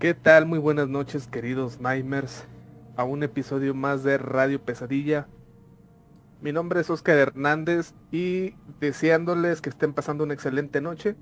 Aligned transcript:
¿Qué 0.00 0.14
tal? 0.14 0.46
Muy 0.46 0.58
buenas 0.58 0.88
noches 0.88 1.26
queridos 1.26 1.78
Nightmares 1.78 2.46
a 2.96 3.04
un 3.04 3.22
episodio 3.22 3.74
más 3.74 4.02
de 4.02 4.16
Radio 4.16 4.64
Pesadilla. 4.64 5.28
Mi 6.40 6.52
nombre 6.52 6.80
es 6.80 6.88
Oscar 6.88 7.18
Hernández 7.18 7.92
y 8.10 8.54
deseándoles 8.80 9.60
que 9.60 9.68
estén 9.68 9.92
pasando 9.92 10.24
una 10.24 10.32
excelente 10.32 10.80
noche, 10.80 11.16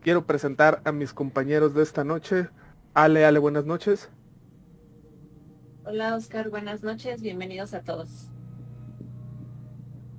quiero 0.00 0.24
presentar 0.24 0.80
a 0.86 0.92
mis 0.92 1.12
compañeros 1.12 1.74
de 1.74 1.82
esta 1.82 2.02
noche. 2.02 2.48
Ale, 2.94 3.26
Ale, 3.26 3.38
buenas 3.38 3.66
noches. 3.66 4.08
Hola 5.84 6.16
Oscar, 6.16 6.48
buenas 6.48 6.82
noches, 6.82 7.20
bienvenidos 7.20 7.74
a 7.74 7.82
todos. 7.82 8.30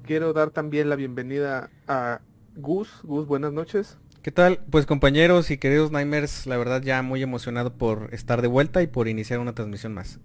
Quiero 0.04 0.34
dar 0.34 0.52
también 0.52 0.88
la 0.88 0.96
bienvenida 0.96 1.72
a 1.88 2.22
Gus. 2.56 3.02
Gus, 3.02 3.26
buenas 3.26 3.54
noches. 3.54 3.98
¿Qué 4.22 4.30
tal? 4.30 4.60
Pues 4.70 4.86
compañeros 4.86 5.50
y 5.50 5.58
queridos 5.58 5.90
Nightmares, 5.90 6.46
la 6.46 6.56
verdad 6.56 6.84
ya 6.84 7.02
muy 7.02 7.24
emocionado 7.24 7.74
por 7.74 8.14
estar 8.14 8.44
de 8.44 8.48
vuelta 8.48 8.84
y 8.84 8.88
por 8.88 9.08
iniciar 9.08 9.40
una 9.40 9.56
transmisión 9.56 9.96
más. 9.96 10.20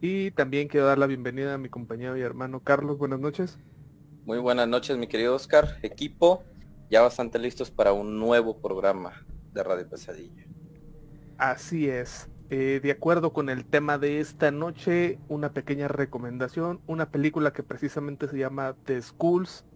Y 0.00 0.30
también 0.30 0.66
quiero 0.68 0.86
dar 0.86 0.96
la 0.96 1.06
bienvenida 1.06 1.52
a 1.52 1.58
mi 1.58 1.68
compañero 1.68 2.16
y 2.16 2.22
hermano 2.22 2.60
Carlos. 2.60 2.96
Buenas 2.96 3.20
noches. 3.20 3.58
Muy 4.24 4.38
buenas 4.38 4.66
noches, 4.68 4.96
mi 4.96 5.06
querido 5.06 5.34
Oscar. 5.34 5.78
Equipo, 5.82 6.44
ya 6.88 7.02
bastante 7.02 7.38
listos 7.38 7.70
para 7.70 7.92
un 7.92 8.18
nuevo 8.18 8.56
programa 8.56 9.26
de 9.52 9.62
Radio 9.62 9.86
Pesadilla. 9.90 10.46
Así 11.36 11.90
es. 11.90 12.30
Eh, 12.48 12.80
de 12.82 12.90
acuerdo 12.90 13.34
con 13.34 13.50
el 13.50 13.66
tema 13.66 13.98
de 13.98 14.20
esta 14.20 14.50
noche, 14.50 15.18
una 15.28 15.52
pequeña 15.52 15.88
recomendación, 15.88 16.80
una 16.86 17.10
película 17.10 17.52
que 17.52 17.62
precisamente 17.62 18.28
se 18.28 18.38
llama 18.38 18.74
The 18.86 19.02
Schools 19.02 19.66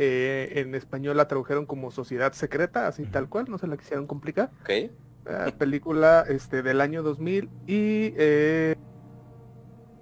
eh, 0.00 0.60
en 0.60 0.76
español 0.76 1.16
la 1.16 1.26
tradujeron 1.26 1.66
como 1.66 1.90
Sociedad 1.90 2.32
Secreta, 2.32 2.86
así 2.86 3.04
tal 3.04 3.28
cual, 3.28 3.46
no 3.48 3.58
se 3.58 3.66
la 3.66 3.76
quisieron 3.76 4.06
complicar. 4.06 4.50
Ok. 4.62 4.92
película 5.58 6.24
este, 6.28 6.62
del 6.62 6.80
año 6.80 7.02
2000 7.02 7.50
y 7.66 8.14
eh, 8.16 8.76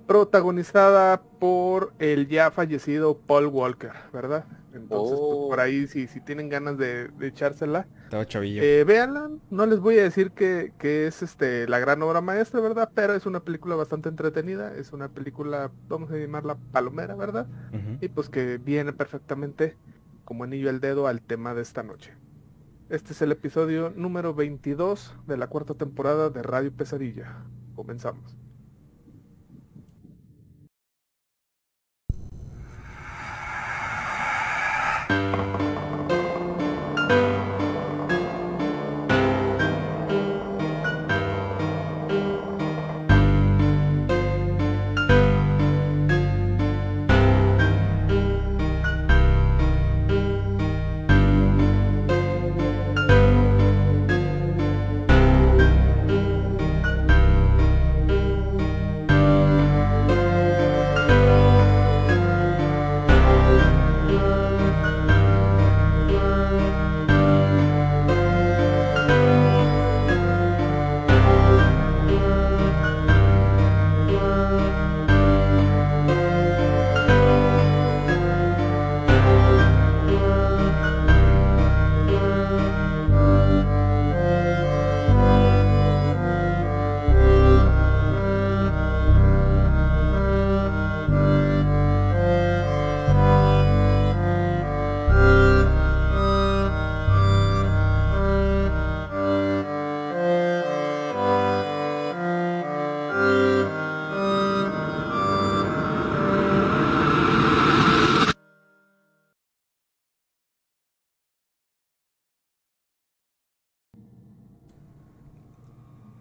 protagonizada 0.07 1.23
por 1.41 1.95
el 1.99 2.29
ya 2.29 2.51
fallecido 2.51 3.17
Paul 3.19 3.47
Walker, 3.47 3.93
¿verdad? 4.13 4.45
Entonces, 4.77 5.19
pues, 5.19 5.49
por 5.49 5.61
ahí, 5.61 5.87
si, 5.87 6.07
si 6.07 6.21
tienen 6.21 6.49
ganas 6.49 6.77
de, 6.77 7.11
echársela, 7.21 7.87
Estaba 8.05 8.27
chavillo. 8.27 8.63
eh, 8.63 8.85
véanla. 8.85 9.31
No 9.51 9.67
les 9.67 9.81
voy 9.81 9.99
a 9.99 10.03
decir 10.03 10.33
que, 10.33 10.73
que 10.79 11.07
es 11.07 11.23
este 11.23 11.67
la 11.67 11.79
gran 11.79 12.03
obra 12.03 12.21
maestra, 12.21 12.61
¿verdad? 12.61 12.91
Pero 12.95 13.15
es 13.15 13.27
una 13.27 13.41
película 13.41 13.75
bastante 13.75 14.09
entretenida. 14.09 14.75
Es 14.75 14.93
una 14.93 15.09
película, 15.09 15.71
vamos 15.89 16.11
a 16.11 16.17
llamarla 16.17 16.59
palomera, 16.73 17.15
¿verdad? 17.15 17.47
Y 18.01 18.09
pues 18.09 18.29
que 18.29 18.59
viene 18.59 18.93
perfectamente 18.93 19.77
como 20.27 20.45
anillo 20.45 20.69
al 20.69 20.81
dedo 20.81 21.07
al 21.07 21.23
tema 21.23 21.55
de 21.55 21.63
esta 21.63 21.83
noche. 21.83 22.13
Este 22.91 23.13
es 23.13 23.23
el 23.23 23.33
episodio 23.33 23.93
número 23.97 24.35
22 24.35 25.15
de 25.27 25.37
la 25.37 25.47
cuarta 25.47 25.75
temporada 25.75 26.31
de 26.31 26.43
Radio 26.43 26.73
Pesadilla. 26.73 27.45
Comenzamos. 27.75 28.37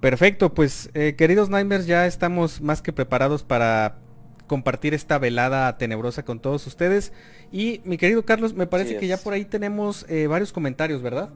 Perfecto, 0.06 0.54
pues 0.54 0.92
eh, 0.94 1.16
queridos 1.18 1.50
Nightmares, 1.50 1.88
ya 1.88 2.06
estamos 2.06 2.62
más 2.62 2.84
que 2.84 2.94
preparados 2.94 3.42
para 3.42 3.98
compartir 4.46 4.94
esta 4.94 5.18
velada 5.18 5.80
tenebrosa 5.80 6.24
con 6.24 6.40
todos 6.40 6.68
ustedes. 6.68 7.12
Y 7.52 7.82
mi 7.86 7.98
querido 7.98 8.24
Carlos, 8.24 8.54
me 8.54 8.68
parece 8.68 8.98
que 8.98 9.08
ya 9.08 9.18
por 9.18 9.34
ahí 9.34 9.46
tenemos 9.46 10.06
eh, 10.08 10.28
varios 10.28 10.54
comentarios, 10.54 11.02
¿verdad? 11.02 11.32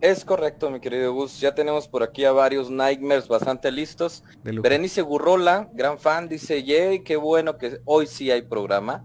Es 0.00 0.24
correcto, 0.24 0.70
mi 0.70 0.80
querido 0.80 1.12
Gus. 1.12 1.38
Ya 1.38 1.54
tenemos 1.54 1.86
por 1.86 2.02
aquí 2.02 2.24
a 2.24 2.32
varios 2.32 2.70
Nightmares 2.70 3.28
bastante 3.28 3.70
listos. 3.70 4.24
Berenice 4.42 5.02
Gurrola, 5.02 5.68
gran 5.74 5.98
fan, 5.98 6.30
dice, 6.30 6.62
yay, 6.62 7.00
qué 7.00 7.16
bueno 7.16 7.58
que 7.58 7.82
hoy 7.84 8.06
sí 8.06 8.30
hay 8.30 8.40
programa. 8.40 9.04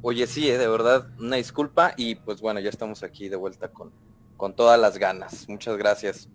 Oye, 0.00 0.26
sí, 0.26 0.48
eh, 0.48 0.56
de 0.56 0.68
verdad, 0.68 1.06
una 1.18 1.36
disculpa. 1.36 1.92
Y 1.98 2.14
pues 2.14 2.40
bueno, 2.40 2.60
ya 2.60 2.70
estamos 2.70 3.02
aquí 3.02 3.28
de 3.28 3.36
vuelta 3.36 3.68
con, 3.68 3.92
con 4.38 4.56
todas 4.56 4.80
las 4.80 4.96
ganas. 4.96 5.46
Muchas 5.50 5.76
gracias. 5.76 6.30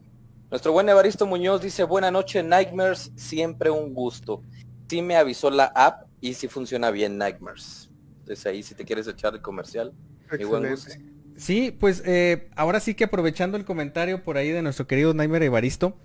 Nuestro 0.49 0.71
buen 0.71 0.87
Evaristo 0.87 1.25
Muñoz 1.25 1.61
dice, 1.61 1.83
buena 1.83 2.09
noche, 2.09 2.41
Nightmares, 2.41 3.11
siempre 3.15 3.69
un 3.69 3.93
gusto. 3.93 4.41
Sí 4.89 5.01
me 5.01 5.17
avisó 5.17 5.49
la 5.51 5.65
app 5.65 6.07
y 6.21 6.33
sí 6.35 6.47
funciona 6.47 6.89
bien 6.89 7.17
Nightmares. 7.17 7.89
Entonces 8.19 8.45
ahí 8.45 8.63
si 8.63 8.73
te 8.73 8.85
quieres 8.85 9.07
echar 9.07 9.33
el 9.33 9.41
comercial. 9.41 9.91
Mi 10.37 10.45
buen 10.45 10.69
Gus. 10.69 10.85
Excelente. 10.87 11.13
Sí, 11.37 11.75
pues 11.77 12.01
eh, 12.05 12.49
ahora 12.55 12.79
sí 12.79 12.95
que 12.95 13.03
aprovechando 13.03 13.57
el 13.57 13.65
comentario 13.65 14.23
por 14.23 14.37
ahí 14.37 14.49
de 14.49 14.61
nuestro 14.61 14.87
querido 14.87 15.13
Nightmare 15.13 15.45
Evaristo 15.45 15.95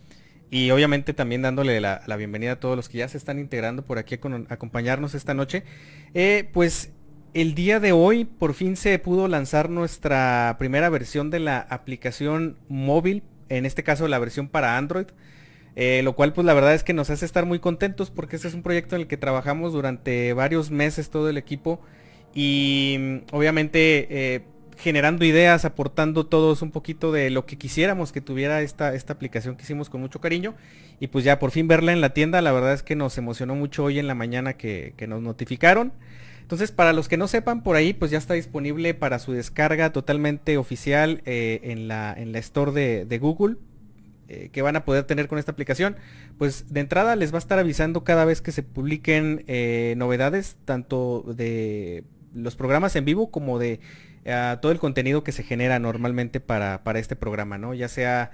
y 0.51 0.71
obviamente 0.71 1.15
también 1.15 1.41
dándole 1.41 1.81
la, 1.81 2.03
la 2.07 2.17
bienvenida 2.17 2.53
a 2.53 2.61
todos 2.61 2.77
los 2.77 2.89
que 2.91 2.99
ya 2.99 3.09
se 3.09 3.17
están 3.17 3.39
integrando 3.39 3.83
por 3.83 3.97
aquí 3.97 4.17
a 4.17 4.21
con- 4.21 4.47
acompañarnos 4.51 5.15
esta 5.15 5.33
noche, 5.33 5.63
eh, 6.13 6.51
pues 6.53 6.91
el 7.33 7.55
día 7.55 7.81
de 7.81 7.93
hoy 7.93 8.27
por 8.27 8.53
fin 8.53 8.77
se 8.77 8.99
pudo 8.99 9.27
lanzar 9.29 9.71
nuestra 9.71 10.57
primera 10.59 10.91
versión 10.91 11.31
de 11.31 11.39
la 11.41 11.59
aplicación 11.61 12.59
móvil, 12.69 13.23
en 13.57 13.67
este 13.67 13.83
caso 13.83 14.09
la 14.09 14.19
versión 14.19 14.49
para 14.49 14.77
Android. 14.77 15.07
eh, 15.75 16.03
lo 16.05 16.15
cual 16.15 16.33
pues 16.35 16.45
la 16.45 16.55
verdad 16.55 16.75
es 16.75 16.85
que 16.85 16.93
nos 16.93 17.09
hace 17.11 17.25
estar 17.25 17.47
muy 17.47 17.59
contentos 17.59 18.11
porque 18.11 18.37
este 18.37 18.49
es 18.49 18.55
un 18.55 18.63
proyecto 18.63 18.95
en 18.95 19.03
el 19.03 19.09
que 19.09 19.17
trabajamos 19.17 19.73
durante 19.73 20.33
varios 20.35 20.71
meses 20.71 21.09
todo 21.09 21.31
el 21.31 21.39
equipo 21.39 21.81
y 22.35 22.97
mm, 22.99 23.17
obviamente 23.35 24.07
eh, 24.11 24.43
generando 24.77 25.25
ideas, 25.25 25.65
aportando 25.65 26.27
todos 26.27 26.63
un 26.63 26.71
poquito 26.71 27.13
de 27.13 27.31
lo 27.31 27.47
que 27.47 27.57
quisiéramos 27.57 28.13
que 28.13 28.21
tuviera 28.21 28.63
esta, 28.63 28.95
esta 28.95 29.13
aplicación 29.13 29.57
que 29.57 29.63
hicimos 29.63 29.89
con 29.89 30.01
mucho 30.01 30.21
cariño. 30.21 30.55
Y 30.99 31.09
pues 31.09 31.25
ya 31.25 31.39
por 31.39 31.51
fin 31.51 31.69
verla 31.69 31.93
en 31.93 32.01
la 32.01 32.15
tienda, 32.15 32.41
la 32.43 32.53
verdad 32.53 32.73
es 32.73 32.83
que 32.83 32.97
nos 32.97 33.17
emocionó 33.19 33.55
mucho 33.55 33.85
hoy 33.85 33.99
en 33.99 34.07
la 34.07 34.15
mañana 34.15 34.55
que, 34.55 34.95
que 34.97 35.07
nos 35.07 35.23
notificaron. 35.23 35.93
Entonces, 36.43 36.73
para 36.73 36.93
los 36.93 37.09
que 37.09 37.17
no 37.17 37.29
sepan, 37.29 37.63
por 37.63 37.77
ahí 37.77 37.95
pues 37.95 38.11
ya 38.11 38.19
está 38.19 38.35
disponible 38.35 38.95
para 38.95 39.19
su 39.19 39.33
descarga 39.33 39.91
totalmente 39.93 40.59
oficial 40.59 41.23
eh, 41.25 41.61
en, 41.63 41.89
la, 41.89 42.13
en 42.13 42.33
la 42.33 42.39
store 42.41 42.73
de, 43.07 43.19
Google 43.19 43.57
eh, 44.29 44.51
que 44.53 44.61
van 44.61 44.77
a 44.77 44.85
poder 44.85 45.05
tener 45.05 45.29
con 45.29 45.39
esta 45.39 45.53
aplicación. 45.53 45.97
Pues 46.39 46.73
de 46.73 46.81
entrada 46.81 47.17
les 47.17 47.33
va 47.33 47.37
a 47.37 47.39
estar 47.39 47.59
avisando 47.59 48.05
cada 48.05 48.25
vez 48.25 48.43
que 48.43 48.53
se 48.53 48.63
publiquen 48.63 49.45
eh, 49.47 49.95
novedades, 49.97 50.57
tanto 50.65 51.25
de 51.27 52.05
los 52.35 52.57
programas 52.57 52.97
en 52.97 53.05
vivo 53.05 53.31
como 53.31 53.59
de 53.59 53.81
todo 54.61 54.71
el 54.71 54.79
contenido 54.79 55.25
que 55.25 55.33
se 55.33 55.43
genera 55.43 55.79
normalmente 55.81 56.39
para, 56.39 56.85
para 56.85 57.01
este 57.01 57.17
programa, 57.17 57.59
¿no? 57.59 57.75
Ya 57.75 57.89
sea 57.89 58.31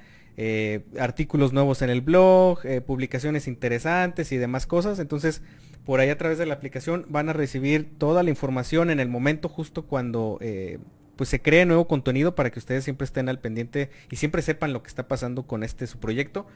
artículos 1.00 1.52
nuevos 1.52 1.82
en 1.82 1.90
el 1.90 2.00
blog, 2.00 2.60
publicaciones 2.86 3.48
interesantes 3.48 4.32
y 4.32 4.36
demás 4.36 4.66
cosas. 4.66 4.98
Entonces, 4.98 5.42
por 5.88 6.00
ahí 6.00 6.10
a 6.10 6.18
través 6.18 6.36
de 6.36 6.44
la 6.44 6.52
aplicación 6.52 7.06
van 7.08 7.30
a 7.30 7.32
recibir 7.32 7.88
toda 7.96 8.22
la 8.22 8.28
información 8.28 8.90
en 8.90 9.00
el 9.00 9.08
momento 9.08 9.48
justo 9.48 9.86
cuando 9.86 10.36
eh, 10.42 10.80
pues 11.16 11.30
se 11.30 11.40
cree 11.40 11.64
nuevo 11.64 11.88
contenido 11.88 12.34
para 12.34 12.50
que 12.50 12.58
ustedes 12.58 12.84
siempre 12.84 13.06
estén 13.06 13.30
al 13.30 13.38
pendiente 13.40 13.88
y 14.10 14.16
siempre 14.16 14.42
sepan 14.42 14.74
lo 14.74 14.82
que 14.82 14.88
está 14.88 15.08
pasando 15.08 15.46
con 15.46 15.62
este 15.62 15.86
su 15.86 15.98
proyecto. 15.98 16.46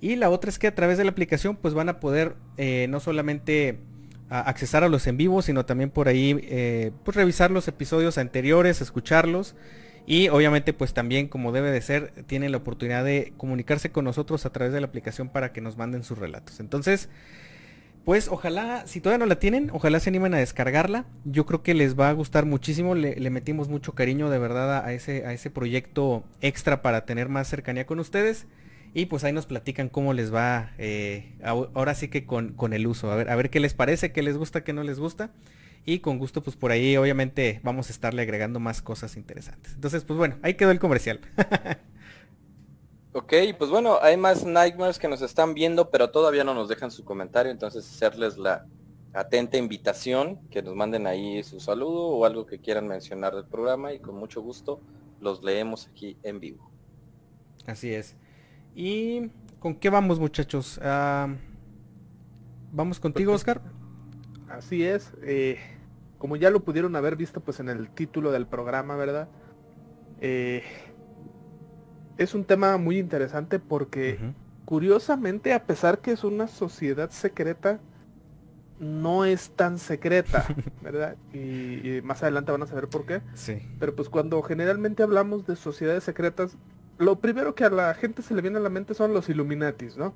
Y 0.00 0.16
la 0.16 0.30
otra 0.30 0.48
es 0.48 0.58
que 0.58 0.68
a 0.68 0.74
través 0.74 0.96
de 0.96 1.04
la 1.04 1.10
aplicación 1.10 1.54
pues 1.54 1.74
van 1.74 1.90
a 1.90 2.00
poder 2.00 2.36
eh, 2.56 2.86
no 2.88 2.98
solamente 2.98 3.78
accesar 4.30 4.84
a 4.84 4.88
los 4.88 5.06
en 5.06 5.18
vivo, 5.18 5.42
sino 5.42 5.66
también 5.66 5.90
por 5.90 6.08
ahí 6.08 6.40
eh, 6.44 6.92
pues 7.04 7.14
revisar 7.14 7.50
los 7.50 7.68
episodios 7.68 8.16
anteriores, 8.16 8.80
escucharlos. 8.80 9.54
Y 10.06 10.30
obviamente 10.30 10.72
pues 10.72 10.94
también 10.94 11.28
como 11.28 11.52
debe 11.52 11.70
de 11.72 11.82
ser, 11.82 12.24
tienen 12.26 12.52
la 12.52 12.56
oportunidad 12.56 13.04
de 13.04 13.34
comunicarse 13.36 13.92
con 13.92 14.06
nosotros 14.06 14.46
a 14.46 14.50
través 14.50 14.72
de 14.72 14.80
la 14.80 14.86
aplicación 14.86 15.28
para 15.28 15.52
que 15.52 15.60
nos 15.60 15.76
manden 15.76 16.04
sus 16.04 16.16
relatos. 16.16 16.58
Entonces, 16.58 17.10
pues 18.04 18.28
ojalá, 18.28 18.86
si 18.86 19.00
todavía 19.00 19.24
no 19.24 19.28
la 19.28 19.38
tienen, 19.38 19.70
ojalá 19.72 20.00
se 20.00 20.10
animen 20.10 20.34
a 20.34 20.38
descargarla. 20.38 21.04
Yo 21.24 21.46
creo 21.46 21.62
que 21.62 21.74
les 21.74 21.98
va 21.98 22.08
a 22.08 22.12
gustar 22.12 22.46
muchísimo. 22.46 22.94
Le, 22.94 23.30
metimos 23.30 23.68
mucho 23.68 23.92
cariño 23.94 24.30
de 24.30 24.38
verdad 24.38 24.84
a 24.84 24.92
ese, 24.92 25.26
a 25.26 25.32
ese 25.32 25.50
proyecto 25.50 26.24
extra 26.40 26.82
para 26.82 27.04
tener 27.04 27.28
más 27.28 27.48
cercanía 27.48 27.86
con 27.86 27.98
ustedes. 27.98 28.46
Y 28.94 29.06
pues 29.06 29.24
ahí 29.24 29.32
nos 29.32 29.46
platican 29.46 29.90
cómo 29.90 30.14
les 30.14 30.34
va 30.34 30.72
eh, 30.78 31.34
ahora 31.42 31.94
sí 31.94 32.08
que 32.08 32.24
con, 32.24 32.54
con, 32.54 32.72
el 32.72 32.86
uso. 32.86 33.12
A 33.12 33.16
ver, 33.16 33.28
a 33.28 33.36
ver 33.36 33.50
qué 33.50 33.60
les 33.60 33.74
parece, 33.74 34.12
qué 34.12 34.22
les 34.22 34.36
gusta, 34.38 34.64
qué 34.64 34.72
no 34.72 34.82
les 34.82 34.98
gusta. 34.98 35.30
Y 35.84 36.00
con 36.00 36.18
gusto 36.18 36.42
pues 36.42 36.56
por 36.56 36.70
ahí 36.70 36.96
obviamente 36.96 37.60
vamos 37.62 37.88
a 37.88 37.92
estarle 37.92 38.22
agregando 38.22 38.60
más 38.60 38.82
cosas 38.82 39.16
interesantes. 39.16 39.74
Entonces 39.74 40.04
pues 40.04 40.16
bueno, 40.16 40.36
ahí 40.42 40.54
quedó 40.54 40.70
el 40.70 40.78
comercial. 40.78 41.20
Ok, 43.18 43.32
pues 43.58 43.68
bueno, 43.68 43.98
hay 44.00 44.16
más 44.16 44.44
Nightmares 44.44 45.00
que 45.00 45.08
nos 45.08 45.22
están 45.22 45.52
viendo, 45.52 45.90
pero 45.90 46.10
todavía 46.10 46.44
no 46.44 46.54
nos 46.54 46.68
dejan 46.68 46.92
su 46.92 47.04
comentario, 47.04 47.50
entonces 47.50 47.84
hacerles 47.84 48.38
la 48.38 48.64
atenta 49.12 49.56
invitación, 49.56 50.38
que 50.50 50.62
nos 50.62 50.76
manden 50.76 51.04
ahí 51.08 51.42
su 51.42 51.58
saludo 51.58 52.06
o 52.06 52.24
algo 52.24 52.46
que 52.46 52.60
quieran 52.60 52.86
mencionar 52.86 53.34
del 53.34 53.44
programa 53.44 53.92
y 53.92 53.98
con 53.98 54.14
mucho 54.14 54.40
gusto 54.40 54.80
los 55.20 55.42
leemos 55.42 55.88
aquí 55.88 56.16
en 56.22 56.38
vivo. 56.38 56.70
Así 57.66 57.92
es. 57.92 58.14
¿Y 58.76 59.32
con 59.58 59.74
qué 59.74 59.90
vamos 59.90 60.20
muchachos? 60.20 60.78
Ah, 60.80 61.26
¿Vamos 62.70 63.00
contigo, 63.00 63.32
pues, 63.32 63.40
Oscar? 63.40 63.62
Así 64.48 64.84
es. 64.84 65.12
Eh, 65.24 65.58
como 66.18 66.36
ya 66.36 66.50
lo 66.50 66.60
pudieron 66.60 66.94
haber 66.94 67.16
visto 67.16 67.40
pues 67.40 67.58
en 67.58 67.68
el 67.68 67.90
título 67.90 68.30
del 68.30 68.46
programa, 68.46 68.94
¿verdad? 68.94 69.28
Eh, 70.20 70.62
es 72.18 72.34
un 72.34 72.44
tema 72.44 72.76
muy 72.76 72.98
interesante 72.98 73.58
porque 73.58 74.18
curiosamente, 74.64 75.54
a 75.54 75.64
pesar 75.64 76.00
que 76.00 76.10
es 76.12 76.24
una 76.24 76.48
sociedad 76.48 77.10
secreta, 77.10 77.80
no 78.80 79.24
es 79.24 79.50
tan 79.50 79.78
secreta, 79.78 80.44
¿verdad? 80.82 81.16
Y, 81.32 82.02
más 82.02 82.22
adelante 82.22 82.52
van 82.52 82.62
a 82.62 82.66
saber 82.66 82.88
por 82.88 83.06
qué. 83.06 83.22
Sí. 83.34 83.62
Pero 83.78 83.94
pues 83.94 84.08
cuando 84.08 84.42
generalmente 84.42 85.02
hablamos 85.02 85.46
de 85.46 85.56
sociedades 85.56 86.04
secretas, 86.04 86.56
lo 86.98 87.20
primero 87.20 87.54
que 87.54 87.64
a 87.64 87.70
la 87.70 87.94
gente 87.94 88.22
se 88.22 88.34
le 88.34 88.42
viene 88.42 88.58
a 88.58 88.60
la 88.60 88.68
mente 88.68 88.94
son 88.94 89.14
los 89.14 89.28
Illuminatis, 89.28 89.96
¿no? 89.96 90.12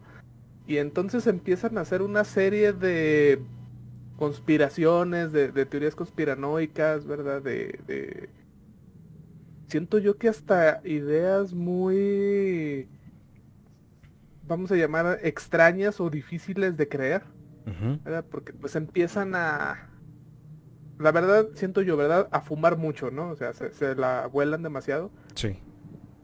Y 0.67 0.79
entonces 0.79 1.27
empiezan 1.27 1.79
a 1.79 1.83
hacer 1.83 2.03
una 2.03 2.25
serie 2.25 2.73
de 2.73 3.41
conspiraciones, 4.17 5.33
de, 5.33 5.51
teorías 5.67 5.95
conspiranoicas, 5.95 7.07
¿verdad? 7.07 7.43
de 7.43 8.29
siento 9.73 9.99
yo 9.99 10.19
que 10.19 10.29
hasta 10.29 10.83
ideas 10.85 11.55
muy, 11.55 12.89
vamos 14.47 14.71
a 14.71 14.77
llamar, 14.77 15.19
extrañas 15.23 15.99
o 15.99 16.11
difíciles 16.11 16.77
de 16.77 16.89
creer. 16.89 17.23
Porque 18.31 18.53
pues 18.53 18.77
empiezan 18.77 19.35
a, 19.35 19.89
la 20.99 21.13
verdad, 21.13 21.47
siento 21.55 21.81
yo, 21.81 21.97
¿verdad? 21.97 22.29
A 22.33 22.41
fumar 22.43 22.77
mucho, 22.77 23.11
¿no? 23.11 23.31
O 23.31 23.37
sea, 23.37 23.53
se, 23.55 23.95
la 23.95 24.27
vuelan 24.27 24.63
demasiado. 24.63 25.11
Sí. 25.35 25.59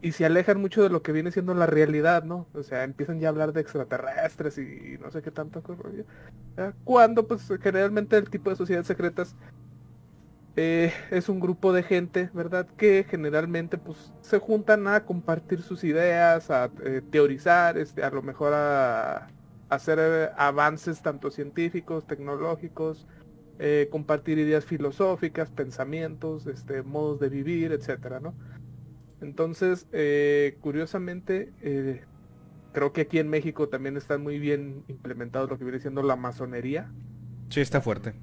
Y 0.02 0.12
se 0.12 0.26
alejan 0.26 0.60
mucho 0.60 0.82
de 0.82 0.90
lo 0.90 1.02
que 1.02 1.12
viene 1.12 1.30
siendo 1.30 1.54
la 1.54 1.66
realidad, 1.66 2.24
¿no? 2.24 2.46
O 2.52 2.62
sea, 2.62 2.84
empiezan 2.84 3.18
ya 3.18 3.28
a 3.28 3.30
hablar 3.30 3.52
de 3.52 3.62
extraterrestres 3.62 4.58
y 4.58 4.98
no 5.00 5.10
sé 5.10 5.22
qué 5.22 5.30
tanto. 5.30 5.62
Cuando, 6.84 7.26
pues, 7.26 7.48
generalmente 7.62 8.16
el 8.16 8.28
tipo 8.28 8.50
de 8.50 8.56
sociedades 8.56 8.86
secretas 8.86 9.34
eh, 10.60 10.92
es 11.12 11.28
un 11.28 11.38
grupo 11.38 11.72
de 11.72 11.84
gente, 11.84 12.30
¿verdad? 12.34 12.66
Que 12.76 13.06
generalmente 13.08 13.78
pues 13.78 14.12
se 14.22 14.40
juntan 14.40 14.88
a 14.88 15.04
compartir 15.04 15.62
sus 15.62 15.84
ideas, 15.84 16.50
a 16.50 16.68
eh, 16.84 17.00
teorizar, 17.12 17.78
este, 17.78 18.02
a 18.02 18.10
lo 18.10 18.22
mejor 18.22 18.54
a, 18.54 19.28
hacer 19.68 20.00
eh, 20.00 20.30
avances 20.36 21.00
tanto 21.00 21.30
científicos, 21.30 22.08
tecnológicos, 22.08 23.06
compartir 23.90 24.38
ideas 24.38 24.64
filosóficas, 24.64 25.48
pensamientos, 25.50 26.48
este, 26.48 26.82
modos 26.82 27.20
de 27.20 27.28
vivir, 27.28 27.70
etcétera, 27.70 28.18
¿no? 28.18 28.34
Entonces, 29.20 29.86
curiosamente, 30.60 31.52
creo 32.72 32.92
que 32.92 33.00
aquí 33.00 33.18
en 33.18 33.28
México 33.28 33.68
también 33.68 33.96
está 33.96 34.16
muy 34.16 34.38
bien 34.38 34.84
implementado 34.86 35.48
lo 35.48 35.58
que 35.58 35.64
viene 35.64 35.80
siendo 35.80 36.02
la 36.02 36.14
masonería. 36.14 36.92
Sí, 37.48 37.60
está 37.60 37.80
fuerte. 37.80 38.14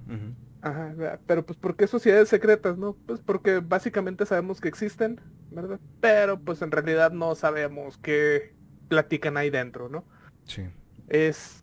Ajá, 0.65 1.19
pero 1.27 1.45
pues 1.45 1.59
¿por 1.59 1.75
qué 1.75 1.85
sociedades 1.85 2.27
secretas, 2.27 2.75
no? 2.75 2.95
Pues 3.05 3.19
porque 3.19 3.59
básicamente 3.59 4.25
sabemos 4.25 4.59
que 4.59 4.67
existen, 4.67 5.21
¿verdad? 5.51 5.79
Pero 6.01 6.39
pues 6.39 6.63
en 6.63 6.71
realidad 6.71 7.11
no 7.11 7.35
sabemos 7.35 7.99
qué 7.99 8.55
platican 8.87 9.37
ahí 9.37 9.51
dentro, 9.51 9.89
¿no? 9.89 10.05
Sí. 10.45 10.63
Es 11.07 11.61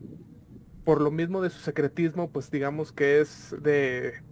por 0.85 1.01
lo 1.01 1.11
mismo 1.11 1.43
de 1.43 1.51
su 1.51 1.59
secretismo, 1.59 2.31
pues 2.31 2.49
digamos 2.53 2.93
que 2.93 3.21
es 3.21 3.57
de 3.61 4.23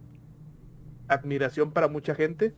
admiración 1.08 1.72
para 1.72 1.88
mucha 1.88 2.14
gente 2.14 2.54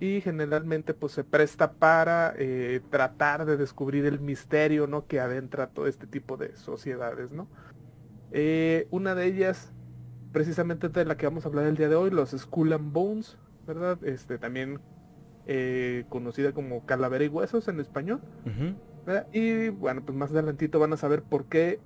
y 0.00 0.20
generalmente 0.20 0.94
pues 0.94 1.12
se 1.12 1.22
presta 1.22 1.74
para 1.74 2.34
eh, 2.36 2.80
tratar 2.90 3.46
de 3.46 3.56
descubrir 3.56 4.04
el 4.06 4.18
misterio, 4.18 4.88
¿no? 4.88 5.06
Que 5.06 5.20
adentra 5.20 5.68
todo 5.68 5.86
este 5.86 6.08
tipo 6.08 6.36
de 6.36 6.56
sociedades, 6.56 7.30
¿no? 7.30 7.46
Eh, 8.32 8.88
una 8.90 9.14
de 9.14 9.26
ellas 9.26 9.73
precisamente 10.34 10.88
de 10.88 11.04
la 11.04 11.16
que 11.16 11.26
vamos 11.26 11.46
a 11.46 11.48
hablar 11.48 11.64
el 11.64 11.76
día 11.76 11.88
de 11.88 11.94
hoy, 11.94 12.10
los 12.10 12.32
Skull 12.32 12.72
and 12.72 12.92
Bones, 12.92 13.38
¿verdad? 13.68 13.96
Este 14.02 14.36
también 14.36 14.80
eh, 15.46 16.04
conocida 16.08 16.52
como 16.52 16.84
Calavera 16.84 17.24
y 17.24 17.28
Huesos 17.28 17.68
en 17.68 17.78
español. 17.78 18.20
Y 19.32 19.68
bueno, 19.68 20.02
pues 20.04 20.18
más 20.18 20.32
adelantito 20.32 20.80
van 20.80 20.92
a 20.92 20.96
saber 20.96 21.22
por 21.22 21.44
qué, 21.44 21.78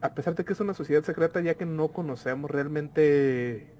a 0.00 0.14
pesar 0.14 0.34
de 0.34 0.44
que 0.44 0.54
es 0.54 0.60
una 0.60 0.72
sociedad 0.72 1.02
secreta, 1.04 1.42
ya 1.42 1.54
que 1.54 1.66
no 1.66 1.88
conocemos 1.88 2.50
realmente 2.50 3.74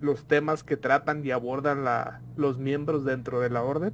los 0.00 0.26
temas 0.26 0.64
que 0.64 0.78
tratan 0.78 1.24
y 1.24 1.30
abordan 1.30 1.84
la, 1.84 2.22
los 2.36 2.58
miembros 2.58 3.04
dentro 3.04 3.40
de 3.40 3.50
la 3.50 3.62
orden, 3.62 3.92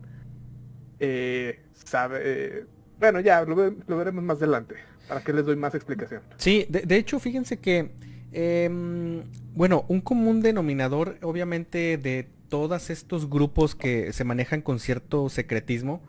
eh, 1.01 1.65
sabe, 1.73 2.21
eh, 2.23 2.67
bueno, 3.01 3.19
ya 3.19 3.45
lo, 3.45 3.57
veremos 3.57 4.23
más 4.23 4.37
adelante, 4.37 4.77
para 5.09 5.25
que 5.25 5.33
les 5.33 5.45
doy 5.45 5.57
más 5.57 5.75
explicación. 5.75 6.23
Sí, 6.37 6.67
de 6.69 6.97
hecho, 6.97 7.19
fíjense 7.19 7.59
que 7.59 7.91
Em, 8.39 9.23
bueno, 9.55 9.87
un 9.89 10.03
común 10.03 10.43
denominador, 10.43 11.17
obviamente, 11.23 11.97
de 11.97 12.29
todos 12.51 12.91
estos 12.91 13.31
grupos 13.31 13.75
que 13.75 14.13
se 14.13 14.25
manejan 14.25 14.61
con 14.61 14.79
cierto 14.79 15.31
secretismo, 15.31 16.03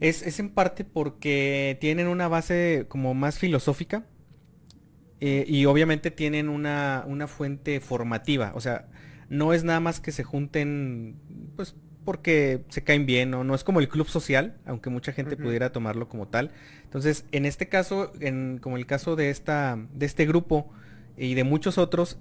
es, 0.00 0.38
en 0.38 0.48
parte 0.48 0.84
porque 0.84 1.76
tienen 1.82 2.06
una 2.06 2.28
base 2.28 2.86
como 2.88 3.12
más 3.12 3.38
filosófica 3.38 4.06
eh, 5.20 5.44
y 5.46 5.66
obviamente 5.66 6.10
tienen 6.10 6.48
una, 6.48 7.04
fuente 7.28 7.80
formativa. 7.80 8.52
O 8.54 8.62
sea, 8.62 8.88
no 9.28 9.52
es 9.52 9.64
nada 9.64 9.80
más 9.80 10.00
que 10.00 10.12
se 10.12 10.24
junten, 10.24 11.16
pues 11.56 11.76
porque 12.06 12.64
se 12.70 12.84
caen 12.84 13.04
bien, 13.04 13.30
¿no? 13.30 13.44
no 13.44 13.54
es 13.54 13.64
como 13.64 13.80
el 13.80 13.90
club 13.90 14.08
social, 14.08 14.56
aunque 14.64 14.88
mucha 14.88 15.12
gente 15.12 15.36
pudiera 15.36 15.72
tomarlo 15.72 16.08
como 16.08 16.26
tal. 16.26 16.52
Entonces, 16.84 17.26
en 17.32 17.44
este 17.44 17.68
caso, 17.68 18.12
en, 18.18 18.60
como 18.62 18.78
el 18.78 18.86
caso 18.86 19.14
de, 19.14 19.28
esta, 19.28 19.78
de 19.92 20.06
este 20.06 20.24
grupo, 20.24 20.72
y 21.18 21.34
de 21.34 21.44
muchos 21.44 21.78
otros, 21.78 22.18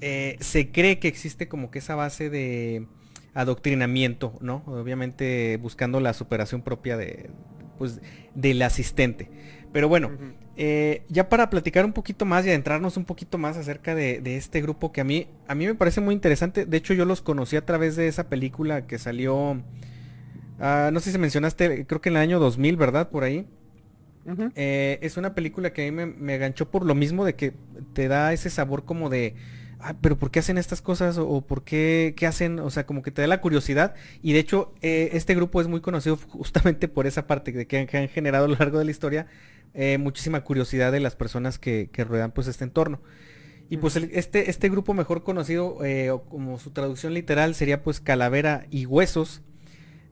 eh, 0.00 0.36
se 0.40 0.70
cree 0.70 0.98
que 0.98 1.08
existe 1.08 1.48
como 1.48 1.70
que 1.70 1.80
esa 1.80 1.94
base 1.94 2.30
de 2.30 2.86
adoctrinamiento, 3.34 4.34
¿no? 4.40 4.62
Obviamente 4.66 5.58
buscando 5.58 6.00
la 6.00 6.12
superación 6.12 6.62
propia 6.62 6.96
de, 6.96 7.30
pues, 7.78 8.00
del 8.34 8.62
asistente. 8.62 9.30
Pero 9.72 9.88
bueno, 9.88 10.10
eh, 10.56 11.02
ya 11.08 11.28
para 11.28 11.50
platicar 11.50 11.84
un 11.84 11.92
poquito 11.92 12.24
más 12.24 12.46
y 12.46 12.48
adentrarnos 12.48 12.96
un 12.96 13.04
poquito 13.04 13.38
más 13.38 13.56
acerca 13.56 13.94
de, 13.94 14.36
este 14.36 14.62
grupo 14.62 14.92
que 14.92 15.00
a 15.00 15.04
mí, 15.04 15.28
a 15.46 15.54
mí 15.54 15.66
me 15.66 15.74
parece 15.74 16.00
muy 16.00 16.14
interesante. 16.14 16.64
De 16.64 16.76
hecho, 16.76 16.94
yo 16.94 17.04
los 17.04 17.22
conocí 17.22 17.56
a 17.56 17.64
través 17.64 17.96
de 17.96 18.08
esa 18.08 18.28
película 18.28 18.86
que 18.86 18.98
salió, 18.98 19.62
ah, 20.58 20.90
no 20.92 21.00
sé 21.00 21.12
si 21.12 21.18
mencionaste, 21.18 21.86
creo 21.86 22.00
que 22.00 22.08
en 22.08 22.16
el 22.16 22.22
año 22.22 22.40
2000, 22.40 22.76
¿verdad? 22.76 23.10
Por 23.10 23.24
ahí. 23.24 23.46
Eh, 24.54 24.98
es 25.02 25.16
una 25.16 25.34
película 25.34 25.72
que 25.72 25.82
a 25.82 25.90
mí 25.90 25.90
me, 25.90 26.06
me, 26.06 26.38
ganchó 26.38 26.70
por 26.70 26.84
lo 26.84 26.94
mismo 26.94 27.24
de 27.24 27.34
que 27.34 27.54
te 27.92 28.08
da 28.08 28.32
ese 28.32 28.50
sabor 28.50 28.84
como 28.84 29.08
de, 29.08 29.34
ah, 29.80 29.96
pero 30.00 30.18
¿por 30.18 30.30
qué 30.30 30.40
hacen 30.40 30.58
estas 30.58 30.82
cosas? 30.82 31.18
O, 31.18 31.40
¿por 31.40 31.64
qué, 31.64 32.14
qué 32.16 32.26
hacen? 32.26 32.58
O 32.58 32.70
sea, 32.70 32.86
como 32.86 33.02
que 33.02 33.10
te 33.10 33.22
da 33.22 33.28
la 33.28 33.40
curiosidad. 33.40 33.94
Y 34.22 34.32
de 34.32 34.40
hecho, 34.40 34.74
eh, 34.82 35.10
este 35.12 35.34
grupo 35.34 35.60
es 35.60 35.68
muy 35.68 35.80
conocido 35.80 36.16
justamente 36.28 36.88
por 36.88 37.06
esa 37.06 37.26
parte 37.26 37.52
de 37.52 37.66
que, 37.66 37.78
han 37.78 38.08
generado 38.08 38.44
a 38.46 38.48
lo 38.48 38.56
largo 38.56 38.78
de 38.78 38.84
la 38.84 38.90
historia 38.90 39.26
eh, 39.74 39.98
muchísima 39.98 40.42
curiosidad 40.42 40.92
de 40.92 41.00
las 41.00 41.16
personas 41.16 41.58
que, 41.58 41.90
que 41.92 42.04
ruedan 42.04 42.32
pues 42.32 42.46
este 42.48 42.64
entorno. 42.64 43.00
Y 43.70 43.76
pues 43.76 43.96
este, 43.96 44.48
este 44.48 44.70
grupo 44.70 44.94
mejor 44.94 45.22
conocido, 45.22 45.76
como 46.30 46.58
su 46.58 46.70
traducción 46.70 47.12
literal, 47.12 47.54
sería 47.54 47.82
pues 47.82 48.00
Calavera 48.00 48.64
y 48.70 48.86
Huesos 48.86 49.42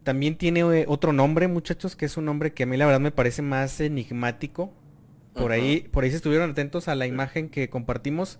también 0.07 0.37
tiene 0.37 0.61
eh, 0.61 0.85
otro 0.87 1.13
nombre, 1.13 1.49
muchachos, 1.49 1.97
que 1.97 2.05
es 2.05 2.17
un 2.17 2.27
nombre 2.27 2.53
que 2.53 2.63
a 2.63 2.67
mí 2.67 2.77
la 2.77 2.87
verdad 2.87 3.01
me 3.01 3.11
parece 3.11 3.43
más 3.43 3.81
enigmático. 3.81 4.73
Por 5.35 5.51
ahí, 5.51 5.81
por 5.91 6.05
ahí 6.05 6.11
si 6.11 6.17
estuvieron 6.17 6.53
atentos 6.53 6.87
a 6.87 6.95
la 6.95 7.09
imagen 7.09 7.49
que 7.49 7.69
compartimos, 7.69 8.39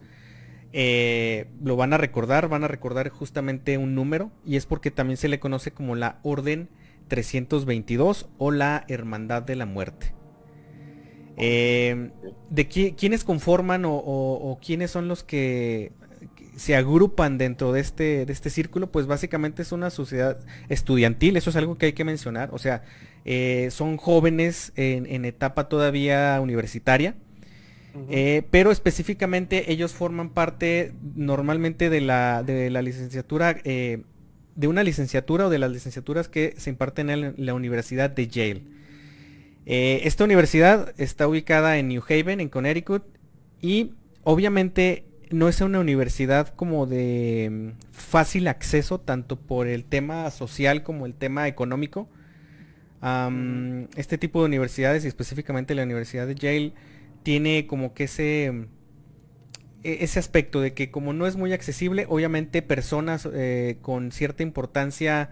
eh, 0.73 1.49
lo 1.61 1.75
van 1.75 1.93
a 1.93 1.99
recordar, 1.99 2.49
van 2.49 2.63
a 2.63 2.69
recordar 2.69 3.09
justamente 3.09 3.79
un 3.79 3.97
número 3.97 4.31
y 4.45 4.55
es 4.55 4.65
porque 4.65 4.93
también 4.93 5.17
se 5.17 5.27
le 5.27 5.41
conoce 5.41 5.73
como 5.73 5.97
la 5.97 6.21
Orden 6.23 6.69
322 7.09 8.29
o 8.39 8.53
la 8.53 8.85
Hermandad 8.87 9.43
de 9.43 9.57
la 9.57 9.67
Muerte. 9.67 10.15
Eh, 11.37 12.11
¿De 12.49 12.69
quiénes 12.69 13.25
conforman 13.25 13.83
o, 13.87 14.57
quiénes 14.65 14.93
son 14.93 15.09
los 15.09 15.25
que 15.25 15.91
se 16.57 16.75
agrupan 16.75 17.39
dentro 17.39 17.73
de 17.73 17.81
este, 17.81 18.27
de 18.27 18.33
este 18.33 18.51
círculo? 18.51 18.91
Pues 18.91 19.07
básicamente 19.07 19.63
es 19.63 19.73
una 19.73 19.91
sociedad 19.91 20.39
estudiantil, 20.69 21.37
eso 21.37 21.51
es 21.51 21.57
algo 21.57 21.79
que 21.79 21.87
hay 21.87 21.93
que 21.93 22.05
mencionar. 22.05 22.51
O 22.53 22.59
sea, 22.59 22.83
eh, 23.25 23.69
son 23.71 23.97
jóvenes 23.97 24.73
en, 24.77 25.25
etapa 25.25 25.69
todavía 25.69 26.39
universitaria. 26.43 27.15
Eh, 28.11 28.43
pero 28.51 28.73
específicamente 28.73 29.73
ellos 29.73 29.95
forman 29.95 30.29
parte 30.29 30.93
normalmente 31.15 31.89
de 31.89 32.03
la, 32.03 32.43
de 32.43 32.69
la 32.69 32.83
licenciatura, 32.83 33.55
de 33.55 34.69
una 34.69 34.83
licenciatura 34.83 35.47
o 35.47 35.51
de 35.51 35.59
las 35.59 35.71
licenciaturas 35.71 36.29
que 36.29 36.55
se 36.57 36.71
imparten 36.71 37.11
en 37.11 37.35
la 37.39 37.55
Universidad 37.55 38.11
de 38.11 38.29
Yale. 38.29 38.63
Eh, 39.67 40.03
esta 40.05 40.25
universidad 40.25 40.95
está 40.97 41.27
ubicada 41.27 41.77
en 41.79 41.89
New 41.89 42.03
Haven, 42.09 42.41
en 42.41 42.49
Connecticut, 42.49 43.03
y 43.61 43.93
obviamente 44.23 45.05
no 45.31 45.49
es 45.49 45.61
una 45.61 45.81
universidad 45.81 46.49
como 46.55 46.87
de 46.87 47.49
mm, 47.51 47.83
fácil 47.93 48.49
acceso, 48.49 49.01
tanto 49.01 49.37
por 49.37 49.67
el 49.67 49.85
tema 49.85 50.31
social 50.31 50.83
como 50.83 51.07
el 51.07 51.15
tema 51.15 51.49
económico. 51.49 52.09
este 53.97 54.19
tipo 54.19 54.41
de 54.41 54.47
universidades, 54.47 55.05
y 55.05 55.09
específicamente 55.09 55.75
la 55.75 55.85
Universidad 55.85 56.27
de 56.27 56.35
Yale, 56.35 56.73
tiene 57.23 57.67
como 57.67 57.95
que 57.95 58.05
ese, 58.05 58.51
mm, 58.53 58.67
e-, 59.85 60.05
ese 60.05 60.19
aspecto 60.19 60.61
de 60.61 60.75
que 60.75 60.91
como 60.91 61.13
no 61.13 61.27
es 61.27 61.37
muy 61.37 61.53
accesible, 61.53 62.07
obviamente 62.09 62.63
personas 62.63 63.29
eh, 63.33 63.79
con 63.83 64.13
cierta 64.13 64.43
importancia 64.43 65.31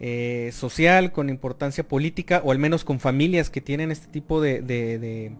eh, 0.00 0.50
social, 0.52 1.12
con 1.12 1.30
importancia 1.30 1.86
política, 1.86 2.42
o 2.44 2.52
al 2.52 2.58
menos 2.58 2.84
con 2.84 3.00
familias 3.00 3.48
que 3.50 3.60
tienen 3.60 3.90
este 3.90 4.08
tipo 4.08 4.40
de, 4.40 5.32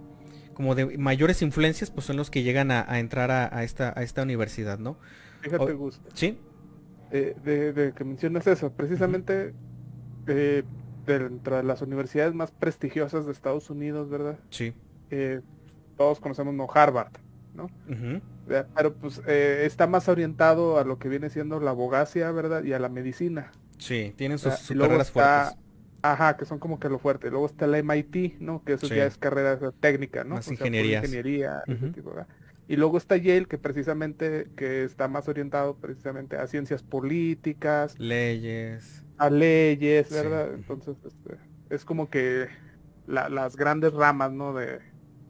como 0.54 0.74
de 0.74 0.98
mayores 0.98 1.42
influencias, 1.42 1.90
pues 1.90 2.06
son 2.06 2.16
los 2.16 2.30
que 2.30 2.42
llegan 2.42 2.70
a, 2.70 2.98
entrar 2.98 3.30
a, 3.30 3.62
esta, 3.62 3.92
a 3.96 4.02
esta 4.02 4.22
universidad, 4.22 4.78
¿no? 4.78 4.96
Fíjate, 5.40 5.72
Gus. 5.72 6.00
Sí. 6.14 6.38
Eh, 7.10 7.36
de, 7.44 7.92
que 7.94 8.04
mencionas 8.04 8.46
eso, 8.46 8.72
precisamente 8.72 9.54
eh, 10.26 10.62
dentro 11.06 11.56
de 11.56 11.62
las 11.62 11.82
universidades 11.82 12.34
más 12.34 12.50
prestigiosas 12.50 13.26
de 13.26 13.32
Estados 13.32 13.70
Unidos, 13.70 14.08
¿verdad? 14.08 14.38
Sí. 14.50 14.72
todos 15.96 16.18
conocemos 16.20 16.54
no 16.54 16.66
Harvard, 16.72 17.12
¿no? 17.54 17.68
Pero 18.74 18.94
pues 18.94 19.18
está 19.26 19.86
más 19.86 20.08
orientado 20.08 20.78
a 20.78 20.84
lo 20.84 20.98
que 20.98 21.08
viene 21.08 21.30
siendo 21.30 21.60
la 21.60 21.70
abogacía, 21.70 22.30
¿verdad? 22.32 22.64
Y 22.64 22.72
a 22.72 22.78
la 22.78 22.88
medicina. 22.88 23.52
Sí, 23.78 24.14
tienen 24.16 24.38
sus, 24.38 24.54
carreras 24.68 25.10
fuertes. 25.10 25.63
Ajá, 26.04 26.36
que 26.36 26.44
son 26.44 26.58
como 26.58 26.78
que 26.78 26.90
lo 26.90 26.98
fuerte. 26.98 27.30
Luego 27.30 27.46
está 27.46 27.66
la 27.66 27.78
MIT, 27.78 28.38
¿no? 28.38 28.62
Que 28.62 28.74
eso 28.74 28.88
ya 28.88 29.06
es 29.06 29.16
carrera 29.16 29.58
técnica, 29.80 30.22
¿no? 30.22 30.34
Más 30.34 30.50
ingeniería. 30.50 31.02
Y 32.68 32.76
luego 32.76 32.98
está 32.98 33.16
Yale, 33.16 33.46
que 33.46 33.56
precisamente, 33.56 34.48
que 34.54 34.84
está 34.84 35.08
más 35.08 35.28
orientado 35.28 35.76
precisamente 35.76 36.36
a 36.36 36.46
ciencias 36.46 36.82
políticas. 36.82 37.98
Leyes. 37.98 39.02
A 39.16 39.30
leyes, 39.30 40.10
¿verdad? 40.10 40.52
Entonces, 40.52 40.94
este, 41.06 41.38
es 41.70 41.86
como 41.86 42.10
que 42.10 42.48
las 43.06 43.56
grandes 43.56 43.94
ramas, 43.94 44.30
¿no? 44.30 44.52
De, 44.52 44.80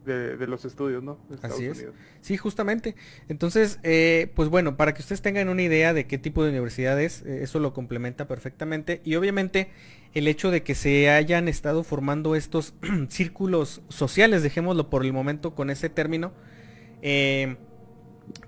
de, 0.05 0.47
los 0.47 0.65
estudios, 0.65 1.03
¿no? 1.03 1.17
Así 1.41 1.65
es. 1.65 1.85
Sí, 2.21 2.37
justamente. 2.37 2.95
Entonces, 3.27 3.79
eh, 3.83 4.31
pues 4.35 4.49
bueno, 4.49 4.77
para 4.77 4.93
que 4.93 5.01
ustedes 5.01 5.21
tengan 5.21 5.49
una 5.49 5.61
idea 5.61 5.93
de 5.93 6.07
qué 6.07 6.17
tipo 6.17 6.43
de 6.43 6.51
universidad 6.51 6.99
es, 7.01 7.21
eh, 7.23 7.43
eso 7.43 7.59
lo 7.59 7.73
complementa 7.73 8.27
perfectamente. 8.27 9.01
Y 9.03 9.15
obviamente 9.15 9.69
el 10.13 10.27
hecho 10.27 10.51
de 10.51 10.63
que 10.63 10.75
se 10.75 11.09
hayan 11.09 11.47
estado 11.47 11.83
formando 11.83 12.35
estos 12.35 12.73
círculos 13.09 13.81
sociales, 13.89 14.43
dejémoslo 14.43 14.89
por 14.89 15.05
el 15.05 15.13
momento 15.13 15.55
con 15.55 15.69
ese 15.69 15.89
término, 15.89 16.33
eh, 17.01 17.57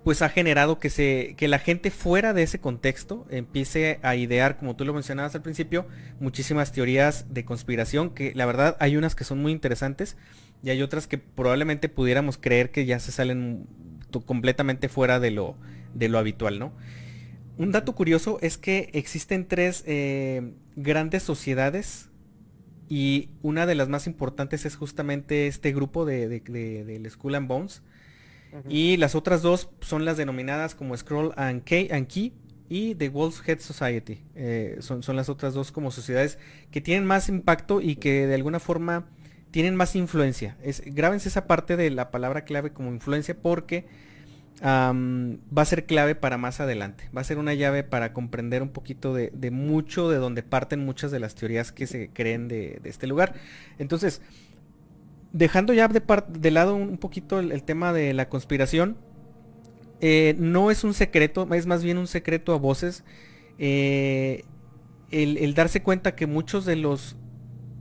pues 0.04 0.22
ha 0.22 0.30
generado 0.30 0.80
que, 0.80 0.90
se, 0.90 1.36
que 1.38 1.48
la 1.48 1.60
gente 1.60 1.92
fuera 1.92 2.34
de 2.34 2.44
ese 2.44 2.60
contexto 2.60 3.26
empiece 3.30 4.00
a 4.02 4.16
idear, 4.16 4.58
como 4.58 4.76
tú 4.76 4.86
lo 4.86 4.94
mencionabas 4.94 5.36
al 5.36 5.42
principio, 5.42 5.86
muchísimas 6.20 6.72
teorías 6.72 7.34
de 7.34 7.46
conspiración, 7.46 8.12
que 8.12 8.34
la 8.34 8.46
verdad 8.46 8.78
hay 8.80 8.98
unas 8.98 9.16
que 9.16 9.24
son 9.24 9.40
muy 9.40 9.52
interesantes 9.52 10.18
y 10.64 10.70
hay 10.70 10.82
otras 10.82 11.08
que 11.08 11.18
probablemente 11.18 11.90
pudiéramos 11.90 12.38
creer 12.38 12.72
que 12.72 12.86
ya 12.86 13.00
se 13.00 13.12
salen 13.12 13.68
completamente 14.26 14.90
fuera 14.90 15.20
de 15.20 15.32
lo, 15.32 15.56
de 15.94 16.10
lo 16.10 16.18
habitual, 16.18 16.60
¿no? 16.60 16.74
Un 17.58 17.72
dato 17.72 17.96
curioso 17.96 18.38
es 18.42 18.58
que 18.58 18.90
existen 18.94 19.48
tres 19.48 19.84
eh, 19.88 20.54
grandes 20.76 21.24
sociedades 21.24 22.10
y 22.88 23.30
una 23.42 23.66
de 23.66 23.76
las 23.76 23.90
más 23.90 24.08
importantes 24.08 24.66
es 24.66 24.76
justamente 24.76 25.48
este 25.48 25.74
grupo 25.74 26.06
de, 26.06 26.30
de, 26.30 27.10
Skull 27.10 27.36
and 27.36 27.48
Bones. 27.48 27.82
Y 28.70 28.98
las 28.98 29.14
otras 29.14 29.42
dos 29.42 29.70
son 29.82 30.06
las 30.06 30.18
denominadas 30.18 30.74
como 30.74 30.96
Scroll 30.96 31.34
and 31.36 31.64
Key, 31.64 31.90
and 31.92 32.08
Key 32.08 32.34
y 32.70 32.96
The 32.96 33.10
Wolf's 33.10 33.42
Head 33.48 33.60
Society. 33.60 34.24
Eh, 34.36 34.78
son, 34.80 35.04
son, 35.04 35.16
las 35.16 35.28
otras 35.28 35.54
dos 35.54 35.72
como 35.72 35.92
sociedades 35.92 36.40
que 36.72 36.80
tienen 36.80 37.06
más 37.06 37.28
impacto 37.28 37.82
y 37.82 37.98
que 37.98 38.26
de 38.26 38.36
alguna 38.36 38.60
forma 38.60 39.10
tienen 39.52 39.76
más 39.76 39.96
influencia. 39.96 40.58
Es, 40.64 40.82
grábense 40.86 41.30
esa 41.30 41.48
parte 41.48 41.78
de 41.78 41.90
la 41.90 42.12
palabra 42.12 42.44
clave 42.44 42.72
como 42.72 42.92
influencia 42.92 43.36
porque 43.36 43.86
va 44.64 45.62
a 45.62 45.66
ser 45.66 45.86
clave 45.86 46.16
para 46.16 46.38
más 46.38 46.60
adelante. 46.60 47.10
Va 47.16 47.22
a 47.22 47.24
ser 47.24 47.38
una 47.38 47.54
llave 47.54 47.84
para 47.84 48.14
comprender 48.14 48.64
un 48.64 48.70
poquito 48.70 49.14
de, 49.14 49.52
mucho 49.52 50.10
de 50.10 50.18
donde 50.18 50.44
parten 50.44 50.84
muchas 50.84 51.12
de 51.12 51.20
las 51.20 51.36
teorías 51.36 51.72
que 51.72 51.88
se 51.88 52.10
creen 52.10 52.48
de, 52.48 52.82
este 52.84 53.08
lugar. 53.08 53.36
Entonces, 53.78 54.22
dejando 55.32 55.74
ya 55.74 55.88
de, 55.88 56.52
lado 56.52 56.76
un 56.76 56.98
poquito 56.98 57.40
el, 57.40 57.64
tema 57.64 57.94
de 57.94 58.14
la 58.14 58.30
conspiración, 58.30 58.98
eh, 60.02 60.36
no 60.38 60.72
es 60.72 60.84
un 60.84 60.94
secreto, 60.94 61.48
es 61.54 61.68
más 61.68 61.84
bien 61.84 61.98
un 61.98 62.08
secreto 62.08 62.54
a 62.54 62.58
voces. 62.58 63.04
Eh, 63.60 64.44
el 65.12 65.54
darse 65.54 65.82
cuenta 65.84 66.16
que 66.16 66.26
muchos 66.28 66.66
de 66.66 66.76
los 66.76 67.16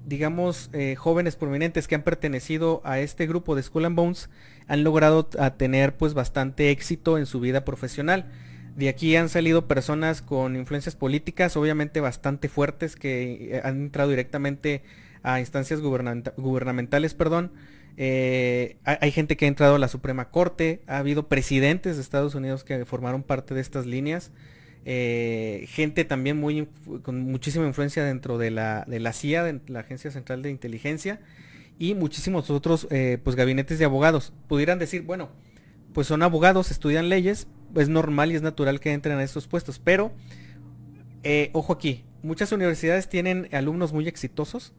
digamos, 0.06 0.70
eh, 0.72 0.94
jóvenes 0.96 1.36
prominentes 1.36 1.88
que 1.88 1.96
han 1.96 2.02
pertenecido 2.02 2.80
a 2.84 3.00
este 3.00 3.26
grupo 3.26 3.54
de 3.54 3.62
Skull 3.62 3.84
and 3.84 3.96
Bones 3.96 4.30
han 4.68 4.84
logrado 4.84 5.26
tener 5.26 5.96
pues 5.96 6.14
bastante 6.14 6.70
éxito 6.70 7.18
en 7.18 7.26
su 7.26 7.40
vida 7.40 7.64
profesional. 7.64 8.26
De 8.76 8.88
aquí 8.88 9.16
han 9.16 9.28
salido 9.28 9.66
personas 9.66 10.22
con 10.22 10.54
influencias 10.54 10.96
políticas, 10.96 11.56
obviamente 11.56 12.00
bastante 12.00 12.48
fuertes, 12.48 12.94
que 12.94 13.56
eh, 13.56 13.60
han 13.64 13.82
entrado 13.82 14.10
directamente 14.10 14.82
a 15.22 15.40
instancias 15.40 15.80
gubernamentales, 15.80 17.14
perdón. 17.14 17.52
Eh, 17.96 18.76
hay 18.84 19.10
gente 19.10 19.36
que 19.36 19.46
ha 19.46 19.48
entrado 19.48 19.76
a 19.76 19.78
la 19.78 19.88
Suprema 19.88 20.28
Corte, 20.28 20.82
ha 20.86 20.98
habido 20.98 21.26
presidentes 21.28 21.96
de 21.96 22.02
Estados 22.02 22.34
Unidos 22.34 22.62
que 22.64 22.84
formaron 22.84 23.22
parte 23.22 23.54
de 23.54 23.62
estas 23.62 23.86
líneas. 23.86 24.30
Eh, 24.88 25.66
gente 25.68 26.04
también 26.04 26.36
muy 26.36 26.68
con 27.02 27.20
muchísima 27.20 27.66
influencia 27.66 28.04
dentro 28.04 28.38
de 28.38 28.52
la, 28.52 28.84
de 28.86 29.00
la 29.00 29.12
CIA, 29.12 29.42
de 29.42 29.60
la 29.66 29.80
Agencia 29.80 30.12
Central 30.12 30.42
de 30.42 30.50
Inteligencia, 30.50 31.18
y 31.76 31.94
muchísimos 31.94 32.50
otros 32.50 32.86
eh, 32.90 33.18
pues 33.22 33.34
gabinetes 33.34 33.80
de 33.80 33.84
abogados. 33.84 34.32
Pudieran 34.46 34.78
decir, 34.78 35.02
bueno, 35.02 35.30
pues 35.92 36.06
son 36.06 36.22
abogados, 36.22 36.70
estudian 36.70 37.08
leyes, 37.08 37.48
es 37.74 37.88
normal 37.88 38.30
y 38.30 38.36
es 38.36 38.42
natural 38.42 38.78
que 38.78 38.92
entren 38.92 39.18
a 39.18 39.24
estos 39.24 39.48
puestos, 39.48 39.80
pero 39.80 40.12
eh, 41.24 41.50
ojo 41.52 41.72
aquí, 41.72 42.04
muchas 42.22 42.52
universidades 42.52 43.08
tienen 43.08 43.48
alumnos 43.50 43.92
muy 43.92 44.06
exitosos, 44.06 44.72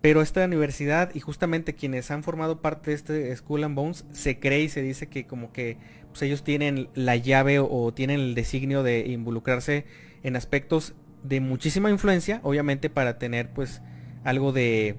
pero 0.00 0.22
esta 0.22 0.44
universidad 0.44 1.10
y 1.12 1.18
justamente 1.20 1.74
quienes 1.74 2.12
han 2.12 2.22
formado 2.22 2.62
parte 2.62 2.90
de 2.90 2.96
este 2.96 3.36
School 3.36 3.64
and 3.64 3.74
Bones 3.74 4.04
se 4.12 4.38
cree 4.38 4.62
y 4.62 4.68
se 4.68 4.82
dice 4.82 5.08
que 5.08 5.26
como 5.26 5.52
que 5.52 5.76
pues 6.10 6.22
ellos 6.22 6.42
tienen 6.42 6.88
la 6.94 7.16
llave 7.16 7.58
o, 7.58 7.92
tienen 7.92 8.20
el 8.20 8.34
designio 8.34 8.82
de 8.82 9.06
involucrarse 9.08 9.86
en 10.22 10.36
aspectos 10.36 10.94
de 11.22 11.40
muchísima 11.40 11.90
influencia, 11.90 12.40
obviamente 12.42 12.90
para 12.90 13.18
tener 13.18 13.50
pues 13.52 13.82
algo 14.24 14.52
de 14.52 14.96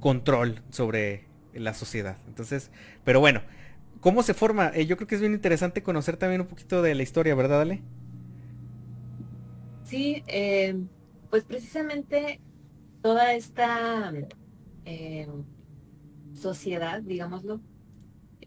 control 0.00 0.62
sobre 0.70 1.24
la 1.54 1.74
sociedad. 1.74 2.18
Entonces, 2.26 2.70
pero 3.04 3.20
bueno, 3.20 3.42
¿cómo 4.00 4.22
se 4.22 4.34
forma? 4.34 4.70
Eh, 4.74 4.86
yo 4.86 4.96
creo 4.96 5.06
que 5.06 5.14
es 5.14 5.20
bien 5.20 5.34
interesante 5.34 5.82
conocer 5.82 6.16
también 6.16 6.40
un 6.40 6.46
poquito 6.46 6.82
de 6.82 6.94
la 6.94 7.02
historia, 7.02 7.34
¿verdad, 7.34 7.62
Ale? 7.62 7.82
Sí, 9.84 10.22
eh, 10.26 10.76
pues 11.30 11.44
precisamente 11.44 12.40
toda 13.02 13.32
esta 13.34 14.12
eh, 14.84 15.28
sociedad, 16.34 17.00
digámoslo, 17.02 17.60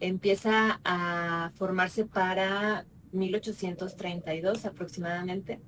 empieza 0.02 0.82
a 0.84 1.52
formarse 1.56 2.06
para 2.06 2.86
1832 3.14 4.66
aproximadamente. 4.66 5.62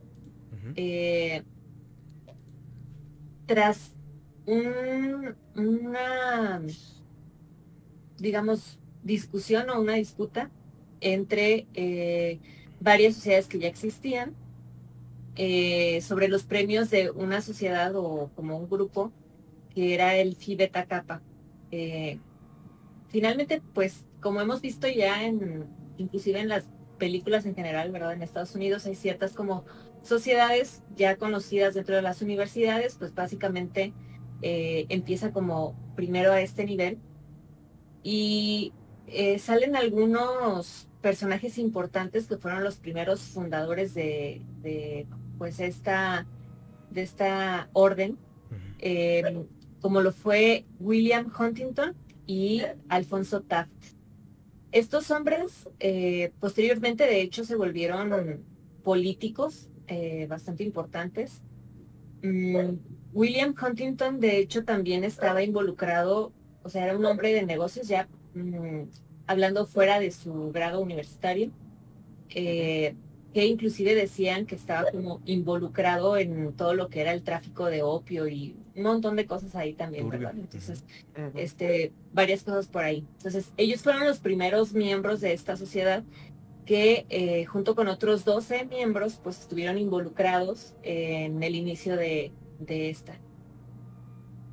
Eh, 0.76 1.44
tras 3.46 3.92
una, 5.56 6.62
digamos, 8.18 8.80
discusión 9.04 9.70
o 9.70 9.82
una 9.82 9.94
disputa 9.94 10.50
entre 11.02 11.68
eh, 11.74 12.40
varias 12.80 13.16
sociedades 13.16 13.48
que 13.48 13.60
ya 13.60 13.68
existían 13.68 14.34
eh, 15.36 16.02
sobre 16.02 16.28
los 16.28 16.44
premios 16.44 16.90
de 16.90 17.12
una 17.12 17.42
sociedad 17.42 17.96
o 17.96 18.32
como 18.36 18.58
un 18.58 18.70
grupo 18.70 19.12
que 19.76 19.94
era 19.94 20.16
el 20.16 20.36
Phi 20.36 20.56
Beta 20.56 20.86
Kappa. 20.86 21.22
Finalmente, 23.10 23.62
pues, 23.74 24.06
como 24.24 24.42
hemos 24.42 24.62
visto 24.62 24.88
ya 24.88 25.24
en, 25.26 25.68
inclusive 25.98 26.40
en 26.40 26.48
las 26.48 26.66
películas 26.98 27.46
en 27.46 27.54
general, 27.54 27.92
¿verdad? 27.92 28.14
En 28.14 28.24
Estados 28.24 28.56
Unidos 28.56 28.86
hay 28.86 28.96
ciertas 28.96 29.34
como 29.34 29.66
sociedades 30.02 30.82
ya 30.96 31.18
conocidas 31.18 31.74
dentro 31.74 31.96
de 31.96 32.02
las 32.02 32.22
universidades, 32.22 32.96
pues 32.96 33.14
básicamente 33.14 33.94
eh, 34.42 34.86
empieza 34.90 35.32
como 35.32 35.76
primero 35.96 36.32
a 36.32 36.42
este 36.42 36.66
nivel. 36.66 36.98
Y 38.02 38.74
eh, 39.08 39.38
salen 39.40 39.76
algunos 39.76 40.88
personajes 41.02 41.58
importantes 41.58 42.28
que 42.28 42.38
fueron 42.38 42.64
los 42.64 42.78
primeros 42.78 43.22
fundadores 43.22 43.94
de, 43.94 45.06
pues 45.38 45.60
esta 45.60 46.26
de 46.90 47.02
esta 47.02 47.70
orden. 47.74 48.18
Em, 48.80 49.46
como 49.82 50.00
lo 50.00 50.14
fue 50.14 50.66
William 50.80 51.32
Huntington 51.38 51.96
y 52.26 52.62
Alfonso 52.88 53.42
Taft 53.42 53.93
estos 54.74 55.12
hombres 55.12 55.70
eh, 55.80 56.32
posteriormente 56.40 57.06
de 57.06 57.22
hecho 57.22 57.46
se 57.46 57.56
volvieron 57.56 58.44
políticos 58.84 59.70
eh, 59.88 60.28
bastante 60.28 60.64
importantes. 60.64 61.42
Mm, 62.22 62.78
William 63.14 63.54
Huntington, 63.54 64.20
de 64.20 64.40
hecho, 64.40 64.64
también 64.64 65.04
estaba 65.04 65.44
involucrado, 65.44 66.34
o 66.64 66.70
sea, 66.70 66.86
era 66.86 66.98
un 66.98 67.06
hombre 67.06 67.34
de 67.34 67.46
negocios 67.46 67.88
ya 67.88 68.08
mm, 68.34 68.84
hablando 69.28 69.66
fuera 69.66 70.00
de 70.00 70.12
su 70.12 70.52
grado 70.52 70.82
universitario, 70.82 71.52
eh, 72.30 72.96
que 73.34 73.46
inclusive 73.46 73.94
decían 73.94 74.46
que 74.46 74.56
estaba 74.56 74.90
como 74.92 75.22
involucrado 75.26 76.18
en 76.18 76.54
todo 76.54 76.74
lo 76.74 76.90
que 76.90 77.02
era 77.02 77.14
el 77.14 77.24
tráfico 77.24 77.66
de 77.66 77.84
opio 77.84 78.28
y 78.28 78.56
un 78.76 78.84
montón 78.84 79.16
de 79.16 79.26
cosas 79.26 79.56
ahí 79.56 79.74
también, 79.74 80.10
¿verdad? 80.10 80.34
Entonces, 80.36 80.84
este, 81.36 81.92
varias 82.12 82.44
cosas 82.44 82.68
por 82.68 82.84
ahí. 82.84 83.06
Entonces, 83.18 83.52
ellos 83.58 83.82
fueron 83.82 84.06
los 84.06 84.20
primeros 84.20 84.74
miembros 84.74 85.22
de 85.22 85.34
esta 85.34 85.56
sociedad 85.56 86.04
que 86.66 87.06
eh, 87.10 87.46
junto 87.46 87.76
con 87.76 87.88
otros 87.88 88.24
12 88.24 88.66
miembros 88.66 89.20
pues 89.22 89.40
estuvieron 89.40 89.78
involucrados 89.78 90.76
en 90.82 91.44
el 91.44 91.56
inicio 91.56 91.96
de, 91.96 92.32
esta. 92.68 93.18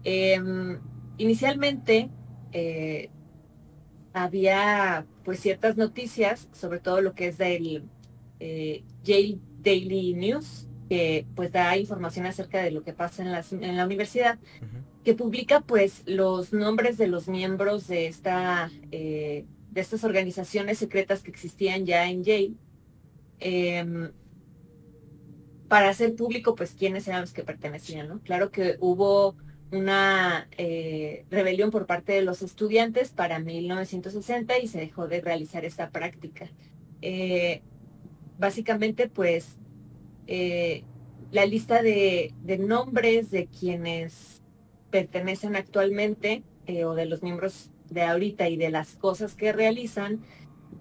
Em, 0.03 0.81
inicialmente 1.19 2.11
eh, 2.53 3.11
había 4.13 5.07
pues 5.25 5.41
ciertas 5.41 5.77
noticias, 5.77 6.49
sobre 6.53 6.81
todo 6.81 7.01
lo 7.01 7.15
que 7.15 7.29
es 7.29 7.39
del 7.39 7.85
eh, 8.41 8.83
Yale 9.05 9.39
Daily 9.63 10.15
News, 10.15 10.67
que 10.91 11.25
pues 11.35 11.53
da 11.53 11.79
información 11.79 12.27
acerca 12.27 12.63
de 12.63 12.73
lo 12.73 12.83
que 12.83 12.93
pasa 12.93 13.23
en, 13.23 13.65
en 13.65 13.77
la 13.79 13.87
universidad, 13.87 14.39
que 15.05 15.15
publica 15.15 15.63
pues 15.63 16.03
los 16.05 16.53
nombres 16.53 16.99
de 16.99 17.07
los 17.07 17.29
miembros 17.29 17.87
de 17.89 18.09
esta 18.09 18.69
de 19.71 19.81
estas 19.81 20.05
organizaciones 20.05 20.79
secretas 20.79 21.23
que 21.23 21.31
existían 21.31 21.87
ya 21.87 22.09
en 22.09 22.25
Yale, 22.25 22.55
em, 23.39 24.11
para 25.69 25.89
hacer 25.89 26.17
público, 26.17 26.55
pues, 26.55 26.73
quiénes 26.73 27.07
eran 27.07 27.21
los 27.21 27.33
que 27.33 27.45
pertenecían, 27.45 28.09
¿no? 28.09 28.21
Claro 28.21 28.51
que 28.51 28.77
hubo 28.81 29.37
una 29.71 30.49
eh, 30.59 31.25
rebelión 31.31 31.71
por 31.71 31.87
parte 31.87 32.13
de 32.13 32.23
los 32.23 32.43
estudiantes 32.43 33.11
para 33.11 33.39
1960 33.39 34.59
y 34.59 34.67
se 34.67 34.81
dejó 34.81 35.07
de 35.07 35.21
realizar 35.21 35.65
esta 35.65 35.91
práctica. 35.91 36.51
Eh, 37.03 37.63
básicamente, 38.37 39.09
pues, 39.09 39.59
eh, 40.31 40.85
la 41.31 41.45
lista 41.45 41.83
de, 41.83 42.33
de, 42.43 42.59
nombres 42.59 43.31
de 43.31 43.47
quienes 43.47 44.43
pertenecen 44.91 45.55
actualmente 45.57 46.43
o 46.85 46.95
de 46.95 47.07
los 47.07 47.23
miembros 47.23 47.71
de 47.91 48.03
ahorita 48.03 48.49
y 48.49 48.57
de 48.57 48.71
las 48.71 48.95
cosas 48.95 49.35
que 49.35 49.53
realizan, 49.53 50.21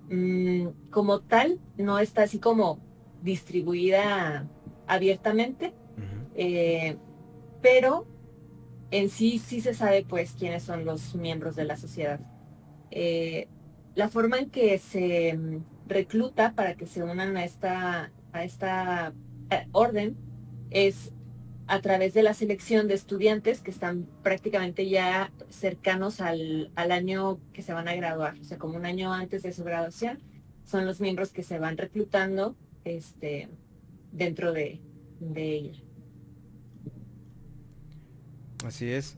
mm, 0.09 0.67
como 0.91 1.21
tal, 1.21 1.59
no 1.77 1.99
está 1.99 2.23
así 2.23 2.39
como 2.39 2.79
distribuida 3.21 4.47
abiertamente, 4.87 5.73
eh, 6.35 6.95
pero 7.61 8.07
en 8.91 9.09
sí 9.09 9.39
sí 9.39 9.61
se 9.61 9.73
sabe 9.73 10.05
pues 10.07 10.33
quiénes 10.33 10.63
son 10.63 10.85
los 10.85 11.15
miembros 11.15 11.55
de 11.55 11.65
la 11.65 11.77
sociedad. 11.77 12.19
Eh, 12.91 13.47
la 13.95 14.09
forma 14.09 14.37
en 14.37 14.49
que 14.49 14.77
se 14.77 15.35
mm, 15.35 15.63
recluta 15.87 16.53
para 16.53 16.75
que 16.75 16.85
se 16.85 17.03
unan 17.03 17.35
a 17.35 17.43
esta, 17.43 18.11
a 18.31 18.43
esta 18.43 19.09
eh, 19.09 19.28
orden 19.71 20.15
es 20.69 21.11
a 21.69 21.81
través 21.81 22.15
de 22.15 22.23
la 22.23 22.33
selección 22.33 22.87
de 22.87 22.95
estudiantes 22.95 23.61
que 23.61 23.69
están 23.69 24.07
prácticamente 24.23 24.89
ya 24.89 25.31
cercanos 25.49 26.19
al, 26.19 26.71
año 26.75 27.39
que 27.53 27.61
se 27.61 27.73
van 27.73 27.87
a 27.87 27.93
graduar, 27.93 28.35
o 28.39 28.43
sea, 28.43 28.57
como 28.57 28.75
un 28.75 28.87
año 28.87 29.13
antes 29.13 29.43
de 29.43 29.53
su 29.53 29.63
graduación, 29.63 30.19
son 30.65 30.87
los 30.87 30.99
miembros 30.99 31.31
que 31.31 31.43
se 31.43 31.59
van 31.59 31.77
reclutando 31.77 32.55
este, 32.85 33.49
dentro 34.11 34.51
de, 34.51 34.79
ella. 35.35 35.79
Así 38.65 38.89
es. 38.89 39.17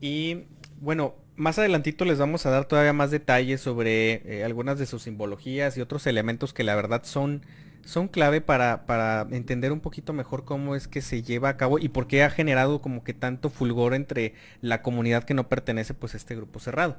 Y 0.00 0.46
bueno, 0.80 1.14
más 1.36 1.60
adelantito 1.60 2.04
les 2.04 2.18
vamos 2.18 2.44
a 2.44 2.50
dar 2.50 2.64
todavía 2.64 2.92
más 2.92 3.12
detalles 3.12 3.60
sobre 3.60 4.14
eh, 4.24 4.44
algunas 4.44 4.80
de 4.80 4.86
sus 4.86 5.02
simbologías 5.02 5.76
y 5.76 5.80
otros 5.80 6.08
elementos 6.08 6.52
que 6.52 6.64
la 6.64 6.74
verdad 6.74 7.04
son 7.04 7.42
son 7.84 8.08
clave 8.08 8.40
para, 8.40 8.86
para, 8.86 9.26
entender 9.30 9.72
un 9.72 9.80
poquito 9.80 10.12
mejor 10.12 10.44
cómo 10.44 10.74
es 10.74 10.88
que 10.88 11.02
se 11.02 11.22
lleva 11.22 11.50
a 11.50 11.56
cabo 11.56 11.78
y 11.78 11.88
por 11.88 12.06
qué 12.06 12.22
ha 12.22 12.30
generado 12.30 12.80
como 12.80 13.04
que 13.04 13.14
tanto 13.14 13.50
fulgor 13.50 13.94
entre 13.94 14.34
la 14.60 14.82
comunidad 14.82 15.24
que 15.24 15.34
no 15.34 15.48
pertenece 15.48 15.94
pues 15.94 16.14
a 16.14 16.16
este 16.16 16.34
grupo 16.34 16.60
cerrado. 16.60 16.96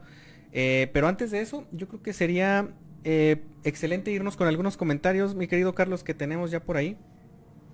Eh, 0.52 0.90
pero 0.94 1.08
antes 1.08 1.32
de 1.32 1.42
eso, 1.42 1.66
yo 1.72 1.88
creo 1.88 2.02
que 2.02 2.14
sería 2.14 2.70
eh, 3.04 3.44
excelente 3.64 4.12
irnos 4.12 4.38
con 4.38 4.48
algunos 4.48 4.78
comentarios, 4.78 5.36
mi 5.36 5.48
querido 5.48 5.74
Carlos, 5.76 6.04
que 6.04 6.14
tenemos 6.14 6.52
ya 6.52 6.62
por 6.62 6.78
ahí. 6.78 6.98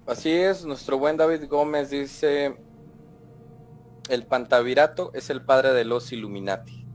Así 0.07 0.31
es, 0.31 0.65
nuestro 0.65 0.97
buen 0.97 1.17
David 1.17 1.47
Gómez 1.47 1.89
dice, 1.89 2.55
el 4.09 4.25
Pantavirato 4.25 5.11
es 5.13 5.29
el 5.29 5.43
padre 5.43 5.73
de 5.73 5.85
los 5.85 6.11
Illuminati. 6.11 6.85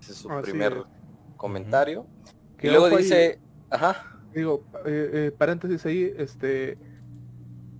Ese 0.00 0.12
es 0.12 0.18
su 0.18 0.28
primer 0.40 0.84
comentario. 1.36 2.06
Y 2.62 2.68
luego 2.68 2.96
dice, 2.96 3.38
ajá 3.68 4.13
digo, 4.34 4.64
eh, 4.84 5.10
eh, 5.12 5.32
paréntesis 5.36 5.84
ahí, 5.86 6.12
este, 6.16 6.78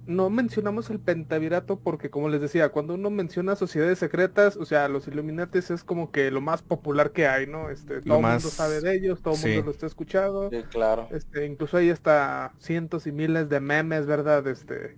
no 0.06 0.30
mencionamos 0.30 0.90
el 0.90 1.00
pentavirato 1.00 1.78
porque 1.78 2.10
como 2.10 2.28
les 2.28 2.40
decía, 2.40 2.68
cuando 2.70 2.94
uno 2.94 3.10
menciona 3.10 3.56
sociedades 3.56 3.98
secretas, 3.98 4.56
o 4.56 4.64
sea, 4.64 4.88
los 4.88 5.08
Illuminates 5.08 5.70
es 5.70 5.84
como 5.84 6.10
que 6.10 6.30
lo 6.30 6.40
más 6.40 6.62
popular 6.62 7.12
que 7.12 7.26
hay, 7.26 7.46
¿no? 7.46 7.70
Este, 7.70 8.00
todo 8.00 8.18
el 8.18 8.22
mundo 8.22 8.38
sabe 8.40 8.80
de 8.80 8.94
ellos, 8.94 9.22
todo 9.22 9.34
el 9.34 9.40
mundo 9.40 9.62
lo 9.66 9.70
está 9.70 9.86
escuchando. 9.86 10.50
Sí, 10.50 10.62
claro. 10.70 11.08
Este, 11.10 11.46
incluso 11.46 11.76
hay 11.76 11.90
hasta 11.90 12.52
cientos 12.58 13.06
y 13.06 13.12
miles 13.12 13.48
de 13.48 13.60
memes, 13.60 14.06
¿verdad? 14.06 14.46
Este, 14.46 14.96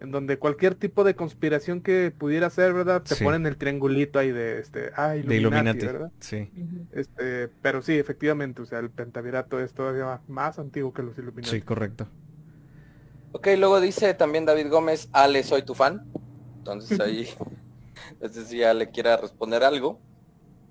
en 0.00 0.10
donde 0.10 0.38
cualquier 0.38 0.74
tipo 0.74 1.04
de 1.04 1.14
conspiración 1.14 1.80
que 1.80 2.12
pudiera 2.16 2.50
ser, 2.50 2.72
¿verdad? 2.72 3.02
Te 3.02 3.16
ponen 3.16 3.46
el 3.46 3.56
triangulito 3.56 4.18
ahí 4.18 4.30
de 4.30 4.60
este, 4.60 4.90
ah, 4.96 5.16
Illuminati, 5.16 5.86
¿verdad? 5.86 6.12
Sí. 6.20 6.50
Este, 6.92 7.48
pero 7.62 7.82
sí, 7.82 7.94
efectivamente, 7.98 8.62
o 8.62 8.66
sea, 8.66 8.78
el 8.78 8.90
pentavirato 8.90 9.60
es 9.60 9.74
todavía 9.74 10.20
más 10.28 10.58
antiguo 10.58 10.92
que 10.92 11.02
los 11.02 11.18
Illuminati. 11.18 11.50
Sí, 11.50 11.62
correcto. 11.62 12.06
Ok, 13.32 13.48
luego 13.58 13.80
dice 13.80 14.14
también 14.14 14.46
David 14.46 14.68
Gómez, 14.68 15.08
Ale, 15.12 15.42
soy 15.42 15.62
tu 15.62 15.74
fan. 15.74 16.06
Entonces 16.58 16.98
ahí, 17.00 17.28
no 18.20 18.28
sé 18.28 18.44
si 18.44 18.58
ya 18.58 18.74
le 18.74 18.90
quiera 18.90 19.16
responder 19.16 19.64
algo. 19.64 20.00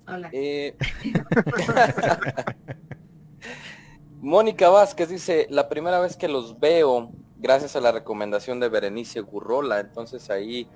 Hola. 0.06 0.30
Eh, 0.32 0.74
Mónica 4.20 4.68
Vázquez 4.68 5.08
dice, 5.08 5.46
la 5.50 5.68
primera 5.68 6.00
vez 6.00 6.16
que 6.16 6.28
los 6.28 6.58
veo 6.58 7.12
gracias 7.38 7.76
a 7.76 7.80
la 7.80 7.92
recomendación 7.92 8.60
de 8.60 8.68
Berenice 8.68 9.20
Gurrola. 9.20 9.80
Entonces 9.80 10.30
ahí 10.30 10.68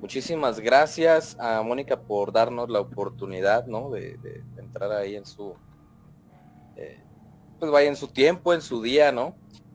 muchísimas 0.00 0.60
gracias 0.60 1.36
a 1.38 1.62
Mónica 1.62 2.00
por 2.00 2.32
darnos 2.32 2.70
la 2.70 2.80
oportunidad, 2.80 3.66
¿no? 3.66 3.90
De, 3.90 4.18
entrar 4.56 4.92
ahí 4.92 5.16
en 5.16 5.26
su, 5.26 5.54
eh, 6.76 7.00
pues 7.58 7.70
vaya 7.70 7.88
en 7.88 7.96
su 7.96 8.08
tiempo, 8.08 8.54
en 8.54 8.62
su 8.62 8.82
día, 8.82 9.12
¿no? 9.12 9.34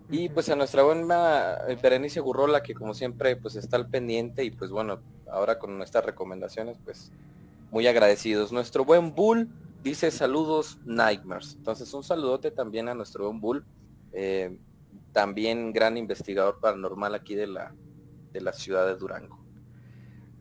Y 0.09 0.29
pues 0.29 0.49
a 0.49 0.55
nuestra 0.55 0.83
buena 0.83 1.57
eh, 1.67 1.77
Berenice 1.81 2.19
Gurrola, 2.19 2.61
que 2.61 2.75
como 2.75 2.93
siempre 2.93 3.35
pues 3.35 3.55
está 3.55 3.77
al 3.77 3.89
pendiente 3.89 4.43
y 4.43 4.51
pues 4.51 4.69
bueno, 4.71 4.99
ahora 5.29 5.57
con 5.57 5.77
nuestras 5.77 6.05
recomendaciones 6.05 6.77
pues 6.83 7.11
muy 7.71 7.87
agradecidos. 7.87 8.51
Nuestro 8.51 8.85
buen 8.85 9.15
Bull 9.15 9.49
dice 9.83 10.11
saludos 10.11 10.79
Nightmares. 10.85 11.55
Entonces 11.57 11.93
un 11.93 12.03
saludote 12.03 12.51
también 12.51 12.87
a 12.87 12.93
nuestro 12.93 13.25
buen 13.25 13.41
Bull. 13.41 13.65
Eh, 14.13 14.57
también 15.15 15.71
gran 15.71 15.95
investigador 15.95 16.59
paranormal 16.59 17.15
aquí 17.15 17.35
de 17.35 17.47
la, 17.47 17.73
de 18.33 18.41
la 18.41 18.51
ciudad 18.51 18.85
de 18.85 18.95
Durango. 18.95 19.39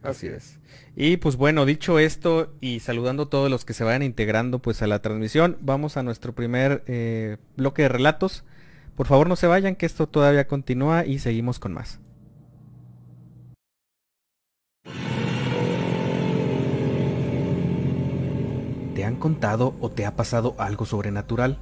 Así 0.02 0.26
es. 0.26 0.58
Y 0.96 1.16
pues 1.16 1.36
bueno, 1.36 1.64
dicho 1.64 2.00
esto 2.00 2.52
y 2.60 2.80
saludando 2.80 3.22
a 3.22 3.30
todos 3.30 3.48
los 3.48 3.64
que 3.64 3.72
se 3.72 3.84
vayan 3.84 4.02
integrando 4.02 4.58
pues 4.58 4.82
a 4.82 4.88
la 4.88 5.00
transmisión, 5.00 5.56
vamos 5.60 5.96
a 5.96 6.02
nuestro 6.02 6.34
primer 6.34 6.82
eh, 6.88 7.36
bloque 7.56 7.82
de 7.82 7.88
relatos. 7.88 8.44
Por 8.96 9.06
favor 9.06 9.28
no 9.28 9.36
se 9.36 9.46
vayan 9.46 9.76
que 9.76 9.86
esto 9.86 10.08
todavía 10.08 10.48
continúa 10.48 11.06
y 11.06 11.20
seguimos 11.20 11.60
con 11.60 11.72
más. 11.72 12.00
¿Te 18.96 19.04
han 19.04 19.16
contado 19.16 19.76
o 19.80 19.88
te 19.88 20.04
ha 20.04 20.16
pasado 20.16 20.56
algo 20.58 20.84
sobrenatural? 20.84 21.58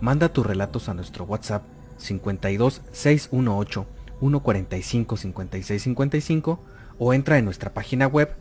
Manda 0.00 0.32
tus 0.32 0.46
relatos 0.46 0.88
a 0.88 0.94
nuestro 0.94 1.24
WhatsApp 1.24 1.73
52 1.96 2.82
618 2.92 3.86
145 4.20 5.16
56 5.16 5.82
55 5.82 6.60
o 6.98 7.14
entra 7.14 7.38
en 7.38 7.44
nuestra 7.44 7.74
página 7.74 8.06
web 8.06 8.36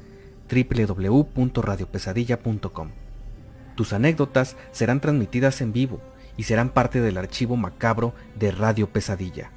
www.radiopesadilla.com. 0.50 2.90
Tus 3.76 3.94
anécdotas 3.94 4.56
serán 4.72 5.02
transmitidas 5.02 5.62
en 5.62 5.74
vivo 5.74 6.00
y 6.38 6.44
serán 6.44 6.70
parte 6.70 7.02
del 7.02 7.18
archivo 7.18 7.56
macabro 7.56 8.14
de 8.36 8.52
Radio 8.52 8.88
Pesadilla. 8.90 9.50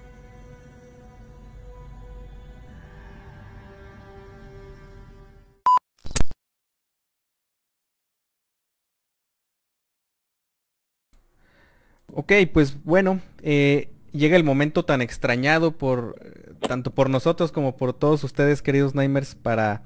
Ok, 12.19 12.33
pues 12.51 12.83
bueno, 12.83 13.21
eh, 13.43 13.91
llega 14.11 14.37
el 14.37 14.43
momento 14.43 14.87
tan 14.87 15.03
extrañado 15.03 15.77
por 15.77 16.19
tanto 16.67 16.95
por 16.95 17.11
nosotros 17.11 17.53
como 17.53 17.77
por 17.77 17.93
todos 17.93 18.25
ustedes, 18.25 18.63
queridos 18.63 18.95
Nimers, 18.95 19.35
para 19.35 19.83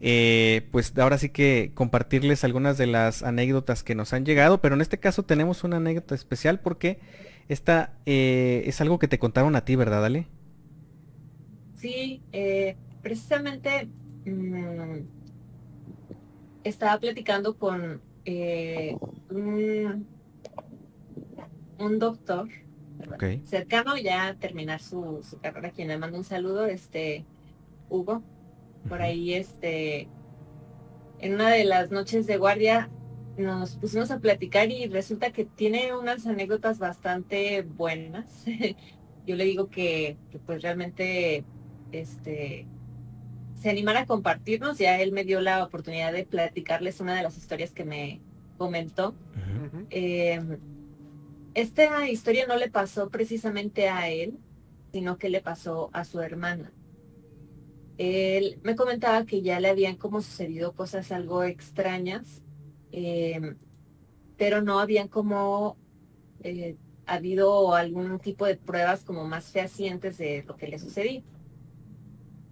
eh, 0.00 0.66
pues 0.72 0.98
ahora 0.98 1.16
sí 1.16 1.28
que 1.28 1.70
compartirles 1.72 2.42
algunas 2.42 2.76
de 2.76 2.88
las 2.88 3.22
anécdotas 3.22 3.84
que 3.84 3.94
nos 3.94 4.12
han 4.12 4.24
llegado, 4.24 4.60
pero 4.60 4.74
en 4.74 4.80
este 4.80 4.98
caso 4.98 5.22
tenemos 5.22 5.62
una 5.62 5.76
anécdota 5.76 6.16
especial 6.16 6.58
porque 6.58 6.98
esta 7.48 7.92
eh, 8.04 8.64
es 8.66 8.80
algo 8.80 8.98
que 8.98 9.06
te 9.06 9.20
contaron 9.20 9.54
a 9.54 9.64
ti, 9.64 9.76
¿verdad, 9.76 10.04
Ale? 10.04 10.26
Sí, 11.76 12.20
precisamente 13.00 13.88
mm, 14.24 15.04
estaba 16.64 16.98
platicando 16.98 17.56
con 17.56 18.00
un, 19.30 20.06
un 21.80 21.98
doctor 21.98 22.48
cercano 23.44 23.96
ya 23.96 24.28
a 24.28 24.34
terminar 24.34 24.80
su, 24.80 25.22
carrera, 25.40 25.70
quien 25.70 25.88
le 25.88 25.98
mando 25.98 26.18
un 26.18 26.24
saludo, 26.24 26.66
este, 26.66 27.24
Hugo, 27.88 28.22
por 28.88 29.02
ahí, 29.02 29.34
este, 29.34 30.08
en 31.18 31.34
una 31.34 31.50
de 31.50 31.64
las 31.64 31.90
noches 31.90 32.26
de 32.26 32.36
guardia 32.36 32.90
nos 33.36 33.76
pusimos 33.76 34.10
a 34.10 34.18
platicar 34.18 34.70
y 34.70 34.86
resulta 34.86 35.32
que 35.32 35.44
tiene 35.44 35.94
unas 35.94 36.26
anécdotas 36.26 36.78
bastante 36.78 37.62
buenas. 37.62 38.44
Yo 39.26 39.36
le 39.36 39.44
digo 39.44 39.68
que, 39.68 40.16
pues 40.44 40.62
realmente, 40.62 41.44
este, 41.92 42.66
se 43.54 43.70
animara 43.70 44.00
a 44.00 44.06
compartirnos, 44.06 44.78
ya 44.78 45.00
él 45.00 45.12
me 45.12 45.24
dio 45.24 45.40
la 45.40 45.64
oportunidad 45.64 46.12
de 46.12 46.24
platicarles 46.24 47.00
una 47.00 47.14
de 47.14 47.22
las 47.22 47.36
historias 47.36 47.72
que 47.72 47.84
me 47.84 48.20
comentó. 48.58 49.14
Esta 51.54 52.08
historia 52.08 52.46
no 52.46 52.56
le 52.56 52.70
pasó 52.70 53.10
precisamente 53.10 53.88
a 53.88 54.08
él, 54.08 54.38
sino 54.92 55.18
que 55.18 55.28
le 55.28 55.40
pasó 55.40 55.90
a 55.92 56.04
su 56.04 56.20
hermana. 56.20 56.72
Él 57.98 58.58
me 58.62 58.76
comentaba 58.76 59.26
que 59.26 59.42
ya 59.42 59.60
le 59.60 59.68
habían 59.68 59.96
como 59.96 60.22
sucedido 60.22 60.72
cosas 60.74 61.12
algo 61.12 61.42
extrañas, 61.44 62.42
em, 62.92 63.56
pero 64.36 64.62
no 64.62 64.78
habían 64.78 65.08
como 65.08 65.76
eh, 66.42 66.76
habido 67.04 67.74
algún 67.74 68.18
tipo 68.20 68.46
de 68.46 68.56
pruebas 68.56 69.04
como 69.04 69.26
más 69.26 69.50
fehacientes 69.50 70.16
de 70.18 70.44
lo 70.46 70.56
que 70.56 70.68
le 70.68 70.78
sucedía. 70.78 71.22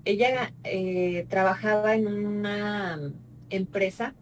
Ella 0.04 0.52
eh, 0.64 1.26
trabajaba 1.28 1.94
en 1.94 2.08
una 2.08 2.98
empresa 3.50 4.14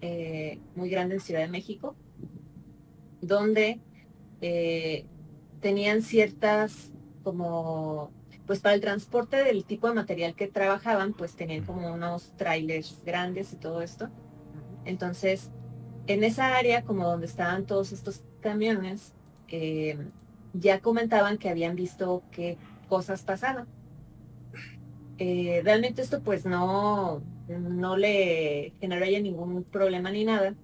eh, 0.00 0.58
muy 0.74 0.90
grande 0.90 1.14
en 1.14 1.20
Ciudad 1.20 1.40
de 1.40 1.48
México, 1.48 1.96
donde 3.20 3.80
eh, 4.40 5.06
tenían 5.60 6.02
ciertas 6.02 6.92
como, 7.22 8.10
pues 8.46 8.60
para 8.60 8.74
el 8.74 8.80
transporte 8.80 9.42
del 9.42 9.64
tipo 9.64 9.88
de 9.88 9.94
material 9.94 10.34
que 10.34 10.46
trabajaban, 10.46 11.14
pues 11.14 11.34
tenían 11.34 11.64
como 11.64 11.92
unos 11.92 12.32
trailers 12.36 13.02
grandes 13.04 13.52
y 13.52 13.56
todo 13.56 13.80
esto. 13.80 14.10
Entonces, 14.84 15.50
en 16.06 16.22
esa 16.24 16.56
área, 16.56 16.82
como 16.82 17.04
donde 17.04 17.26
estaban 17.26 17.66
todos 17.66 17.92
estos 17.92 18.22
camiones, 18.40 19.14
eh, 19.48 19.98
ya 20.52 20.80
comentaban 20.80 21.38
que 21.38 21.48
habían 21.48 21.76
visto 21.76 22.22
qué 22.30 22.58
cosas 22.88 23.22
pasaban. 23.22 23.66
Eh, 25.18 25.62
realmente 25.64 26.02
esto 26.02 26.22
pues 26.22 26.44
no, 26.44 27.22
no 27.48 27.96
le 27.96 28.72
generó 28.80 29.06
ningún 29.06 29.62
problema 29.64 30.10
ni 30.10 30.24
nada, 30.24 30.54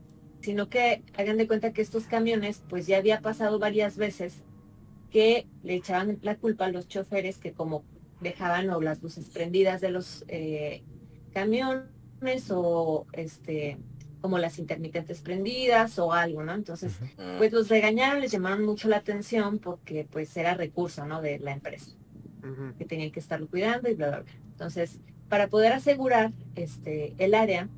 sino 0.40 0.68
que 0.68 1.02
hagan 1.16 1.36
de 1.36 1.46
cuenta 1.46 1.72
que 1.72 1.82
estos 1.82 2.04
camiones, 2.04 2.62
pues 2.68 2.86
ya 2.86 2.98
había 2.98 3.20
pasado 3.20 3.58
varias 3.58 3.96
veces 3.96 4.42
que 5.10 5.46
le 5.62 5.74
echaban 5.74 6.18
la 6.22 6.36
culpa 6.36 6.66
a 6.66 6.70
los 6.70 6.88
choferes 6.88 7.38
que 7.38 7.52
como 7.52 7.84
dejaban 8.20 8.70
o 8.70 8.80
las 8.80 9.02
luces 9.02 9.28
prendidas 9.30 9.80
de 9.80 9.90
los 9.90 10.24
eh, 10.28 10.82
camiones 11.32 12.50
o 12.50 13.06
este 13.12 13.78
como 14.20 14.38
las 14.38 14.58
intermitentes 14.58 15.22
prendidas 15.22 15.98
o 15.98 16.12
algo, 16.12 16.42
¿no? 16.42 16.52
Entonces, 16.52 16.92
pues 17.38 17.52
los 17.52 17.70
regañaron, 17.70 18.20
les 18.20 18.30
llamaron 18.30 18.66
mucho 18.66 18.86
la 18.88 18.98
atención 18.98 19.58
porque 19.58 20.06
pues 20.10 20.36
era 20.36 20.52
recurso, 20.52 21.06
¿no? 21.06 21.22
De 21.22 21.38
la 21.38 21.52
empresa, 21.52 21.92
que 22.76 22.84
tenían 22.84 23.12
que 23.12 23.20
estarlo 23.20 23.48
cuidando 23.48 23.88
y 23.88 23.94
bla, 23.94 24.08
bla, 24.08 24.20
bla. 24.20 24.32
Entonces, 24.50 25.00
para 25.30 25.48
poder 25.48 25.72
asegurar 25.72 26.32
este, 26.54 27.14
el 27.16 27.34
área, 27.34 27.70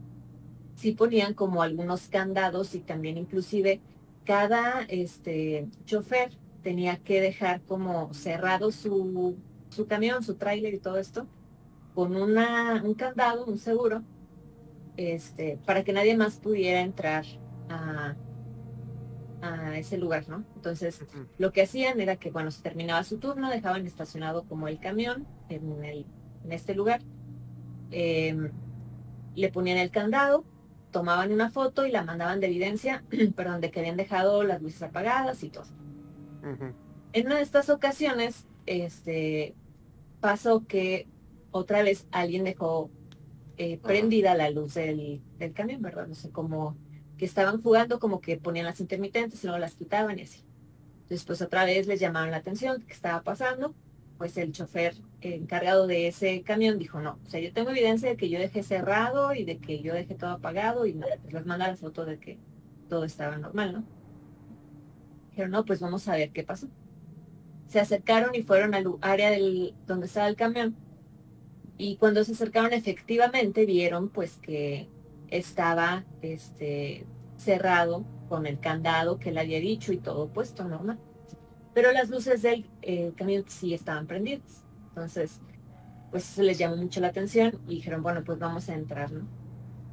sí 0.74 0.92
ponían 0.92 1.34
como 1.34 1.62
algunos 1.62 2.08
candados 2.08 2.74
y 2.74 2.80
también 2.80 3.18
inclusive 3.18 3.80
cada 4.24 4.82
este 4.88 5.68
chofer 5.84 6.32
tenía 6.62 6.96
que 6.98 7.20
dejar 7.20 7.60
como 7.62 8.12
cerrado 8.14 8.70
su, 8.70 9.36
su 9.68 9.86
camión, 9.86 10.22
su 10.22 10.34
tráiler 10.36 10.74
y 10.74 10.78
todo 10.78 10.98
esto, 10.98 11.26
con 11.94 12.16
una, 12.16 12.82
un 12.84 12.94
candado, 12.94 13.44
un 13.44 13.58
seguro, 13.58 14.02
este, 14.96 15.58
para 15.66 15.82
que 15.82 15.92
nadie 15.92 16.16
más 16.16 16.36
pudiera 16.36 16.80
entrar 16.80 17.24
a, 17.68 18.14
a 19.42 19.76
ese 19.76 19.98
lugar, 19.98 20.28
¿no? 20.28 20.44
Entonces, 20.54 21.04
lo 21.38 21.52
que 21.52 21.62
hacían 21.62 22.00
era 22.00 22.16
que 22.16 22.30
cuando 22.30 22.50
se 22.50 22.62
terminaba 22.62 23.02
su 23.02 23.18
turno, 23.18 23.50
dejaban 23.50 23.86
estacionado 23.86 24.44
como 24.44 24.68
el 24.68 24.78
camión 24.78 25.26
en, 25.48 25.84
el, 25.84 26.06
en 26.44 26.52
este 26.52 26.74
lugar, 26.74 27.02
em, 27.90 28.50
le 29.34 29.48
ponían 29.50 29.78
el 29.78 29.90
candado, 29.90 30.44
tomaban 30.92 31.32
una 31.32 31.50
foto 31.50 31.86
y 31.86 31.90
la 31.90 32.04
mandaban 32.04 32.38
de 32.38 32.46
evidencia, 32.46 33.02
perdón, 33.36 33.60
de 33.60 33.70
que 33.70 33.80
habían 33.80 33.96
dejado 33.96 34.44
las 34.44 34.62
luces 34.62 34.82
apagadas 34.82 35.42
y 35.42 35.50
todo. 35.50 35.64
En 37.12 37.26
una 37.26 37.36
de 37.36 37.42
estas 37.42 37.68
ocasiones, 37.70 38.46
este, 38.66 39.54
pasó 40.20 40.66
que 40.66 41.08
otra 41.50 41.82
vez 41.82 42.06
alguien 42.10 42.44
dejó 42.44 42.90
eh, 43.56 43.78
prendida 43.78 44.34
la 44.34 44.50
luz 44.50 44.74
del, 44.74 45.22
del, 45.38 45.52
camión, 45.52 45.82
¿verdad? 45.82 46.06
No 46.06 46.14
sé, 46.14 46.30
como 46.30 46.76
que 47.16 47.24
estaban 47.24 47.62
jugando, 47.62 47.98
como 47.98 48.20
que 48.20 48.38
ponían 48.38 48.66
las 48.66 48.80
intermitentes 48.80 49.42
y 49.42 49.46
luego 49.46 49.58
las 49.58 49.74
quitaban 49.74 50.18
y 50.18 50.22
así. 50.22 50.44
Después 51.08 51.42
otra 51.42 51.64
vez 51.64 51.86
les 51.86 52.00
llamaron 52.00 52.30
la 52.30 52.38
atención, 52.38 52.82
¿qué 52.86 52.92
estaba 52.92 53.22
pasando? 53.22 53.74
pues 54.22 54.36
el 54.36 54.52
chofer 54.52 54.94
encargado 55.22 55.86
de 55.86 56.08
ese 56.08 56.42
camión 56.42 56.78
dijo, 56.78 57.00
no, 57.00 57.18
o 57.24 57.30
sea, 57.30 57.40
yo 57.40 57.52
tengo 57.52 57.70
evidencia 57.70 58.08
de 58.08 58.16
que 58.16 58.28
yo 58.28 58.38
dejé 58.38 58.62
cerrado 58.62 59.34
y 59.34 59.44
de 59.44 59.58
que 59.58 59.80
yo 59.80 59.94
dejé 59.94 60.14
todo 60.14 60.30
apagado 60.30 60.86
y 60.86 60.92
pues 60.94 61.32
les 61.32 61.46
manda 61.46 61.68
la 61.68 61.76
foto 61.76 62.04
de 62.04 62.18
que 62.18 62.38
todo 62.88 63.04
estaba 63.04 63.36
normal, 63.36 63.72
¿no? 63.72 63.84
Dijeron, 65.30 65.50
no, 65.50 65.64
pues 65.64 65.80
vamos 65.80 66.08
a 66.08 66.16
ver 66.16 66.30
qué 66.30 66.42
pasó. 66.42 66.68
Se 67.66 67.80
acercaron 67.80 68.34
y 68.34 68.42
fueron 68.42 68.74
al 68.74 68.86
área 69.00 69.30
del, 69.30 69.74
donde 69.86 70.06
estaba 70.06 70.28
el 70.28 70.36
camión 70.36 70.76
y 71.78 71.96
cuando 71.96 72.22
se 72.24 72.32
acercaron 72.32 72.72
efectivamente 72.72 73.64
vieron 73.64 74.08
pues 74.10 74.36
que 74.36 74.88
estaba 75.28 76.04
este, 76.20 77.06
cerrado 77.38 78.04
con 78.28 78.46
el 78.46 78.60
candado 78.60 79.18
que 79.18 79.32
le 79.32 79.40
había 79.40 79.58
dicho 79.58 79.92
y 79.92 79.98
todo 79.98 80.28
puesto 80.28 80.68
normal 80.68 80.98
pero 81.74 81.92
las 81.92 82.10
luces 82.10 82.42
del 82.42 82.66
eh, 82.82 83.12
camión 83.16 83.44
sí 83.48 83.74
estaban 83.74 84.06
prendidas. 84.06 84.61
Entonces, 84.92 85.40
pues 86.10 86.30
eso 86.30 86.42
les 86.42 86.58
llamó 86.58 86.76
mucho 86.76 87.00
la 87.00 87.08
atención 87.08 87.58
y 87.66 87.76
dijeron, 87.76 88.02
bueno, 88.02 88.22
pues 88.24 88.38
vamos 88.38 88.68
a 88.68 88.74
entrar, 88.74 89.10
¿no? 89.12 89.26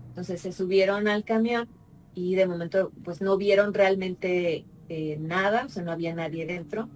Entonces 0.09 0.41
se 0.41 0.51
subieron 0.51 1.07
al 1.07 1.23
camión 1.23 1.69
y 2.13 2.35
de 2.35 2.45
momento 2.45 2.91
pues 3.03 3.21
no 3.21 3.37
vieron 3.37 3.73
realmente 3.73 4.65
eh, 4.89 5.17
nada, 5.19 5.65
o 5.65 5.69
sea, 5.69 5.83
no 5.83 5.91
había 5.91 6.13
nadie 6.13 6.45
dentro, 6.45 6.89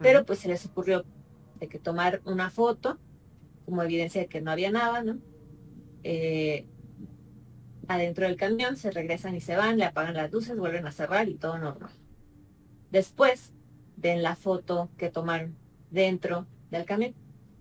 pero 0.00 0.24
pues 0.24 0.40
se 0.40 0.48
les 0.48 0.66
ocurrió 0.66 1.04
de 1.60 1.68
que 1.68 1.78
tomar 1.78 2.20
una 2.24 2.50
foto 2.50 2.98
como 3.64 3.82
evidencia 3.82 4.22
de 4.22 4.26
que 4.26 4.40
no 4.40 4.50
había 4.50 4.70
nada, 4.70 5.02
¿no? 5.02 5.18
eh, 6.08 6.66
adentro 7.88 8.26
del 8.26 8.36
camión, 8.36 8.76
se 8.76 8.92
regresan 8.92 9.34
y 9.34 9.40
se 9.40 9.56
van, 9.56 9.76
le 9.76 9.84
apagan 9.84 10.14
las 10.14 10.30
luces, 10.30 10.56
vuelven 10.56 10.86
a 10.86 10.92
cerrar 10.92 11.28
y 11.28 11.34
todo 11.34 11.58
normal. 11.58 11.90
Después 12.92 13.52
ven 13.96 14.22
la 14.22 14.36
foto 14.36 14.88
que 14.96 15.10
tomaron 15.10 15.56
dentro 15.90 16.46
del 16.70 16.84
camión. 16.84 17.14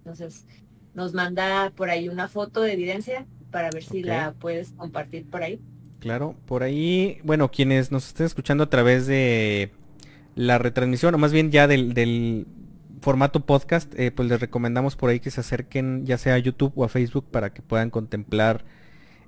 Entonces, 0.05 0.45
nos 0.93 1.15
manda 1.15 1.71
por 1.75 1.89
ahí 1.89 2.09
una 2.09 2.27
foto 2.27 2.61
de 2.61 2.73
evidencia 2.73 3.25
para 3.49 3.71
ver 3.71 3.83
si 3.83 4.03
la 4.03 4.35
puedes 4.39 4.71
compartir 4.73 5.25
por 5.25 5.41
ahí. 5.41 5.59
Claro, 5.99 6.35
por 6.45 6.61
ahí, 6.61 7.17
bueno, 7.23 7.49
quienes 7.49 7.91
nos 7.91 8.05
estén 8.05 8.27
escuchando 8.27 8.65
a 8.65 8.69
través 8.69 9.07
de 9.07 9.71
la 10.35 10.59
retransmisión, 10.59 11.15
o 11.15 11.17
más 11.17 11.33
bien 11.33 11.49
ya 11.49 11.67
del, 11.67 12.45
formato 13.01 13.39
podcast, 13.39 13.93
eh, 13.99 14.11
pues 14.11 14.29
les 14.29 14.39
recomendamos 14.39 14.95
por 14.95 15.09
ahí 15.09 15.19
que 15.19 15.31
se 15.31 15.39
acerquen 15.39 16.05
ya 16.05 16.17
sea 16.17 16.35
a 16.35 16.39
YouTube 16.39 16.73
o 16.75 16.83
a 16.83 16.89
Facebook 16.89 17.25
para 17.29 17.51
que 17.51 17.61
puedan 17.61 17.89
contemplar 17.89 18.63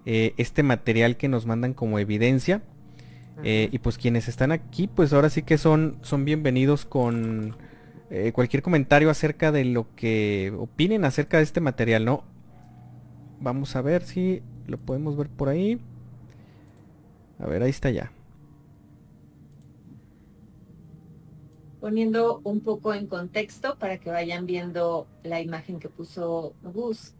eh, 0.06 0.34
este 0.38 0.62
material 0.62 1.18
que 1.18 1.28
nos 1.28 1.48
mandan 1.48 1.74
como 1.74 1.98
evidencia. 1.98 2.62
Eh, 3.44 3.70
y 3.72 3.80
pues 3.80 3.98
quienes 3.98 4.28
están 4.28 4.52
aquí, 4.52 4.88
pues 4.88 5.13
ahora 5.13 5.30
sí 5.30 5.44
que 5.44 5.58
son, 5.58 5.98
son 6.02 6.26
bienvenidos 6.26 6.86
con 6.86 7.56
eh, 8.10 8.32
cualquier 8.32 8.63
comentario 8.63 9.10
acerca 9.10 9.52
de 9.52 9.65
lo 9.65 9.93
que 9.96 10.54
opinen 10.58 11.04
acerca 11.04 11.38
de 11.38 11.43
este 11.43 11.60
material, 11.60 12.06
¿no? 12.06 12.24
Vamos 13.41 13.76
a 13.76 13.82
ver 13.82 14.04
si 14.04 14.41
lo 14.65 14.78
podemos 14.78 15.17
ver 15.17 15.30
por 15.30 15.50
ahí. 15.50 15.80
A 17.39 17.46
ver, 17.48 17.63
ahí 17.63 17.70
está 17.70 17.91
ya. 17.91 18.12
Poniendo 21.82 22.41
un 22.43 22.62
poco 22.62 22.93
en 22.93 23.08
contexto 23.08 23.78
para 23.78 24.00
que 24.00 24.10
vayan 24.10 24.46
viendo 24.46 25.08
la 25.24 25.41
imagen 25.41 25.80
que 25.80 25.89
puso 25.89 26.56
Gus. 26.63 27.13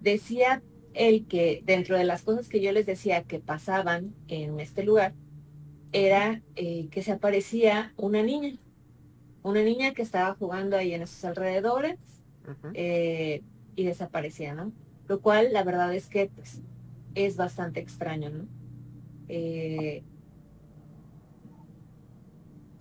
Decía 0.00 0.62
él 0.94 1.26
que 1.28 1.62
dentro 1.64 1.96
de 1.96 2.04
las 2.04 2.22
cosas 2.22 2.48
que 2.48 2.60
yo 2.60 2.72
les 2.72 2.86
decía 2.86 3.22
que 3.22 3.40
pasaban 3.40 4.14
en 4.26 4.58
este 4.58 4.82
lugar, 4.84 5.12
era 5.92 6.42
eh, 6.56 6.88
que 6.90 7.02
se 7.02 7.12
aparecía 7.12 7.92
una 7.96 8.22
niña 8.22 8.58
una 9.42 9.62
niña 9.62 9.94
que 9.94 10.02
estaba 10.02 10.34
jugando 10.34 10.76
ahí 10.76 10.94
en 10.94 11.02
esos 11.02 11.24
alrededores 11.24 11.98
eh, 12.74 13.42
y 13.76 13.84
desaparecía, 13.84 14.54
¿no? 14.54 14.72
Lo 15.06 15.20
cual 15.20 15.52
la 15.52 15.64
verdad 15.64 15.94
es 15.94 16.06
que 16.06 16.30
pues, 16.34 16.62
es 17.14 17.36
bastante 17.36 17.80
extraño, 17.80 18.30
¿no? 18.30 18.46
Eh, 19.28 20.02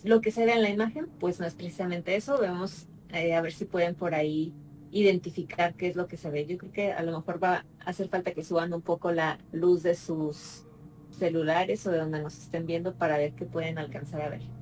lo 0.04 0.22
que 0.22 0.32
se 0.32 0.46
ve 0.46 0.54
en 0.54 0.62
la 0.62 0.70
imagen, 0.70 1.08
pues 1.20 1.40
no 1.40 1.46
es 1.46 1.54
precisamente 1.54 2.16
eso. 2.16 2.40
Vemos 2.40 2.88
eh, 3.14 3.36
a 3.36 3.42
ver 3.42 3.54
si 3.54 3.66
pueden 3.66 3.96
por 3.96 4.16
ahí 4.16 4.54
identificar 4.92 5.76
qué 5.76 5.88
es 5.88 5.96
lo 5.96 6.08
que 6.08 6.18
se 6.18 6.30
ve. 6.30 6.46
Yo 6.46 6.58
creo 6.58 6.72
que 6.72 6.92
a 6.94 7.04
lo 7.04 7.18
mejor 7.18 7.44
va 7.44 7.66
a 7.80 7.90
hacer 7.90 8.08
falta 8.08 8.32
que 8.32 8.44
suban 8.44 8.74
un 8.74 8.82
poco 8.82 9.12
la 9.12 9.40
luz 9.52 9.84
de 9.84 9.96
sus 9.96 10.66
celulares 11.12 11.86
o 11.88 11.92
de 11.92 11.98
donde 11.98 12.22
nos 12.22 12.38
estén 12.38 12.66
viendo 12.66 12.96
para 12.96 13.18
ver 13.18 13.34
qué 13.34 13.46
pueden 13.46 13.78
alcanzar 13.78 14.22
a 14.22 14.30
ver. 14.30 14.57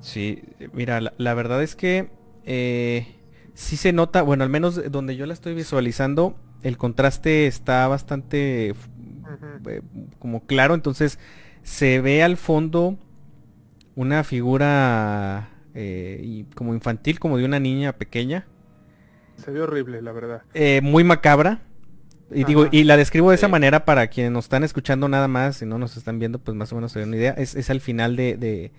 Sí, 0.00 0.42
mira, 0.72 1.00
la, 1.16 1.34
verdad 1.34 1.62
es 1.62 1.74
que 1.74 2.10
eh, 2.44 3.06
sí 3.54 3.76
se 3.76 3.92
nota, 3.92 4.22
bueno, 4.22 4.44
al 4.44 4.50
menos 4.50 4.80
donde 4.90 5.16
yo 5.16 5.26
la 5.26 5.34
estoy 5.34 5.54
visualizando, 5.54 6.36
el 6.62 6.76
contraste 6.76 7.46
está 7.46 7.86
bastante 7.88 8.68
eh, 8.70 9.82
como 10.18 10.46
claro, 10.46 10.74
entonces 10.74 11.18
se 11.62 12.00
ve 12.00 12.22
al 12.22 12.36
fondo 12.36 12.96
una 13.96 14.22
figura 14.24 15.50
eh, 15.74 16.44
como 16.54 16.74
infantil, 16.74 17.18
como 17.18 17.36
de 17.36 17.44
una 17.44 17.58
niña 17.58 17.94
pequeña. 17.94 18.46
Se 19.36 19.50
ve 19.50 19.60
horrible, 19.60 20.02
la 20.02 20.12
verdad. 20.12 20.42
muy 20.82 21.04
macabra. 21.04 21.60
Y 22.30 22.44
digo, 22.44 22.68
y 22.70 22.84
la 22.84 22.98
describo 22.98 23.30
de 23.30 23.36
esa 23.36 23.48
manera 23.48 23.86
para 23.86 24.08
quienes 24.08 24.32
nos 24.32 24.44
están 24.44 24.62
escuchando 24.62 25.08
nada 25.08 25.28
más 25.28 25.62
y 25.62 25.66
no 25.66 25.78
nos 25.78 25.96
están 25.96 26.18
viendo, 26.18 26.38
pues 26.38 26.54
más 26.54 26.70
o 26.72 26.74
menos 26.74 26.92
se 26.92 27.02
una 27.02 27.16
idea. 27.16 27.32
Es, 27.32 27.54
es 27.54 27.70
al 27.70 27.80
final 27.80 28.16
de, 28.16 28.70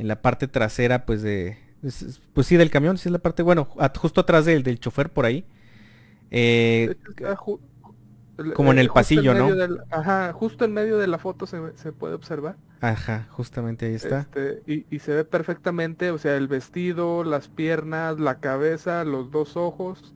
en 0.00 0.08
la 0.08 0.22
parte 0.22 0.48
trasera, 0.48 1.04
pues 1.04 1.20
de, 1.20 1.58
pues 2.32 2.46
sí, 2.46 2.56
del 2.56 2.70
camión, 2.70 2.96
sí 2.96 3.10
es 3.10 3.12
la 3.12 3.18
parte, 3.18 3.42
bueno, 3.42 3.68
justo 3.98 4.22
atrás 4.22 4.46
del, 4.46 4.62
del 4.62 4.80
chofer 4.80 5.10
por 5.10 5.26
ahí. 5.26 5.44
Eh, 6.30 6.96
como 8.54 8.72
en 8.72 8.78
el 8.78 8.88
pasillo, 8.88 9.34
¿no? 9.34 9.50
ajá, 9.90 10.32
justo 10.32 10.64
en 10.64 10.72
medio 10.72 10.96
de 10.96 11.06
la 11.06 11.18
foto 11.18 11.44
se, 11.46 11.58
se 11.74 11.92
puede 11.92 12.14
observar. 12.14 12.56
Ajá, 12.80 13.28
justamente 13.28 13.84
ahí 13.84 13.94
está. 13.94 14.20
Este, 14.20 14.62
y, 14.66 14.86
y, 14.88 15.00
se 15.00 15.12
ve 15.12 15.24
perfectamente, 15.26 16.10
o 16.12 16.16
sea, 16.16 16.34
el 16.34 16.48
vestido, 16.48 17.22
las 17.22 17.48
piernas, 17.48 18.18
la 18.18 18.40
cabeza, 18.40 19.04
los 19.04 19.30
dos 19.30 19.58
ojos. 19.58 20.14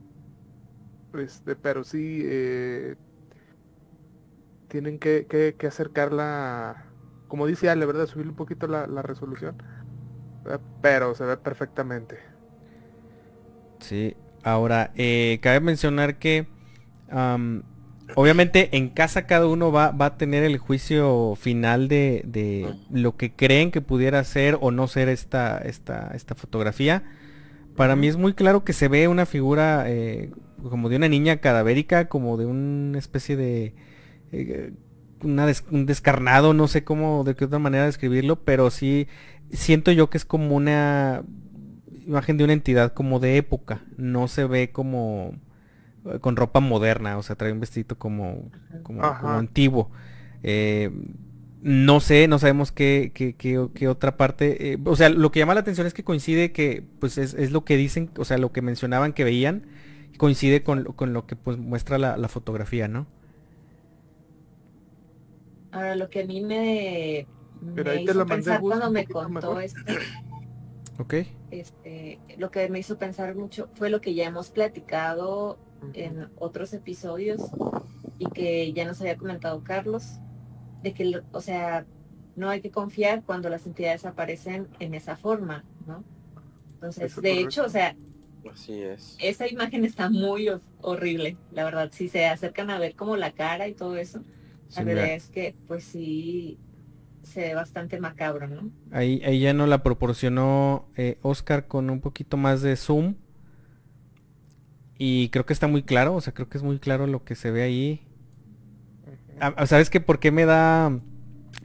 Este, 1.13 1.55
pero 1.55 1.83
sí, 1.83 2.21
eh, 2.23 2.95
tienen 4.67 4.97
que, 4.97 5.27
que, 5.29 5.53
que 5.55 5.67
acercarla 5.67 6.85
como 7.27 7.47
dice 7.47 7.69
Ale, 7.69 7.85
¿verdad? 7.85 8.07
Subir 8.07 8.27
un 8.27 8.35
poquito 8.35 8.67
la, 8.67 8.85
resolución. 9.01 9.57
Pero 10.81 11.15
se 11.15 11.25
ve 11.25 11.37
perfectamente. 11.37 12.17
Sí, 13.79 14.15
ahora, 14.43 14.91
eh, 14.95 15.39
cabe 15.41 15.59
mencionar 15.59 16.17
que 16.17 16.47
obviamente 18.15 18.75
en 18.77 18.89
casa 18.89 19.25
cada 19.25 19.47
uno 19.47 19.71
va, 19.71 19.91
va, 19.91 20.07
a 20.07 20.17
tener 20.17 20.43
el 20.43 20.57
juicio 20.57 21.35
final 21.35 21.87
de, 21.87 22.23
de, 22.25 22.73
lo 22.91 23.15
que 23.15 23.31
creen 23.33 23.71
que 23.71 23.81
pudiera 23.81 24.23
ser 24.23 24.57
o 24.61 24.71
no 24.71 24.87
ser 24.87 25.09
esta, 25.09 25.57
esta, 25.59 26.11
esta 26.13 26.35
fotografía. 26.35 27.03
Para 27.75 27.95
mí 27.95 28.07
es 28.07 28.17
muy 28.17 28.33
claro 28.33 28.63
que 28.63 28.73
se 28.73 28.87
ve 28.87 29.07
una 29.07 29.25
figura 29.25 29.85
eh, 29.87 30.31
como 30.69 30.89
de 30.89 30.95
una 30.95 31.09
niña 31.09 31.37
cadavérica, 31.37 32.07
como 32.07 32.37
de 32.37 32.45
una 32.45 32.97
especie 32.97 33.35
de... 33.35 33.73
Eh, 34.31 34.73
un 35.25 35.85
descarnado, 35.85 36.53
no 36.53 36.67
sé 36.67 36.83
cómo, 36.83 37.23
de 37.23 37.35
qué 37.35 37.45
otra 37.45 37.59
manera 37.59 37.85
describirlo, 37.85 38.37
pero 38.37 38.69
sí 38.69 39.07
siento 39.51 39.91
yo 39.91 40.09
que 40.09 40.17
es 40.17 40.25
como 40.25 40.55
una 40.55 41.23
imagen 42.05 42.37
de 42.37 42.43
una 42.43 42.53
entidad 42.53 42.93
como 42.93 43.19
de 43.19 43.37
época, 43.37 43.81
no 43.97 44.27
se 44.27 44.45
ve 44.45 44.71
como 44.71 45.35
eh, 46.05 46.19
con 46.19 46.35
ropa 46.35 46.59
moderna, 46.59 47.17
o 47.17 47.23
sea, 47.23 47.35
trae 47.35 47.51
un 47.51 47.59
vestido 47.59 47.97
como, 47.97 48.51
como, 48.83 49.03
antiguo. 49.03 49.91
Eh, 50.43 50.91
no 51.61 51.99
sé, 51.99 52.27
no 52.27 52.37
sabemos 52.37 52.71
qué, 52.71 53.11
qué, 53.13 53.35
qué, 53.35 53.87
otra 53.87 54.17
parte. 54.17 54.73
Eh, 54.73 54.77
o 54.85 54.95
sea, 54.95 55.09
lo 55.09 55.31
que 55.31 55.39
llama 55.39 55.55
la 55.55 55.61
atención 55.61 55.87
es 55.87 55.95
que 55.95 56.03
coincide 56.03 56.51
que, 56.51 56.83
pues 56.99 57.17
es, 57.17 57.51
lo 57.51 57.65
que 57.65 57.75
dicen, 57.75 58.11
o 58.17 58.25
sea, 58.25 58.37
lo 58.37 58.51
que 58.51 58.61
mencionaban 58.61 59.13
que 59.13 59.23
veían, 59.23 59.63
coincide 60.17 60.61
con, 60.61 60.83
con 60.83 61.13
lo 61.13 61.25
que 61.25 61.35
pues 61.35 61.57
muestra 61.57 61.97
la, 61.97 62.17
la 62.17 62.27
fotografía, 62.27 62.87
¿no? 62.87 63.07
Ahora, 65.75 65.97
lo 65.97 66.09
que 66.09 66.21
a 66.21 66.25
mí 66.25 66.39
me, 66.39 67.27
hizo 68.01 68.25
pensar 68.25 68.61
cuando 68.61 68.89
me 68.89 69.05
contó 69.05 69.59
esto, 69.59 69.81
ok. 70.99 71.13
Este, 71.51 72.17
lo 72.37 72.49
que 72.49 72.69
me 72.69 72.79
hizo 72.79 72.97
pensar 72.97 73.35
mucho 73.35 73.67
fue 73.73 73.89
lo 73.89 73.99
que 73.99 74.13
ya 74.13 74.25
hemos 74.25 74.51
platicado 74.51 75.57
en 75.93 76.29
otros 76.37 76.71
episodios 76.71 77.41
y 78.17 78.29
que 78.29 78.71
ya 78.71 78.85
nos 78.85 79.01
había 79.01 79.17
comentado 79.17 79.65
Carlos, 79.65 80.21
de 80.81 80.93
que, 80.93 81.21
o 81.33 81.41
sea, 81.41 81.85
no 82.37 82.49
hay 82.49 82.61
que 82.61 82.71
confiar 82.71 83.23
cuando 83.25 83.49
las 83.49 83.65
entidades 83.65 84.05
aparecen 84.05 84.69
en 84.79 84.93
esa 84.93 85.17
forma, 85.17 85.65
¿no? 85.85 86.05
Entonces, 86.75 87.21
de 87.21 87.39
hecho, 87.41 87.65
o 87.65 87.69
sea, 87.69 87.97
Así 88.49 88.81
es. 88.81 89.17
Esa 89.19 89.45
imagen 89.49 89.83
está 89.83 90.09
muy 90.09 90.49
horrible, 90.79 91.35
la 91.51 91.65
verdad. 91.65 91.89
Si 91.91 92.07
se 92.07 92.27
acercan 92.27 92.69
a 92.69 92.79
ver 92.79 92.95
como 92.95 93.17
la 93.17 93.33
cara 93.33 93.67
y 93.67 93.73
todo 93.73 93.97
eso, 93.97 94.21
la 94.75 94.83
verdad 94.83 95.13
es 95.13 95.27
que, 95.27 95.55
pues 95.67 95.83
sí, 95.83 96.59
se 97.23 97.41
ve 97.41 97.55
bastante 97.55 97.99
macabro, 97.99 98.47
¿no? 98.47 98.69
Ahí, 98.91 99.21
ahí 99.25 99.39
ya 99.39 99.53
no 99.53 99.67
la 99.67 99.83
proporcionó 99.83 100.87
eh, 100.95 101.17
Oscar 101.21 101.67
con 101.67 101.89
un 101.89 102.01
poquito 102.01 102.37
más 102.37 102.61
de 102.61 102.75
zoom. 102.75 103.15
Y 104.97 105.29
creo 105.29 105.45
que 105.45 105.53
está 105.53 105.67
muy 105.67 105.83
claro, 105.83 106.15
o 106.15 106.21
sea, 106.21 106.33
creo 106.33 106.47
que 106.47 106.57
es 106.57 106.63
muy 106.63 106.79
claro 106.79 107.05
lo 107.05 107.23
que 107.23 107.35
se 107.35 107.51
ve 107.51 107.63
ahí. 107.63 108.07
Ah, 109.41 109.65
¿Sabes 109.65 109.89
qué? 109.89 109.99
¿Por 109.99 110.19
qué 110.19 110.31
me 110.31 110.45
da, 110.45 110.97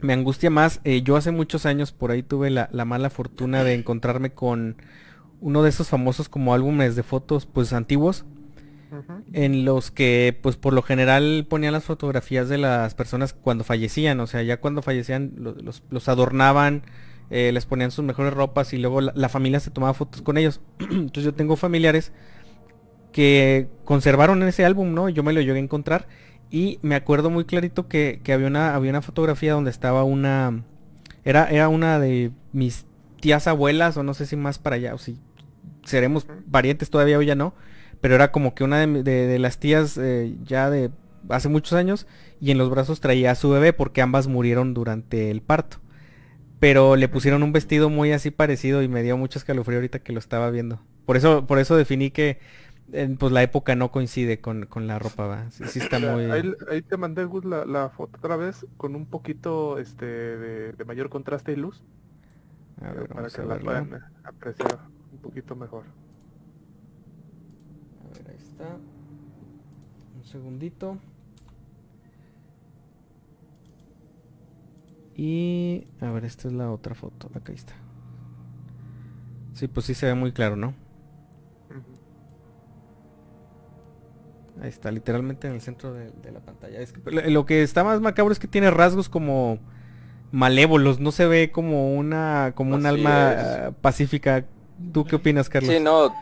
me 0.01 0.13
angustia 0.13 0.49
más? 0.49 0.81
Eh, 0.83 1.01
yo 1.01 1.15
hace 1.15 1.31
muchos 1.31 1.65
años 1.65 1.93
por 1.93 2.11
ahí 2.11 2.23
tuve 2.23 2.49
la, 2.49 2.67
la, 2.73 2.83
mala 2.83 3.09
fortuna 3.09 3.63
de 3.63 3.73
encontrarme 3.73 4.33
con 4.33 4.75
uno 5.39 5.63
de 5.63 5.69
esos 5.69 5.87
famosos 5.87 6.27
como 6.27 6.53
álbumes 6.53 6.97
de 6.97 7.03
fotos 7.03 7.45
pues 7.45 7.71
antiguos 7.71 8.25
en 9.33 9.65
los 9.65 9.91
que 9.91 10.37
pues 10.41 10.57
por 10.57 10.73
lo 10.73 10.81
general 10.81 11.45
ponían 11.49 11.73
las 11.73 11.83
fotografías 11.83 12.49
de 12.49 12.57
las 12.57 12.93
personas 12.95 13.33
cuando 13.33 13.63
fallecían, 13.63 14.19
o 14.19 14.27
sea, 14.27 14.43
ya 14.43 14.59
cuando 14.59 14.81
fallecían 14.81 15.33
los, 15.37 16.09
adornaban, 16.09 16.83
eh, 17.29 17.51
les 17.53 17.65
ponían 17.65 17.91
sus 17.91 18.03
mejores 18.03 18.33
ropas 18.33 18.73
y 18.73 18.77
luego 18.77 19.01
la, 19.01 19.29
familia 19.29 19.59
se 19.59 19.71
tomaba 19.71 19.93
fotos 19.93 20.21
con 20.21 20.37
ellos. 20.37 20.61
Entonces 20.79 21.23
yo 21.23 21.33
tengo 21.33 21.55
familiares 21.55 22.11
que 23.11 23.67
conservaron 23.85 24.43
ese 24.43 24.65
álbum, 24.65 24.93
¿no? 24.93 25.09
Yo 25.09 25.23
me 25.23 25.33
lo 25.33 25.41
llegué 25.41 25.57
a 25.57 25.63
encontrar 25.63 26.07
y 26.49 26.79
me 26.81 26.95
acuerdo 26.95 27.29
muy 27.29 27.45
clarito 27.45 27.87
que, 27.87 28.21
había, 28.33 28.47
una, 28.47 28.75
había 28.75 28.91
una 28.91 29.01
fotografía 29.01 29.53
donde 29.53 29.71
estaba 29.71 30.03
una... 30.03 30.63
Era, 31.23 31.49
era 31.49 31.69
una 31.69 31.99
de 31.99 32.31
mis 32.51 32.85
tías 33.19 33.47
abuelas 33.47 33.95
o 33.95 34.03
no 34.03 34.13
sé 34.13 34.25
si 34.25 34.35
más 34.35 34.57
para 34.57 34.75
allá 34.75 34.95
o 34.95 34.97
si 34.97 35.19
seremos 35.83 36.25
parientes 36.49 36.89
todavía 36.89 37.17
o 37.19 37.21
ya 37.21 37.35
no 37.35 37.53
pero 38.01 38.15
era 38.15 38.31
como 38.31 38.53
que 38.55 38.63
una 38.63 38.85
de, 38.85 39.39
las 39.39 39.59
tías 39.59 39.97
eh, 39.97 40.35
ya 40.43 40.69
de 40.69 40.91
hace 41.29 41.49
muchos 41.49 41.73
años 41.73 42.07
y 42.39 42.51
en 42.51 42.57
los 42.57 42.69
brazos 42.69 42.99
traía 42.99 43.31
a 43.31 43.35
su 43.35 43.49
bebé 43.49 43.73
porque 43.73 44.01
ambas 44.01 44.27
murieron 44.27 44.73
durante 44.73 45.31
el 45.31 45.41
parto. 45.41 45.77
Pero 46.59 46.95
le 46.95 47.07
pusieron 47.07 47.43
un 47.43 47.53
vestido 47.53 47.89
muy 47.89 48.11
así 48.11 48.29
parecido 48.29 48.83
y 48.83 48.87
me 48.87 49.03
dio 49.03 49.17
mucho 49.17 49.39
escalofrío 49.39 49.77
ahorita 49.77 49.99
que 49.99 50.13
lo 50.13 50.19
estaba 50.19 50.49
viendo. 50.49 50.79
Por 51.05 51.17
eso, 51.17 51.47
por 51.47 51.59
eso 51.59 51.75
definí 51.75 52.11
que 52.11 52.39
pues 53.19 53.31
la 53.31 53.41
época 53.41 53.75
no 53.75 53.91
coincide 53.91 54.41
con, 54.41 54.67
la 54.87 54.99
ropa, 54.99 55.25
¿va? 55.25 55.51
Sí, 55.51 55.79
está 55.79 55.97
muy... 55.99 56.25
Ahí, 56.25 56.81
te 56.81 56.97
mandé 56.97 57.23
Gus 57.23 57.45
la, 57.45 57.89
foto 57.89 58.17
otra 58.17 58.35
vez 58.35 58.65
con 58.77 58.95
un 58.95 59.05
poquito 59.05 59.77
este 59.79 60.05
de, 60.05 60.85
mayor 60.85 61.09
contraste 61.09 61.53
y 61.53 61.55
luz. 61.55 61.83
para 62.79 63.29
que 63.29 63.43
la 63.43 63.59
puedan 63.59 64.03
apreciar 64.23 64.79
un 65.13 65.19
poquito 65.19 65.55
mejor. 65.55 65.85
Está. 68.61 68.77
Un 70.17 70.23
segundito. 70.23 70.97
Y 75.15 75.87
a 75.99 76.11
ver, 76.11 76.25
esta 76.25 76.47
es 76.47 76.53
la 76.53 76.71
otra 76.71 76.95
foto. 76.95 77.29
Acá 77.33 77.53
está. 77.53 77.73
Sí, 79.53 79.67
pues 79.67 79.85
sí 79.85 79.93
se 79.93 80.05
ve 80.05 80.13
muy 80.13 80.31
claro, 80.31 80.55
¿no? 80.55 80.73
Ahí 84.61 84.69
está, 84.69 84.91
literalmente 84.91 85.47
en 85.47 85.53
el 85.55 85.61
centro 85.61 85.93
de, 85.93 86.11
la 86.31 86.39
pantalla. 86.39 86.79
lo 87.29 87.45
que 87.47 87.63
está 87.63 87.83
más 87.83 87.99
macabro 87.99 88.31
es 88.31 88.37
que 88.37 88.47
tiene 88.47 88.69
rasgos 88.69 89.09
como 89.09 89.57
malévolos, 90.31 90.99
no 90.99 91.11
se 91.11 91.25
ve 91.25 91.51
como 91.51 91.95
una 91.95 92.51
como 92.53 92.75
un 92.75 92.85
alma 92.85 93.73
pacífica. 93.81 94.45
¿Tú 94.93 95.05
qué 95.05 95.15
opinas, 95.15 95.49
Carlos? 95.49 95.73
Sí, 95.73 95.79
no, 95.79 96.13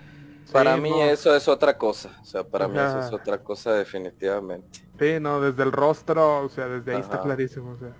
para 0.51 0.77
mí 0.77 1.01
eso 1.01 1.35
es 1.35 1.47
otra 1.47 1.77
cosa, 1.77 2.17
o 2.21 2.25
sea, 2.25 2.43
para 2.43 2.67
mí 2.67 2.77
eso 2.77 2.99
es 2.99 3.13
otra 3.13 3.43
cosa 3.43 3.73
definitivamente. 3.73 4.87
Sí, 4.99 5.19
no, 5.19 5.39
desde 5.39 5.63
el 5.63 5.71
rostro, 5.71 6.43
o 6.43 6.49
sea, 6.49 6.67
desde 6.67 6.95
ahí 6.95 7.01
está 7.01 7.21
clarísimo, 7.21 7.71
o 7.71 7.77
sea. 7.77 7.95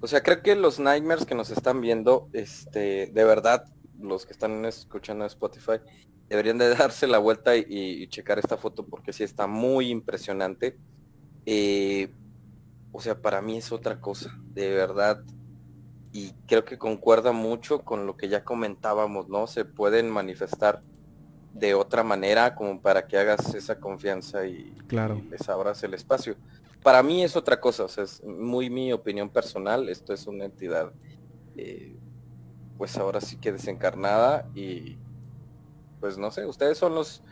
O 0.00 0.06
sea, 0.06 0.22
creo 0.22 0.42
que 0.42 0.54
los 0.54 0.78
nightmares 0.78 1.24
que 1.24 1.34
nos 1.34 1.48
están 1.48 1.80
viendo, 1.80 2.28
este, 2.34 3.06
de 3.06 3.24
verdad, 3.24 3.64
los 3.98 4.26
que 4.26 4.32
están 4.32 4.64
escuchando 4.66 5.24
Spotify, 5.24 5.80
deberían 6.28 6.58
de 6.58 6.68
darse 6.76 7.06
la 7.06 7.18
vuelta 7.18 7.56
y, 7.56 8.06
checar 8.08 8.38
esta 8.38 8.56
foto 8.56 8.84
porque 8.84 9.12
sí 9.12 9.24
está 9.24 9.46
muy 9.46 9.88
impresionante. 9.88 10.76
Eh, 11.46 12.12
o 12.92 13.00
sea, 13.00 13.20
para 13.20 13.40
mí 13.40 13.56
es 13.56 13.72
otra 13.72 14.00
cosa, 14.00 14.38
de 14.52 14.68
verdad. 14.74 15.24
Y 16.12 16.32
creo 16.46 16.64
que 16.64 16.78
concuerda 16.78 17.32
mucho 17.32 17.80
con 17.80 18.06
lo 18.06 18.16
que 18.16 18.28
ya 18.28 18.44
comentábamos, 18.44 19.28
¿no? 19.28 19.46
Se 19.46 19.64
pueden 19.64 20.10
manifestar 20.10 20.82
de 21.54 21.72
otra 21.74 22.02
manera 22.02 22.54
como 22.54 22.80
para 22.80 23.06
que 23.06 23.16
hagas 23.16 23.54
esa 23.54 23.78
confianza 23.78 24.44
y, 24.46 24.74
claro. 24.88 25.22
les 25.30 25.48
abras 25.48 25.82
el 25.84 25.94
espacio. 25.94 26.36
Para 26.82 27.02
mí 27.02 27.22
es 27.22 27.36
otra 27.36 27.60
cosa, 27.60 27.84
o 27.84 27.88
sea, 27.88 28.04
es 28.04 28.22
muy 28.24 28.68
mi 28.68 28.92
opinión 28.92 29.30
personal. 29.30 29.88
Esto 29.88 30.12
es 30.12 30.26
una 30.26 30.44
entidad, 30.44 30.92
eh, 31.56 31.96
pues 32.76 32.98
ahora 32.98 33.20
sí 33.20 33.36
que 33.36 33.52
desencarnada 33.52 34.50
y 34.54 34.98
pues 36.00 36.18
no 36.18 36.30
sé, 36.30 36.44
ustedes 36.44 36.76
son 36.76 36.94
los, 36.94 37.22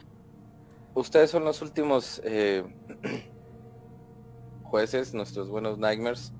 ustedes 0.94 1.30
son 1.30 1.44
los 1.44 1.60
últimos 1.60 2.22
eh, 2.24 2.64
jueces, 4.62 5.12
nuestros 5.12 5.50
buenos 5.50 5.78
nightmares, 5.78 6.32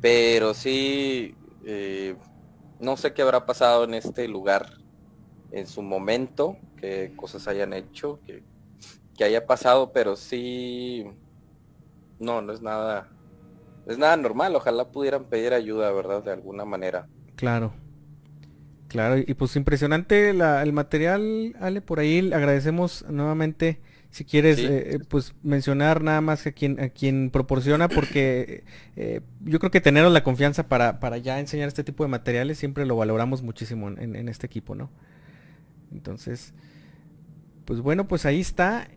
pero 0.00 0.54
sí, 0.54 1.36
eh, 1.64 2.16
no 2.80 2.96
sé 2.96 3.12
qué 3.12 3.22
habrá 3.22 3.46
pasado 3.46 3.84
en 3.84 3.94
este 3.94 4.26
lugar 4.26 4.78
en 5.52 5.66
su 5.66 5.82
momento, 5.82 6.56
qué 6.76 7.12
cosas 7.16 7.48
hayan 7.48 7.72
hecho, 7.72 8.20
que, 8.26 8.42
que 9.16 9.24
haya 9.24 9.46
pasado, 9.46 9.92
pero 9.92 10.16
sí, 10.16 11.04
no, 12.18 12.42
no 12.42 12.52
es 12.52 12.62
nada, 12.62 13.08
no 13.86 13.92
es 13.92 13.98
nada 13.98 14.16
normal, 14.16 14.54
ojalá 14.56 14.88
pudieran 14.88 15.24
pedir 15.24 15.52
ayuda, 15.52 15.90
¿verdad? 15.92 16.22
De 16.22 16.32
alguna 16.32 16.64
manera. 16.64 17.08
Claro. 17.36 17.72
Claro, 18.88 19.18
y 19.18 19.34
pues 19.34 19.56
impresionante 19.56 20.30
el 20.30 20.72
material, 20.72 21.56
Ale, 21.60 21.80
por 21.80 21.98
ahí 21.98 22.30
agradecemos 22.32 23.04
nuevamente, 23.10 23.80
si 24.10 24.24
quieres, 24.24 24.58
eh, 24.58 24.94
eh, 24.94 24.98
pues 25.08 25.34
mencionar 25.42 26.02
nada 26.02 26.20
más 26.20 26.46
a 26.46 26.52
quien, 26.52 26.80
a 26.80 26.88
quien 26.88 27.30
proporciona, 27.30 27.88
porque 27.88 28.62
eh, 28.94 29.22
yo 29.44 29.58
creo 29.58 29.72
que 29.72 29.80
tener 29.80 30.06
la 30.06 30.22
confianza 30.22 30.68
para, 30.68 31.00
para 31.00 31.18
ya 31.18 31.40
enseñar 31.40 31.66
este 31.66 31.82
tipo 31.82 32.04
de 32.04 32.08
materiales 32.08 32.58
siempre 32.58 32.86
lo 32.86 32.96
valoramos 32.96 33.42
muchísimo 33.42 33.88
en, 33.88 34.14
en 34.14 34.28
este 34.28 34.46
equipo, 34.46 34.76
¿no? 34.76 34.88
Entonces, 35.92 36.54
pues 37.64 37.80
bueno, 37.80 38.08
pues 38.08 38.26
ahí 38.26 38.40
está. 38.40 38.88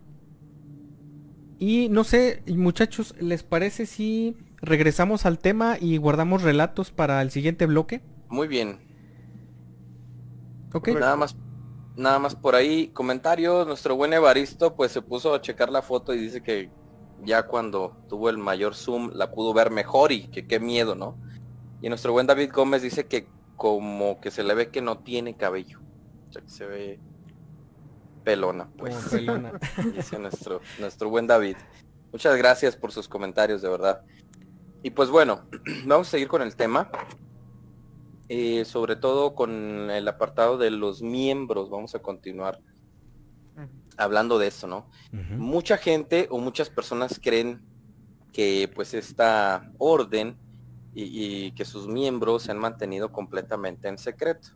Y 1.60 1.90
no 1.90 2.04
sé, 2.04 2.44
muchachos, 2.48 3.16
¿les 3.20 3.44
parece 3.44 3.86
si 3.86 4.38
regresamos 4.62 5.26
al 5.26 5.40
tema 5.40 5.78
y 5.80 5.98
guardamos 5.98 6.42
relatos 6.42 6.92
para 6.92 7.22
el 7.22 7.32
siguiente 7.32 7.66
bloque? 7.66 8.02
Muy 8.30 8.48
bien, 8.48 8.80
Nada 11.00 11.16
más, 11.16 11.36
nada 11.96 12.20
más 12.20 12.36
por 12.36 12.56
ahí. 12.56 12.90
Comentarios, 12.90 13.66
nuestro 13.66 13.96
buen 13.96 14.14
Evaristo 14.14 14.76
pues 14.76 14.92
se 14.92 15.02
puso 15.02 15.34
a 15.34 15.42
checar 15.42 15.70
la 15.70 15.82
foto 15.82 16.14
y 16.14 16.20
dice 16.20 16.42
que 16.42 16.70
ya 17.24 17.44
cuando 17.48 17.98
tuvo 18.08 18.30
el 18.30 18.38
mayor 18.38 18.76
zoom 18.76 19.12
la 19.14 19.32
pudo 19.32 19.54
ver 19.54 19.72
mejor 19.72 20.12
y 20.12 20.28
que 20.28 20.48
qué 20.48 20.60
miedo, 20.60 20.96
¿no? 20.96 21.18
Y 21.82 21.90
nuestro 21.90 22.12
buen 22.14 22.28
David 22.28 22.52
Gómez 22.54 22.82
dice 22.82 23.08
que 23.08 23.28
como 23.56 24.22
que 24.22 24.32
se 24.32 24.44
le 24.44 24.54
ve 24.54 24.70
que 24.70 24.82
no 24.82 25.00
tiene 25.00 25.36
cabello. 25.36 25.80
Que 26.32 26.50
se 26.50 26.66
ve 26.66 27.00
pelona, 28.24 28.70
pues. 28.78 28.96
pelona. 29.10 29.54
dice 29.96 30.20
nuestro, 30.20 30.62
nuestro 30.80 31.10
buen 31.10 31.28
David. 31.28 31.58
Muchas 32.12 32.38
gracias 32.38 32.76
por 32.76 32.92
sus 32.92 33.08
comentarios, 33.08 33.62
de 33.62 33.70
verdad. 33.70 34.04
Y 34.84 34.92
pues 34.92 35.10
bueno, 35.10 35.44
vamos 35.86 36.08
a 36.08 36.12
seguir 36.12 36.28
con 36.28 36.42
el 36.42 36.56
tema. 36.56 36.90
Eh, 38.32 38.64
sobre 38.64 38.96
todo 38.96 39.34
con 39.34 39.90
el 39.90 40.08
apartado 40.08 40.60
de 40.60 40.70
los 40.70 41.02
miembros, 41.02 41.72
vamos 41.72 41.96
a 41.96 42.00
continuar 42.00 42.60
hablando 43.98 44.38
de 44.38 44.48
eso, 44.48 44.68
¿no? 44.68 44.88
Mucha 45.12 45.78
gente 45.78 46.28
o 46.30 46.38
muchas 46.38 46.70
personas 46.70 47.20
creen 47.22 47.62
que 48.32 48.72
pues 48.74 48.94
esta 48.94 49.72
orden 49.78 50.38
y, 50.94 51.52
que 51.52 51.66
sus 51.66 51.88
miembros 51.88 52.44
se 52.44 52.52
han 52.52 52.60
mantenido 52.60 53.12
completamente 53.12 53.88
en 53.88 53.98
secreto. 53.98 54.50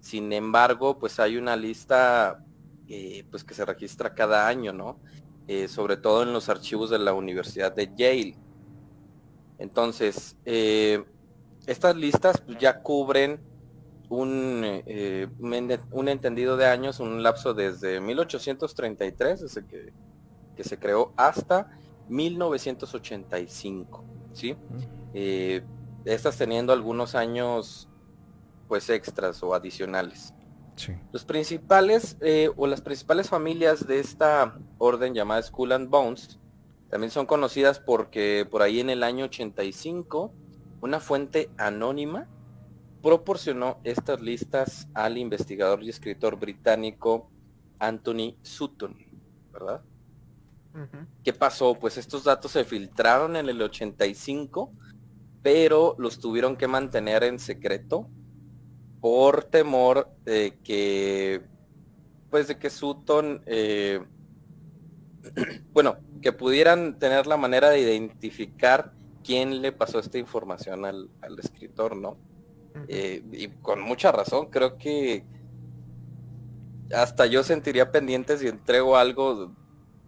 Sin 0.00 0.32
embargo, 0.32 0.98
pues 0.98 1.18
hay 1.20 1.36
una 1.36 1.56
lista 1.56 2.44
eh, 2.88 3.24
pues 3.30 3.44
que 3.44 3.54
se 3.54 3.64
registra 3.64 4.14
cada 4.14 4.46
año, 4.48 4.72
¿no? 4.72 4.98
Eh, 5.46 5.68
sobre 5.68 5.96
todo 5.96 6.22
en 6.22 6.32
los 6.32 6.48
archivos 6.48 6.90
de 6.90 6.98
la 6.98 7.14
Universidad 7.14 7.72
de 7.74 7.90
Yale. 7.96 8.36
Entonces, 9.58 10.36
estas 11.66 11.96
listas 11.96 12.40
pues, 12.40 12.58
ya 12.58 12.80
cubren 12.80 13.40
un, 14.08 14.62
eh, 14.64 15.28
un, 15.90 16.08
entendido 16.08 16.56
de 16.56 16.66
años, 16.66 17.00
un 17.00 17.22
lapso 17.22 17.54
desde 17.54 18.00
1833, 18.00 19.40
desde 19.40 19.66
que, 19.66 19.92
que 20.56 20.64
se 20.64 20.78
creó, 20.78 21.12
hasta 21.16 21.70
1985, 22.08 24.04
¿sí? 24.32 24.56
Eh, 25.12 25.62
estas 26.04 26.36
teniendo 26.38 26.72
algunos 26.72 27.14
años 27.14 27.87
pues 28.68 28.90
extras 28.90 29.42
o 29.42 29.54
adicionales. 29.54 30.34
Los 31.12 31.24
principales 31.24 32.16
eh, 32.20 32.50
o 32.56 32.66
las 32.68 32.80
principales 32.80 33.28
familias 33.28 33.86
de 33.86 33.98
esta 33.98 34.58
orden 34.78 35.12
llamada 35.12 35.42
Skull 35.42 35.72
and 35.72 35.88
Bones 35.88 36.38
también 36.88 37.10
son 37.10 37.26
conocidas 37.26 37.80
porque 37.80 38.46
por 38.48 38.62
ahí 38.62 38.78
en 38.78 38.90
el 38.90 39.02
año 39.02 39.24
85 39.24 40.32
una 40.80 41.00
fuente 41.00 41.50
anónima 41.58 42.28
proporcionó 43.02 43.78
estas 43.84 44.20
listas 44.20 44.88
al 44.94 45.18
investigador 45.18 45.82
y 45.82 45.88
escritor 45.88 46.38
británico 46.38 47.28
Anthony 47.78 48.36
Sutton, 48.42 48.96
¿verdad? 49.52 49.82
¿Qué 51.24 51.32
pasó? 51.32 51.74
Pues 51.74 51.98
estos 51.98 52.22
datos 52.22 52.52
se 52.52 52.64
filtraron 52.64 53.34
en 53.34 53.48
el 53.48 53.60
85, 53.60 54.72
pero 55.42 55.96
los 55.98 56.20
tuvieron 56.20 56.56
que 56.56 56.68
mantener 56.68 57.24
en 57.24 57.40
secreto 57.40 58.08
por 59.00 59.44
temor 59.44 60.08
de 60.24 60.58
que, 60.64 61.42
pues 62.30 62.48
de 62.48 62.58
que 62.58 62.70
Sutton, 62.70 63.42
eh, 63.46 64.00
bueno, 65.72 65.96
que 66.20 66.32
pudieran 66.32 66.98
tener 66.98 67.26
la 67.26 67.36
manera 67.36 67.70
de 67.70 67.80
identificar 67.80 68.92
quién 69.22 69.62
le 69.62 69.72
pasó 69.72 69.98
esta 69.98 70.18
información 70.18 70.84
al, 70.84 71.10
escritor, 71.38 71.96
¿no? 71.96 72.16
Eh, 72.88 73.22
y 73.32 73.48
con 73.48 73.80
mucha 73.80 74.12
razón, 74.12 74.46
creo 74.50 74.78
que 74.78 75.24
hasta 76.94 77.26
yo 77.26 77.42
sentiría 77.42 77.90
pendiente 77.90 78.38
si 78.38 78.48
entrego 78.48 78.96
algo 78.96 79.52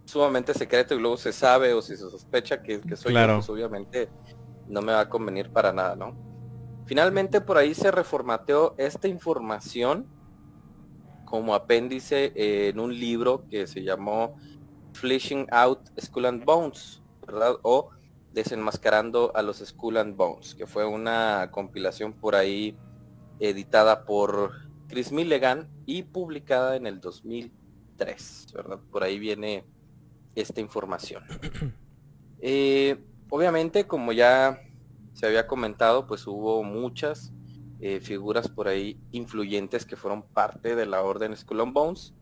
sumamente 0.05 0.53
secreto 0.53 0.95
y 0.95 0.99
luego 0.99 1.17
se 1.17 1.31
sabe 1.31 1.73
o 1.73 1.81
si 1.81 1.95
se 1.95 2.09
sospecha 2.09 2.61
que, 2.61 2.81
soy 2.95 3.13
yo, 3.13 3.27
pues 3.35 3.49
obviamente 3.49 4.09
no 4.67 4.81
me 4.81 4.93
va 4.93 5.01
a 5.01 5.09
convenir 5.09 5.51
para 5.51 5.71
nada, 5.71 5.95
¿no? 5.95 6.30
Finalmente 6.91 7.39
por 7.39 7.57
ahí 7.57 7.73
se 7.73 7.89
reformateó 7.89 8.75
esta 8.77 9.07
información 9.07 10.07
como 11.23 11.55
apéndice 11.55 12.33
en 12.35 12.81
un 12.81 12.93
libro 12.93 13.45
que 13.49 13.65
se 13.65 13.81
llamó 13.81 14.35
Fleshing 14.91 15.47
Out 15.51 15.87
Skull 15.97 16.25
and 16.25 16.43
Bones 16.43 17.01
¿verdad? 17.25 17.55
O 17.61 17.91
Desenmascarando 18.33 19.31
a 19.33 19.41
los 19.41 19.59
Skull 19.59 19.95
and 19.95 20.17
Bones, 20.17 20.53
que 20.53 20.67
fue 20.67 20.85
una 20.85 21.47
compilación 21.49 22.11
por 22.11 22.35
ahí 22.35 22.77
editada 23.39 24.03
por 24.03 24.51
Chris 24.89 25.13
Milligan 25.13 25.69
y 25.85 26.03
publicada 26.03 26.75
en 26.75 26.87
el 26.87 26.99
2003, 26.99 28.47
¿verdad? 28.53 28.79
Por 28.91 29.03
ahí 29.03 29.17
viene 29.17 29.63
esta 30.35 30.59
información. 30.59 31.23
Eh, 32.43 32.97
obviamente, 33.29 33.85
como 33.85 34.13
ya 34.13 34.59
se 35.13 35.25
había 35.25 35.47
comentado, 35.47 36.07
pues 36.07 36.25
hubo 36.27 36.63
muchas 36.63 37.33
eh, 37.79 37.99
figuras 37.99 38.47
por 38.47 38.67
ahí 38.67 38.99
influyentes 39.11 39.85
que 39.85 39.95
fueron 39.95 40.23
parte 40.23 40.75
de 40.75 40.85
la 40.85 41.01
orden 41.01 41.35
Skull 41.35 41.61
and 41.61 41.73
Bones 41.73 42.13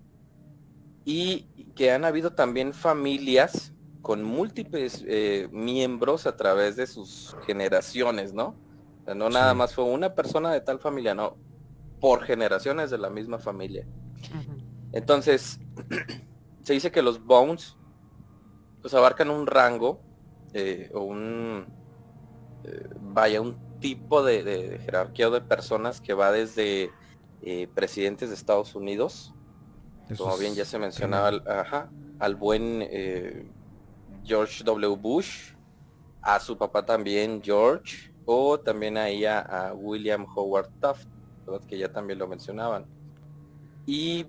y 1.05 1.47
que 1.75 1.91
han 1.91 2.05
habido 2.05 2.33
también 2.33 2.73
familias 2.73 3.73
con 4.01 4.23
múltiples 4.23 5.03
eh, 5.07 5.49
miembros 5.51 6.27
a 6.27 6.37
través 6.37 6.75
de 6.75 6.87
sus 6.87 7.35
generaciones, 7.45 8.33
¿no? 8.33 8.55
no 9.15 9.29
nada 9.29 9.53
más 9.53 9.73
fue 9.73 9.85
una 9.85 10.13
persona 10.13 10.51
de 10.51 10.61
tal 10.61 10.79
familia, 10.79 11.15
no, 11.15 11.35
por 11.99 12.23
generaciones 12.23 12.89
de 12.89 12.97
la 12.97 13.09
misma 13.09 13.39
familia. 13.39 13.87
Entonces, 14.91 15.59
se 16.63 16.73
dice 16.73 16.91
que 16.91 17.01
los 17.01 17.23
Bones 17.23 17.75
pues 18.81 18.93
abarcan 18.93 19.29
un 19.29 19.45
rango 19.45 19.99
eh, 20.53 20.89
o 20.93 21.01
un 21.01 21.65
eh, 22.69 22.89
vaya 23.01 23.41
un 23.41 23.57
tipo 23.79 24.23
de, 24.23 24.79
jerarquía 24.83 25.29
de 25.29 25.41
personas 25.41 26.01
que 26.01 26.13
va 26.13 26.31
desde 26.31 26.91
presidentes 27.73 28.29
de 28.29 28.35
Estados 28.35 28.75
Unidos, 28.75 29.33
como 30.17 30.37
bien 30.37 30.55
ya 30.55 30.65
se 30.65 30.77
mencionaba, 30.77 31.31
al 32.19 32.35
buen 32.35 32.85
George 34.25 34.63
W. 34.65 34.97
Bush, 34.97 35.53
a 36.21 36.39
su 36.39 36.57
papá 36.57 36.85
también 36.85 37.41
George, 37.41 38.11
o 38.25 38.59
también 38.59 38.97
ahí 38.97 39.25
a, 39.25 39.73
William 39.75 40.25
Howard 40.35 40.69
Taft, 40.79 41.07
que 41.67 41.77
ya 41.77 41.91
también 41.91 42.19
lo 42.19 42.27
mencionaban. 42.27 42.85
Y 43.85 44.27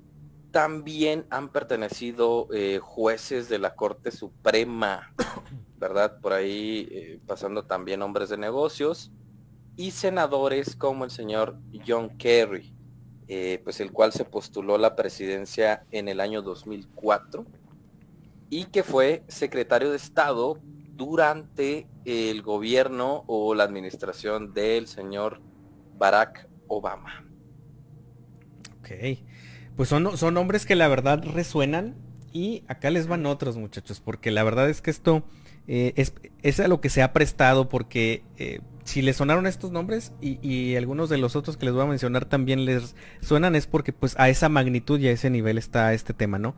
también 0.50 1.26
han 1.30 1.50
pertenecido 1.50 2.48
eh, 2.52 2.78
jueces 2.82 3.48
de 3.48 3.58
la 3.58 3.74
Corte 3.74 4.10
Suprema, 4.10 5.12
¿verdad? 5.80 6.20
Por 6.20 6.34
ahí 6.34 6.86
eh, 6.90 7.20
pasando 7.26 7.64
también 7.64 8.02
hombres 8.02 8.28
de 8.28 8.36
negocios 8.36 9.10
y 9.76 9.92
senadores 9.92 10.76
como 10.76 11.04
el 11.04 11.10
señor 11.10 11.56
John 11.86 12.10
Kerry, 12.18 12.72
eh, 13.28 13.60
pues 13.64 13.80
el 13.80 13.90
cual 13.90 14.12
se 14.12 14.26
postuló 14.26 14.76
la 14.76 14.94
presidencia 14.94 15.86
en 15.90 16.08
el 16.08 16.20
año 16.20 16.42
2004 16.42 17.46
y 18.50 18.66
que 18.66 18.82
fue 18.82 19.24
secretario 19.28 19.90
de 19.90 19.96
Estado 19.96 20.58
durante 20.92 21.86
el 22.04 22.42
gobierno 22.42 23.24
o 23.26 23.54
la 23.54 23.64
administración 23.64 24.52
del 24.52 24.86
señor 24.86 25.40
Barack 25.96 26.46
Obama. 26.68 27.24
Ok, 28.80 29.18
pues 29.76 29.88
son, 29.88 30.18
son 30.18 30.34
nombres 30.34 30.66
que 30.66 30.76
la 30.76 30.88
verdad 30.88 31.24
resuenan 31.24 31.96
y 32.32 32.64
acá 32.68 32.90
les 32.90 33.06
van 33.06 33.24
otros 33.24 33.56
muchachos, 33.56 34.00
porque 34.00 34.30
la 34.30 34.42
verdad 34.42 34.68
es 34.68 34.82
que 34.82 34.90
esto 34.90 35.24
eh, 35.66 35.92
es, 36.42 36.60
a 36.60 36.68
lo 36.68 36.80
que 36.80 36.88
se 36.88 37.02
ha 37.02 37.12
prestado, 37.12 37.68
porque 37.68 38.22
eh, 38.38 38.60
si 38.84 39.02
les 39.02 39.16
sonaron 39.16 39.46
estos 39.46 39.70
nombres 39.70 40.12
y, 40.20 40.38
y, 40.46 40.76
algunos 40.76 41.08
de 41.08 41.18
los 41.18 41.36
otros 41.36 41.56
que 41.56 41.66
les 41.66 41.74
voy 41.74 41.84
a 41.84 41.86
mencionar 41.86 42.24
también 42.24 42.64
les 42.64 42.94
suenan, 43.20 43.54
es 43.54 43.66
porque 43.66 43.92
pues 43.92 44.18
a 44.18 44.28
esa 44.28 44.48
magnitud 44.48 44.98
y 44.98 45.08
a 45.08 45.12
ese 45.12 45.30
nivel 45.30 45.58
está 45.58 45.94
este 45.94 46.12
tema, 46.14 46.38
¿no? 46.38 46.56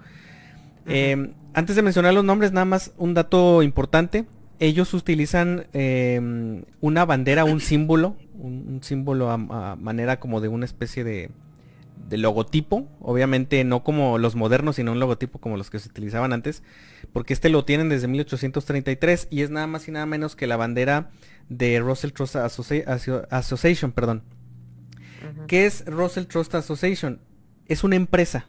Em, 0.86 1.34
antes 1.55 1.76
de 1.76 1.82
mencionar 1.82 2.14
los 2.14 2.24
nombres, 2.24 2.53
nada 2.53 2.64
más 2.64 2.92
un 2.96 3.14
dato 3.14 3.62
importante. 3.62 4.26
Ellos 4.59 4.94
utilizan 4.94 5.66
em, 5.72 6.64
una 6.80 7.05
bandera, 7.05 7.44
un 7.44 7.61
símbolo, 7.61 8.16
un, 8.34 8.80
símbolo 8.82 9.30
a, 9.30 9.36
manera 9.76 10.20
como 10.20 10.40
de 10.40 10.48
una 10.48 10.64
especie 10.64 11.05
de, 11.05 11.30
logotipo. 12.11 12.88
Obviamente 13.00 13.64
no 13.64 13.82
como 13.82 14.18
los 14.18 14.34
modernos, 14.36 14.76
sino 14.76 14.92
un 14.92 15.00
logotipo 15.00 15.38
como 15.38 15.57
los 15.57 15.70
que 15.70 15.78
se 15.78 15.88
utilizaban 15.88 16.32
antes. 16.32 16.62
Porque 17.12 17.32
este 17.32 17.48
lo 17.48 17.64
tienen 17.64 17.88
desde 17.88 18.09
1833 18.09 19.28
y 19.30 19.42
es 19.42 19.50
nada 19.50 19.66
más 19.66 19.88
y 19.88 19.90
nada 19.90 20.07
menos 20.07 20.36
que 20.36 20.46
la 20.46 20.57
bandera 20.57 21.11
de 21.48 21.80
Russell 21.80 22.12
Trust 22.12 22.36
Association. 22.36 23.92
Perdón. 23.92 24.22
¿Qué 25.46 25.66
es 25.66 25.84
Russell 25.86 26.24
Trust 26.24 26.55
Association? 26.55 27.20
Es 27.66 27.84
una 27.84 27.96
empresa 27.96 28.46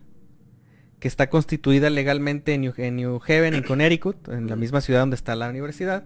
que 1.00 1.08
está 1.08 1.30
constituida 1.30 1.90
legalmente 1.90 2.54
en 2.54 2.62
New, 2.62 3.20
Haven, 3.28 3.54
en 3.54 3.64
Connecticut, 3.64 4.30
en 4.30 4.48
la 4.48 4.56
misma 4.56 4.80
ciudad 4.80 5.02
donde 5.02 5.18
está 5.18 5.36
la 5.36 5.50
universidad, 5.50 6.06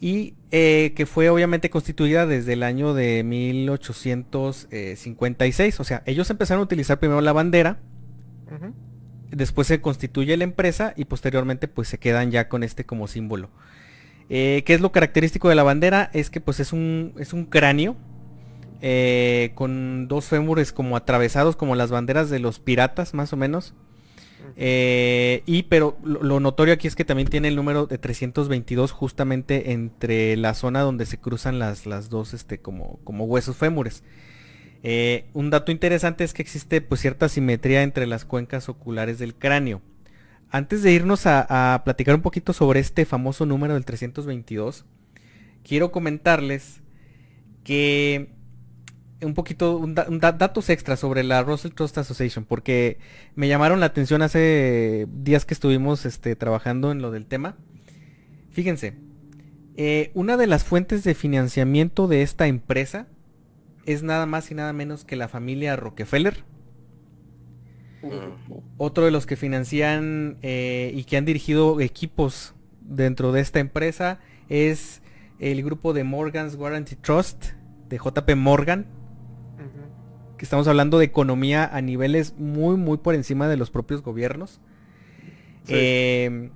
y 0.00 0.34
eh, 0.50 0.92
que 0.94 1.06
fue 1.06 1.30
obviamente 1.30 1.70
constituida 1.70 2.26
desde 2.26 2.52
el 2.54 2.62
año 2.62 2.94
de 2.94 3.22
1856. 3.24 5.80
O 5.80 5.84
sea, 5.84 6.02
ellos 6.06 6.30
empezaron 6.30 6.60
a 6.60 6.64
utilizar 6.64 6.98
primero 6.98 7.20
la 7.20 7.32
bandera, 7.32 7.78
después 9.30 9.66
se 9.66 9.80
constituye 9.80 10.36
la 10.36 10.44
empresa 10.44 10.92
y 10.96 11.06
posteriormente 11.06 11.66
pues 11.68 11.88
se 11.88 11.98
quedan 11.98 12.30
ya 12.30 12.48
con 12.48 12.62
este 12.62 12.84
como 12.84 13.08
símbolo. 13.08 13.50
Eh, 14.30 14.62
¿Qué 14.64 14.74
es 14.74 14.80
lo 14.80 14.92
característico 14.92 15.48
de 15.48 15.54
la 15.54 15.62
bandera? 15.62 16.10
Es 16.12 16.30
que 16.30 16.40
pues 16.40 16.60
es 16.60 16.72
un, 16.72 17.14
es 17.18 17.32
un 17.32 17.44
cráneo 17.44 17.96
eh, 18.80 19.52
con 19.54 20.08
dos 20.08 20.26
fémures 20.26 20.72
como 20.72 20.96
atravesados 20.96 21.56
como 21.56 21.74
las 21.74 21.90
banderas 21.90 22.30
de 22.30 22.38
los 22.38 22.58
piratas 22.58 23.14
más 23.14 23.32
o 23.32 23.36
menos. 23.36 23.74
Eh, 24.56 25.42
y 25.46 25.64
pero 25.64 25.96
lo, 26.04 26.40
notorio 26.40 26.74
aquí 26.74 26.86
es 26.86 26.94
que 26.94 27.04
también 27.04 27.28
tiene 27.28 27.48
el 27.48 27.56
número 27.56 27.86
de 27.86 27.98
322 27.98 28.92
justamente 28.92 29.72
entre 29.72 30.36
la 30.36 30.54
zona 30.54 30.80
donde 30.80 31.06
se 31.06 31.18
cruzan 31.18 31.58
las, 31.58 31.86
las 31.86 32.10
dos 32.10 32.34
este, 32.34 32.58
como, 32.58 32.98
como 33.04 33.24
huesos 33.24 33.56
fémures. 33.56 34.02
Eh, 34.82 35.26
un 35.32 35.50
dato 35.50 35.72
interesante 35.72 36.24
es 36.24 36.34
que 36.34 36.42
existe 36.42 36.80
pues 36.80 37.00
cierta 37.00 37.28
simetría 37.28 37.82
entre 37.82 38.06
las 38.06 38.24
cuencas 38.24 38.68
oculares 38.68 39.18
del 39.18 39.34
cráneo. 39.34 39.80
Antes 40.50 40.82
de 40.82 40.92
irnos 40.92 41.26
a, 41.26 41.74
a 41.74 41.84
platicar 41.84 42.14
un 42.14 42.22
poquito 42.22 42.52
sobre 42.52 42.80
este 42.80 43.06
famoso 43.06 43.46
número 43.46 43.74
del 43.74 43.84
322, 43.84 44.84
quiero 45.64 45.90
comentarles 45.90 46.80
que 47.64 48.30
un 49.24 49.34
poquito, 49.34 49.76
un 49.76 49.94
datos 49.94 50.70
extras 50.70 51.00
sobre 51.00 51.24
la 51.24 51.42
Russell 51.42 51.72
Trust 51.72 51.98
Association, 51.98 52.44
porque 52.44 52.98
me 53.34 53.48
llamaron 53.48 53.80
la 53.80 53.86
atención 53.86 54.22
hace 54.22 55.06
días 55.10 55.44
que 55.44 55.54
estuvimos 55.54 56.06
este, 56.06 56.36
trabajando 56.36 56.92
en 56.92 57.02
lo 57.02 57.10
del 57.10 57.26
tema. 57.26 57.56
Fíjense, 58.50 58.94
eh, 59.76 60.10
una 60.14 60.36
de 60.36 60.46
las 60.46 60.64
fuentes 60.64 61.02
de 61.04 61.14
financiamiento 61.14 62.06
de 62.06 62.22
esta 62.22 62.46
empresa 62.46 63.08
es 63.86 64.02
nada 64.02 64.26
más 64.26 64.50
y 64.50 64.54
nada 64.54 64.72
menos 64.72 65.04
que 65.04 65.16
la 65.16 65.28
familia 65.28 65.76
Rockefeller. 65.76 66.44
Otro 68.76 69.06
de 69.06 69.10
los 69.10 69.24
que 69.26 69.36
financian 69.36 70.36
eh, 70.42 70.92
y 70.94 71.04
que 71.04 71.16
han 71.16 71.24
dirigido 71.24 71.80
equipos 71.80 72.54
dentro 72.82 73.32
de 73.32 73.40
esta 73.40 73.60
empresa 73.60 74.20
es 74.48 75.00
el 75.38 75.62
grupo 75.62 75.94
de 75.94 76.04
Morgan's 76.04 76.56
Guarantee 76.56 76.96
Trust 76.96 77.52
de 77.88 77.98
JP 77.98 78.36
Morgan, 78.36 78.86
que 80.44 80.46
estamos 80.46 80.68
hablando 80.68 80.98
de 80.98 81.06
economía 81.06 81.64
a 81.72 81.80
niveles 81.80 82.34
muy, 82.36 82.76
muy 82.76 82.98
por 82.98 83.14
encima 83.14 83.48
de 83.48 83.56
los 83.56 83.70
propios 83.70 84.02
gobiernos. 84.02 84.60
Em, 85.68 86.50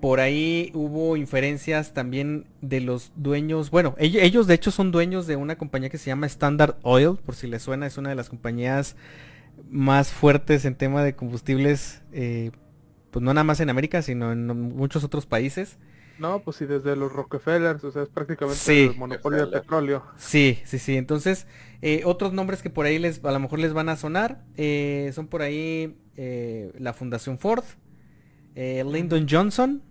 por 0.00 0.20
ahí 0.20 0.70
hubo 0.74 1.16
inferencias 1.16 1.92
también 1.92 2.46
de 2.60 2.80
los 2.80 3.10
dueños, 3.16 3.72
bueno, 3.72 3.96
ellos, 3.98 4.46
de 4.46 4.54
hecho 4.54 4.70
son 4.70 4.92
dueños 4.92 5.26
de 5.26 5.34
una 5.34 5.58
compañía 5.58 5.90
que 5.90 5.98
se 5.98 6.06
llama 6.06 6.26
Standard 6.26 6.76
Oil, 6.82 7.16
por 7.16 7.34
si 7.34 7.48
les 7.48 7.62
suena, 7.62 7.88
es 7.88 7.98
una 7.98 8.10
de 8.10 8.14
las 8.14 8.28
compañías 8.28 8.94
más 9.68 10.12
fuertes 10.12 10.64
en 10.64 10.76
tema 10.76 11.02
de 11.02 11.16
combustibles, 11.16 12.00
eh, 12.12 12.52
pues 13.10 13.24
no 13.24 13.34
nada 13.34 13.42
más 13.42 13.58
en 13.58 13.70
América, 13.70 14.02
sino 14.02 14.30
en 14.30 14.46
muchos 14.46 15.02
otros 15.02 15.26
países. 15.26 15.78
No, 16.18 16.42
pues 16.42 16.56
sí, 16.56 16.66
desde 16.66 16.94
los 16.94 17.12
Rockefellers, 17.12 17.82
o 17.84 17.90
sea, 17.90 18.02
es 18.02 18.08
prácticamente 18.08 18.84
el 18.84 18.96
monopolio 18.96 19.46
de 19.46 19.60
petróleo. 19.60 20.04
Sí, 20.16 20.58
sí, 20.64 20.78
sí. 20.78 20.96
Entonces, 20.96 21.46
eh, 21.80 22.02
otros 22.04 22.32
nombres 22.32 22.62
que 22.62 22.70
por 22.70 22.86
ahí 22.86 22.98
les, 22.98 23.24
a 23.24 23.32
lo 23.32 23.40
mejor 23.40 23.58
les 23.58 23.72
van 23.72 23.88
a 23.88 23.96
sonar, 23.96 24.44
eh, 24.56 25.10
son 25.14 25.26
por 25.26 25.42
ahí 25.42 25.96
eh, 26.16 26.72
la 26.78 26.92
Fundación 26.92 27.38
Ford, 27.38 27.64
Lyndon 28.54 29.26
Johnson, 29.28 29.82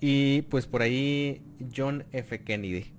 y 0.00 0.42
pues 0.42 0.66
por 0.66 0.82
ahí 0.82 1.42
John 1.74 2.04
F. 2.12 2.42
Kennedy. 2.42 2.92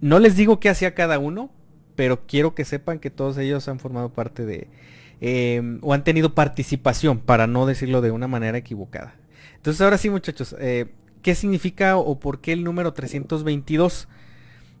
No 0.00 0.20
les 0.20 0.36
digo 0.36 0.60
qué 0.60 0.68
hacía 0.68 0.94
cada 0.94 1.18
uno, 1.18 1.50
pero 1.96 2.26
quiero 2.26 2.54
que 2.54 2.64
sepan 2.64 2.98
que 2.98 3.10
todos 3.10 3.36
ellos 3.36 3.68
han 3.68 3.80
formado 3.80 4.10
parte 4.12 4.46
de, 4.46 5.78
o 5.82 5.92
han 5.92 6.04
tenido 6.04 6.34
participación, 6.34 7.18
para 7.18 7.46
no 7.46 7.66
decirlo 7.66 8.00
de 8.00 8.10
una 8.10 8.28
manera 8.28 8.56
equivocada. 8.56 9.16
Entonces 9.58 9.80
ahora 9.80 9.98
sí 9.98 10.08
muchachos, 10.08 10.56
eh, 10.58 10.86
¿qué 11.22 11.34
significa 11.34 11.96
o 11.96 12.18
por 12.18 12.40
qué 12.40 12.52
el 12.52 12.64
número 12.64 12.92
322? 12.92 14.08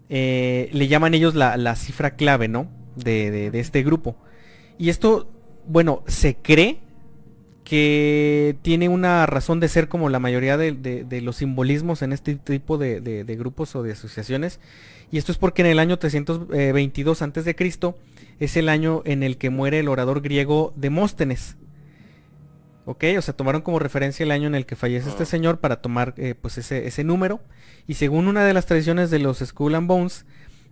Eh, 0.08 0.70
le 0.72 0.88
llaman 0.88 1.14
ellos 1.14 1.34
la, 1.34 1.76
cifra 1.76 2.12
clave, 2.12 2.48
¿no? 2.48 2.68
De, 2.96 3.50
este 3.54 3.82
grupo. 3.82 4.16
Y 4.78 4.88
esto, 4.88 5.28
bueno, 5.66 6.02
se 6.06 6.36
cree 6.36 6.78
que 7.64 8.56
tiene 8.62 8.88
una 8.88 9.26
razón 9.26 9.60
de 9.60 9.68
ser 9.68 9.88
como 9.88 10.08
la 10.08 10.20
mayoría 10.20 10.56
de, 10.56 11.20
los 11.22 11.36
simbolismos 11.36 12.00
en 12.02 12.12
este 12.12 12.36
tipo 12.36 12.78
de, 12.78 13.36
grupos 13.38 13.76
o 13.76 13.82
de 13.82 13.92
asociaciones. 13.92 14.60
Y 15.10 15.18
esto 15.18 15.32
es 15.32 15.38
porque 15.38 15.62
en 15.62 15.68
el 15.68 15.78
año 15.78 15.98
322 15.98 17.22
a.C. 17.22 17.56
es 18.40 18.56
el 18.56 18.68
año 18.68 19.02
en 19.04 19.22
el 19.22 19.36
que 19.36 19.50
muere 19.50 19.80
el 19.80 19.88
orador 19.88 20.20
griego 20.20 20.72
Demóstenes. 20.76 21.56
¿Ok? 22.88 23.04
O 23.18 23.20
sea, 23.20 23.36
tomaron 23.36 23.60
como 23.60 23.78
referencia 23.78 24.24
el 24.24 24.30
año 24.30 24.46
en 24.46 24.54
el 24.54 24.64
que 24.64 24.74
fallece 24.74 25.10
este 25.10 25.26
señor 25.26 25.60
para 25.60 25.82
tomar 25.82 26.14
eh, 26.16 26.34
pues 26.34 26.56
ese, 26.56 26.86
ese, 26.86 27.04
número. 27.04 27.42
Y 27.86 27.94
según 27.94 28.28
una 28.28 28.46
de 28.46 28.54
las 28.54 28.64
tradiciones 28.64 29.10
de 29.10 29.18
los 29.18 29.40
Skull 29.40 29.74
and 29.74 29.86
Bones, 29.86 30.24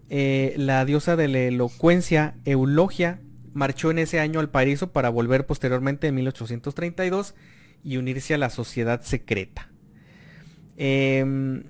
eh, 0.09 0.55
la 0.57 0.83
diosa 0.87 1.15
de 1.15 1.29
la 1.29 1.41
elocuencia, 1.41 2.37
Eulogia, 2.47 3.21
marchó 3.53 3.91
en 3.91 3.99
ese 3.99 4.19
año 4.19 4.41
al 4.41 4.49
Paraíso 4.49 4.93
para 4.93 5.11
volver 5.11 5.45
posteriormente 5.45 6.07
en 6.07 6.15
1832 6.15 7.35
y 7.85 7.99
unirse 7.99 8.33
a 8.33 8.39
la 8.39 8.49
sociedad 8.49 9.03
secreta. 9.03 9.69
Em, 10.79 11.65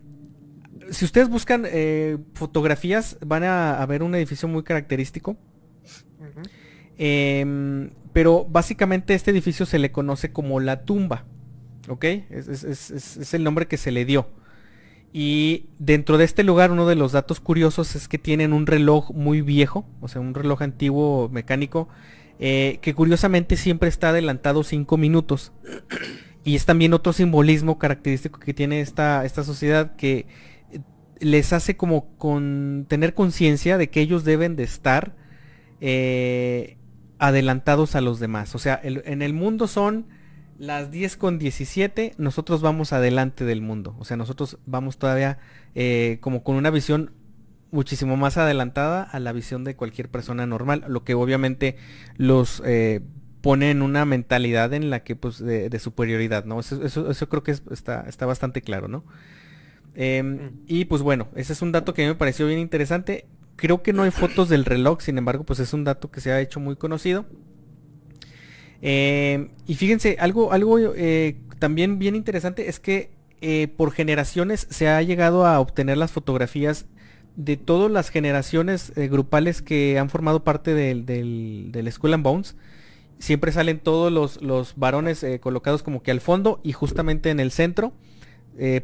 si 0.93 1.05
ustedes 1.05 1.29
buscan 1.29 1.65
eh, 1.67 2.19
fotografías, 2.35 3.19
van 3.27 3.43
a, 3.43 3.85
ver 3.87 4.05
un 4.05 4.15
edificio 4.15 4.47
muy 4.47 4.63
característico. 4.63 5.37
Em, 6.99 7.91
pero 8.13 8.47
básicamente 8.49 9.15
este 9.15 9.31
edificio 9.31 9.67
se 9.67 9.79
le 9.79 9.93
conoce 9.93 10.33
como 10.33 10.61
la 10.61 10.85
tumba. 10.85 11.25
¿Ok? 11.89 12.05
Es, 12.05 13.35
el 13.35 13.45
nombre 13.45 13.67
que 13.67 13.77
se 13.77 13.91
le 13.93 14.05
dio. 14.05 14.29
Y 15.13 15.67
dentro 15.79 16.19
de 16.19 16.25
este 16.25 16.43
lugar 16.43 16.73
uno 16.73 16.87
de 16.87 16.97
los 16.97 17.13
datos 17.13 17.41
curiosos 17.41 17.95
es 17.95 18.09
que 18.09 18.19
tienen 18.19 18.53
un 18.53 18.67
reloj 18.67 19.13
muy 19.13 19.41
viejo, 19.41 19.87
o 20.01 20.09
sea, 20.09 20.21
un 20.21 20.35
reloj 20.35 20.63
antiguo 20.63 21.29
mecánico, 21.31 21.89
eh, 22.39 22.79
que 22.83 22.93
curiosamente 22.95 23.57
siempre 23.57 23.89
está 23.89 24.11
adelantado 24.11 24.63
5 24.63 24.97
minutos. 24.97 25.53
Y 26.45 26.55
es 26.55 26.65
también 26.65 26.93
otro 26.93 27.13
simbolismo 27.13 27.79
característico 27.79 28.39
que 28.39 28.55
tiene 28.55 28.81
esta, 28.81 29.25
esta 29.25 29.43
sociedad 29.43 29.97
que 29.97 30.27
les 31.19 31.53
hace 31.53 31.77
como 31.77 32.17
con 32.19 32.87
tener 32.89 33.15
conciencia 33.15 33.79
de 33.79 33.89
que 33.89 34.01
ellos 34.01 34.25
deben 34.25 34.55
de 34.55 34.65
estar 34.65 35.15
eh, 35.81 36.77
adelantados 37.19 37.95
a 37.95 38.01
los 38.01 38.21
demás. 38.21 38.55
O 38.55 38.59
sea, 38.59 38.81
en 38.83 39.23
el 39.23 39.33
mundo 39.33 39.67
son 39.67 40.07
las 40.59 40.91
10 40.91 41.17
con 41.17 41.39
17, 41.39 42.15
nosotros 42.19 42.63
vamos 42.63 42.93
adelante 42.93 43.45
del 43.45 43.61
mundo. 43.61 43.95
O 43.99 44.05
sea, 44.05 44.17
nosotros 44.17 44.59
vamos 44.67 44.99
todavía 44.99 45.39
eh, 45.75 46.19
como 46.21 46.43
con 46.43 46.57
una 46.57 46.71
visión 46.71 47.13
muchísimo 47.71 48.17
más 48.17 48.37
adelantada 48.37 49.03
a 49.03 49.21
la 49.21 49.33
visión 49.33 49.65
de 49.65 49.77
cualquier 49.77 50.09
persona 50.09 50.47
normal, 50.47 50.85
lo 50.89 51.05
que 51.05 51.15
obviamente 51.15 51.77
los 52.17 52.63
eh, 52.65 53.03
pone 53.43 53.71
en 53.71 53.83
una 53.83 54.05
mentalidad 54.05 54.73
en 54.73 54.89
la 54.89 55.03
que 55.03 55.17
pues 55.17 55.39
de, 55.39 55.79
superioridad, 55.79 56.45
¿no? 56.45 56.61
Eso, 56.61 56.85
eso, 56.85 57.29
creo 57.29 57.43
que 57.43 57.51
está, 57.51 58.05
está 58.09 58.25
bastante 58.25 58.63
claro, 58.63 58.89
¿no? 58.89 59.05
Em, 59.95 60.37
mm. 60.37 60.51
y 60.67 60.85
pues 60.87 61.03
bueno, 61.03 61.29
ese 61.35 61.53
es 61.53 61.63
un 61.63 61.73
dato 61.73 61.93
que 61.93 62.03
a 62.03 62.07
mí 62.07 62.11
me 62.11 62.19
pareció 62.19 62.47
bien 62.47 62.59
interesante. 62.59 63.27
Creo 63.57 63.83
que 63.83 63.93
no 63.93 64.03
hay 64.03 64.11
fotos 64.11 64.49
del 64.51 64.65
reloj, 64.67 65.01
sin 65.01 65.17
embargo, 65.17 65.45
pues 65.45 65.61
es 65.61 65.73
un 65.73 65.85
dato 65.85 66.11
que 66.11 66.21
se 66.21 66.31
ha 66.31 66.41
hecho 66.41 66.61
muy 66.61 66.77
conocido. 66.77 67.25
Eh, 68.83 69.49
y 69.67 69.75
fíjense, 69.75 70.17
algo, 70.21 70.53
algo 70.53 70.79
eh, 70.79 71.37
también 71.59 71.99
bien 71.99 72.15
interesante 72.15 72.69
es 72.69 72.79
que 72.81 73.11
eh, 73.41 73.69
por 73.77 73.93
generaciones 73.93 74.67
se 74.71 74.89
ha 74.89 75.01
llegado 75.03 75.47
a 75.47 75.59
obtener 75.61 75.97
las 75.97 76.13
fotografías 76.13 76.87
de 77.37 77.57
todas 77.57 77.91
las 77.91 78.11
generaciones 78.11 78.93
grupales 78.95 79.61
que 79.61 79.99
han 79.99 80.09
formado 80.09 80.43
parte 80.43 80.73
del, 80.73 81.05
del, 81.05 81.93
Skull 81.93 82.15
and 82.15 82.23
Bones. 82.23 82.57
Siempre 83.19 83.53
salen 83.53 83.79
todos 83.79 84.13
los, 84.13 84.41
los 84.43 84.75
varones 84.77 85.25
colocados 85.41 85.83
como 85.83 86.03
que 86.03 86.11
al 86.11 86.21
fondo 86.21 86.61
y 86.63 86.73
justamente 86.73 87.31
en 87.31 87.41
el 87.41 87.51
centro 87.51 87.93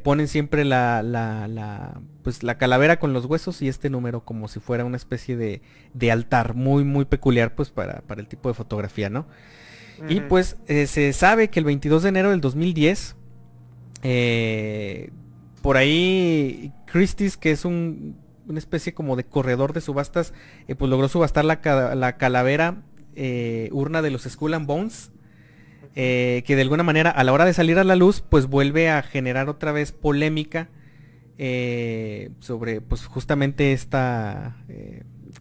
ponen 0.02 0.28
siempre 0.28 0.64
la, 0.64 1.02
la, 1.02 1.48
la, 1.48 2.00
pues 2.22 2.42
la 2.42 2.58
calavera 2.58 2.98
con 2.98 3.12
los 3.12 3.24
huesos 3.24 3.62
y 3.62 3.68
este 3.68 3.88
número 3.88 4.24
como 4.24 4.48
si 4.48 4.60
fuera 4.60 4.84
una 4.84 4.96
especie 4.96 5.36
de, 5.36 5.62
de 5.94 6.12
altar 6.12 6.54
muy 6.54 6.84
muy 6.84 7.06
peculiar 7.06 7.54
pues 7.54 7.70
para, 7.70 8.02
para 8.02 8.20
el 8.20 8.28
tipo 8.28 8.48
de 8.48 8.54
fotografía, 8.54 9.08
¿no? 9.08 9.26
Y 10.08 10.20
pues 10.20 10.56
eh, 10.66 10.86
se 10.86 11.12
sabe 11.12 11.48
que 11.48 11.60
el 11.60 11.64
22 11.64 12.02
de 12.02 12.08
enero 12.08 12.30
del 12.30 12.40
2010, 12.40 13.16
eh, 14.02 15.10
por 15.60 15.76
ahí 15.76 16.72
Christie's, 16.86 17.36
que 17.36 17.52
es 17.52 17.64
un, 17.64 18.16
una 18.48 18.58
especie 18.58 18.94
como 18.94 19.16
de 19.16 19.24
corredor 19.24 19.72
de 19.72 19.80
subastas, 19.80 20.34
eh, 20.66 20.74
pues 20.74 20.90
logró 20.90 21.08
subastar 21.08 21.44
la, 21.44 21.60
la 21.94 22.16
calavera 22.16 22.82
urna 23.70 24.02
de 24.02 24.10
los 24.10 24.22
Skull 24.22 24.54
and 24.54 24.66
Bones. 24.66 25.12
Que 25.95 26.45
de 26.47 26.62
alguna 26.62 26.82
manera 26.82 27.11
a 27.11 27.24
la 27.24 27.32
hora 27.32 27.45
de 27.45 27.53
salir 27.53 27.78
a 27.78 27.84
la 27.84 27.97
luz 27.97 28.22
pues 28.26 28.47
vuelve 28.47 28.88
a 28.88 29.03
generar 29.03 29.49
otra 29.49 29.72
vez 29.72 29.93
polémica 29.93 30.68
sobre 32.40 32.80
pues 32.80 33.05
justamente 33.07 33.72
esta 33.72 34.57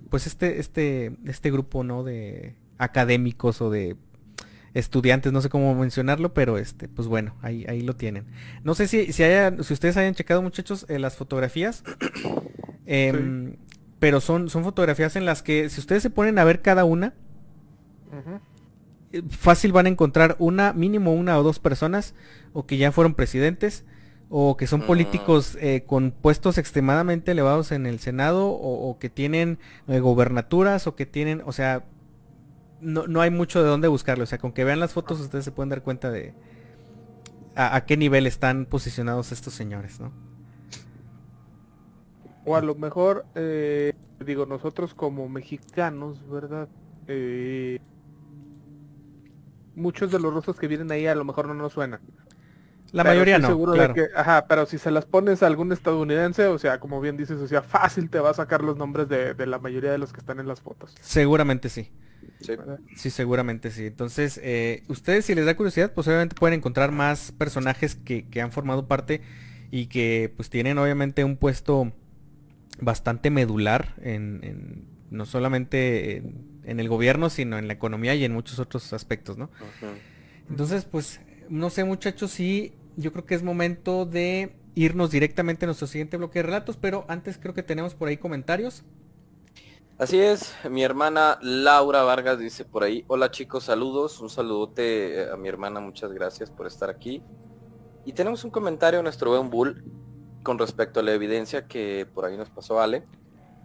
pues 0.10 0.28
este 0.28 0.60
este 0.60 1.14
este 1.26 1.52
grupo 1.52 1.84
no 1.84 2.04
de 2.04 2.56
académicos 2.78 3.62
o 3.62 3.70
de 3.70 3.95
estudiantes, 4.74 5.32
no 5.32 5.41
sé 5.41 5.49
cómo 5.49 5.76
mencionarlo, 5.76 6.34
pero 6.34 6.58
este, 6.58 6.88
pues 6.88 7.08
bueno, 7.08 7.36
ahí, 7.41 7.66
ahí 7.68 7.82
lo 7.82 7.95
tienen. 7.95 8.26
No 8.64 8.74
sé 8.74 8.88
si, 8.88 9.12
si, 9.12 9.24
haya, 9.24 9.52
si 9.64 9.74
ustedes 9.74 9.97
hayan 9.97 10.16
checado 10.16 10.41
muchachos 10.41 10.86
eh, 10.89 10.99
las 10.99 11.16
fotografías, 11.18 11.84
em, 12.86 13.58
pero 13.99 14.22
son, 14.22 14.49
son 14.49 14.64
fotografías 14.64 15.16
en 15.16 15.26
las 15.26 15.43
que 15.43 15.70
si 15.70 15.80
ustedes 15.80 16.04
se 16.04 16.10
ponen 16.10 16.39
a 16.39 16.43
ver 16.43 16.62
cada 16.62 16.86
una, 16.86 17.14
eh, 18.14 18.39
fácil 19.30 19.72
van 19.72 19.86
a 19.86 19.89
encontrar 19.89 20.36
una, 20.39 20.74
mínimo 20.74 21.14
una 21.14 21.38
o 21.38 21.43
dos 21.43 21.59
personas, 21.59 22.14
o 22.53 22.66
que 22.66 22.78
ya 22.78 22.91
fueron 22.91 23.14
presidentes, 23.14 23.86
o 24.30 24.55
que 24.55 24.68
son 24.68 24.82
políticos 24.82 25.57
eh, 25.59 25.84
con 25.86 26.12
puestos 26.12 26.57
extremadamente 26.57 27.32
elevados 27.32 27.72
en 27.72 27.86
el 27.86 27.99
Senado, 27.99 28.47
o, 28.47 28.89
o 28.89 28.99
que 28.99 29.09
tienen 29.09 29.59
gobernaturas, 29.88 30.88
o 30.88 30.95
que 30.95 31.05
tienen, 31.05 31.41
o 31.45 31.51
sea, 31.51 31.84
no, 32.82 33.22
hay 33.22 33.30
mucho 33.30 33.62
de 33.62 33.70
dónde 33.70 33.88
buscarlo. 33.88 34.24
O 34.24 34.28
sea, 34.28 34.39
con 34.39 34.51
que 34.51 34.64
vean 34.64 34.80
las 34.80 34.93
fotos 34.93 35.20
ustedes 35.20 35.45
se 35.45 35.51
pueden 35.51 35.70
dar 35.70 35.84
cuenta 35.84 36.12
de 36.12 36.34
a, 37.55 37.86
qué 37.86 37.95
nivel 37.95 38.28
están 38.28 38.66
posicionados 38.66 39.32
estos 39.32 39.53
señores, 39.53 39.99
¿no? 39.99 40.12
O 42.43 42.55
a 42.55 42.62
lo 42.62 42.74
mejor, 42.74 43.26
eh, 43.36 43.93
digo, 44.26 44.47
nosotros 44.47 44.95
como 44.95 45.30
mexicanos, 45.30 46.28
¿verdad? 46.28 46.68
Eh, 47.07 47.80
muchos 49.76 50.11
de 50.11 50.19
los 50.19 50.34
rostros 50.34 50.57
que 50.57 50.67
vienen 50.67 50.91
ahí 50.91 51.07
a 51.07 51.15
lo 51.15 51.26
mejor 51.26 51.47
no 51.47 51.53
nos 51.53 51.74
suenan. 51.74 52.01
La 52.91 53.05
mayoría 53.05 53.39
no. 53.39 53.47
Seguro 53.47 53.72
de 53.72 53.93
que, 53.93 54.07
ajá, 54.15 54.47
pero 54.47 54.65
si 54.65 54.78
se 54.78 54.91
las 54.91 55.05
pones 55.05 55.43
a 55.43 55.47
algún 55.47 55.72
estadounidense, 55.72 56.47
o 56.47 56.59
sea, 56.59 56.80
como 56.80 56.99
bien 56.99 57.15
dices, 57.15 57.39
o 57.39 57.47
sea, 57.47 57.61
fácil 57.61 58.09
te 58.09 58.19
va 58.19 58.32
a 58.32 58.34
sacar 58.34 58.63
los 58.63 58.76
nombres 58.76 59.07
de, 59.07 59.34
de 59.34 59.45
la 59.45 59.59
mayoría 59.59 59.91
de 59.91 59.97
los 59.97 60.11
que 60.11 60.19
están 60.19 60.39
en 60.41 60.47
las 60.47 60.59
fotos. 60.59 60.93
Seguramente 60.99 61.69
sí. 61.69 61.89
Sí. 62.95 63.09
seguramente 63.09 63.72
sí. 63.72 63.86
Entonces, 63.86 64.39
eh, 64.43 64.84
ustedes 64.88 65.26
si 65.26 65.36
les 65.36 65.45
da 65.45 65.55
curiosidad, 65.55 65.93
pues 65.93 66.07
obviamente 66.07 66.36
pueden 66.36 66.57
encontrar 66.57 66.91
más 66.91 67.32
personajes 67.32 67.95
que, 67.95 68.26
han 68.41 68.51
formado 68.51 68.88
parte 68.88 69.22
y 69.69 69.88
que 69.88 70.34
pues 70.36 70.49
tienen 70.49 70.78
obviamente 70.78 71.24
un 71.24 71.38
puesto 71.38 71.91
bastante 72.80 73.30
medular 73.30 73.95
en, 74.01 74.86
no 75.09 75.26
solamente 75.26 76.17
en, 76.17 76.51
el 76.64 76.89
gobierno, 76.89 77.30
sino 77.30 77.57
en 77.57 77.68
la 77.68 77.74
economía 77.74 78.16
y 78.16 78.24
en 78.24 78.34
muchos 78.34 78.59
otros 78.59 78.93
aspectos, 78.93 79.38
¿no? 79.38 79.49
Entonces, 80.49 80.86
pues, 80.86 81.22
no 81.49 81.70
sé 81.70 81.84
muchachos 81.84 82.32
si 82.32 82.74
yo 82.97 83.12
creo 83.12 83.26
que 83.26 83.36
es 83.36 83.43
momento 83.43 84.05
de 84.05 84.55
irnos 84.76 85.12
directamente 85.12 85.66
a 85.66 85.68
nuestro 85.68 85.88
siguiente 85.88 86.18
bloque 86.18 86.39
de 86.39 86.43
relatos, 86.43 86.78
pero 86.78 87.05
antes 87.07 87.38
creo 87.38 87.53
que 87.53 87.64
tenemos 87.64 87.95
por 87.95 88.07
ahí 88.07 88.18
comentarios. 88.18 88.84
Así 89.97 90.20
es, 90.20 90.55
mi 90.70 90.84
hermana 90.84 91.38
Laura 91.41 92.01
Vargas 92.01 92.39
dice 92.39 92.66
por 92.66 92.84
ahí, 92.84 93.05
hola 93.07 93.30
chicos, 93.30 93.66
saludos, 93.66 94.20
un 94.20 94.30
saludote 94.30 95.30
a 95.32 95.38
mi 95.38 95.47
hermana, 95.47 95.80
muchas 95.80 96.12
gracias 96.12 96.49
por 96.49 96.66
estar 96.66 96.89
aquí. 96.89 97.22
Y 98.03 98.14
tenemos 98.14 98.43
un 98.43 98.49
comentario 98.49 98.99
a 98.99 99.03
nuestro 99.03 99.30
buen 99.30 99.51
Bull 99.51 99.84
con 100.41 100.57
respecto 100.57 100.99
a 100.99 101.03
la 101.03 101.14
evidencia 101.14 101.68
que 101.68 102.07
por 102.12 102.26
ahí 102.26 102.36
nos 102.36 102.49
pasó 102.49 102.82
Ale. 102.82 103.03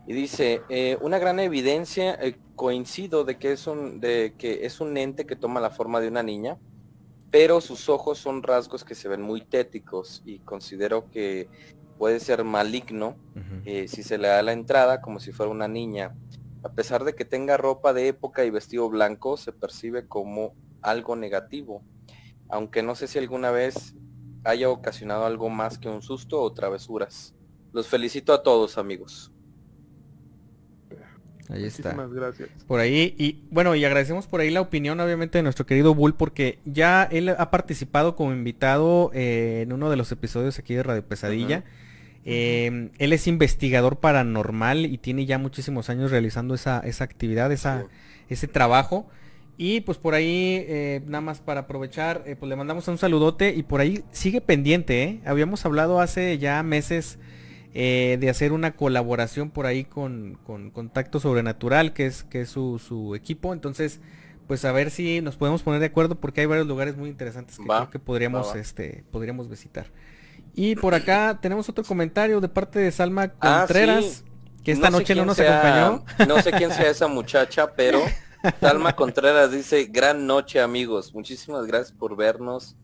Y 0.06 0.12
dice, 0.12 0.62
eh, 0.68 0.96
una 1.00 1.18
gran 1.18 1.40
evidencia, 1.40 2.14
eh, 2.14 2.36
coincido 2.54 3.24
de 3.24 3.38
que, 3.38 3.52
es 3.52 3.66
un, 3.66 4.00
de 4.00 4.34
que 4.38 4.64
es 4.64 4.80
un 4.80 4.96
ente 4.96 5.26
que 5.26 5.36
toma 5.36 5.60
la 5.60 5.70
forma 5.70 6.00
de 6.00 6.08
una 6.08 6.22
niña, 6.22 6.58
pero 7.30 7.60
sus 7.60 7.88
ojos 7.88 8.18
son 8.18 8.42
rasgos 8.42 8.84
que 8.84 8.94
se 8.94 9.08
ven 9.08 9.20
muy 9.20 9.42
téticos 9.42 10.22
y 10.24 10.38
considero 10.38 11.10
que 11.10 11.48
puede 11.98 12.20
ser 12.20 12.44
maligno 12.44 13.16
eh, 13.64 13.88
si 13.88 14.02
se 14.02 14.18
le 14.18 14.28
da 14.28 14.42
la 14.42 14.52
entrada 14.52 15.00
como 15.00 15.18
si 15.18 15.32
fuera 15.32 15.50
una 15.50 15.68
niña. 15.68 16.14
A 16.62 16.70
pesar 16.70 17.04
de 17.04 17.14
que 17.14 17.24
tenga 17.24 17.56
ropa 17.56 17.92
de 17.92 18.08
época 18.08 18.44
y 18.44 18.50
vestido 18.50 18.88
blanco, 18.88 19.36
se 19.36 19.52
percibe 19.52 20.06
como 20.06 20.54
algo 20.82 21.16
negativo. 21.16 21.82
Aunque 22.48 22.82
no 22.82 22.94
sé 22.94 23.08
si 23.08 23.18
alguna 23.18 23.50
vez 23.50 23.94
haya 24.44 24.70
ocasionado 24.70 25.26
algo 25.26 25.48
más 25.48 25.78
que 25.78 25.88
un 25.88 26.02
susto 26.02 26.40
o 26.40 26.52
travesuras. 26.52 27.34
Los 27.72 27.88
felicito 27.88 28.32
a 28.32 28.42
todos 28.42 28.78
amigos. 28.78 29.32
Ahí 31.50 31.64
está. 31.64 31.94
Muchísimas 31.94 32.12
gracias. 32.12 32.48
Por 32.66 32.80
ahí, 32.80 33.14
y 33.18 33.44
bueno, 33.50 33.74
y 33.74 33.84
agradecemos 33.84 34.26
por 34.26 34.40
ahí 34.40 34.50
la 34.50 34.60
opinión, 34.60 34.98
obviamente, 35.00 35.38
de 35.38 35.42
nuestro 35.42 35.66
querido 35.66 35.94
Bull, 35.94 36.14
porque 36.14 36.58
ya 36.64 37.04
él 37.04 37.28
ha 37.28 37.50
participado 37.50 38.16
como 38.16 38.32
invitado 38.32 39.10
eh, 39.14 39.62
en 39.62 39.72
uno 39.72 39.90
de 39.90 39.96
los 39.96 40.10
episodios 40.12 40.58
aquí 40.58 40.74
de 40.74 40.82
Radio 40.82 41.04
Pesadilla. 41.06 41.64
Eh, 42.24 42.90
él 42.98 43.12
es 43.12 43.28
investigador 43.28 44.00
paranormal 44.00 44.86
y 44.86 44.98
tiene 44.98 45.26
ya 45.26 45.38
muchísimos 45.38 45.88
años 45.90 46.10
realizando 46.10 46.54
esa, 46.54 46.80
esa 46.80 47.04
actividad, 47.04 47.52
esa, 47.52 47.84
ese 48.28 48.48
trabajo. 48.48 49.08
Y 49.58 49.80
pues 49.82 49.96
por 49.96 50.14
ahí, 50.14 50.64
eh, 50.68 51.02
nada 51.06 51.22
más 51.22 51.40
para 51.40 51.60
aprovechar, 51.60 52.24
pues 52.24 52.48
le 52.48 52.56
mandamos 52.56 52.88
un 52.88 52.98
saludote 52.98 53.54
y 53.54 53.62
por 53.62 53.80
ahí 53.80 54.04
sigue 54.10 54.40
pendiente, 54.40 55.02
¿eh? 55.02 55.20
Habíamos 55.24 55.64
hablado 55.64 56.00
hace 56.00 56.36
ya 56.36 56.62
meses 56.62 57.18
eh, 57.78 58.16
de 58.18 58.30
hacer 58.30 58.52
una 58.52 58.74
colaboración 58.74 59.50
por 59.50 59.66
ahí 59.66 59.84
con, 59.84 60.38
Contacto 60.72 61.20
Sobrenatural, 61.20 61.92
que 61.92 62.06
es, 62.06 62.24
que 62.24 62.40
es 62.40 62.48
su, 62.48 63.12
equipo. 63.14 63.52
Entonces, 63.52 64.00
pues 64.46 64.64
a 64.64 64.72
ver 64.72 64.90
si 64.90 65.20
nos 65.20 65.36
podemos 65.36 65.62
poner 65.62 65.80
de 65.80 65.86
acuerdo 65.86 66.14
porque 66.14 66.40
hay 66.40 66.46
varios 66.46 66.66
lugares 66.66 66.96
muy 66.96 67.10
interesantes 67.10 67.58
que 67.58 67.64
creo 67.64 67.90
que 67.90 67.98
podríamos, 67.98 68.56
este, 68.56 69.04
podríamos 69.12 69.50
visitar. 69.50 69.88
Y 70.54 70.74
por 70.76 70.94
acá 70.94 71.38
tenemos 71.42 71.68
otro 71.68 71.84
comentario 71.84 72.40
de 72.40 72.48
parte 72.48 72.78
de 72.78 72.90
Salma 72.90 73.34
ah, 73.40 73.58
Contreras, 73.58 74.24
que 74.64 74.72
esta 74.72 74.88
noche 74.88 75.14
no 75.14 75.26
nos 75.26 75.38
acompañó. 75.38 76.02
No 76.26 76.40
sé 76.40 76.52
quién 76.52 76.70
sea 76.70 76.88
esa 76.88 77.08
muchacha, 77.08 77.74
pero 77.74 78.00
Salma 78.58 78.96
Contreras 78.96 79.52
dice, 79.52 79.84
gran 79.84 80.26
noche 80.26 80.62
amigos, 80.62 81.12
muchísimas 81.12 81.66
gracias 81.66 81.92
por 81.92 82.16
vernos. 82.16 82.74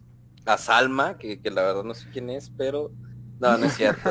A 0.44 0.58
Salma, 0.58 1.16
que, 1.16 1.40
que 1.40 1.50
la 1.50 1.62
verdad 1.62 1.82
no 1.82 1.94
sé 1.94 2.08
quién 2.12 2.28
es, 2.28 2.52
pero 2.58 2.90
no, 3.42 3.58
no 3.58 3.66
es 3.66 3.74
cierto. 3.74 4.10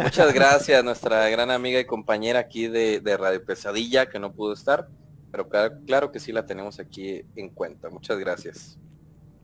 Muchas 0.00 0.32
gracias, 0.32 0.84
nuestra 0.84 1.28
gran 1.28 1.50
amiga 1.50 1.80
y 1.80 1.84
compañera 1.84 2.38
aquí 2.38 2.68
de, 2.68 3.16
Radio 3.18 3.44
Pesadilla, 3.44 4.08
que 4.08 4.20
no 4.20 4.32
pudo 4.32 4.52
estar, 4.52 4.88
pero 5.32 5.48
claro, 5.84 6.12
que 6.12 6.20
sí 6.20 6.30
la 6.30 6.46
tenemos 6.46 6.78
aquí 6.78 7.22
en 7.34 7.50
cuenta. 7.50 7.90
Muchas 7.90 8.18
gracias. 8.20 8.78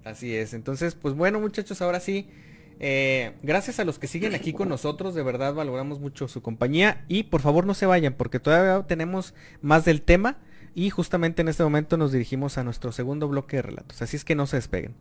Así 0.04 0.36
es. 0.36 0.54
Entonces, 0.54 0.94
pues 0.94 1.14
bueno, 1.14 1.40
muchachos, 1.40 1.82
ahora 1.82 1.98
sí. 1.98 2.30
Eh, 2.78 3.34
gracias 3.42 3.80
a 3.80 3.84
los 3.84 3.98
que 3.98 4.06
siguen 4.06 4.34
aquí 4.34 4.52
con 4.52 4.68
nosotros, 4.68 5.14
de 5.14 5.22
verdad 5.22 5.54
valoramos 5.54 6.00
mucho 6.00 6.26
su 6.26 6.42
compañía 6.42 7.04
y 7.06 7.24
por 7.24 7.40
favor 7.40 7.66
no 7.66 7.74
se 7.74 7.86
vayan 7.86 8.14
porque 8.14 8.40
todavía 8.40 8.84
tenemos 8.88 9.32
más 9.62 9.84
del 9.84 10.02
tema 10.02 10.38
y 10.74 10.90
justamente 10.90 11.42
en 11.42 11.48
este 11.48 11.62
momento 11.62 11.96
nos 11.96 12.10
dirigimos 12.10 12.58
a 12.58 12.64
nuestro 12.64 12.90
segundo 12.90 13.28
bloque 13.28 13.58
de 13.58 13.62
relatos, 13.62 14.02
así 14.02 14.16
es 14.16 14.24
que 14.24 14.34
no 14.34 14.48
se 14.48 14.56
despeguen. 14.56 14.96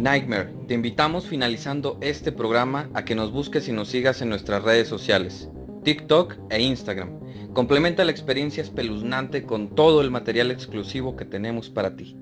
Nightmare, 0.00 0.54
te 0.66 0.72
invitamos 0.72 1.26
finalizando 1.26 1.98
este 2.00 2.32
programa 2.32 2.88
a 2.94 3.04
que 3.04 3.14
nos 3.14 3.32
busques 3.32 3.68
y 3.68 3.72
nos 3.72 3.88
sigas 3.88 4.22
en 4.22 4.30
nuestras 4.30 4.62
redes 4.64 4.88
sociales, 4.88 5.50
TikTok 5.84 6.36
e 6.48 6.62
Instagram. 6.62 7.20
Complementa 7.52 8.02
la 8.06 8.10
experiencia 8.10 8.62
espeluznante 8.62 9.42
con 9.42 9.74
todo 9.74 10.00
el 10.00 10.10
material 10.10 10.50
exclusivo 10.50 11.16
que 11.16 11.26
tenemos 11.26 11.68
para 11.68 11.96
ti. 11.96 12.16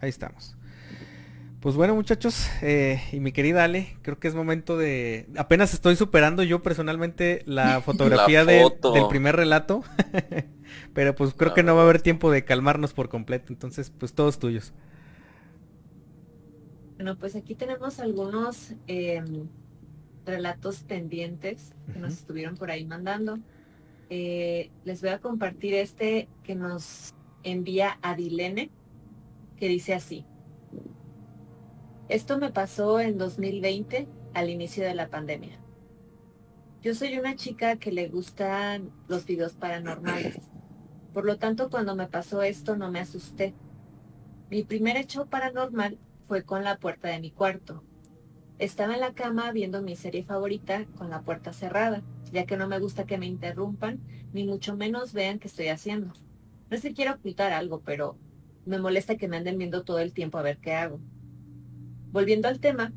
Ahí 0.00 0.08
estamos. 0.08 0.56
Pues 1.60 1.74
bueno 1.74 1.94
muchachos, 1.94 2.48
eh, 2.60 3.00
y 3.12 3.20
mi 3.20 3.32
querida 3.32 3.64
Ale, 3.64 3.96
creo 4.02 4.18
que 4.18 4.28
es 4.28 4.34
momento 4.34 4.76
de... 4.76 5.26
Apenas 5.36 5.72
estoy 5.72 5.96
superando 5.96 6.42
yo 6.42 6.62
personalmente 6.62 7.42
la 7.46 7.80
fotografía 7.82 8.44
del 8.44 8.72
primer 9.08 9.36
relato, 9.36 9.82
pero 10.94 11.14
pues 11.14 11.32
creo 11.34 11.54
que 11.54 11.62
no 11.62 11.74
va 11.74 11.80
a 11.80 11.84
haber 11.84 12.02
tiempo 12.02 12.30
de 12.30 12.44
calmarnos 12.44 12.92
por 12.92 13.08
completo, 13.08 13.52
entonces 13.52 13.90
pues 13.90 14.12
todos 14.12 14.38
tuyos. 14.38 14.74
Bueno, 16.96 17.16
pues 17.16 17.34
aquí 17.36 17.54
tenemos 17.54 18.00
algunos 18.00 18.72
em, 18.86 19.48
relatos 20.26 20.82
pendientes 20.82 21.72
que 21.92 21.98
nos 21.98 22.12
estuvieron 22.12 22.56
por 22.56 22.70
ahí 22.70 22.84
mandando. 22.84 23.38
Eh, 24.08 24.70
les 24.84 25.00
voy 25.00 25.10
a 25.10 25.18
compartir 25.18 25.74
este 25.74 26.28
que 26.44 26.54
nos 26.54 27.12
envía 27.42 27.98
Adilene, 28.02 28.70
que 29.56 29.68
dice 29.68 29.94
así. 29.94 30.24
Esto 32.08 32.38
me 32.38 32.52
pasó 32.52 33.00
en 33.00 33.18
2020, 33.18 34.06
al 34.32 34.48
inicio 34.48 34.84
de 34.84 34.94
la 34.94 35.08
pandemia. 35.08 35.58
Yo 36.80 36.94
soy 36.94 37.18
una 37.18 37.34
chica 37.34 37.76
que 37.76 37.90
le 37.90 38.06
gustan 38.06 38.92
los 39.08 39.26
videos 39.26 39.54
paranormales. 39.54 40.38
Por 41.12 41.24
lo 41.24 41.36
tanto, 41.38 41.68
cuando 41.68 41.96
me 41.96 42.06
pasó 42.06 42.42
esto 42.42 42.76
no 42.76 42.92
me 42.92 43.00
asusté. 43.00 43.54
Mi 44.50 44.62
primer 44.62 44.96
hecho 44.96 45.26
paranormal 45.26 45.98
fue 46.28 46.44
con 46.44 46.62
la 46.62 46.76
puerta 46.76 47.08
de 47.08 47.18
mi 47.18 47.32
cuarto. 47.32 47.82
Estaba 48.60 48.94
en 48.94 49.00
la 49.00 49.12
cama 49.12 49.50
viendo 49.50 49.82
mi 49.82 49.96
serie 49.96 50.22
favorita 50.22 50.84
con 50.96 51.10
la 51.10 51.22
puerta 51.22 51.52
cerrada, 51.52 52.04
ya 52.30 52.46
que 52.46 52.56
no 52.56 52.68
me 52.68 52.78
gusta 52.78 53.04
que 53.04 53.18
me 53.18 53.26
interrumpan, 53.26 53.98
ni 54.32 54.44
mucho 54.44 54.76
menos 54.76 55.12
vean 55.12 55.40
qué 55.40 55.48
estoy 55.48 55.68
haciendo. 55.68 56.12
No 56.70 56.76
sé 56.76 56.88
si 56.88 56.94
quiero 56.94 57.14
ocultar 57.14 57.52
algo, 57.52 57.80
pero 57.80 58.16
me 58.64 58.78
molesta 58.78 59.16
que 59.16 59.26
me 59.26 59.38
anden 59.38 59.58
viendo 59.58 59.82
todo 59.82 59.98
el 59.98 60.12
tiempo 60.12 60.38
a 60.38 60.42
ver 60.42 60.58
qué 60.58 60.74
hago. 60.74 61.00
Volviendo 62.16 62.48
al 62.48 62.60
tema, 62.60 62.94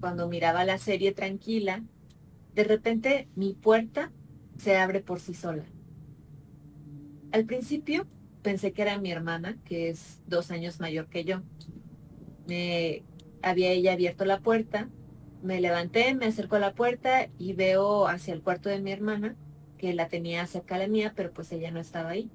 cuando 0.00 0.30
miraba 0.30 0.64
la 0.64 0.78
serie 0.78 1.12
tranquila, 1.12 1.84
de 2.54 2.64
repente 2.64 3.28
mi 3.36 3.52
puerta 3.52 4.10
se 4.56 4.78
abre 4.78 5.00
por 5.00 5.20
sí 5.20 5.34
sola. 5.34 5.64
Al 7.32 7.44
principio 7.44 8.06
pensé 8.40 8.72
que 8.72 8.80
era 8.80 8.96
mi 8.96 9.12
hermana, 9.12 9.58
que 9.66 9.90
es 9.90 10.22
dos 10.26 10.50
años 10.50 10.80
mayor 10.80 11.08
que 11.08 11.24
yo. 11.24 11.42
Me 12.48 13.02
había 13.42 13.72
ella 13.72 13.92
abierto 13.92 14.24
la 14.24 14.40
puerta, 14.40 14.88
me 15.42 15.60
levanté, 15.60 16.14
me 16.14 16.24
acerco 16.24 16.56
a 16.56 16.60
la 16.60 16.72
puerta 16.72 17.28
y 17.38 17.52
veo 17.52 18.08
hacia 18.08 18.32
el 18.32 18.40
cuarto 18.40 18.70
de 18.70 18.80
mi 18.80 18.90
hermana, 18.90 19.36
que 19.76 19.92
la 19.92 20.08
tenía 20.08 20.46
cerca 20.46 20.78
de 20.78 20.88
mía, 20.88 21.12
pero 21.14 21.30
pues 21.30 21.52
ella 21.52 21.70
no 21.72 21.78
estaba 21.78 22.08
ahí. 22.08 22.30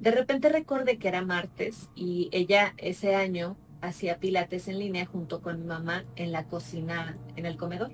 De 0.00 0.10
repente 0.10 0.50
recordé 0.50 0.98
que 0.98 1.08
era 1.08 1.22
martes 1.24 1.88
y 1.94 2.28
ella 2.30 2.74
ese 2.76 3.14
año 3.14 3.56
hacía 3.80 4.18
pilates 4.18 4.68
en 4.68 4.78
línea 4.78 5.06
junto 5.06 5.40
con 5.42 5.60
mi 5.60 5.66
mamá 5.66 6.04
en 6.16 6.32
la 6.32 6.46
cocina, 6.46 7.18
en 7.36 7.46
el 7.46 7.56
comedor. 7.56 7.92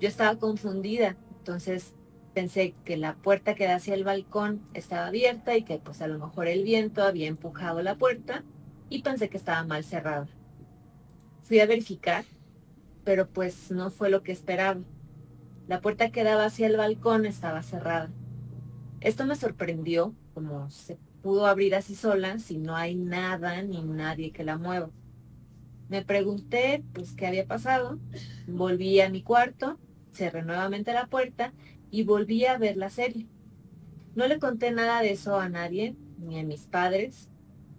Yo 0.00 0.08
estaba 0.08 0.38
confundida, 0.38 1.16
entonces 1.38 1.94
pensé 2.34 2.74
que 2.84 2.96
la 2.96 3.16
puerta 3.16 3.54
que 3.54 3.66
da 3.66 3.76
hacia 3.76 3.94
el 3.94 4.04
balcón 4.04 4.62
estaba 4.74 5.06
abierta 5.06 5.56
y 5.56 5.62
que 5.62 5.78
pues 5.78 6.02
a 6.02 6.08
lo 6.08 6.18
mejor 6.18 6.48
el 6.48 6.64
viento 6.64 7.02
había 7.02 7.28
empujado 7.28 7.82
la 7.82 7.96
puerta 7.96 8.44
y 8.88 9.02
pensé 9.02 9.28
que 9.28 9.36
estaba 9.36 9.64
mal 9.64 9.84
cerrada. 9.84 10.28
Fui 11.42 11.60
a 11.60 11.66
verificar, 11.66 12.24
pero 13.04 13.28
pues 13.28 13.70
no 13.70 13.90
fue 13.90 14.10
lo 14.10 14.22
que 14.22 14.32
esperaba. 14.32 14.80
La 15.68 15.80
puerta 15.80 16.10
que 16.10 16.24
daba 16.24 16.46
hacia 16.46 16.66
el 16.66 16.76
balcón 16.76 17.26
estaba 17.26 17.62
cerrada. 17.62 18.10
Esto 19.00 19.26
me 19.26 19.34
sorprendió, 19.34 20.14
como 20.34 20.70
se 20.70 20.98
pudo 21.22 21.46
abrir 21.46 21.74
así 21.74 21.94
sola 21.94 22.38
si 22.38 22.58
no 22.58 22.76
hay 22.76 22.96
nada 22.96 23.62
ni 23.62 23.82
nadie 23.82 24.32
que 24.32 24.44
la 24.44 24.58
mueva. 24.58 24.90
Me 25.88 26.04
pregunté 26.04 26.82
pues 26.92 27.12
qué 27.12 27.26
había 27.26 27.46
pasado, 27.46 27.98
volví 28.46 29.00
a 29.00 29.08
mi 29.08 29.22
cuarto, 29.22 29.78
cerré 30.10 30.42
nuevamente 30.42 30.92
la 30.92 31.06
puerta 31.06 31.52
y 31.90 32.02
volví 32.02 32.44
a 32.46 32.58
ver 32.58 32.76
la 32.76 32.90
serie. 32.90 33.28
No 34.14 34.26
le 34.26 34.38
conté 34.38 34.72
nada 34.72 35.00
de 35.00 35.12
eso 35.12 35.38
a 35.38 35.48
nadie, 35.48 35.96
ni 36.18 36.38
a 36.40 36.44
mis 36.44 36.66
padres, 36.66 37.28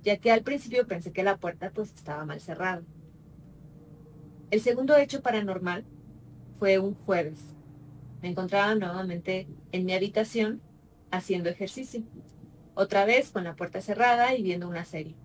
ya 0.04 0.18
que 0.18 0.32
al 0.32 0.42
principio 0.42 0.88
pensé 0.88 1.12
que 1.12 1.24
la 1.24 1.38
puerta 1.38 1.72
pues 1.72 1.94
estaba 1.94 2.26
mal 2.26 2.40
cerrada. 2.40 2.84
El 4.52 4.62
segundo 4.62 4.96
hecho 4.96 5.22
paranormal 5.22 5.86
fue 6.60 6.80
un 6.80 6.94
jueves. 6.94 7.40
Me 8.22 8.30
encontraba 8.30 8.76
nuevamente 8.76 9.48
en 9.72 9.86
mi 9.86 9.94
habitación 9.94 10.62
haciendo 11.12 11.50
ejercicio 11.50 12.04
otra 12.76 13.06
vez 13.06 13.32
con 13.32 13.44
la 13.44 13.56
puerta 13.56 13.82
cerrada 13.82 14.36
y 14.36 14.44
viendo 14.44 14.68
una 14.68 14.86
serie. 14.86 15.16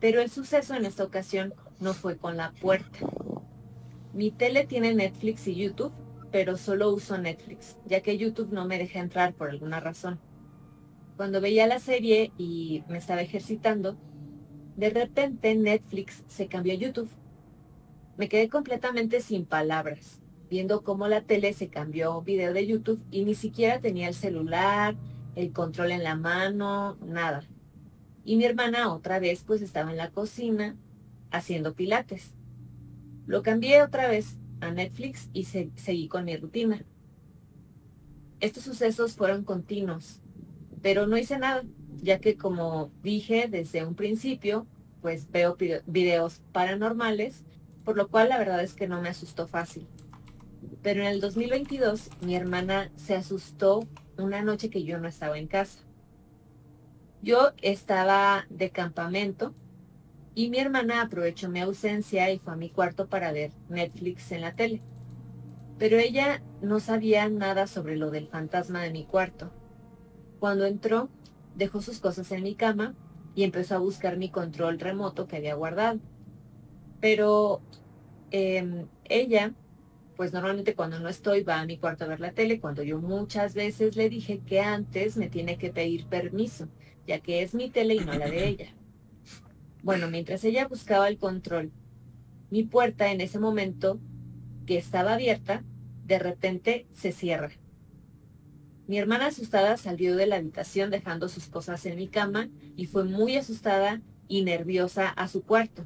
Pero 0.00 0.20
el 0.20 0.30
suceso 0.30 0.74
en 0.74 0.84
esta 0.84 1.04
ocasión 1.04 1.54
no 1.80 1.94
fue 1.94 2.16
con 2.16 2.36
la 2.36 2.52
puerta. 2.52 2.98
Mi 4.12 4.30
tele 4.30 4.66
tiene 4.66 4.94
Netflix 4.94 5.46
y 5.48 5.54
YouTube, 5.54 5.92
pero 6.30 6.56
solo 6.56 6.92
uso 6.92 7.18
Netflix, 7.18 7.76
ya 7.86 8.00
que 8.00 8.18
YouTube 8.18 8.52
no 8.52 8.64
me 8.64 8.78
deja 8.78 9.00
entrar 9.00 9.34
por 9.34 9.50
alguna 9.50 9.80
razón. 9.80 10.20
Cuando 11.16 11.40
veía 11.40 11.66
la 11.66 11.80
serie 11.80 12.32
y 12.38 12.84
me 12.88 12.98
estaba 12.98 13.22
ejercitando, 13.22 13.96
de 14.76 14.90
repente 14.90 15.54
Netflix 15.56 16.22
se 16.28 16.46
cambió 16.46 16.72
a 16.74 16.76
YouTube. 16.76 17.10
Me 18.16 18.28
quedé 18.28 18.48
completamente 18.48 19.20
sin 19.20 19.44
palabras, 19.44 20.20
viendo 20.48 20.82
cómo 20.84 21.08
la 21.08 21.22
tele 21.22 21.52
se 21.52 21.68
cambió 21.68 22.12
a 22.12 22.22
video 22.22 22.52
de 22.52 22.66
YouTube 22.66 23.02
y 23.10 23.24
ni 23.24 23.34
siquiera 23.34 23.80
tenía 23.80 24.08
el 24.08 24.14
celular, 24.14 24.94
el 25.38 25.52
control 25.52 25.92
en 25.92 26.02
la 26.02 26.16
mano, 26.16 26.96
nada. 26.96 27.44
Y 28.24 28.36
mi 28.36 28.44
hermana 28.44 28.92
otra 28.92 29.20
vez 29.20 29.44
pues 29.46 29.62
estaba 29.62 29.92
en 29.92 29.96
la 29.96 30.10
cocina 30.10 30.76
haciendo 31.30 31.74
pilates. 31.74 32.34
Lo 33.24 33.44
cambié 33.44 33.82
otra 33.82 34.08
vez 34.08 34.36
a 34.60 34.72
Netflix 34.72 35.30
y 35.32 35.44
seguí 35.44 36.08
con 36.08 36.24
mi 36.24 36.36
rutina. 36.36 36.84
estos 38.40 38.64
sucesos 38.64 39.14
fueron 39.14 39.44
continuos, 39.44 40.20
pero 40.82 41.06
no 41.06 41.16
hice 41.16 41.38
nada, 41.38 41.62
ya 42.02 42.18
que 42.18 42.36
como 42.36 42.90
dije 43.02 43.46
desde 43.48 43.84
un 43.84 43.94
principio, 43.94 44.66
pues 45.00 45.30
veo 45.30 45.56
videos 45.86 46.42
paranormales, 46.50 47.44
por 47.84 47.96
lo 47.96 48.08
cual 48.08 48.30
la 48.30 48.38
verdad 48.38 48.62
es 48.62 48.74
que 48.74 48.88
no 48.88 49.00
me 49.00 49.08
asustó 49.08 49.46
fácil. 49.46 49.86
Pero 50.82 51.02
en 51.02 51.08
el 51.08 51.20
2022 51.20 52.10
mi 52.22 52.34
hermana 52.34 52.90
se 52.96 53.14
asustó 53.14 53.86
una 54.18 54.42
noche 54.42 54.70
que 54.70 54.84
yo 54.84 54.98
no 54.98 55.08
estaba 55.08 55.38
en 55.38 55.46
casa. 55.46 55.80
Yo 57.22 57.52
estaba 57.62 58.46
de 58.48 58.70
campamento 58.70 59.54
y 60.34 60.50
mi 60.50 60.58
hermana 60.58 61.02
aprovechó 61.02 61.48
mi 61.48 61.60
ausencia 61.60 62.30
y 62.30 62.38
fue 62.38 62.52
a 62.52 62.56
mi 62.56 62.70
cuarto 62.70 63.08
para 63.08 63.32
ver 63.32 63.50
Netflix 63.68 64.30
en 64.32 64.42
la 64.42 64.54
tele. 64.54 64.82
Pero 65.78 65.96
ella 65.98 66.42
no 66.60 66.80
sabía 66.80 67.28
nada 67.28 67.66
sobre 67.66 67.96
lo 67.96 68.10
del 68.10 68.28
fantasma 68.28 68.82
de 68.82 68.90
mi 68.90 69.04
cuarto. 69.04 69.50
Cuando 70.38 70.64
entró, 70.66 71.08
dejó 71.56 71.80
sus 71.80 71.98
cosas 71.98 72.30
en 72.30 72.42
mi 72.42 72.54
cama 72.54 72.94
y 73.34 73.44
empezó 73.44 73.74
a 73.74 73.78
buscar 73.78 74.16
mi 74.16 74.30
control 74.30 74.78
remoto 74.78 75.26
que 75.26 75.36
había 75.36 75.54
guardado. 75.54 76.00
Pero 77.00 77.60
em, 78.30 78.86
ella, 79.04 79.54
pues 80.18 80.32
normalmente 80.32 80.74
cuando 80.74 80.98
no 80.98 81.08
estoy 81.08 81.44
va 81.44 81.60
a 81.60 81.64
mi 81.64 81.78
cuarto 81.78 82.04
a 82.04 82.08
ver 82.08 82.18
la 82.18 82.32
tele, 82.32 82.58
cuando 82.58 82.82
yo 82.82 82.98
muchas 82.98 83.54
veces 83.54 83.94
le 83.94 84.10
dije 84.10 84.40
que 84.40 84.58
antes 84.60 85.16
me 85.16 85.28
tiene 85.28 85.58
que 85.58 85.70
pedir 85.70 86.06
permiso, 86.06 86.66
ya 87.06 87.20
que 87.20 87.40
es 87.42 87.54
mi 87.54 87.70
tele 87.70 87.94
y 87.94 88.00
no 88.00 88.12
la 88.14 88.28
de 88.28 88.48
ella. 88.48 88.74
Bueno, 89.84 90.10
mientras 90.10 90.42
ella 90.42 90.66
buscaba 90.66 91.06
el 91.06 91.18
control, 91.18 91.70
mi 92.50 92.64
puerta 92.64 93.12
en 93.12 93.20
ese 93.20 93.38
momento, 93.38 94.00
que 94.66 94.76
estaba 94.76 95.14
abierta, 95.14 95.62
de 96.04 96.18
repente 96.18 96.88
se 96.92 97.12
cierra. 97.12 97.52
Mi 98.88 98.98
hermana 98.98 99.26
asustada 99.26 99.76
salió 99.76 100.16
de 100.16 100.26
la 100.26 100.36
habitación 100.36 100.90
dejando 100.90 101.28
sus 101.28 101.46
cosas 101.46 101.86
en 101.86 101.94
mi 101.94 102.08
cama 102.08 102.48
y 102.74 102.86
fue 102.86 103.04
muy 103.04 103.36
asustada 103.36 104.02
y 104.26 104.42
nerviosa 104.42 105.10
a 105.10 105.28
su 105.28 105.44
cuarto. 105.44 105.84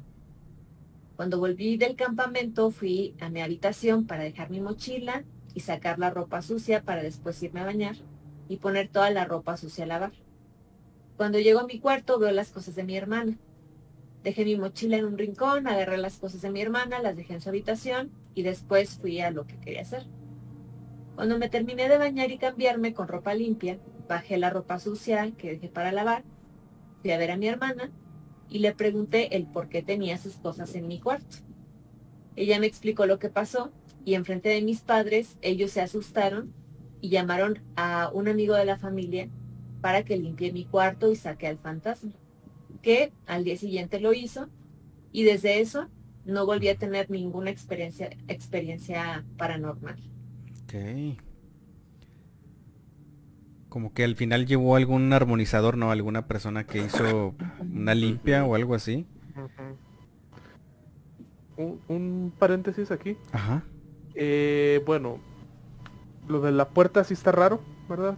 Cuando 1.15 1.39
volví 1.39 1.77
del 1.77 1.95
campamento 1.95 2.71
fui 2.71 3.15
a 3.19 3.29
mi 3.29 3.41
habitación 3.41 4.07
para 4.07 4.23
dejar 4.23 4.49
mi 4.49 4.59
mochila 4.59 5.23
y 5.53 5.59
sacar 5.59 5.99
la 5.99 6.09
ropa 6.09 6.41
sucia 6.41 6.81
para 6.81 7.03
después 7.03 7.41
irme 7.43 7.61
a 7.61 7.65
bañar 7.65 7.95
y 8.49 8.57
poner 8.57 8.87
toda 8.89 9.11
la 9.11 9.25
ropa 9.25 9.55
sucia 9.57 9.83
a 9.83 9.87
lavar. 9.87 10.11
Cuando 11.15 11.39
llego 11.39 11.59
a 11.59 11.67
mi 11.67 11.79
cuarto 11.79 12.17
veo 12.17 12.31
las 12.31 12.49
cosas 12.49 12.75
de 12.75 12.83
mi 12.83 12.97
hermana. 12.97 13.37
Dejé 14.23 14.45
mi 14.45 14.57
mochila 14.57 14.97
en 14.97 15.05
un 15.05 15.17
rincón, 15.17 15.67
agarré 15.67 15.97
las 15.97 16.17
cosas 16.17 16.41
de 16.41 16.49
mi 16.49 16.61
hermana, 16.61 16.99
las 16.99 17.15
dejé 17.15 17.33
en 17.33 17.41
su 17.41 17.49
habitación 17.49 18.11
y 18.33 18.41
después 18.41 18.97
fui 18.97 19.19
a 19.19 19.29
lo 19.29 19.45
que 19.45 19.57
quería 19.57 19.81
hacer. 19.81 20.05
Cuando 21.15 21.37
me 21.37 21.49
terminé 21.49 21.89
de 21.89 21.99
bañar 21.99 22.31
y 22.31 22.39
cambiarme 22.39 22.93
con 22.93 23.07
ropa 23.07 23.35
limpia, 23.35 23.77
bajé 24.09 24.37
la 24.37 24.49
ropa 24.49 24.79
sucia 24.79 25.31
que 25.37 25.51
dejé 25.51 25.69
para 25.69 25.91
lavar, 25.91 26.23
fui 27.01 27.11
a 27.11 27.17
ver 27.19 27.31
a 27.31 27.37
mi 27.37 27.47
hermana 27.47 27.91
y 28.53 28.59
le 28.59 28.71
pregunté 28.71 29.35
el 29.35 29.47
por 29.47 29.67
qué 29.67 29.81
tenía 29.81 30.19
sus 30.19 30.35
cosas 30.35 30.75
en 30.75 30.87
mi 30.87 30.99
cuarto. 30.99 31.37
Ella 32.35 32.59
me 32.59 32.67
explicó 32.67 33.07
lo 33.07 33.17
que 33.17 33.29
pasó 33.29 33.71
y 34.05 34.13
enfrente 34.13 34.49
de 34.49 34.61
mis 34.61 34.81
padres 34.81 35.37
ellos 35.41 35.71
se 35.71 35.81
asustaron 35.81 36.53
y 37.01 37.09
llamaron 37.09 37.63
a 37.75 38.11
un 38.13 38.27
amigo 38.27 38.53
de 38.53 38.65
la 38.65 38.77
familia 38.77 39.27
para 39.81 40.05
que 40.05 40.17
limpie 40.17 40.53
mi 40.53 40.65
cuarto 40.65 41.11
y 41.11 41.15
saque 41.15 41.47
al 41.47 41.57
fantasma 41.57 42.11
que 42.83 43.11
al 43.25 43.43
día 43.43 43.57
siguiente 43.57 43.99
lo 43.99 44.13
hizo 44.13 44.49
y 45.11 45.23
desde 45.23 45.59
eso 45.59 45.89
no 46.23 46.45
volví 46.45 46.69
a 46.69 46.77
tener 46.77 47.09
ninguna 47.09 47.49
experiencia, 47.49 48.11
experiencia 48.27 49.25
paranormal. 49.35 49.97
Ok. 50.63 51.17
Como 53.73 53.91
que 53.91 54.03
al 54.03 54.15
final 54.15 54.45
llevó 54.45 54.75
algún 54.75 55.11
armonizador, 55.13 55.77
¿no? 55.77 55.89
Alguna 55.89 56.27
persona 56.27 56.63
que 56.63 56.77
hizo 56.77 57.33
una 57.59 57.95
limpia 57.95 58.45
o 58.45 58.53
algo 58.53 58.75
así. 58.75 59.07
un, 61.57 62.31
paréntesis 62.37 62.91
aquí. 62.91 63.17
Ajá. 63.31 63.63
Eh, 64.13 64.83
bueno, 64.85 65.17
lo 66.27 66.39
de 66.41 66.51
la 66.51 66.69
puerta 66.69 67.03
sí 67.03 67.15
está 67.15 67.31
raro, 67.31 67.61
¿verdad? 67.89 68.15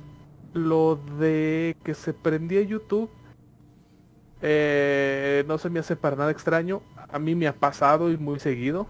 Lo 0.54 1.00
de 1.20 1.78
que 1.86 1.94
se 1.94 2.12
prendía 2.12 2.62
YouTube 2.62 3.10
eh, 4.42 5.46
no 5.48 5.58
se 5.58 5.70
me 5.70 5.80
hace 5.80 5.96
para 5.96 6.18
nada 6.18 6.32
extraño. 6.32 6.82
A 6.98 7.18
mí 7.18 7.34
me 7.34 7.48
ha 7.48 7.54
pasado 7.54 8.12
y 8.12 8.18
muy 8.18 8.42
seguido. 8.42 8.88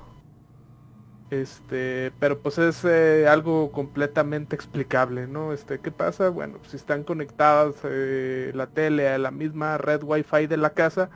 Este, 1.42 2.14
pero 2.20 2.40
pues 2.40 2.58
es 2.58 2.86
eh, 2.86 3.28
algo 3.28 3.72
completamente 3.72 4.56
explicable, 4.56 5.28
¿no? 5.28 5.52
Este, 5.52 5.80
¿qué 5.80 5.92
pasa? 5.92 6.30
Bueno, 6.30 6.60
si 6.68 6.78
están 6.78 7.04
conectadas 7.04 7.76
eh, 7.84 8.52
la 8.56 8.68
tele 8.68 9.10
a 9.10 9.18
la 9.18 9.32
misma 9.32 9.78
red 9.78 10.02
wifi 10.02 10.48
de 10.48 10.56
la 10.56 10.70
casa, 10.70 11.10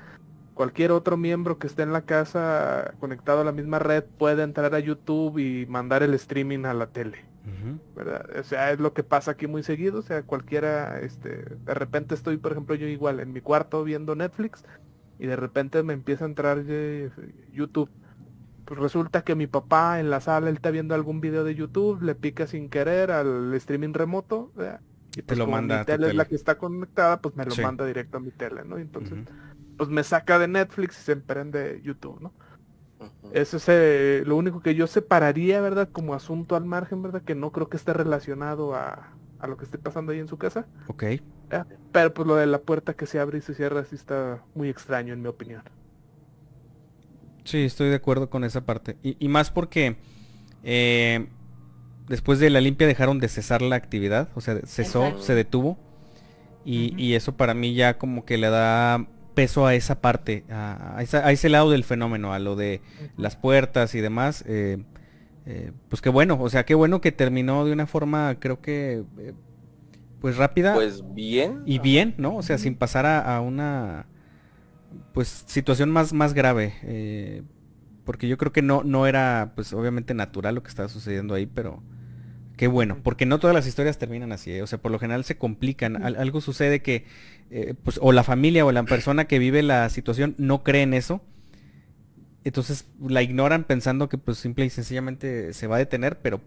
cualquier 0.56 0.92
otro 0.92 1.16
miembro 1.16 1.58
que 1.58 1.68
esté 1.68 1.84
en 1.84 1.94
la 1.94 2.02
casa 2.02 2.96
conectado 3.00 3.42
a 3.42 3.44
la 3.46 3.54
misma 3.54 3.80
red 3.80 4.04
puede 4.04 4.44
entrar 4.44 4.76
a 4.76 4.80
YouTube 4.80 5.38
y 5.40 5.66
mandar 5.68 6.04
el 6.04 6.14
streaming 6.16 6.66
a 6.66 6.74
la 6.74 6.88
tele. 6.88 7.26
O 8.38 8.44
sea, 8.44 8.72
es 8.72 8.80
lo 8.80 8.94
que 8.94 9.04
pasa 9.04 9.32
aquí 9.32 9.48
muy 9.48 9.64
seguido, 9.64 10.00
o 10.00 10.02
sea, 10.04 10.22
cualquiera, 10.24 11.00
este, 11.00 11.44
de 11.66 11.74
repente 11.74 12.14
estoy, 12.14 12.38
por 12.38 12.52
ejemplo, 12.52 12.76
yo 12.76 12.88
igual 12.88 13.20
en 13.20 13.34
mi 13.34 13.42
cuarto 13.42 13.84
viendo 13.84 14.16
Netflix 14.16 14.64
y 15.18 15.26
de 15.28 15.36
repente 15.36 15.82
me 15.82 15.94
empieza 15.94 16.26
a 16.26 16.28
entrar 16.28 16.64
eh, 16.68 17.10
YouTube. 17.52 17.90
Pues 18.70 18.80
resulta 18.80 19.24
que 19.24 19.34
mi 19.34 19.48
papá 19.48 20.00
en 20.00 20.12
la 20.12 20.22
sala, 20.22 20.48
él 20.48 20.58
está 20.58 20.70
viendo 20.70 20.94
algún 20.94 21.22
video 21.22 21.44
de 21.44 21.56
YouTube, 21.56 22.04
le 22.04 22.14
pica 22.14 22.46
sin 22.46 22.70
querer 22.70 23.10
al 23.10 23.52
streaming 23.56 23.94
remoto, 23.94 24.52
y 25.10 25.16
te 25.16 25.24
pues 25.24 25.40
lo 25.40 25.48
manda. 25.48 25.80
Mi 25.80 25.86
tele, 25.86 26.10
es 26.10 26.14
la 26.14 26.26
que 26.26 26.36
está 26.36 26.60
conectada, 26.60 27.20
pues 27.20 27.36
me 27.36 27.46
lo 27.46 27.56
manda 27.64 27.84
directo 27.84 28.18
a 28.18 28.20
mi 28.20 28.30
tele, 28.30 28.64
¿no? 28.66 28.78
Entonces, 28.78 29.18
pues 29.76 29.90
me 29.90 30.04
saca 30.04 30.38
de 30.38 30.48
Netflix 30.48 31.00
y 31.00 31.02
se 31.02 31.14
emprende 31.14 31.82
YouTube, 31.84 32.22
¿no? 32.22 32.32
Eso 33.34 33.58
es 33.58 33.66
eh, 33.70 34.22
lo 34.28 34.36
único 34.36 34.62
que 34.62 34.76
yo 34.76 34.86
separaría, 34.86 35.62
¿verdad? 35.62 35.90
Como 35.92 36.14
asunto 36.14 36.56
al 36.56 36.66
margen, 36.66 37.02
¿verdad? 37.02 37.24
Que 37.24 37.34
no 37.34 37.52
creo 37.52 37.70
que 37.70 37.78
esté 37.78 37.94
relacionado 37.94 38.76
a, 38.76 39.16
lo 39.48 39.58
que 39.58 39.66
esté 39.66 39.80
pasando 39.80 40.12
ahí 40.12 40.20
en 40.20 40.28
su 40.28 40.38
casa. 40.38 40.68
Ok. 40.86 41.06
Pero 41.92 42.14
pues 42.14 42.28
lo 42.28 42.36
de 42.36 42.46
la 42.46 42.60
puerta 42.60 42.94
que 42.94 43.08
se 43.08 43.20
abre 43.20 43.40
y 43.40 43.42
se 43.42 43.56
cierra 43.56 43.84
sí 43.84 43.96
está 43.96 44.44
muy 44.54 44.70
extraño 44.70 45.12
en 45.16 45.24
mi 45.24 45.28
opinión. 45.28 45.64
Sí, 47.50 47.64
estoy 47.64 47.90
de 47.90 47.96
acuerdo 47.96 48.30
con 48.30 48.44
esa 48.44 48.62
parte. 48.62 48.96
Y, 49.02 49.28
más 49.28 49.50
porque 49.50 49.96
eh, 50.64 51.28
después 52.08 52.38
de 52.40 52.52
la 52.52 52.62
limpia 52.62 52.86
dejaron 52.86 53.20
de 53.20 53.28
cesar 53.28 53.64
la 53.64 53.76
actividad, 53.76 54.30
o 54.36 54.42
sea, 54.42 54.60
cesó, 54.66 55.20
se 55.20 55.34
detuvo. 55.34 55.78
Y, 56.64 56.94
y, 56.96 57.16
eso 57.16 57.36
para 57.38 57.56
mí 57.56 57.74
ya 57.74 57.98
como 57.98 58.26
que 58.26 58.38
le 58.38 58.50
da 58.50 59.08
peso 59.34 59.66
a 59.66 59.74
esa 59.74 60.00
parte, 60.00 60.44
a, 60.52 61.02
ese 61.02 61.50
lado 61.50 61.72
del 61.72 61.84
fenómeno, 61.84 62.34
a 62.34 62.40
lo 62.40 62.56
de 62.56 62.82
las 63.18 63.36
puertas 63.36 63.96
y 63.96 64.02
demás. 64.02 64.44
Eh, 64.46 64.84
eh, 65.48 65.72
pues 65.88 66.02
qué 66.02 66.10
bueno, 66.10 66.38
o 66.40 66.50
sea, 66.50 66.66
qué 66.66 66.76
bueno 66.76 67.02
que 67.02 67.12
terminó 67.12 67.66
de 67.66 67.72
una 67.72 67.88
forma, 67.88 68.36
creo 68.40 68.62
que, 68.62 69.04
eh, 69.18 69.34
pues 70.22 70.38
rápida. 70.38 70.76
Pues 70.76 71.02
bien. 71.16 71.64
Y 71.66 71.80
bien, 71.80 72.14
¿no? 72.18 72.36
O 72.36 72.44
sea, 72.44 72.60
sin 72.60 72.76
pasar 72.76 73.08
a, 73.08 73.42
una, 73.42 74.06
pues, 75.14 75.44
situación 75.48 75.92
más, 75.92 76.14
más 76.14 76.34
grave. 76.34 77.44
porque 78.06 78.28
yo 78.28 78.38
creo 78.38 78.52
que 78.52 78.62
no, 78.62 78.84
no 78.84 79.08
era, 79.08 79.54
pues, 79.56 79.74
obviamente 79.74 80.14
natural 80.14 80.56
lo 80.56 80.64
que 80.64 80.70
estaba 80.70 80.90
sucediendo 80.90 81.34
ahí, 81.34 81.46
pero 81.46 81.82
Qué 82.60 82.68
bueno, 82.68 82.98
porque 83.04 83.26
no 83.26 83.40
todas 83.40 83.56
las 83.56 83.66
historias 83.68 83.98
terminan 83.98 84.34
así, 84.34 84.52
¿eh? 84.52 84.62
o 84.62 84.68
sea, 84.68 84.80
por 84.80 84.92
lo 84.92 85.00
general 85.00 85.24
se 85.24 85.38
complican. 85.38 86.04
algo 86.04 86.42
sucede 86.42 86.82
que, 86.82 87.06
eh, 87.52 87.74
pues, 87.84 88.00
o 88.02 88.12
la 88.12 88.26
familia 88.26 88.66
o 88.66 88.74
la 88.74 88.84
persona 88.84 89.28
que 89.28 89.40
vive 89.40 89.64
la 89.64 89.88
situación 89.88 90.36
no 90.38 90.62
cree 90.62 90.82
en 90.82 90.94
eso, 90.94 91.22
entonces 92.44 92.86
la 93.00 93.22
ignoran 93.22 93.64
pensando 93.64 94.10
que, 94.10 94.18
pues, 94.18 94.40
simple 94.40 94.66
y 94.66 94.70
sencillamente 94.70 95.54
se 95.54 95.68
va 95.68 95.78
a 95.78 95.80
detener, 95.80 96.20
pero, 96.20 96.42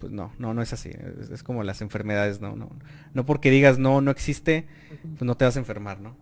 pues, 0.00 0.10
no, 0.10 0.32
no, 0.38 0.52
no 0.52 0.62
es 0.62 0.72
así. 0.72 0.90
Es, 1.32 1.44
como 1.44 1.62
las 1.62 1.80
enfermedades, 1.80 2.40
no, 2.40 2.56
no, 2.56 2.68
no 3.14 3.24
porque 3.24 3.52
digas 3.52 3.78
no, 3.78 4.00
no 4.00 4.10
existe, 4.10 4.66
pues 4.88 5.22
no 5.22 5.36
te 5.36 5.44
vas 5.44 5.54
a 5.54 5.60
enfermar, 5.60 6.00
¿no? 6.00 6.16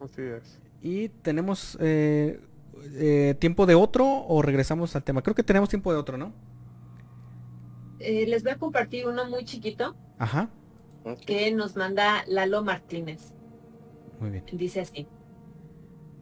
Así 0.00 0.22
es. 0.22 0.60
Y 0.82 1.08
tenemos 1.08 1.76
eh, 1.80 2.40
tiempo 3.38 3.66
de 3.66 3.74
otro 3.74 4.24
o 4.26 4.42
regresamos 4.42 4.94
al 4.96 5.04
tema. 5.04 5.22
Creo 5.22 5.34
que 5.34 5.42
tenemos 5.42 5.68
tiempo 5.68 5.92
de 5.92 5.98
otro, 5.98 6.16
¿no? 6.16 6.32
Eh, 7.98 8.26
les 8.26 8.42
voy 8.42 8.52
a 8.52 8.58
compartir 8.58 9.06
uno 9.06 9.28
muy 9.28 9.44
chiquito. 9.44 9.96
Ajá. 10.18 10.50
Que 11.24 11.52
nos 11.52 11.76
manda 11.76 12.24
Lalo 12.26 12.62
Martínez. 12.62 13.32
Muy 14.20 14.30
bien. 14.30 14.44
Dice 14.52 14.80
así. 14.80 15.06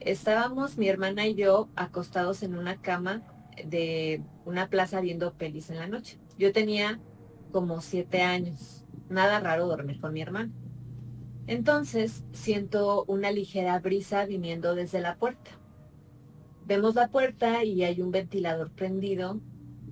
Estábamos 0.00 0.76
mi 0.76 0.88
hermana 0.88 1.26
y 1.26 1.34
yo 1.34 1.68
acostados 1.76 2.42
en 2.42 2.56
una 2.56 2.80
cama 2.80 3.22
de 3.64 4.22
una 4.44 4.68
plaza 4.68 5.00
viendo 5.00 5.32
pelis 5.32 5.70
en 5.70 5.78
la 5.78 5.86
noche. 5.86 6.18
Yo 6.38 6.52
tenía 6.52 7.00
como 7.52 7.80
siete 7.80 8.22
años. 8.22 8.84
Nada 9.08 9.40
raro 9.40 9.66
dormir 9.66 10.00
con 10.00 10.12
mi 10.12 10.20
hermana. 10.20 10.50
Entonces 11.46 12.24
siento 12.32 13.04
una 13.06 13.30
ligera 13.30 13.78
brisa 13.78 14.24
viniendo 14.24 14.74
desde 14.74 15.00
la 15.00 15.16
puerta. 15.16 15.50
Vemos 16.66 16.94
la 16.94 17.08
puerta 17.08 17.64
y 17.64 17.84
hay 17.84 18.00
un 18.00 18.10
ventilador 18.10 18.70
prendido 18.70 19.40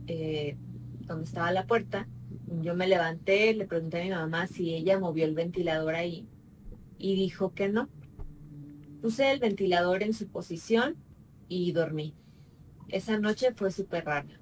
eh, 0.07 0.57
donde 1.01 1.25
estaba 1.25 1.53
la 1.53 1.67
puerta 1.67 2.09
Yo 2.63 2.75
me 2.75 2.87
levanté, 2.87 3.53
le 3.55 3.67
pregunté 3.67 4.01
a 4.01 4.05
mi 4.05 4.11
mamá 4.11 4.47
si 4.47 4.75
ella 4.75 4.99
movió 4.99 5.25
el 5.27 5.35
ventilador 5.35 5.95
ahí 5.95 6.27
y 6.99 7.17
dijo 7.17 7.53
que 7.53 7.69
no. 7.69 7.89
Puse 9.03 9.33
el 9.33 9.41
ventilador 9.41 10.03
en 10.03 10.15
su 10.15 10.29
posición 10.29 10.97
y 11.49 11.73
dormí. 11.73 12.15
Esa 12.89 13.19
noche 13.19 13.53
fue 13.55 13.71
súper 13.71 14.05
rara. 14.05 14.41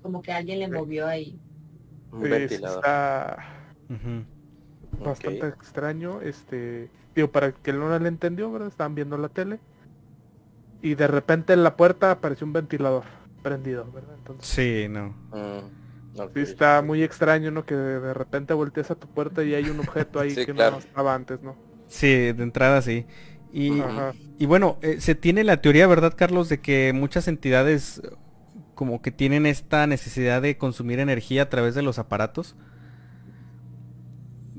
Como 0.00 0.22
que 0.22 0.32
alguien 0.32 0.60
le 0.60 0.68
movió 0.68 1.06
ahí. 1.06 1.40
Un 2.12 2.22
ventilador. 2.22 2.78
está. 2.78 3.56
Bastante 5.04 5.48
extraño. 5.48 6.20
Este, 6.20 6.90
digo, 7.14 7.28
para 7.30 7.52
que 7.52 7.72
no 7.72 7.96
le 7.98 8.08
entendió, 8.08 8.50
¿verdad? 8.52 8.68
Estaban 8.68 8.94
viendo 8.94 9.18
la 9.18 9.28
tele. 9.28 9.58
Y 10.82 10.94
de 10.94 11.06
repente 11.06 11.52
en 11.52 11.62
la 11.62 11.76
puerta 11.76 12.10
apareció 12.10 12.46
un 12.46 12.52
ventilador 12.52 13.04
prendido, 13.42 13.90
¿verdad? 13.92 14.14
Entonces, 14.18 14.46
Sí, 14.46 14.86
no. 14.88 15.08
Mm, 15.32 16.24
sí 16.34 16.40
está 16.40 16.82
muy 16.82 17.02
extraño, 17.02 17.50
¿no? 17.50 17.64
Que 17.64 17.74
de, 17.74 18.14
repente 18.14 18.54
volteas 18.54 18.90
a 18.90 18.94
tu 18.94 19.06
puerta 19.08 19.42
y 19.42 19.54
hay 19.54 19.68
un 19.70 19.80
objeto 19.80 20.20
ahí 20.20 20.30
Sí, 20.34 20.46
que 20.46 20.52
claro. 20.52 20.72
no 20.72 20.78
estaba 20.78 21.14
antes, 21.14 21.42
¿no? 21.42 21.56
Sí, 21.88 22.08
de 22.08 22.42
entrada 22.42 22.82
sí. 22.82 23.06
Y, 23.52 23.80
y 24.38 24.46
bueno, 24.46 24.76
eh, 24.82 25.00
se 25.00 25.14
tiene 25.14 25.44
la 25.44 25.62
teoría, 25.62 25.86
¿verdad, 25.86 26.12
Carlos, 26.14 26.48
de 26.48 26.60
que 26.60 26.92
muchas 26.92 27.26
entidades 27.26 28.02
como 28.74 29.00
que 29.00 29.10
tienen 29.10 29.46
esta 29.46 29.86
necesidad 29.86 30.42
de 30.42 30.58
consumir 30.58 31.00
energía 31.00 31.42
a 31.42 31.48
través 31.48 31.74
de 31.74 31.82
los 31.82 31.98
aparatos? 31.98 32.54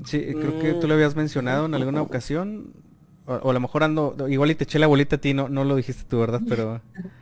Sí, 0.04 0.36
creo 0.38 0.58
que 0.58 0.74
tú 0.74 0.86
lo 0.88 0.94
habías 0.94 1.16
mencionado 1.16 1.66
en 1.66 1.74
alguna 1.74 2.02
ocasión. 2.02 2.72
O, 3.26 3.34
o 3.34 3.50
a 3.50 3.52
lo 3.52 3.60
mejor 3.60 3.82
ando, 3.84 4.16
igual 4.28 4.50
y 4.50 4.54
te 4.54 4.64
eché 4.64 4.78
la 4.78 4.86
bolita 4.86 5.16
a 5.16 5.20
ti, 5.20 5.34
no, 5.34 5.48
no 5.48 5.64
lo 5.64 5.76
dijiste 5.76 6.04
tú, 6.04 6.18
¿verdad? 6.20 6.42
Pero... 6.48 6.80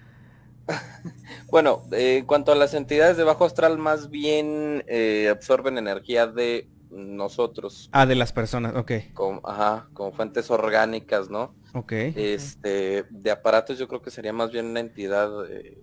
Bueno, 1.51 1.83
eh, 1.93 2.18
en 2.18 2.27
cuanto 2.27 2.53
a 2.53 2.57
las 2.57 2.74
entidades 2.74 3.16
de 3.16 3.24
bajo 3.24 3.45
astral, 3.45 3.79
más 3.79 4.11
bien 4.11 4.85
eh, 4.89 5.29
absorben 5.31 5.79
energía 5.79 6.27
de 6.27 6.68
nosotros, 6.91 7.93
Ah, 7.93 8.07
de 8.07 8.14
las 8.14 8.33
personas, 8.33 8.74
ok, 8.77 8.93
como, 9.12 9.41
ajá, 9.45 9.89
como 9.95 10.12
fuentes 10.12 10.51
orgánicas, 10.51 11.31
¿no? 11.31 11.55
ok. 11.74 11.93
Este, 12.14 13.05
de 13.11 13.31
aparatos 13.31 13.79
yo 13.79 13.89
creo 13.89 14.03
que 14.03 14.11
sería 14.11 14.33
más 14.33 14.51
bien 14.53 14.66
una 14.66 14.81
entidad 14.81 15.31
eh, 15.51 15.79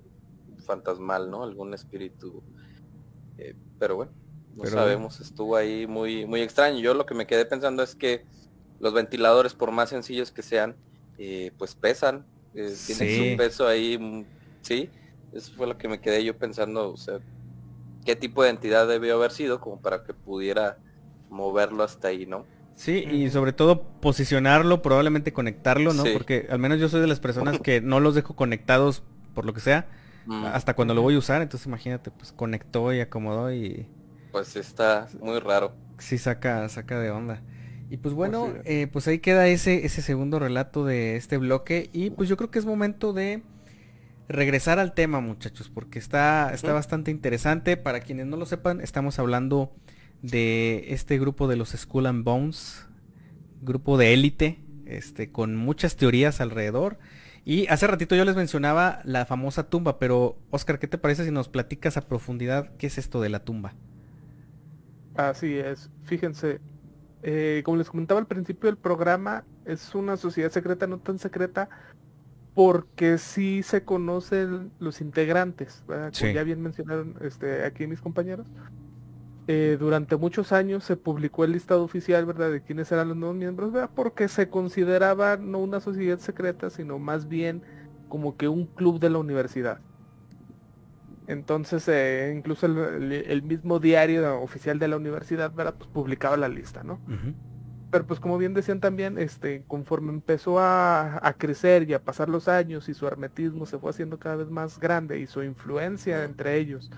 fantasmal, 0.65 1.29
¿no? 1.29 1.43
Algún 1.43 1.73
espíritu. 1.73 2.43
eh, 3.37 3.55
pero 3.79 3.95
bueno, 3.97 4.11
no 4.55 4.63
Pero- 4.63 4.75
sabemos, 4.75 5.19
estuvo 5.19 5.55
ahí 5.55 5.87
muy, 5.87 6.25
muy 6.25 6.41
extraño. 6.41 6.79
Yo 6.79 6.93
lo 6.93 7.05
que 7.05 7.13
me 7.15 7.25
quedé 7.27 7.45
pensando 7.45 7.83
es 7.83 7.95
que 7.95 8.25
los 8.79 8.93
ventiladores, 8.93 9.53
por 9.53 9.71
más 9.71 9.89
sencillos 9.89 10.31
que 10.31 10.41
sean, 10.41 10.75
eh, 11.17 11.51
pues 11.57 11.75
pesan, 11.75 12.25
eh, 12.53 12.73
tienen 12.85 13.07
Sí. 13.07 13.31
su 13.31 13.37
peso 13.37 13.67
ahí, 13.67 13.97
mm, 13.97 14.25
sí. 14.61 14.89
Eso 15.31 15.51
fue 15.55 15.65
lo 15.67 15.77
que 15.77 15.87
me 15.87 15.99
quedé 15.99 16.23
yo 16.23 16.37
pensando, 16.37 16.91
o 16.91 16.97
sea, 16.97 17.19
qué 18.05 18.15
tipo 18.15 18.43
de 18.43 18.49
entidad 18.49 18.87
debió 18.87 19.15
haber 19.15 19.31
sido 19.31 19.59
como 19.59 19.81
para 19.81 20.03
que 20.03 20.13
pudiera 20.13 20.77
moverlo 21.29 21.83
hasta 21.83 22.09
ahí, 22.09 22.25
¿no? 22.27 22.45
Sí, 22.75 23.05
y 23.11 23.29
sobre 23.29 23.53
todo 23.53 23.83
posicionarlo, 24.01 24.81
probablemente 24.81 25.31
conectarlo, 25.33 25.93
¿no? 25.93 26.03
Sí. 26.03 26.09
Porque 26.13 26.47
al 26.49 26.59
menos 26.59 26.79
yo 26.79 26.89
soy 26.89 27.01
de 27.01 27.07
las 27.07 27.19
personas 27.19 27.59
que 27.59 27.81
no 27.81 27.99
los 27.99 28.13
dejo 28.15 28.35
conectados 28.35 29.03
por 29.33 29.45
lo 29.45 29.53
que 29.53 29.61
sea, 29.61 29.87
Mm, 30.25 30.45
hasta 30.45 30.73
cuando 30.73 30.93
lo 30.93 31.01
voy 31.01 31.15
a 31.15 31.17
usar, 31.17 31.41
entonces 31.41 31.67
imagínate, 31.67 32.09
pues 32.09 32.31
conectó 32.31 32.93
y 32.93 33.01
acomodó 33.01 33.51
y 33.51 33.85
Pues 34.33 34.57
está 34.57 35.07
muy 35.21 35.39
raro. 35.39 35.73
sí 35.99 36.17
saca, 36.17 36.67
saca 36.69 36.99
de 36.99 37.11
onda. 37.11 37.41
Y 37.89 37.97
pues 37.97 38.15
bueno, 38.15 38.45
Así 38.47 38.57
es. 38.57 38.61
eh, 38.65 38.87
pues 38.91 39.07
ahí 39.07 39.19
queda 39.19 39.47
ese, 39.47 39.85
ese 39.85 40.01
segundo 40.01 40.39
relato 40.39 40.85
de 40.85 41.15
este 41.15 41.37
bloque 41.37 41.89
y 41.93 42.09
pues 42.11 42.27
yo 42.29 42.37
creo 42.37 42.51
que 42.51 42.59
es 42.59 42.65
momento 42.65 43.13
de 43.13 43.43
regresar 44.27 44.79
al 44.79 44.93
tema 44.93 45.19
muchachos, 45.21 45.69
porque 45.69 45.99
está, 45.99 46.53
está 46.53 46.73
bastante 46.73 47.11
interesante. 47.11 47.77
Para 47.77 48.01
quienes 48.01 48.25
no 48.25 48.37
lo 48.37 48.45
sepan, 48.47 48.81
estamos 48.81 49.19
hablando 49.19 49.71
de 50.23 50.85
este 50.89 51.19
grupo 51.19 51.47
de 51.47 51.57
los 51.57 51.71
Skull 51.71 52.07
and 52.07 52.23
Bones, 52.25 52.87
grupo 53.61 53.97
de 53.97 54.13
élite, 54.13 54.59
este, 54.87 55.31
con 55.31 55.55
muchas 55.55 55.95
teorías 55.95 56.41
alrededor. 56.41 56.97
Y 57.45 57.67
hace 57.67 57.87
ratito 57.87 58.15
yo 58.15 58.25
les 58.25 58.35
mencionaba 58.37 59.01
la 59.03 59.25
famosa 59.25 59.69
tumba, 59.69 59.99
pero 59.99 60.39
Oscar, 60.49 60.79
¿qué 60.79 60.87
te 60.87 60.97
parece 60.97 61.25
si 61.25 61.31
nos 61.31 61.49
platicas 61.49 61.97
a 61.97 62.07
profundidad 62.07 62.71
qué 62.77 62.87
es 62.87 62.97
esto 62.97 63.21
de 63.21 63.29
la 63.29 63.43
tumba? 63.43 63.75
Así 65.15 65.57
es, 65.57 65.89
fíjense, 66.03 66.59
eh, 67.21 67.61
como 67.65 67.77
les 67.77 67.89
comentaba 67.89 68.19
al 68.19 68.27
principio 68.27 68.67
del 68.67 68.77
programa, 68.77 69.45
es 69.65 69.93
una 69.95 70.17
sociedad 70.17 70.51
secreta 70.51 70.87
no 70.87 70.99
tan 70.99 71.19
secreta 71.19 71.69
porque 72.53 73.17
sí 73.17 73.63
se 73.63 73.83
conocen 73.83 74.71
los 74.79 75.01
integrantes, 75.01 75.83
¿verdad? 75.87 76.11
Como 76.13 76.27
Sí. 76.29 76.33
ya 76.33 76.43
bien 76.43 76.61
mencionaron 76.61 77.15
este, 77.21 77.63
aquí 77.65 77.87
mis 77.87 78.01
compañeros. 78.01 78.45
Eh, 79.47 79.75
durante 79.79 80.15
muchos 80.15 80.51
años 80.53 80.83
se 80.83 80.95
publicó 80.95 81.43
el 81.43 81.51
listado 81.51 81.83
oficial, 81.83 82.25
¿verdad? 82.25 82.51
De 82.51 82.61
quiénes 82.61 82.91
eran 82.91 83.09
los 83.09 83.17
nuevos 83.17 83.35
miembros, 83.35 83.71
¿verdad? 83.71 83.89
Porque 83.93 84.27
se 84.27 84.49
consideraba 84.49 85.37
no 85.37 85.59
una 85.59 85.79
sociedad 85.79 86.19
secreta, 86.19 86.69
sino 86.69 86.97
más 86.99 87.27
bien 87.27 87.61
como 88.07 88.37
que 88.37 88.47
un 88.47 88.67
club 88.67 88.99
de 88.99 89.09
la 89.09 89.17
universidad. 89.17 89.79
Entonces, 91.27 91.87
eh, 91.87 92.33
incluso 92.35 92.65
el, 92.65 92.77
el- 92.77 93.13
el 93.13 93.43
mismo 93.43 93.79
diario 93.79 94.41
oficial 94.41 94.79
de 94.79 94.87
la 94.89 94.97
universidad, 94.97 95.51
¿verdad? 95.53 95.75
Pues 95.77 95.89
publicaba 95.89 96.37
la 96.37 96.49
lista, 96.49 96.83
¿no? 96.83 96.99
Pero 97.91 98.07
pues 98.07 98.19
como 98.19 98.37
bien 98.39 98.53
decían 98.55 98.79
también, 98.79 99.17
este, 99.19 99.63
conforme 99.67 100.11
empezó 100.11 100.59
a, 100.59 101.25
a 101.25 101.33
crecer 101.33 101.87
y 101.89 101.93
a 101.93 102.03
pasar 102.03 102.27
los 102.27 102.47
años 102.47 102.89
y 102.89 102.93
su 102.95 103.07
hermetismo 103.07 103.65
se 103.67 103.77
fue 103.77 103.91
haciendo 103.91 104.17
cada 104.19 104.35
vez 104.37 104.49
más 104.49 104.79
grande 104.79 105.19
y 105.19 105.27
su 105.27 105.43
influencia 105.43 106.23
entre 106.23 106.57
ellos 106.57 106.89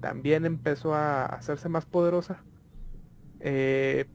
también 0.00 0.44
empezó 0.44 0.94
a 0.94 1.24
hacerse 1.24 1.68
más 1.70 1.86
poderosa, 1.86 2.44
eh, 3.40 4.06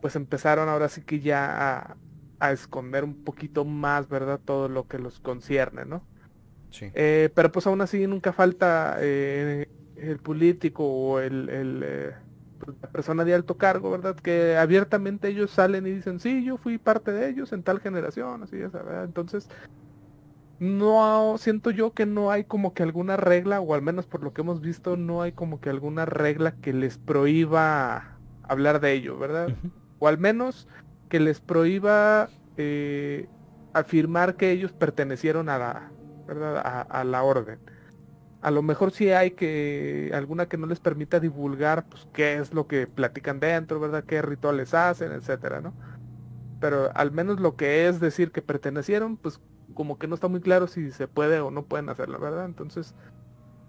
pues 0.00 0.16
empezaron 0.16 0.68
ahora 0.68 0.88
sí 0.88 1.02
que 1.02 1.20
ya 1.20 1.78
a, 1.78 1.96
a 2.40 2.52
esconder 2.52 3.04
un 3.04 3.24
poquito 3.24 3.64
más, 3.64 4.08
¿verdad? 4.08 4.40
Todo 4.44 4.68
lo 4.68 4.86
que 4.86 4.98
los 4.98 5.20
concierne, 5.20 5.84
¿no? 5.86 6.04
Sí. 6.70 6.90
Eh, 6.94 7.30
pero 7.34 7.50
pues 7.50 7.66
aún 7.66 7.80
así 7.80 8.06
nunca 8.06 8.32
falta 8.32 8.96
eh, 9.00 9.68
el 9.96 10.18
político 10.18 10.84
o 10.84 11.20
el, 11.20 11.48
el, 11.48 11.82
eh, 11.84 12.14
pues, 12.58 12.76
la 12.80 12.88
persona 12.88 13.24
de 13.24 13.34
alto 13.34 13.56
cargo, 13.56 13.90
¿verdad? 13.90 14.16
Que 14.16 14.56
abiertamente 14.56 15.28
ellos 15.28 15.50
salen 15.50 15.86
y 15.86 15.92
dicen, 15.92 16.20
sí, 16.20 16.44
yo 16.44 16.56
fui 16.56 16.78
parte 16.78 17.12
de 17.12 17.28
ellos 17.28 17.52
en 17.52 17.62
tal 17.62 17.80
generación, 17.80 18.42
así 18.42 18.56
es, 18.56 18.72
¿verdad? 18.72 19.04
Entonces, 19.04 19.48
no 20.58 21.36
siento 21.38 21.70
yo 21.70 21.92
que 21.92 22.06
no 22.06 22.30
hay 22.30 22.44
como 22.44 22.74
que 22.74 22.82
alguna 22.82 23.16
regla, 23.16 23.60
o 23.60 23.74
al 23.74 23.82
menos 23.82 24.06
por 24.06 24.22
lo 24.22 24.32
que 24.32 24.42
hemos 24.42 24.60
visto, 24.60 24.96
no 24.96 25.22
hay 25.22 25.32
como 25.32 25.60
que 25.60 25.70
alguna 25.70 26.04
regla 26.04 26.52
que 26.52 26.72
les 26.72 26.98
prohíba 26.98 28.18
hablar 28.42 28.80
de 28.80 28.92
ello, 28.92 29.18
¿verdad? 29.18 29.54
O 29.98 30.08
al 30.08 30.18
menos 30.18 30.68
que 31.08 31.20
les 31.20 31.40
prohíba 31.40 32.28
eh, 32.56 33.28
afirmar 33.72 34.36
que 34.36 34.50
ellos 34.50 34.72
pertenecieron 34.72 35.48
a 35.48 35.58
la, 35.58 35.92
¿verdad? 36.28 36.58
A, 36.58 36.82
a 36.82 37.04
la 37.04 37.24
orden. 37.24 37.60
A 38.40 38.50
lo 38.52 38.62
mejor 38.62 38.92
sí 38.92 39.10
hay 39.10 39.32
que 39.32 40.12
alguna 40.14 40.48
que 40.48 40.58
no 40.58 40.66
les 40.66 40.80
permita 40.80 41.20
divulgar 41.20 41.88
pues 41.88 42.08
qué 42.12 42.36
es 42.38 42.54
lo 42.54 42.68
que 42.68 42.86
platican 42.88 43.40
dentro, 43.40 43.80
¿verdad? 43.80 44.04
Qué 44.06 44.22
rituales 44.22 44.74
hacen, 44.74 45.12
etcétera, 45.12 45.60
¿no? 45.62 45.76
Pero 46.60 46.90
al 46.96 47.12
menos 47.12 47.40
lo 47.40 47.56
que 47.56 47.88
es 47.88 48.00
decir 48.00 48.32
que 48.32 48.42
pertenecieron, 48.42 49.16
pues 49.18 49.40
como 49.74 49.98
que 49.98 50.08
no 50.08 50.14
está 50.14 50.28
muy 50.28 50.40
claro 50.40 50.66
si 50.68 50.90
se 50.92 51.08
puede 51.08 51.40
o 51.40 51.50
no 51.50 51.66
pueden 51.66 51.88
hacerlo, 51.90 52.20
¿verdad? 52.20 52.46
Entonces, 52.46 52.94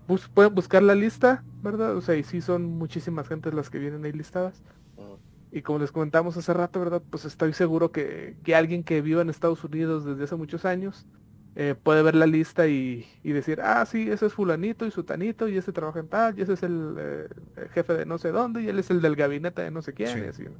bus- 0.07 0.29
pueden 0.29 0.55
buscar 0.55 0.83
la 0.83 0.95
lista, 0.95 1.45
¿verdad? 1.61 1.95
O 1.97 2.01
sea, 2.01 2.15
y 2.15 2.23
sí 2.23 2.41
son 2.41 2.65
muchísimas 2.65 3.27
gentes 3.27 3.53
las 3.53 3.69
que 3.69 3.79
vienen 3.79 4.05
ahí 4.05 4.11
listadas. 4.13 4.63
Mm, 4.97 5.15
Y 5.51 5.61
como 5.63 5.79
les 5.79 5.91
comentamos 5.91 6.37
hace 6.37 6.53
rato, 6.53 6.79
¿verdad? 6.79 7.03
Pues 7.09 7.25
estoy 7.25 7.53
seguro 7.53 7.91
que, 7.91 8.37
que 8.43 8.55
alguien 8.55 8.83
que 8.83 9.01
viva 9.01 9.21
en 9.21 9.29
Estados 9.29 9.63
Unidos 9.63 10.05
desde 10.05 10.25
hace 10.25 10.35
muchos 10.35 10.65
años 10.65 11.07
eh, 11.55 11.75
puede 11.81 12.03
ver 12.03 12.15
la 12.15 12.25
lista 12.27 12.67
y, 12.67 13.05
y 13.23 13.31
decir, 13.33 13.59
ah, 13.61 13.85
sí, 13.85 14.09
ese 14.09 14.27
es 14.27 14.33
fulanito 14.33 14.85
y 14.85 14.91
sutanito 14.91 15.47
y 15.47 15.57
ese 15.57 15.71
trabaja 15.73 15.99
en 15.99 16.07
tal 16.07 16.37
y 16.39 16.41
ese 16.43 16.53
es 16.53 16.63
el, 16.63 16.95
eh, 16.97 17.27
jefe 17.71 17.93
de 17.93 18.05
no 18.05 18.17
sé 18.17 18.31
dónde 18.31 18.61
y 18.63 18.67
él 18.69 18.79
es 18.79 18.89
el 18.91 19.01
del 19.01 19.15
gabinete 19.15 19.61
de 19.63 19.71
no 19.71 19.81
sé 19.81 19.93
quién 19.93 20.09
Sí. 20.09 20.19
y 20.19 20.27
así. 20.27 20.43
¿no? 20.43 20.51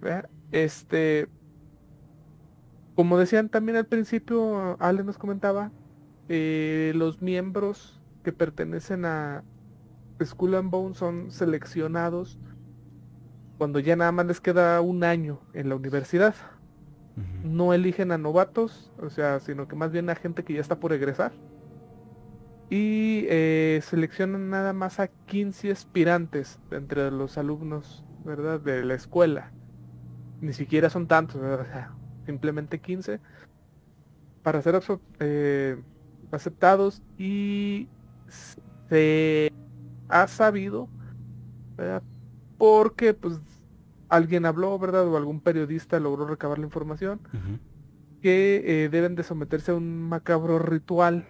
¿Verdad? 0.00 0.30
Este, 0.52 1.28
como 2.94 3.18
decían 3.18 3.48
también 3.48 3.76
al 3.76 3.86
principio, 3.86 4.76
Ale 4.80 5.02
nos 5.04 5.18
comentaba, 5.18 5.72
eh, 6.28 6.92
los 6.94 7.20
miembros 7.22 8.00
que 8.22 8.32
pertenecen 8.32 9.04
a 9.04 9.44
Skull 10.24 10.54
and 10.54 10.70
Bones 10.70 10.98
son 10.98 11.30
seleccionados 11.30 12.38
cuando 13.58 13.78
ya 13.80 13.96
nada 13.96 14.12
más 14.12 14.26
les 14.26 14.40
queda 14.40 14.80
un 14.80 15.04
año 15.04 15.40
en 15.52 15.68
la 15.68 15.76
universidad. 15.76 16.34
No 17.44 17.72
eligen 17.72 18.10
a 18.10 18.18
novatos, 18.18 18.90
o 19.00 19.08
sea, 19.10 19.38
sino 19.40 19.68
que 19.68 19.76
más 19.76 19.92
bien 19.92 20.10
a 20.10 20.14
gente 20.14 20.44
que 20.44 20.54
ya 20.54 20.60
está 20.60 20.80
por 20.80 20.92
egresar. 20.92 21.32
Y 22.70 23.26
eh, 23.28 23.80
seleccionan 23.82 24.50
nada 24.50 24.72
más 24.72 24.98
a 24.98 25.08
15 25.08 25.70
aspirantes 25.70 26.58
entre 26.70 27.10
los 27.10 27.38
alumnos, 27.38 28.04
¿verdad? 28.24 28.60
De 28.60 28.84
la 28.84 28.94
escuela. 28.94 29.52
Ni 30.40 30.52
siquiera 30.52 30.90
son 30.90 31.06
tantos. 31.06 31.36
O 31.36 31.64
sea, 31.64 31.92
simplemente 32.26 32.80
15 32.80 33.20
para 34.42 34.60
ser 34.60 34.80
eh, 35.20 35.82
aceptados 36.30 37.02
y 37.18 37.88
se 38.88 39.52
ha 40.08 40.28
sabido, 40.28 40.88
¿verdad? 41.76 42.02
Porque 42.58 43.14
pues 43.14 43.40
alguien 44.08 44.46
habló, 44.46 44.78
¿verdad? 44.78 45.06
O 45.08 45.16
algún 45.16 45.40
periodista 45.40 45.98
logró 46.00 46.26
recabar 46.26 46.58
la 46.58 46.64
información 46.66 47.20
que 48.22 48.62
eh, 48.84 48.88
deben 48.88 49.14
de 49.16 49.22
someterse 49.22 49.72
a 49.72 49.74
un 49.74 50.00
macabro 50.02 50.58
ritual 50.58 51.26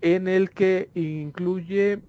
en 0.00 0.28
el 0.28 0.50
que 0.50 0.90
incluye 0.94 2.02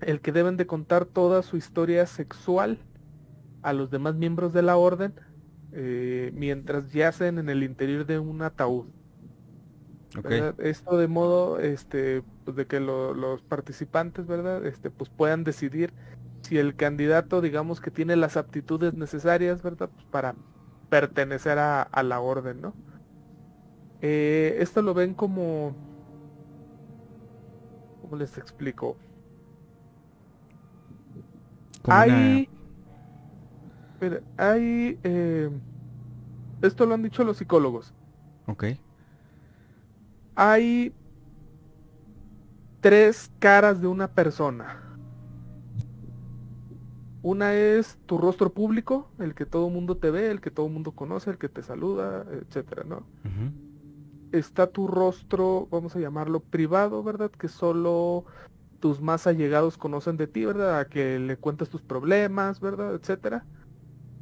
el 0.00 0.20
que 0.20 0.32
deben 0.32 0.56
de 0.56 0.66
contar 0.66 1.04
toda 1.06 1.42
su 1.42 1.56
historia 1.56 2.06
sexual 2.06 2.78
a 3.62 3.72
los 3.72 3.90
demás 3.90 4.14
miembros 4.14 4.52
de 4.52 4.62
la 4.62 4.76
orden 4.76 5.12
eh, 5.72 6.30
mientras 6.34 6.92
yacen 6.92 7.38
en 7.38 7.48
el 7.48 7.62
interior 7.62 8.06
de 8.06 8.18
un 8.18 8.42
ataúd. 8.42 8.86
Esto 10.58 10.96
de 10.96 11.06
modo 11.06 11.60
este, 11.60 12.22
pues, 12.44 12.56
de 12.56 12.66
que 12.66 12.80
lo- 12.80 13.14
los 13.14 13.42
participantes, 13.42 14.26
¿verdad? 14.26 14.66
Este, 14.66 14.90
pues 14.90 15.08
puedan 15.10 15.44
decidir 15.44 15.92
si 16.50 16.58
el 16.58 16.76
candidato, 16.76 17.40
digamos, 17.40 17.80
que 17.80 17.92
tiene 17.92 18.16
las 18.16 18.36
aptitudes 18.36 18.94
necesarias, 18.94 19.62
¿verdad? 19.62 19.90
Pues, 19.94 20.06
para 20.06 20.34
pertenecer 20.90 21.58
a, 21.60 21.82
a 21.82 22.02
la 22.02 22.20
orden, 22.20 22.60
¿no? 22.60 22.74
Eh, 24.00 24.56
esto 24.60 24.82
lo 24.82 24.94
ven 24.94 25.14
como... 25.14 25.76
¿Cómo 28.02 28.16
les 28.16 28.36
explico? 28.38 28.96
Como 31.82 32.00
una- 32.00 32.42
Hay... 32.42 32.48
Mira, 34.00 34.20
hay... 34.36 34.98
eh, 35.04 35.50
esto 36.62 36.86
lo 36.86 36.94
han 36.94 37.02
dicho 37.02 37.24
los 37.24 37.36
psicólogos. 37.38 37.94
Ok. 38.46 38.64
hay 40.36 40.92
tres 42.80 43.30
caras 43.38 43.80
de 43.80 43.86
una 43.86 44.08
persona. 44.08 44.79
Una 47.22 47.54
es 47.54 47.98
tu 48.06 48.16
rostro 48.16 48.52
público, 48.52 49.10
el 49.18 49.34
que 49.34 49.44
todo 49.44 49.66
el 49.68 49.74
mundo 49.74 49.96
te 49.96 50.10
ve, 50.10 50.30
el 50.30 50.40
que 50.40 50.50
todo 50.50 50.66
el 50.66 50.72
mundo 50.72 50.92
conoce, 50.92 51.30
el 51.30 51.38
que 51.38 51.48
te 51.48 51.62
saluda, 51.62 52.24
etcétera, 52.30 52.84
¿no? 52.84 53.04
Está 54.32 54.68
tu 54.68 54.86
rostro, 54.86 55.68
vamos 55.70 55.94
a 55.96 56.00
llamarlo 56.00 56.40
privado, 56.40 57.02
¿verdad? 57.02 57.30
Que 57.30 57.48
solo 57.48 58.24
tus 58.78 59.02
más 59.02 59.26
allegados 59.26 59.76
conocen 59.76 60.16
de 60.16 60.28
ti, 60.28 60.46
¿verdad? 60.46 60.78
A 60.78 60.86
que 60.86 61.18
le 61.18 61.36
cuentes 61.36 61.68
tus 61.68 61.82
problemas, 61.82 62.60
¿verdad? 62.60 62.94
Etcétera. 62.94 63.44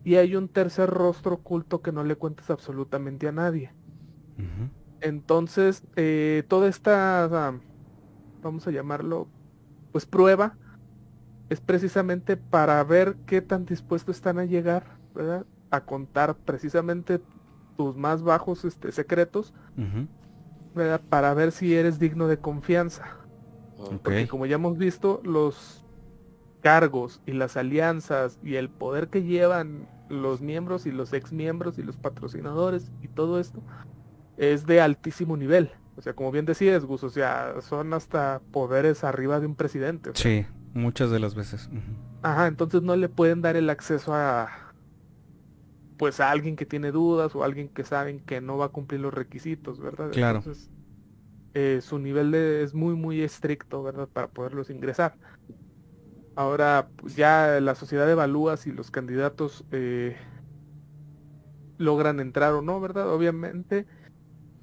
Y 0.02 0.16
hay 0.16 0.34
un 0.34 0.48
tercer 0.48 0.90
rostro 0.90 1.34
oculto 1.34 1.82
que 1.82 1.92
no 1.92 2.02
le 2.02 2.16
cuentes 2.16 2.50
absolutamente 2.50 3.28
a 3.28 3.32
nadie. 3.32 3.72
Entonces, 5.00 5.84
eh, 5.94 6.42
toda 6.48 6.68
esta, 6.68 7.54
vamos 8.42 8.66
a 8.66 8.70
llamarlo, 8.72 9.28
pues 9.92 10.06
prueba, 10.06 10.56
es 11.48 11.60
precisamente 11.60 12.36
para 12.36 12.82
ver 12.84 13.16
qué 13.26 13.40
tan 13.40 13.64
dispuestos 13.64 14.16
están 14.16 14.38
a 14.38 14.44
llegar, 14.44 14.84
¿verdad? 15.14 15.46
A 15.70 15.80
contar 15.80 16.36
precisamente 16.36 17.20
tus 17.76 17.96
más 17.96 18.22
bajos 18.22 18.64
este, 18.64 18.92
secretos. 18.92 19.54
¿verdad? 20.74 21.00
Para 21.08 21.34
ver 21.34 21.52
si 21.52 21.74
eres 21.74 21.98
digno 21.98 22.28
de 22.28 22.38
confianza. 22.38 23.16
Porque 24.02 24.26
como 24.28 24.46
ya 24.46 24.56
hemos 24.56 24.76
visto, 24.76 25.20
los 25.24 25.84
cargos 26.60 27.20
y 27.26 27.32
las 27.32 27.56
alianzas 27.56 28.38
y 28.42 28.56
el 28.56 28.68
poder 28.68 29.08
que 29.08 29.22
llevan 29.22 29.88
los 30.08 30.40
miembros 30.40 30.86
y 30.86 30.90
los 30.90 31.12
ex 31.12 31.32
miembros 31.32 31.78
y 31.78 31.82
los 31.82 31.96
patrocinadores 31.96 32.90
y 33.02 33.08
todo 33.08 33.38
esto 33.38 33.62
es 34.36 34.66
de 34.66 34.80
altísimo 34.80 35.36
nivel. 35.36 35.70
O 35.96 36.00
sea, 36.00 36.14
como 36.14 36.30
bien 36.30 36.46
decías, 36.46 36.84
Gus, 36.84 37.02
o 37.02 37.10
sea, 37.10 37.56
son 37.60 37.92
hasta 37.92 38.40
poderes 38.52 39.02
arriba 39.04 39.40
de 39.40 39.46
un 39.46 39.56
presidente. 39.56 40.10
o 40.10 40.14
sea, 40.14 40.22
Sí, 40.22 40.46
muchas 40.74 41.10
de 41.10 41.18
las 41.20 41.34
veces. 41.34 41.68
Ajá, 42.22 42.46
entonces 42.46 42.82
no 42.82 42.96
le 42.96 43.08
pueden 43.08 43.42
dar 43.42 43.56
el 43.56 43.70
acceso 43.70 44.14
a 44.14 44.50
pues 45.96 46.20
a 46.20 46.30
alguien 46.30 46.54
que 46.56 46.64
tiene 46.66 46.92
dudas 46.92 47.34
o 47.34 47.42
a 47.42 47.46
alguien 47.46 47.68
que 47.70 47.84
saben 47.84 48.20
que 48.20 48.40
no 48.40 48.56
va 48.56 48.66
a 48.66 48.68
cumplir 48.68 49.00
los 49.00 49.12
requisitos, 49.12 49.80
¿verdad? 49.80 50.10
Claro. 50.12 50.38
Entonces, 50.38 50.70
eh, 51.54 51.80
su 51.82 51.98
nivel 51.98 52.30
de- 52.30 52.62
es 52.62 52.74
muy 52.74 52.94
muy 52.94 53.22
estricto, 53.22 53.82
¿verdad? 53.82 54.08
Para 54.08 54.28
poderlos 54.28 54.70
ingresar. 54.70 55.18
Ahora 56.36 56.90
pues, 56.96 57.16
ya 57.16 57.58
la 57.60 57.74
sociedad 57.74 58.08
evalúa 58.08 58.56
si 58.56 58.70
los 58.70 58.90
candidatos 58.92 59.64
eh, 59.72 60.16
logran 61.78 62.20
entrar 62.20 62.52
o 62.54 62.62
no, 62.62 62.80
¿verdad? 62.80 63.12
Obviamente, 63.12 63.86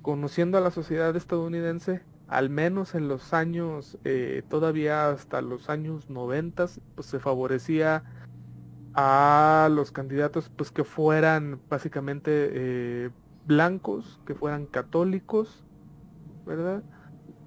conociendo 0.01 0.57
a 0.57 0.61
la 0.61 0.71
sociedad 0.71 1.15
estadounidense, 1.15 2.03
al 2.27 2.49
menos 2.49 2.95
en 2.95 3.07
los 3.07 3.33
años, 3.33 3.97
eh, 4.03 4.43
todavía 4.49 5.09
hasta 5.09 5.41
los 5.41 5.69
años 5.69 6.09
90, 6.09 6.65
pues 6.95 7.07
se 7.07 7.19
favorecía 7.19 8.03
a 8.93 9.69
los 9.71 9.91
candidatos 9.91 10.49
pues 10.55 10.71
que 10.71 10.83
fueran 10.83 11.59
básicamente 11.69 12.31
eh, 12.53 13.09
blancos, 13.45 14.19
que 14.25 14.33
fueran 14.33 14.65
católicos, 14.65 15.65
¿verdad? 16.45 16.83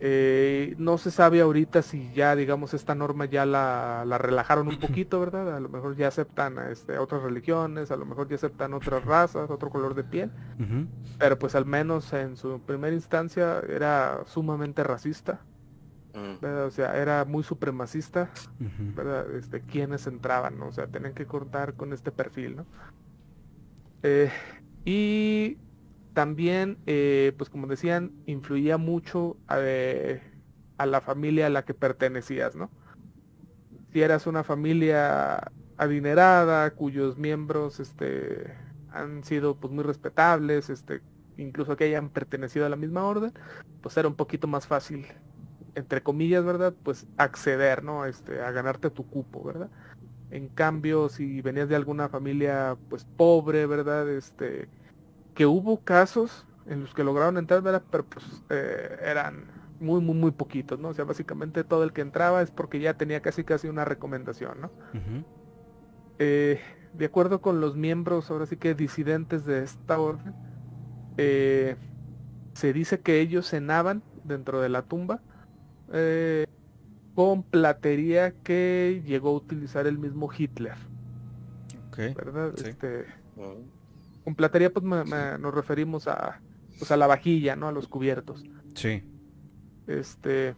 Eh, 0.01 0.77
no 0.79 0.97
se 0.97 1.11
sabe 1.11 1.41
ahorita 1.41 1.83
si 1.83 2.13
ya, 2.13 2.37
digamos, 2.37 2.73
esta 2.73 2.95
norma 2.95 3.25
ya 3.25 3.45
la, 3.45 4.05
la 4.07 4.17
relajaron 4.19 4.69
un 4.69 4.79
poquito, 4.79 5.19
¿verdad? 5.19 5.57
A 5.57 5.61
lo 5.61 5.69
mejor 5.69 5.97
ya 5.97 6.07
aceptan 6.09 6.57
este, 6.71 6.99
otras 6.99 7.23
religiones, 7.23 7.91
a 7.91 7.97
lo 7.97 8.07
mejor 8.07 8.29
ya 8.29 8.37
aceptan 8.37 8.75
otras 8.75 9.05
razas, 9.05 9.51
otro 9.51 9.71
color 9.71 9.95
de 9.95 10.05
piel, 10.05 10.31
pero 11.19 11.39
pues 11.39 11.55
al 11.57 11.67
menos 11.67 12.13
en 12.13 12.37
su 12.37 12.61
primera 12.61 12.95
instancia 12.95 13.61
era 13.69 14.21
sumamente 14.27 14.83
racista, 14.85 15.41
Mm. 16.15 16.41
¿verdad? 16.41 16.65
O 16.67 16.71
sea, 16.71 16.97
era 16.97 17.25
muy 17.25 17.43
supremacista. 17.43 18.31
¿verdad? 18.59 19.31
Este, 19.37 19.61
quienes 19.61 20.07
entraban, 20.07 20.59
¿no? 20.59 20.69
O 20.69 20.73
sea, 20.73 20.87
tenían 20.87 21.13
que 21.15 21.27
contar 21.27 21.75
con 21.75 21.93
este 21.93 22.11
perfil, 22.11 22.57
¿no? 22.57 22.67
Eh, 24.03 24.31
y 24.85 25.59
también, 26.19 26.79
eh, 26.87 27.33
pues 27.39 27.49
como 27.49 27.69
decían, 27.69 28.11
influía 28.27 28.77
mucho 28.77 29.37
eh, 29.57 30.21
a 30.77 30.85
la 30.85 31.01
familia 31.01 31.47
a 31.47 31.49
la 31.49 31.65
que 31.65 31.75
pertenecías, 31.75 32.57
¿no? 32.57 32.73
Si 33.93 34.03
eras 34.03 34.27
una 34.27 34.43
familia 34.43 35.53
adinerada, 35.77 36.73
cuyos 36.73 37.19
miembros, 37.19 37.79
este, 37.79 38.53
han 38.91 39.23
sido 39.23 39.61
pues 39.61 39.73
muy 39.73 39.85
respetables, 39.85 40.71
este, 40.71 41.03
incluso 41.37 41.77
que 41.77 41.85
hayan 41.85 42.09
pertenecido 42.09 42.67
a 42.67 42.69
la 42.69 42.75
misma 42.75 43.05
orden, 43.05 43.33
pues 43.81 43.97
era 43.97 44.09
un 44.09 44.17
poquito 44.17 44.49
más 44.49 44.67
fácil 44.67 45.07
entre 45.77 46.03
comillas, 46.03 46.45
¿verdad? 46.45 46.75
Pues 46.83 47.07
acceder, 47.17 47.85
¿no? 47.85 48.07
Este, 48.07 48.41
a 48.41 48.51
ganarte 48.51 48.91
tu 48.91 49.07
cupo, 49.07 49.45
¿verdad? 49.45 49.71
En 50.33 50.49
cambio, 50.49 51.09
si 51.11 51.43
venías 51.43 51.69
de 51.69 51.77
alguna 51.77 52.09
familia, 52.09 52.77
pues 52.91 53.05
pobre, 53.05 53.67
¿verdad? 53.67 54.09
Este, 54.11 54.69
que 55.39 55.47
hubo 55.47 55.79
casos 55.85 56.45
en 56.67 56.81
los 56.81 56.95
que 56.95 57.05
lograron 57.05 57.39
entrar, 57.39 57.63
¿verdad? 57.63 57.85
Pero 57.93 58.05
pues 58.05 58.25
eh, 58.51 58.99
eran 59.05 59.45
muy, 59.79 60.01
muy, 60.01 60.17
muy 60.17 60.33
poquitos, 60.33 60.81
¿no? 60.81 60.89
O 60.89 60.95
sea, 60.95 61.05
básicamente 61.05 61.63
todo 61.63 61.85
el 61.85 61.93
que 61.93 62.01
entraba 62.01 62.43
es 62.43 62.51
porque 62.51 62.81
ya 62.81 62.95
tenía 62.95 63.23
casi, 63.23 63.45
casi 63.45 63.69
una 63.69 63.85
recomendación, 63.85 64.61
¿no? 64.61 64.71
Eh, 66.19 66.61
de 66.93 67.05
acuerdo 67.05 67.41
con 67.41 67.61
los 67.61 67.77
miembros, 67.77 68.33
ahora 68.33 68.47
sí 68.47 68.57
que 68.57 68.75
disidentes 68.75 69.45
de 69.45 69.63
esta 69.63 70.01
orden, 70.01 70.35
eh, 71.19 71.77
se 72.55 72.73
dice 72.73 72.99
que 72.99 73.21
ellos 73.21 73.49
cenaban 73.49 74.03
dentro 74.25 74.61
de 74.61 74.71
la 74.71 74.83
tumba 74.83 75.21
eh, 75.93 76.47
con 77.15 77.45
platería 77.45 78.33
que 78.43 79.05
llegó 79.07 79.29
a 79.29 79.35
utilizar 79.35 79.87
el 79.87 79.99
mismo 79.99 80.29
Hitler, 80.37 80.75
Ok. 81.91 82.17
¿verdad? 82.17 82.55
Sí. 82.57 82.71
Este. 82.71 83.07
Con 84.29 84.35
platería 84.35 84.71
pues 84.71 84.85
me- 84.85 85.05
me- 85.05 85.39
nos 85.39 85.55
referimos 85.55 86.07
a, 86.07 86.39
pues, 86.79 86.91
a 86.91 86.99
la 86.99 87.07
vajilla, 87.07 87.57
¿no? 87.57 87.69
A 87.69 87.73
los 87.73 87.89
cubiertos. 87.89 88.45
Sí. 88.75 89.03
Este, 89.87 90.55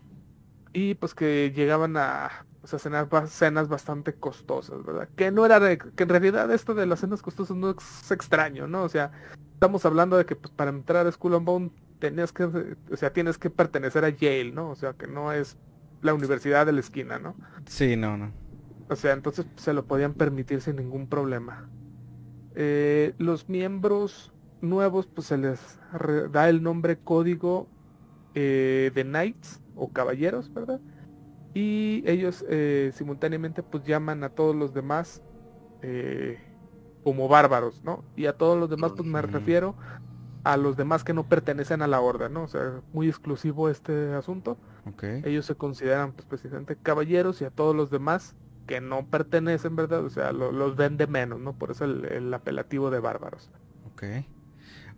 y 0.73 0.95
pues 0.95 1.15
que 1.15 1.53
llegaban 1.55 1.97
a, 1.97 2.31
pues, 2.61 2.75
a 2.75 2.81
cenar 2.81 3.09
cenas 3.29 3.69
bastante 3.69 4.15
costosas, 4.15 4.85
¿verdad? 4.85 5.09
Que 5.15 5.31
no 5.31 5.47
era 5.47 5.61
de, 5.61 5.79
que 5.79 6.03
en 6.03 6.09
realidad 6.09 6.51
esto 6.53 6.75
de 6.75 6.85
las 6.87 6.99
cenas 6.99 7.23
costosas 7.23 7.57
no 7.57 7.71
es 7.71 8.11
extraño, 8.11 8.67
¿no? 8.67 8.83
O 8.83 8.89
sea, 8.89 9.13
estamos 9.55 9.85
hablando 9.87 10.17
de 10.17 10.27
que 10.27 10.35
pues 10.35 10.53
para 10.53 10.71
entrar 10.73 11.07
a 11.07 11.13
Skull 11.13 11.37
and 11.37 11.47
Bone 11.47 11.71
tenías 12.01 12.33
que, 12.33 12.43
o 12.45 12.97
sea, 12.97 13.13
tienes 13.13 13.39
que 13.39 13.51
pertenecer 13.51 14.05
a 14.05 14.09
Yale, 14.09 14.51
¿no? 14.51 14.71
O 14.71 14.75
sea, 14.75 14.95
que 14.95 15.07
no 15.07 15.33
es 15.33 15.57
la 16.03 16.13
universidad 16.13 16.67
de 16.67 16.73
la 16.73 16.81
esquina, 16.81 17.21
¿no? 17.21 17.37
Sí, 17.67 17.95
no, 17.95 18.17
no. 18.17 18.33
O 18.89 18.97
sea, 18.97 19.13
entonces 19.13 19.47
se 19.55 19.73
lo 19.75 19.85
podían 19.85 20.15
permitir 20.15 20.61
sin 20.61 20.75
ningún 20.75 21.07
problema. 21.09 21.69
Eh, 22.55 23.15
los 23.19 23.49
miembros 23.49 24.33
nuevos, 24.61 25.07
pues 25.07 25.29
se 25.29 25.39
les 25.39 25.79
da 26.31 26.49
el 26.49 26.63
nombre 26.63 26.99
código 26.99 27.69
eh, 28.35 28.91
de 28.95 29.05
Knights 29.05 29.61
o 29.77 29.89
Caballeros, 29.89 30.53
¿verdad? 30.53 30.81
Y 31.55 32.03
ellos 32.07 32.45
eh, 32.49 32.93
simultáneamente 32.95 33.63
pues 33.63 33.85
llaman 33.85 34.23
a 34.25 34.31
todos 34.31 34.55
los 34.55 34.75
demás 34.75 35.23
como 37.03 37.27
bárbaros, 37.27 37.83
¿no? 37.83 38.05
Y 38.15 38.27
a 38.27 38.35
todos 38.37 38.59
los 38.59 38.69
demás 38.69 38.93
pues 38.95 39.09
me 39.09 39.23
refiero 39.23 39.75
a 40.45 40.57
los 40.57 40.77
demás 40.77 41.05
que 41.05 41.15
no 41.15 41.27
pertenecen 41.27 41.81
a 41.81 41.87
la 41.87 42.01
orden, 42.01 42.35
¿no? 42.35 42.43
O 42.43 42.49
sea, 42.49 42.83
muy 42.93 43.09
exclusivo 43.09 43.69
este 43.69 44.13
asunto. 44.13 44.59
Ellos 45.25 45.47
se 45.47 45.55
consideran 45.55 46.13
pues, 46.13 46.27
precisamente 46.27 46.77
caballeros 46.77 47.41
y 47.41 47.45
a 47.45 47.51
todos 47.51 47.75
los 47.75 47.91
demás 47.91 48.37
que 48.71 48.81
no 48.81 49.05
pertenecen, 49.07 49.75
¿verdad? 49.75 50.05
O 50.05 50.11
sea, 50.11 50.33
lo- 50.33 50.53
los 50.53 50.77
ven 50.77 50.97
de 50.97 51.09
menos, 51.09 51.41
¿no? 51.41 51.53
Por 51.59 51.73
eso 51.73 51.85
el, 51.85 52.05
el 52.05 52.33
apelativo 52.33 52.91
de 52.91 53.01
bárbaros. 53.01 53.51
Ok. 53.93 54.05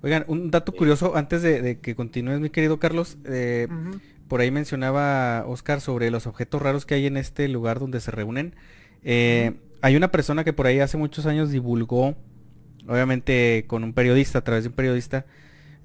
Oigan, 0.03 0.25
un 0.29 0.51
dato 0.51 0.73
curioso 0.73 1.17
antes 1.17 1.41
de, 1.43 1.63
de 1.63 1.79
que 1.81 1.95
continúes, 1.95 2.39
mi 2.41 2.51
querido 2.51 2.79
Carlos. 2.79 3.17
eh, 3.25 3.69
por 4.29 4.41
ahí 4.41 4.51
mencionaba 4.51 5.45
Oscar 5.47 5.81
sobre 5.81 6.11
los 6.11 6.27
objetos 6.27 6.61
raros 6.63 6.87
que 6.87 6.95
hay 6.95 7.07
en 7.07 7.17
este 7.17 7.49
lugar 7.49 7.79
donde 7.81 8.01
se 8.01 8.11
reúnen. 8.11 8.55
Eh, 9.05 9.53
hay 9.81 9.97
una 9.97 10.11
persona 10.11 10.45
que 10.45 10.53
por 10.53 10.67
ahí 10.67 10.81
hace 10.81 10.97
muchos 10.99 11.27
años 11.27 11.51
divulgó, 11.51 12.15
obviamente 12.89 13.65
con 13.67 13.85
un 13.85 13.93
periodista, 13.93 14.39
a 14.39 14.45
través 14.45 14.65
de 14.65 14.69
un 14.71 14.75
periodista, 14.75 15.27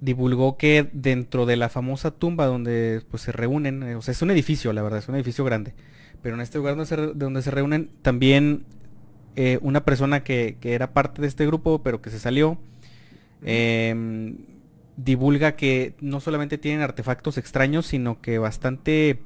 divulgó 0.01 0.57
que 0.57 0.89
dentro 0.93 1.45
de 1.45 1.57
la 1.57 1.69
famosa 1.69 2.11
tumba 2.11 2.45
donde 2.45 3.01
pues 3.09 3.23
se 3.23 3.31
reúnen, 3.31 3.83
eh, 3.83 3.95
o 3.95 4.01
sea, 4.01 4.11
es 4.13 4.21
un 4.21 4.31
edificio, 4.31 4.71
la 4.73 4.81
verdad, 4.81 4.99
es 4.99 5.09
un 5.09 5.15
edificio 5.15 5.43
grande, 5.43 5.73
pero 6.21 6.35
en 6.35 6.41
este 6.41 6.57
lugar 6.57 6.75
donde 6.75 6.87
se, 6.87 6.95
re- 6.95 7.11
donde 7.15 7.41
se 7.41 7.51
reúnen 7.51 7.89
también 8.01 8.65
eh, 9.35 9.59
una 9.61 9.85
persona 9.85 10.23
que, 10.23 10.57
que 10.59 10.73
era 10.73 10.93
parte 10.93 11.21
de 11.21 11.27
este 11.27 11.45
grupo, 11.45 11.83
pero 11.83 12.01
que 12.01 12.09
se 12.09 12.19
salió, 12.19 12.57
em, 13.43 14.37
divulga 14.95 15.55
que 15.55 15.93
no 16.01 16.19
solamente 16.19 16.57
tienen 16.57 16.81
artefactos 16.81 17.37
extraños, 17.37 17.85
sino 17.85 18.19
que 18.21 18.39
bastante 18.39 19.19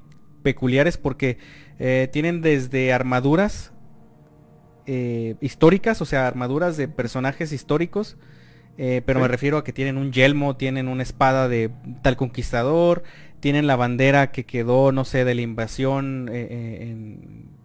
peculiares 0.44 0.98
porque 0.98 1.38
eh, 1.80 2.10
tienen 2.12 2.42
desde 2.42 2.92
armaduras 2.92 3.72
eh, 4.86 5.36
históricas, 5.42 6.02
o 6.02 6.06
sea, 6.06 6.28
armaduras 6.28 6.76
de 6.78 6.88
personajes 6.88 7.52
históricos, 7.54 8.18
pero 9.06 9.20
me 9.20 9.28
refiero 9.28 9.58
a 9.58 9.64
que 9.64 9.74
tienen 9.74 9.98
un 9.98 10.12
yelmo, 10.12 10.56
tienen 10.56 10.88
una 10.88 11.04
espada 11.04 11.48
de 11.48 11.70
tal 12.02 12.18
conquistador, 12.18 13.04
tienen 13.42 13.68
la 13.68 13.76
bandera 13.76 14.32
que 14.32 14.46
quedó, 14.46 14.92
no 14.94 15.04
sé, 15.04 15.26
de 15.26 15.36
la 15.36 15.42
invasión 15.42 16.30
eh, 16.32 16.48
eh, 16.50 16.92
en, 16.92 17.62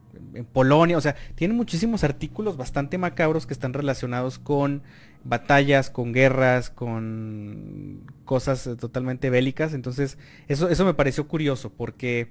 Polonia, 0.53 0.99
o 0.99 1.01
sea, 1.01 1.17
tienen 1.35 1.57
muchísimos 1.57 2.05
artículos 2.05 2.59
bastante 2.59 2.99
macabros 2.99 3.47
que 3.47 3.55
están 3.55 3.73
relacionados 3.73 4.39
con 4.39 4.83
batallas, 5.25 5.89
con 5.89 6.13
guerras, 6.13 6.69
con 6.69 8.03
cosas 8.27 8.67
eh, 8.67 8.77
totalmente 8.77 9.31
bélicas, 9.31 9.73
entonces 9.73 10.19
eso, 10.47 10.69
eso 10.69 10.85
me 10.85 10.93
pareció 10.93 11.27
curioso 11.27 11.71
porque 11.71 12.29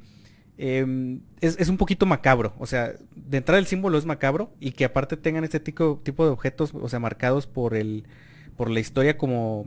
em, 0.60 1.22
es, 1.42 1.58
es 1.60 1.68
un 1.68 1.78
poquito 1.78 2.06
macabro, 2.06 2.54
o 2.60 2.68
sea, 2.68 2.94
de 3.16 3.38
entrada 3.38 3.58
el 3.58 3.66
símbolo 3.66 3.98
es 3.98 4.06
macabro 4.06 4.54
y 4.60 4.74
que 4.74 4.86
aparte 4.86 5.18
tengan 5.18 5.44
este 5.44 5.60
tipo, 5.60 6.00
tipo 6.04 6.26
de 6.26 6.32
objetos, 6.32 6.76
o 6.76 6.88
sea, 6.88 7.00
marcados 7.00 7.48
por 7.48 7.74
el, 7.74 8.04
por 8.56 8.70
la 8.70 8.82
historia 8.82 9.18
como, 9.18 9.66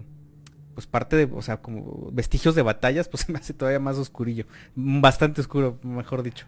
pues 0.79 0.87
parte 0.87 1.17
de, 1.17 1.25
o 1.35 1.43
sea, 1.43 1.61
como 1.61 2.09
vestigios 2.13 2.55
de 2.55 2.63
batallas, 2.63 3.09
pues 3.09 3.23
se 3.27 3.33
me 3.33 3.41
hace 3.41 3.53
todavía 3.53 3.81
más 3.81 3.97
oscurillo, 3.99 4.45
bastante 4.77 5.41
oscuro, 5.41 5.77
mejor 5.83 6.23
dicho. 6.23 6.47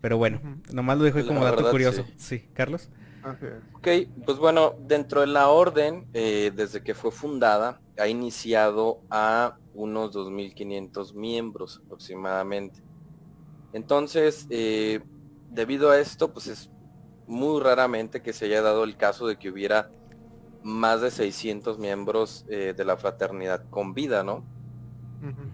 Pero 0.00 0.18
bueno, 0.18 0.40
nomás 0.72 0.98
lo 0.98 1.04
dejo 1.04 1.18
ahí 1.18 1.24
La 1.24 1.24
como 1.24 1.44
dato 1.44 1.56
verdad, 1.56 1.70
curioso. 1.70 2.04
sí. 2.04 2.14
Sí, 2.16 2.44
Carlos. 2.54 2.88
Ok, 3.72 3.88
pues 4.26 4.38
bueno, 4.38 4.74
dentro 4.80 5.20
de 5.20 5.28
la 5.28 5.48
orden, 5.48 6.08
eh, 6.12 6.50
desde 6.54 6.82
que 6.82 6.94
fue 6.94 7.12
fundada, 7.12 7.80
ha 7.96 8.08
iniciado 8.08 9.04
a 9.10 9.60
unos 9.72 10.12
2.500 10.12 11.14
miembros 11.14 11.80
aproximadamente. 11.84 12.80
Entonces, 13.72 14.46
eh, 14.50 15.00
debido 15.48 15.90
a 15.90 16.00
esto, 16.00 16.32
pues 16.32 16.46
es 16.48 16.70
muy 17.26 17.60
raramente 17.62 18.22
que 18.22 18.32
se 18.32 18.46
haya 18.46 18.62
dado 18.62 18.84
el 18.84 18.96
caso 18.96 19.26
de 19.26 19.38
que 19.38 19.50
hubiera 19.50 19.92
más 20.62 21.00
de 21.00 21.10
600 21.10 21.78
miembros 21.78 22.44
eh, 22.48 22.74
de 22.76 22.84
la 22.84 22.96
fraternidad 22.96 23.64
con 23.70 23.94
vida, 23.94 24.22
¿no? 24.22 24.44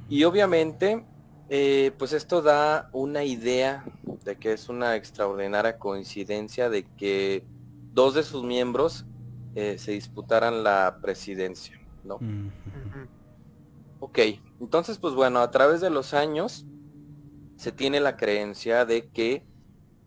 Y 0.08 0.24
obviamente, 0.24 1.04
eh, 1.48 1.92
pues 1.98 2.12
esto 2.12 2.42
da 2.42 2.90
una 2.92 3.24
idea 3.24 3.84
de 4.24 4.36
que 4.36 4.52
es 4.52 4.68
una 4.68 4.96
extraordinaria 4.96 5.78
coincidencia 5.78 6.68
de 6.68 6.84
que 6.84 7.46
dos 7.92 8.14
de 8.14 8.22
sus 8.22 8.44
miembros 8.44 9.06
eh, 9.54 9.78
se 9.78 9.92
disputaran 9.92 10.62
la 10.62 10.98
presidencia, 11.00 11.80
¿no? 12.04 12.16
Ujú. 12.16 13.08
Ok, 14.00 14.18
entonces 14.60 14.98
pues 14.98 15.14
bueno, 15.14 15.40
a 15.40 15.50
través 15.50 15.80
de 15.80 15.90
los 15.90 16.12
años 16.12 16.66
se 17.56 17.72
tiene 17.72 18.00
la 18.00 18.16
creencia 18.16 18.84
de 18.84 19.08
que 19.08 19.46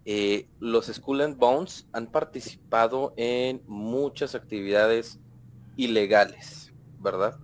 eh, 0.08 0.50
los 0.60 0.88
Skull 0.88 1.22
and 1.22 1.38
Bones 1.38 1.90
han 1.94 2.12
participado 2.12 3.14
en 3.18 3.64
muchas 3.68 4.36
actividades 4.36 5.22
ilegales, 5.76 6.74
¿verdad? 7.00 7.40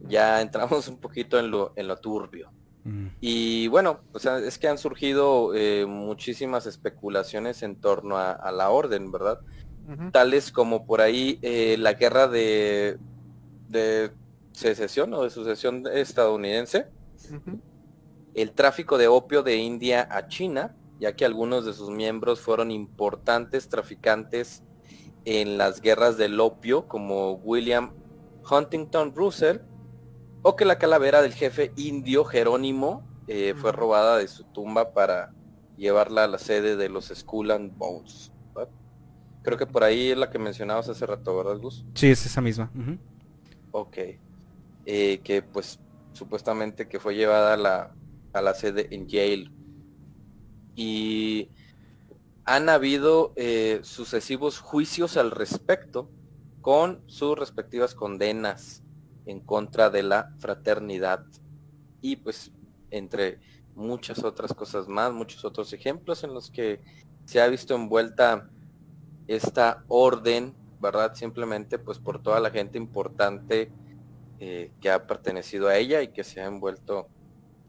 Ya 0.00 0.40
entramos 0.42 0.88
un 0.88 1.00
poquito 1.00 1.38
en 1.38 1.50
lo, 1.52 1.72
en 1.76 1.88
lo 1.88 1.98
turbio. 1.98 2.52
mm, 2.84 3.08
Y 3.20 3.68
bueno, 3.68 4.04
o 4.12 4.18
sea, 4.18 4.38
es 4.38 4.58
que 4.58 4.68
han 4.68 4.78
surgido 4.78 5.54
eh, 5.54 5.86
muchísimas 5.86 6.66
especulaciones 6.66 7.62
en 7.62 7.80
torno 7.80 8.16
a, 8.18 8.32
a 8.32 8.52
la 8.52 8.70
orden, 8.70 9.12
¿verdad? 9.12 9.40
Ujú. 9.88 10.12
Tales 10.12 10.52
como 10.52 10.86
por 10.86 11.00
ahí 11.02 11.38
eh, 11.42 11.76
la 11.78 11.94
guerra 11.94 12.28
de, 12.28 12.98
de 13.68 14.12
secesión 14.52 15.14
o 15.14 15.22
de 15.24 15.30
sucesión 15.30 15.84
estadounidense, 15.92 16.92
el 18.34 18.52
tráfico 18.54 18.98
de 18.98 19.08
opio 19.08 19.42
de 19.42 19.56
India 19.56 20.08
a 20.10 20.28
China, 20.28 20.76
ya 21.00 21.16
que 21.16 21.24
algunos 21.24 21.64
de 21.64 21.72
sus 21.72 21.90
miembros 21.90 22.40
fueron 22.40 22.70
importantes 22.70 23.68
traficantes 23.68 24.62
en 25.24 25.58
las 25.58 25.80
guerras 25.80 26.16
del 26.18 26.38
opio, 26.40 26.86
como 26.88 27.32
William 27.34 27.92
Huntington 28.50 29.14
Russell, 29.14 29.58
o 30.42 30.56
que 30.56 30.64
la 30.64 30.78
calavera 30.78 31.22
del 31.22 31.34
jefe 31.34 31.72
indio 31.76 32.24
Jerónimo 32.24 33.02
eh, 33.26 33.54
fue 33.56 33.70
Ujú. 33.70 33.80
robada 33.80 34.18
de 34.18 34.28
su 34.28 34.44
tumba 34.44 34.92
para 34.92 35.32
llevarla 35.76 36.24
a 36.24 36.28
la 36.28 36.38
sede 36.38 36.76
de 36.76 36.88
los 36.88 37.08
Skull 37.08 37.50
and 37.50 37.76
Bones. 37.76 38.32
¿verdad? 38.54 38.70
Creo 39.42 39.58
que 39.58 39.66
por 39.66 39.84
ahí 39.84 40.10
es 40.10 40.18
la 40.18 40.30
que 40.30 40.38
mencionabas 40.38 40.88
hace 40.88 41.06
rato, 41.06 41.36
¿verdad, 41.36 41.58
Gus? 41.58 41.86
Sí, 41.94 42.10
es 42.10 42.24
esa 42.26 42.40
misma. 42.40 42.70
ujú. 42.74 42.98
Ok. 43.72 43.98
Eh, 44.84 45.20
que 45.22 45.42
pues 45.42 45.78
supuestamente 46.12 46.88
que 46.88 46.98
fue 47.00 47.14
llevada 47.14 47.54
a 47.54 47.56
la, 47.56 47.96
a 48.32 48.42
la 48.42 48.54
sede 48.54 48.88
en 48.94 49.06
Yale. 49.08 49.46
Y 50.82 51.50
han 52.46 52.70
habido 52.70 53.34
eh, 53.36 53.80
sucesivos 53.82 54.60
juicios 54.60 55.18
al 55.18 55.30
respecto 55.30 56.08
con 56.62 57.02
sus 57.04 57.38
respectivas 57.38 57.94
condenas 57.94 58.82
en 59.26 59.40
contra 59.40 59.90
de 59.90 60.02
la 60.02 60.32
fraternidad. 60.38 61.26
Y 62.00 62.16
pues 62.16 62.50
entre 62.90 63.40
muchas 63.74 64.24
otras 64.24 64.54
cosas 64.54 64.88
más, 64.88 65.12
muchos 65.12 65.44
otros 65.44 65.70
ejemplos 65.74 66.24
en 66.24 66.32
los 66.32 66.50
que 66.50 66.80
se 67.26 67.42
ha 67.42 67.48
visto 67.48 67.74
envuelta 67.74 68.48
esta 69.26 69.84
orden, 69.86 70.54
¿verdad? 70.80 71.12
Simplemente 71.12 71.78
pues 71.78 71.98
por 71.98 72.22
toda 72.22 72.40
la 72.40 72.48
gente 72.48 72.78
importante 72.78 73.70
eh, 74.38 74.72
que 74.80 74.90
ha 74.90 75.06
pertenecido 75.06 75.68
a 75.68 75.76
ella 75.76 76.00
y 76.00 76.08
que 76.08 76.24
se 76.24 76.40
ha 76.40 76.46
envuelto 76.46 77.06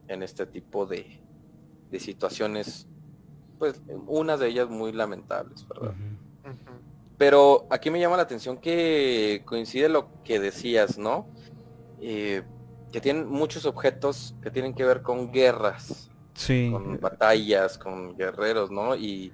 en 0.07 0.23
este 0.23 0.45
tipo 0.45 0.85
de, 0.85 1.19
de 1.91 1.99
situaciones, 1.99 2.87
pues 3.61 3.79
unas 4.07 4.39
de 4.39 4.47
ellas 4.47 4.69
muy 4.71 4.91
lamentables, 4.91 5.67
¿verdad? 5.67 5.93
Pero 7.19 7.67
aquí 7.69 7.91
me 7.91 7.99
llama 7.99 8.17
la 8.17 8.23
atención 8.23 8.57
que 8.57 9.43
coincide 9.45 9.87
lo 9.87 10.07
que 10.23 10.39
decías, 10.39 10.97
¿no? 10.97 11.27
Eh, 11.99 12.41
que 12.91 12.99
tienen 13.01 13.29
muchos 13.29 13.67
objetos 13.67 14.33
que 14.41 14.49
tienen 14.49 14.73
que 14.73 14.83
ver 14.83 15.03
con 15.03 15.31
guerras, 15.31 16.09
Sí. 16.33 16.69
con 16.71 16.99
batallas, 16.99 17.77
con 17.77 18.17
guerreros, 18.17 18.71
¿no? 18.71 18.95
Y 18.95 19.31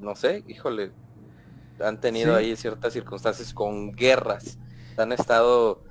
no 0.00 0.16
sé, 0.16 0.42
híjole, 0.48 0.90
han 1.80 2.00
tenido 2.00 2.36
Sí. 2.36 2.44
ahí 2.44 2.56
ciertas 2.56 2.92
circunstancias 2.92 3.54
con 3.54 3.92
guerras, 3.92 4.58
han 4.96 5.12
estado, 5.12 5.84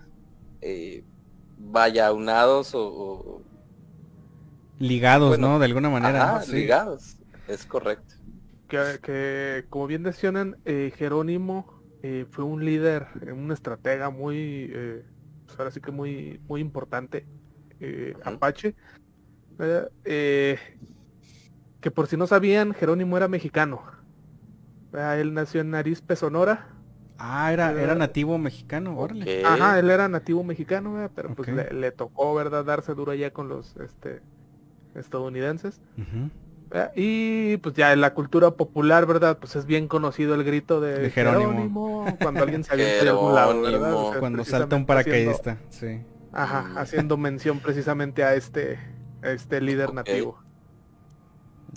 eh, 0.60 1.06
vaya, 1.58 2.08
aunados 2.08 2.76
o, 2.76 2.84
o- 2.86 3.42
Ligados, 4.80 5.30
Bueno, 5.30 5.48
¿no? 5.52 5.60
De 5.60 5.66
alguna 5.68 5.90
manera. 5.92 6.24
ajá, 6.24 6.40
¿no? 6.40 6.46
Sí. 6.46 6.54
ligados, 6.54 7.16
es 7.54 7.66
correcto. 7.66 8.16
que, 8.68 9.00
que, 9.02 9.66
como 9.70 9.88
bien 9.88 10.02
mencionan, 10.02 10.58
eh, 10.66 10.92
Jerónimo 10.96 11.82
eh, 12.04 12.26
fue 12.30 12.44
un 12.46 12.64
líder, 12.66 13.08
eh, 13.26 13.32
un 13.32 13.52
estratega 13.52 14.10
muy, 14.10 14.72
eh, 14.74 15.04
pues 15.46 15.60
ahora 15.60 15.72
sí 15.72 15.82
que 15.82 15.92
muy, 15.92 16.40
muy 16.48 16.62
importante, 16.62 17.26
eh. 17.80 18.14
Apache. 18.24 18.76
Eh, 20.06 20.58
que 21.82 21.92
por 21.92 22.08
si 22.08 22.18
no 22.18 22.28
sabían, 22.28 22.74
Jerónimo 22.74 23.18
era 23.18 23.28
mexicano. 23.28 23.84
¿verdad? 24.92 25.20
Él 25.20 25.34
nació 25.34 25.62
en 25.62 25.76
Arizpe, 25.76 26.16
Sonora. 26.16 26.70
Ah, 27.18 27.54
era, 27.54 27.72
era 27.80 27.94
nativo 27.94 28.38
mexicano, 28.40 28.98
órale. 28.98 29.46
Ajá, 29.46 29.78
él 29.78 29.92
era 29.92 30.08
nativo 30.10 30.44
mexicano, 30.44 30.94
¿verdad? 30.94 31.12
pero 31.14 31.36
pues 31.36 31.50
le, 31.50 31.72
le 31.72 31.92
tocó, 31.92 32.34
¿verdad? 32.34 32.66
Darse 32.66 32.96
duro 32.96 33.12
allá 33.12 33.32
con 33.32 33.48
los 33.48 33.76
este, 33.78 34.22
estadounidenses. 34.96 35.80
Y 36.96 37.58
pues 37.58 37.76
ya 37.76 37.92
en 37.94 38.02
la 38.02 38.14
cultura 38.14 38.52
popular, 38.52 39.06
¿verdad? 39.06 39.38
Pues 39.40 39.56
es 39.56 39.66
bien 39.66 39.88
conocido 39.88 40.36
el 40.36 40.44
grito 40.44 40.80
de, 40.82 41.00
De 41.00 41.10
Jerónimo. 41.10 42.06
cuando 42.22 42.44
alguien 42.44 42.64
se 42.64 42.74
avienta 42.74 43.04
de 43.04 43.10
algún 43.10 43.36
lado, 43.36 43.62
¿verdad? 43.62 43.80
Jerónimo. 43.80 44.08
O 44.08 44.12
sea, 44.12 44.20
Cuando 44.20 44.44
salta 44.46 44.76
un 44.76 44.84
haciendo- 44.84 44.88
paracaidista, 44.88 45.58
sí. 45.70 46.02
Ajá, 46.34 46.62
Mm. 46.64 46.78
haciendo 46.78 47.18
mención 47.18 47.60
precisamente 47.60 48.24
a 48.24 48.36
este, 48.36 48.80
a 49.22 49.32
este 49.32 49.60
líder 49.60 49.94
nativo. 49.94 50.40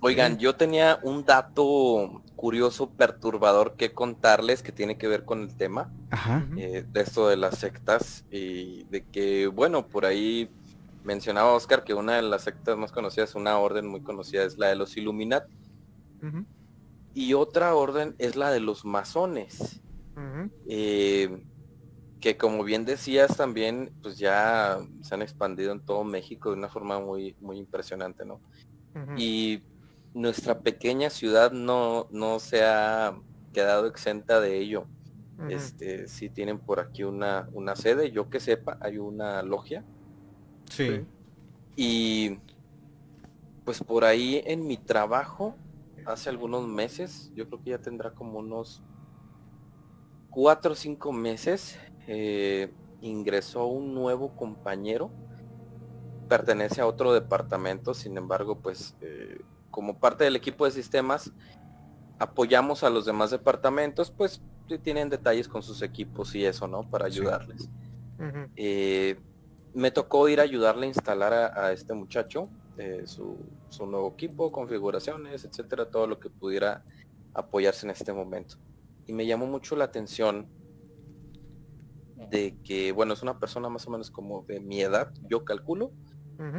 Oigan, 0.00 0.38
yo 0.38 0.54
tenía 0.56 0.98
un 1.02 1.24
dato 1.24 2.22
curioso, 2.36 2.90
perturbador 2.90 3.74
que 3.76 3.92
contarles 3.92 4.62
que 4.62 4.72
tiene 4.72 4.98
que 4.98 5.08
ver 5.08 5.24
con 5.24 5.40
el 5.42 5.56
tema 5.56 5.90
Ajá. 6.10 6.44
Eh, 6.56 6.84
de 6.86 7.00
esto 7.00 7.28
de 7.28 7.36
las 7.36 7.58
sectas 7.58 8.24
y 8.30 8.84
de 8.90 9.04
que, 9.04 9.46
bueno, 9.46 9.86
por 9.86 10.04
ahí 10.04 10.50
mencionaba 11.04 11.52
Oscar 11.52 11.84
que 11.84 11.94
una 11.94 12.16
de 12.16 12.22
las 12.22 12.42
sectas 12.42 12.76
más 12.76 12.90
conocidas, 12.90 13.34
una 13.34 13.58
orden 13.58 13.86
muy 13.86 14.02
conocida 14.02 14.42
es 14.44 14.58
la 14.58 14.68
de 14.68 14.76
los 14.76 14.96
Illuminati 14.96 15.52
y 17.14 17.34
otra 17.34 17.74
orden 17.74 18.14
es 18.18 18.34
la 18.34 18.50
de 18.50 18.60
los 18.60 18.84
masones. 18.84 19.80
eh, 20.66 21.44
que 22.20 22.38
como 22.38 22.64
bien 22.64 22.86
decías 22.86 23.36
también, 23.36 23.92
pues 24.00 24.16
ya 24.16 24.78
se 25.02 25.14
han 25.14 25.20
expandido 25.20 25.72
en 25.72 25.80
todo 25.84 26.04
México 26.04 26.50
de 26.50 26.56
una 26.56 26.70
forma 26.70 26.98
muy, 26.98 27.36
muy 27.40 27.58
impresionante, 27.58 28.24
¿no? 28.24 28.40
Y 29.18 29.62
nuestra 30.14 30.60
pequeña 30.60 31.10
ciudad 31.10 31.52
no, 31.52 32.06
no 32.10 32.38
se 32.38 32.64
ha 32.64 33.14
quedado 33.52 33.86
exenta 33.86 34.40
de 34.40 34.58
ello. 34.58 34.86
Este, 35.50 36.08
sí 36.08 36.30
tienen 36.30 36.58
por 36.60 36.80
aquí 36.80 37.02
una, 37.02 37.48
una 37.52 37.76
sede, 37.76 38.10
yo 38.12 38.30
que 38.30 38.40
sepa, 38.40 38.78
hay 38.80 38.96
una 38.98 39.42
logia. 39.42 39.84
Sí. 40.74 41.06
Y 41.76 42.38
pues 43.64 43.82
por 43.82 44.04
ahí 44.04 44.42
en 44.46 44.66
mi 44.66 44.76
trabajo, 44.76 45.56
hace 46.06 46.28
algunos 46.30 46.66
meses, 46.68 47.30
yo 47.34 47.48
creo 47.48 47.62
que 47.62 47.70
ya 47.70 47.78
tendrá 47.78 48.10
como 48.10 48.38
unos 48.38 48.82
cuatro 50.30 50.72
o 50.72 50.76
cinco 50.76 51.12
meses, 51.12 51.78
eh, 52.06 52.72
ingresó 53.00 53.66
un 53.66 53.94
nuevo 53.94 54.34
compañero, 54.36 55.10
pertenece 56.28 56.80
a 56.80 56.86
otro 56.86 57.12
departamento, 57.12 57.94
sin 57.94 58.16
embargo, 58.16 58.58
pues 58.60 58.94
eh, 59.00 59.38
como 59.70 59.98
parte 59.98 60.24
del 60.24 60.36
equipo 60.36 60.64
de 60.64 60.70
sistemas, 60.72 61.32
apoyamos 62.18 62.82
a 62.84 62.90
los 62.90 63.06
demás 63.06 63.30
departamentos, 63.30 64.10
pues 64.10 64.40
tienen 64.82 65.10
detalles 65.10 65.48
con 65.48 65.62
sus 65.62 65.82
equipos 65.82 66.34
y 66.34 66.44
eso, 66.44 66.66
¿no? 66.66 66.82
Para 66.88 67.06
Sí. 67.10 67.18
ayudarles. 67.18 67.68
Eh, 68.56 69.18
me 69.74 69.90
tocó 69.90 70.28
ir 70.28 70.40
a 70.40 70.44
ayudarle 70.44 70.86
a 70.86 70.88
instalar 70.88 71.32
a, 71.32 71.66
a 71.66 71.72
este 71.72 71.94
muchacho 71.94 72.48
eh, 72.76 73.02
su, 73.06 73.36
su 73.68 73.86
nuevo 73.86 74.12
equipo, 74.12 74.50
configuraciones, 74.50 75.44
etcétera, 75.44 75.90
todo 75.90 76.06
lo 76.06 76.18
que 76.18 76.28
pudiera 76.28 76.84
apoyarse 77.32 77.86
en 77.86 77.90
este 77.90 78.12
momento. 78.12 78.56
Y 79.06 79.12
me 79.12 79.26
llamó 79.26 79.46
mucho 79.46 79.76
la 79.76 79.84
atención 79.84 80.48
de 82.30 82.56
que, 82.64 82.90
bueno, 82.92 83.12
es 83.14 83.22
una 83.22 83.38
persona 83.38 83.68
más 83.68 83.86
o 83.86 83.90
menos 83.90 84.10
como 84.10 84.42
de 84.42 84.58
mi 84.60 84.80
edad, 84.80 85.12
yo 85.28 85.44
calculo, 85.44 85.92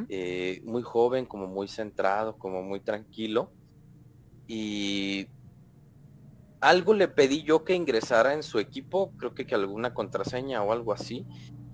eh, 0.07 0.61
muy 0.63 0.83
joven, 0.83 1.25
como 1.25 1.47
muy 1.47 1.67
centrado, 1.67 2.37
como 2.37 2.61
muy 2.63 2.79
tranquilo. 2.79 3.51
Y 4.47 5.27
algo 6.61 6.93
le 6.93 7.07
pedí 7.07 7.43
yo 7.43 7.65
que 7.65 7.75
ingresara 7.75 8.33
en 8.33 8.43
su 8.43 8.59
equipo, 8.59 9.11
creo 9.17 9.33
que, 9.33 9.45
que 9.45 9.55
alguna 9.55 9.93
contraseña 9.93 10.63
o 10.63 10.71
algo 10.71 10.93
así, 10.93 11.25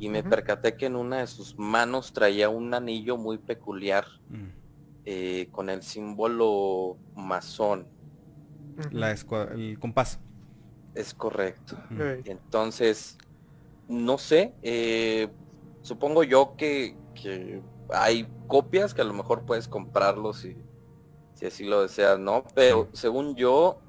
y 0.02 0.10
me 0.10 0.24
percaté 0.24 0.76
que 0.76 0.88
en 0.88 0.96
una 0.96 1.20
de 1.20 1.28
sus 1.28 1.60
manos 1.60 2.12
traía 2.12 2.50
un 2.50 2.74
anillo 2.74 3.18
muy 3.18 3.38
peculiar 3.38 4.06
Mm. 4.30 4.48
eh, 5.06 5.48
con 5.52 5.70
el 5.70 5.84
símbolo 5.84 6.98
masón. 7.16 7.88
La 8.92 9.12
el 9.12 9.78
compás. 9.80 10.20
Es 10.96 11.14
correcto. 11.14 11.78
Mm. 11.92 12.26
Entonces, 12.26 13.16
no 13.88 14.18
sé, 14.18 14.56
eh, 14.64 15.28
supongo 15.84 16.24
yo 16.24 16.56
que, 16.58 16.98
que 17.14 17.62
hay 17.94 18.28
copias 18.48 18.96
que 18.96 19.02
a 19.02 19.06
lo 19.06 19.14
mejor 19.14 19.44
puedes 19.46 19.68
comprarlos 19.68 20.40
si, 20.40 20.56
si 21.36 21.46
así 21.46 21.64
lo 21.64 21.84
deseas, 21.84 22.18
¿no? 22.18 22.44
Pero 22.56 22.90
según 22.94 23.36
yo, 23.36 23.80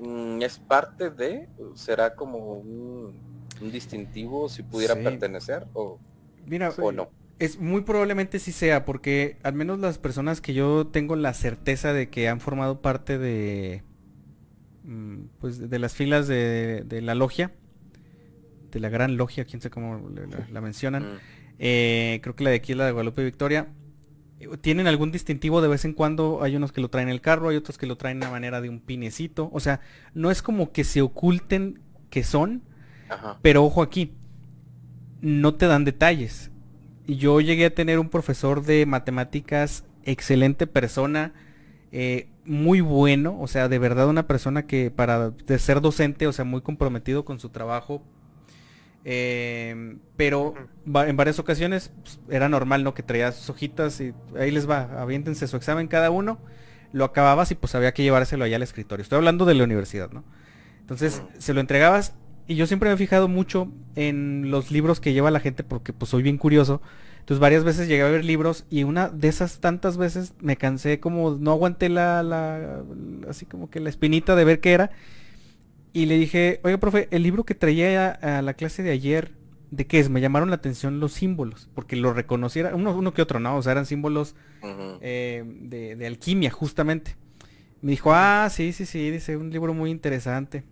mm, 0.00 0.42
es 0.42 0.60
parte 0.60 1.10
de, 1.10 1.48
será 1.74 2.14
como 2.14 2.38
un, 2.54 3.29
un 3.60 3.70
distintivo 3.72 4.48
si 4.48 4.62
pudiera 4.62 4.94
Sí. 4.94 5.02
pertenecer 5.02 5.66
o, 5.74 5.98
Mira, 6.46 6.70
o 6.70 6.92
no. 6.92 7.08
Es 7.38 7.58
muy 7.58 7.82
probablemente 7.82 8.38
sí 8.38 8.52
sea, 8.52 8.84
porque 8.84 9.38
al 9.42 9.54
menos 9.54 9.78
las 9.78 9.98
personas 9.98 10.40
que 10.40 10.52
yo 10.52 10.86
tengo 10.86 11.16
la 11.16 11.32
certeza 11.32 11.92
de 11.92 12.08
que 12.10 12.28
han 12.28 12.40
formado 12.40 12.80
parte 12.82 13.18
de 13.18 13.82
mm, 14.84 15.16
pues 15.38 15.70
de 15.70 15.78
las 15.78 15.94
filas 15.94 16.28
de, 16.28 16.82
de 16.86 17.00
la 17.00 17.14
logia, 17.14 17.52
de 18.70 18.80
la 18.80 18.88
gran 18.88 19.16
logia, 19.16 19.44
quién 19.44 19.60
sé 19.62 19.70
cómo 19.70 20.08
la, 20.10 20.46
la 20.50 20.60
mencionan, 20.60 21.02
Mm, 21.04 21.18
eh, 21.58 22.20
creo 22.22 22.34
que 22.36 22.44
la 22.44 22.50
de 22.50 22.56
aquí 22.56 22.72
es 22.72 22.78
la 22.78 22.86
de 22.86 22.92
Guadalupe 22.92 23.24
Victoria, 23.24 23.68
tienen 24.62 24.86
algún 24.86 25.12
distintivo 25.12 25.60
de 25.60 25.68
vez 25.68 25.84
en 25.84 25.92
cuando, 25.92 26.42
hay 26.42 26.56
unos 26.56 26.72
que 26.72 26.80
lo 26.80 26.88
traen 26.88 27.08
en 27.08 27.12
el 27.12 27.20
carro, 27.20 27.50
hay 27.50 27.56
otros 27.56 27.76
que 27.76 27.86
lo 27.86 27.96
traen 27.96 28.22
a 28.24 28.30
manera 28.30 28.60
de 28.62 28.70
un 28.70 28.80
pinecito, 28.80 29.50
o 29.52 29.60
sea, 29.60 29.80
no 30.14 30.30
es 30.30 30.40
como 30.40 30.72
que 30.72 30.84
se 30.84 31.02
oculten 31.02 31.80
que 32.08 32.24
son, 32.24 32.62
Ajá. 33.10 33.38
pero 33.42 33.64
ojo 33.64 33.82
aquí, 33.82 34.14
no 35.20 35.54
te 35.54 35.66
dan 35.66 35.84
detalles. 35.84 36.50
Yo 37.06 37.40
llegué 37.40 37.66
a 37.66 37.74
tener 37.74 37.98
un 37.98 38.08
profesor 38.08 38.62
de 38.64 38.86
matemáticas, 38.86 39.84
excelente 40.04 40.66
persona, 40.66 41.32
eh, 41.92 42.28
muy 42.44 42.80
bueno, 42.80 43.38
o 43.40 43.48
sea, 43.48 43.68
de 43.68 43.78
verdad 43.78 44.08
una 44.08 44.26
persona 44.26 44.66
que 44.66 44.90
para 44.90 45.30
de 45.30 45.58
ser 45.58 45.80
docente, 45.80 46.26
o 46.26 46.32
sea, 46.32 46.44
muy 46.44 46.62
comprometido 46.62 47.24
con 47.24 47.40
su 47.40 47.50
trabajo. 47.50 48.02
eh, 49.04 49.96
pero 50.16 50.54
en 50.86 51.16
varias 51.16 51.38
ocasiones 51.38 51.92
pues, 52.02 52.20
era 52.28 52.48
normal, 52.48 52.84
¿no? 52.84 52.94
Que 52.94 53.02
traía 53.02 53.32
sus 53.32 53.48
hojitas 53.50 54.00
y 54.00 54.12
ahí 54.38 54.50
les 54.50 54.68
va, 54.68 55.00
aviéntense 55.00 55.46
su 55.48 55.56
examen 55.56 55.88
cada 55.88 56.10
uno, 56.10 56.38
lo 56.92 57.04
acababas 57.04 57.50
y 57.50 57.54
pues 57.54 57.74
había 57.74 57.92
que 57.94 58.02
llevárselo 58.02 58.44
allá 58.44 58.56
al 58.56 58.62
escritorio. 58.62 59.02
Estoy 59.02 59.16
hablando 59.18 59.46
de 59.46 59.54
la 59.54 59.64
universidad, 59.64 60.10
¿no? 60.12 60.24
Entonces 60.80 61.22
se 61.38 61.54
lo 61.54 61.60
entregabas 61.60 62.14
y 62.50 62.56
yo 62.56 62.66
siempre 62.66 62.88
me 62.90 62.94
he 62.96 62.98
fijado 62.98 63.28
mucho 63.28 63.68
en 63.94 64.50
los 64.50 64.72
libros 64.72 64.98
que 64.98 65.12
lleva 65.12 65.30
la 65.30 65.38
gente 65.38 65.62
porque 65.62 65.92
pues 65.92 66.10
soy 66.10 66.24
bien 66.24 66.36
curioso. 66.36 66.82
Entonces 67.20 67.38
varias 67.38 67.62
veces 67.62 67.86
llegué 67.86 68.02
a 68.02 68.08
ver 68.08 68.24
libros 68.24 68.64
y 68.68 68.82
una 68.82 69.08
de 69.08 69.28
esas 69.28 69.60
tantas 69.60 69.96
veces 69.96 70.34
me 70.40 70.56
cansé 70.56 70.98
como, 70.98 71.36
no 71.38 71.52
aguanté 71.52 71.88
la, 71.88 72.24
la, 72.24 72.82
así 73.28 73.46
como 73.46 73.70
que 73.70 73.78
la 73.78 73.88
espinita 73.88 74.34
de 74.34 74.44
ver 74.44 74.58
qué 74.58 74.72
era. 74.72 74.90
Y 75.92 76.06
le 76.06 76.18
dije, 76.18 76.58
oiga, 76.64 76.78
profe, 76.78 77.06
el 77.12 77.22
libro 77.22 77.44
que 77.44 77.54
traía 77.54 78.18
a, 78.20 78.38
a 78.38 78.42
la 78.42 78.54
clase 78.54 78.82
de 78.82 78.90
ayer, 78.90 79.30
¿de 79.70 79.86
qué 79.86 80.00
es? 80.00 80.10
Me 80.10 80.20
llamaron 80.20 80.50
la 80.50 80.56
atención 80.56 80.98
los 80.98 81.12
símbolos, 81.12 81.68
porque 81.76 81.94
lo 81.94 82.12
reconociera, 82.12 82.74
uno, 82.74 82.92
uno 82.96 83.14
que 83.14 83.22
otro, 83.22 83.38
¿no? 83.38 83.58
O 83.58 83.62
sea, 83.62 83.70
eran 83.70 83.86
símbolos 83.86 84.34
eh, 85.00 85.44
de, 85.46 85.94
de 85.94 86.06
alquimia, 86.08 86.50
justamente. 86.50 87.14
Me 87.80 87.92
dijo, 87.92 88.12
ah, 88.12 88.48
sí, 88.50 88.72
sí, 88.72 88.86
sí, 88.86 89.08
dice, 89.08 89.36
un 89.36 89.50
libro 89.50 89.72
muy 89.72 89.92
interesante. 89.92 90.64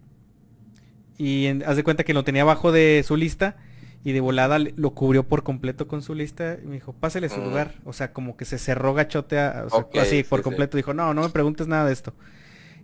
Y 1.18 1.46
en- 1.46 1.62
haz 1.66 1.76
de 1.76 1.84
cuenta 1.84 2.04
que 2.04 2.14
lo 2.14 2.24
tenía 2.24 2.42
abajo 2.42 2.72
de 2.72 3.02
su 3.06 3.16
lista 3.16 3.56
y 4.04 4.12
de 4.12 4.20
volada 4.20 4.58
lo 4.58 4.90
cubrió 4.94 5.24
por 5.26 5.42
completo 5.42 5.88
con 5.88 6.00
su 6.02 6.14
lista 6.14 6.56
y 6.62 6.66
me 6.66 6.74
dijo, 6.74 6.92
pásele 6.92 7.28
su 7.28 7.40
Mm. 7.40 7.44
lugar. 7.44 7.74
O 7.84 7.92
sea, 7.92 8.12
como 8.12 8.36
que 8.36 8.44
se 8.44 8.56
cerró 8.58 8.94
gachote, 8.94 9.38
a- 9.38 9.64
o 9.66 9.70
sea, 9.70 9.78
Ok, 9.80 9.96
así 9.98 10.18
sí, 10.18 10.22
por 10.22 10.38
sí. 10.40 10.44
completo. 10.44 10.76
Dijo, 10.76 10.94
no, 10.94 11.12
no 11.14 11.22
me 11.22 11.28
preguntes 11.30 11.66
nada 11.66 11.86
de 11.86 11.92
esto. 11.92 12.14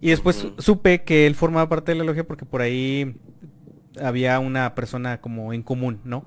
Y 0.00 0.10
después 0.10 0.48
supe 0.58 1.02
que 1.04 1.26
él 1.26 1.34
formaba 1.36 1.68
parte 1.68 1.92
de 1.92 1.98
la 1.98 2.04
logia 2.04 2.24
porque 2.26 2.44
por 2.44 2.60
ahí 2.60 3.14
había 4.02 4.38
una 4.40 4.74
persona 4.74 5.20
como 5.20 5.52
en 5.52 5.62
común, 5.62 6.00
¿no? 6.04 6.24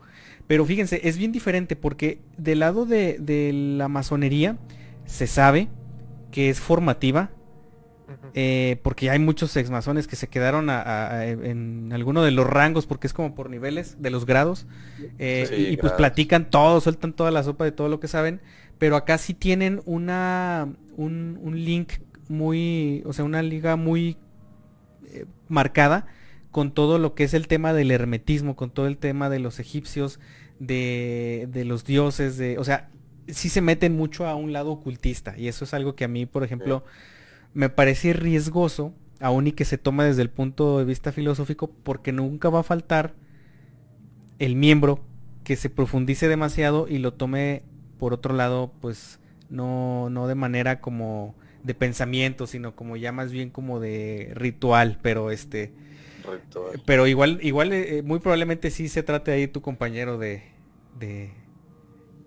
Pero 0.47 0.65
fíjense, 0.65 1.01
es 1.03 1.17
bien 1.17 1.33
diferente 1.33 1.75
porque 1.75 2.21
del 2.37 2.59
lado 2.59 2.85
de, 2.85 3.17
de 3.19 3.51
la 3.53 3.89
masonería 3.89 4.57
se 5.05 5.27
sabe 5.27 5.67
que 6.31 6.49
es 6.49 6.61
formativa. 6.61 7.29
Eh, 8.33 8.79
porque 8.83 9.09
hay 9.09 9.19
muchos 9.19 9.55
exmasones 9.57 10.07
que 10.07 10.15
se 10.15 10.27
quedaron 10.27 10.69
a- 10.69 10.81
a- 10.81 11.09
a- 11.19 11.25
en 11.27 11.91
alguno 11.93 12.21
de 12.23 12.31
los 12.31 12.45
rangos, 12.47 12.85
porque 12.85 13.07
es 13.07 13.13
como 13.13 13.33
por 13.35 13.49
niveles 13.49 14.01
de 14.01 14.09
los 14.09 14.25
grados, 14.25 14.67
eh, 15.17 15.45
Sí, 15.49 15.55
y, 15.55 15.73
y 15.73 15.77
pues 15.77 15.93
platican 15.93 16.49
todo, 16.49 16.81
sueltan 16.81 17.13
toda 17.13 17.31
la 17.31 17.43
sopa 17.43 17.63
de 17.65 17.71
todo 17.71 17.89
lo 17.89 17.99
que 17.99 18.07
saben, 18.07 18.41
pero 18.77 18.95
acá 18.95 19.17
sí 19.17 19.33
tienen 19.33 19.81
una 19.85 20.67
un, 20.97 21.39
un 21.41 21.63
link 21.63 21.93
muy, 22.29 23.01
o 23.05 23.13
sea, 23.13 23.23
una 23.25 23.41
liga 23.41 23.75
muy 23.75 24.17
eh, 25.13 25.25
marcada 25.47 26.07
con 26.51 26.71
todo 26.71 26.97
lo 26.97 27.13
que 27.13 27.23
es 27.23 27.33
el 27.33 27.47
tema 27.47 27.73
del 27.73 27.91
hermetismo, 27.91 28.55
con 28.55 28.71
todo 28.71 28.87
el 28.87 28.97
tema 28.97 29.29
de 29.29 29.39
los 29.39 29.59
egipcios, 29.59 30.19
de, 30.59 31.47
de 31.51 31.65
los 31.65 31.83
dioses, 31.85 32.37
de, 32.37 32.57
o 32.57 32.63
sea, 32.63 32.89
sí 33.27 33.49
se 33.49 33.61
meten 33.61 33.95
mucho 33.95 34.25
a 34.25 34.35
un 34.35 34.53
lado 34.53 34.71
ocultista 34.71 35.37
y 35.37 35.47
eso 35.49 35.65
es 35.65 35.73
algo 35.73 35.95
que 35.95 36.03
a 36.05 36.07
mí, 36.07 36.25
por 36.25 36.43
ejemplo, 36.43 36.83
me 37.57 37.69
parece 37.69 38.13
riesgoso, 38.13 38.93
aún 39.19 39.47
y 39.47 39.51
que 39.51 39.65
se 39.65 39.79
toma 39.79 40.05
desde 40.05 40.21
el 40.21 40.29
punto 40.29 40.77
de 40.77 40.85
vista 40.85 41.11
filosófico, 41.11 41.71
porque 41.81 42.11
nunca 42.11 42.49
va 42.49 42.59
a 42.59 42.63
faltar 42.63 43.15
el 44.37 44.55
miembro 44.55 45.03
que 45.43 45.55
se 45.55 45.71
profundice 45.71 46.27
demasiado 46.27 46.87
y 46.87 46.99
lo 46.99 47.13
tome 47.13 47.63
por 47.97 48.13
otro 48.13 48.35
lado, 48.35 48.71
pues 48.79 49.19
no, 49.49 50.11
no 50.11 50.27
de 50.27 50.35
manera 50.35 50.81
como 50.81 51.33
de 51.63 51.73
pensamiento, 51.73 52.45
sino 52.45 52.75
como 52.75 52.95
ya 52.95 53.11
más 53.11 53.31
bien 53.31 53.49
como 53.49 53.79
de 53.79 54.33
ritual, 54.35 54.99
pero 55.01 55.31
este... 55.31 55.73
Ritual. 56.31 56.79
Pero 56.85 57.07
igual, 57.07 57.39
igual 57.41 57.73
eh, 57.73 58.03
muy 58.05 58.19
probablemente 58.19 58.69
sí 58.69 58.87
se 58.87 59.01
trate 59.01 59.31
ahí 59.31 59.47
tu 59.47 59.63
compañero 59.63 60.19
de, 60.19 60.43
de, 60.99 61.31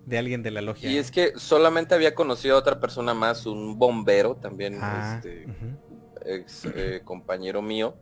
de 0.05 0.17
alguien 0.17 0.43
de 0.43 0.51
la 0.51 0.61
logia. 0.61 0.89
Y 0.89 0.97
¿eh? 0.97 0.99
es 0.99 1.11
que 1.11 1.33
solamente 1.37 1.95
había 1.95 2.15
conocido 2.15 2.55
a 2.55 2.59
otra 2.59 2.79
persona 2.79 3.13
más, 3.13 3.45
un 3.45 3.77
bombero 3.77 4.35
también, 4.35 4.77
Ah, 4.81 5.21
este, 5.23 5.45
ex 6.25 6.65
eh, 6.75 7.01
compañero 7.03 7.61
mío. 7.61 7.95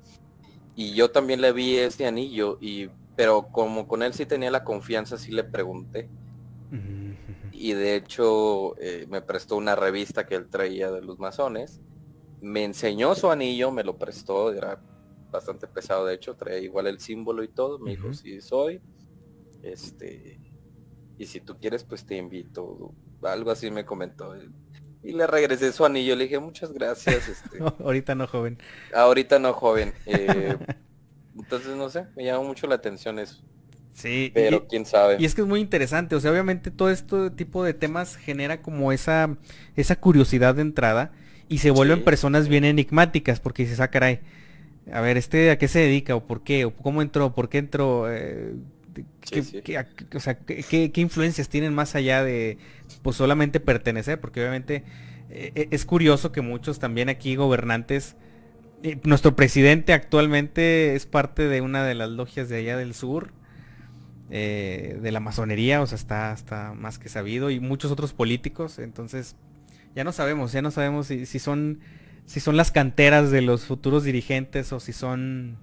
Y 0.76 0.94
yo 0.94 1.12
también 1.12 1.42
le 1.42 1.52
vi 1.52 1.78
este 1.78 2.06
anillo, 2.06 2.58
y 2.62 2.90
pero 3.16 3.48
como 3.52 3.88
con 3.88 4.02
él 4.02 4.14
sí 4.14 4.26
tenía 4.26 4.50
la 4.50 4.64
confianza, 4.64 5.18
sí 5.18 5.32
le 5.32 5.44
pregunté. 5.44 6.10
Y 7.52 7.74
de 7.74 7.96
hecho 7.96 8.80
eh, 8.80 9.06
me 9.10 9.22
prestó 9.22 9.58
una 9.58 9.76
revista 9.76 10.26
que 10.26 10.36
él 10.36 10.48
traía 10.48 10.90
de 10.92 11.02
los 11.02 11.20
masones. 11.20 11.82
Me 12.40 12.64
enseñó 12.64 13.16
su 13.16 13.30
anillo, 13.30 13.72
me 13.72 13.84
lo 13.84 13.98
prestó, 13.98 14.54
era 14.54 14.82
bastante 15.30 15.68
pesado 15.68 16.06
de 16.06 16.16
hecho, 16.16 16.36
traía 16.36 16.60
igual 16.60 16.88
el 16.88 17.02
símbolo 17.02 17.44
y 17.44 17.50
todo. 17.50 17.80
Me 17.80 17.92
dijo, 17.92 18.14
sí 18.14 18.40
soy. 18.40 18.80
Este, 19.62 20.40
y 21.20 21.26
si 21.28 21.40
tú 21.42 21.58
quieres, 21.60 21.84
pues 21.84 22.04
te 22.06 22.18
invito. 22.18 22.92
Algo 23.22 23.52
así 23.52 23.70
me 23.70 23.86
comentó. 23.86 24.36
Y 25.04 25.12
le 25.14 25.28
regresé 25.28 25.72
su 25.72 25.86
anillo, 25.86 26.16
le 26.16 26.24
dije, 26.24 26.40
muchas 26.40 26.74
gracias. 26.74 27.30
Este, 27.30 27.60
Ahorita 27.84 28.16
no, 28.16 28.26
joven. 28.26 28.58
ahorita 28.96 29.38
no, 29.38 29.54
joven. 29.54 29.94
Eh, 30.08 30.58
entonces, 31.38 31.76
no 31.78 31.90
sé, 31.90 32.06
me 32.16 32.26
llama 32.26 32.44
mucho 32.44 32.66
la 32.68 32.76
atención 32.76 33.20
eso. 33.20 33.42
Sí, 33.94 34.32
Pero 34.34 34.58
y- 34.58 34.62
quién 34.70 34.86
sabe. 34.86 35.18
Y 35.20 35.26
es 35.26 35.36
que 35.36 35.42
es 35.42 35.48
muy 35.48 35.60
interesante, 35.60 36.16
o 36.16 36.20
sea, 36.20 36.32
obviamente 36.32 36.72
todo 36.72 36.90
este 36.90 37.30
tipo 37.32 37.64
de 37.64 37.74
temas 37.74 38.16
genera 38.16 38.62
como 38.62 38.92
esa, 38.92 39.38
esa 39.76 40.00
curiosidad 40.00 40.56
de 40.56 40.62
entrada 40.62 41.12
y 41.48 41.58
se 41.60 41.72
vuelven 41.72 42.00
Sí. 42.00 42.04
personas 42.06 42.48
bien 42.48 42.64
enigmáticas 42.66 43.40
porque 43.40 43.64
dices, 43.64 43.80
ah, 43.80 43.90
caray, 43.90 44.20
a 44.92 45.02
ver, 45.02 45.18
¿este 45.18 45.52
a 45.52 45.58
qué 45.58 45.68
se 45.68 45.80
dedica 45.80 46.16
o 46.16 46.26
por 46.26 46.44
qué? 46.44 46.66
¿O 46.66 46.74
cómo 46.76 47.02
entró? 47.02 47.34
¿Por 47.34 47.50
qué 47.50 47.58
entró? 47.60 48.12
Eh, 48.12 48.54
Sí, 49.24 49.32
¿qué, 49.32 49.42
sí. 49.42 49.62
qué- 49.64 49.78
a- 49.78 49.88
o 50.16 50.20
sea, 50.20 50.38
¿qué, 50.40 50.64
qué- 50.92 51.02
influencias 51.02 51.50
tienen 51.50 51.74
más 51.74 51.96
allá 51.96 52.24
de 52.24 52.58
pues 53.02 53.16
solamente 53.18 53.60
pertenecer? 53.60 54.20
Porque 54.20 54.40
obviamente 54.42 54.84
eh, 55.30 55.52
eh, 55.56 55.68
es 55.72 55.86
curioso 55.86 56.32
que 56.32 56.42
muchos 56.42 56.80
también 56.80 57.10
aquí 57.10 57.36
gobernantes, 57.36 58.16
eh, 58.84 59.00
nuestro 59.06 59.36
presidente 59.36 59.94
actualmente 59.94 60.96
es 60.96 61.06
parte 61.06 61.48
de 61.48 61.62
una 61.62 61.86
de 61.86 61.96
las 61.96 62.10
logias 62.10 62.50
de 62.50 62.58
allá 62.58 62.78
del 62.78 62.94
sur, 62.96 63.34
eh, 64.30 65.00
de 65.02 65.12
la 65.12 65.20
masonería, 65.20 65.82
o 65.82 65.88
sea, 65.88 65.96
está, 65.98 66.34
está 66.34 66.74
más 66.74 67.00
que 67.00 67.10
sabido, 67.10 67.50
y 67.50 67.60
muchos 67.60 67.92
otros 67.92 68.14
políticos, 68.14 68.80
entonces 68.80 69.36
ya 69.96 70.04
no 70.04 70.12
sabemos, 70.12 70.52
ya 70.52 70.62
no 70.62 70.72
sabemos 70.72 71.08
si, 71.08 71.26
si 71.26 71.40
son 71.40 71.80
si 72.26 72.40
son 72.40 72.58
las 72.58 72.72
canteras 72.72 73.32
de 73.32 73.42
los 73.42 73.66
futuros 73.66 74.04
dirigentes 74.04 74.72
o 74.74 74.80
si 74.80 74.94
son 74.94 75.58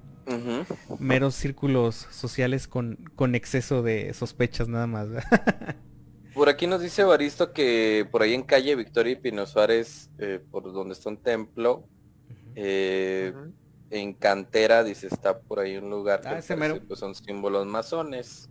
Meros 0.98 1.34
círculos 1.34 1.94
sociales 2.10 2.66
con, 2.68 2.96
con 3.14 3.34
exceso 3.34 3.82
de 3.82 4.12
sospechas 4.14 4.68
nada 4.68 4.86
más. 4.86 5.08
Por 6.34 6.50
aquí 6.50 6.66
nos 6.66 6.82
dice 6.82 7.02
Baristo 7.02 7.54
que 7.54 8.06
por 8.10 8.20
ahí 8.20 8.34
en 8.34 8.42
calle 8.42 8.76
Victoria 8.76 9.12
y 9.12 9.16
Pino 9.16 9.46
Suárez, 9.46 10.10
eh, 10.18 10.38
por 10.50 10.70
donde 10.70 10.92
está 10.92 11.08
un 11.08 11.16
templo, 11.16 11.88
eh, 12.54 13.32
en 13.88 14.12
cantera, 14.12 14.84
dice, 14.84 15.06
está 15.06 15.38
por 15.38 15.60
ahí 15.60 15.78
un 15.78 15.88
lugar 15.88 16.20
que 16.20 16.28
Ah, 16.28 16.30
parecer, 16.32 16.58
mero. 16.58 16.78
pues, 16.86 17.00
son 17.00 17.14
símbolos 17.14 17.66
masones, 17.66 18.50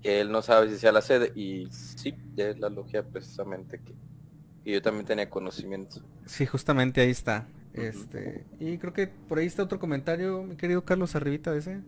que 0.00 0.22
él 0.22 0.32
no 0.32 0.40
sabe 0.40 0.70
si 0.70 0.78
sea 0.78 0.92
la 0.92 1.02
sede, 1.02 1.30
y 1.34 1.68
sí, 1.70 2.14
es 2.38 2.58
la 2.58 2.70
logia 2.70 3.02
precisamente 3.02 3.82
que, 3.84 3.92
que 4.64 4.72
yo 4.72 4.80
también 4.80 5.04
tenía 5.04 5.28
conocimiento. 5.28 6.00
Sí, 6.24 6.46
justamente 6.46 7.02
ahí 7.02 7.10
está. 7.10 7.46
Este, 7.72 8.44
y 8.58 8.78
creo 8.78 8.92
que 8.92 9.06
por 9.06 9.38
ahí 9.38 9.46
está 9.46 9.62
otro 9.62 9.78
comentario, 9.78 10.42
mi 10.42 10.56
querido 10.56 10.84
Carlos, 10.84 11.14
arribita 11.14 11.52
de 11.52 11.58
ese. 11.58 11.80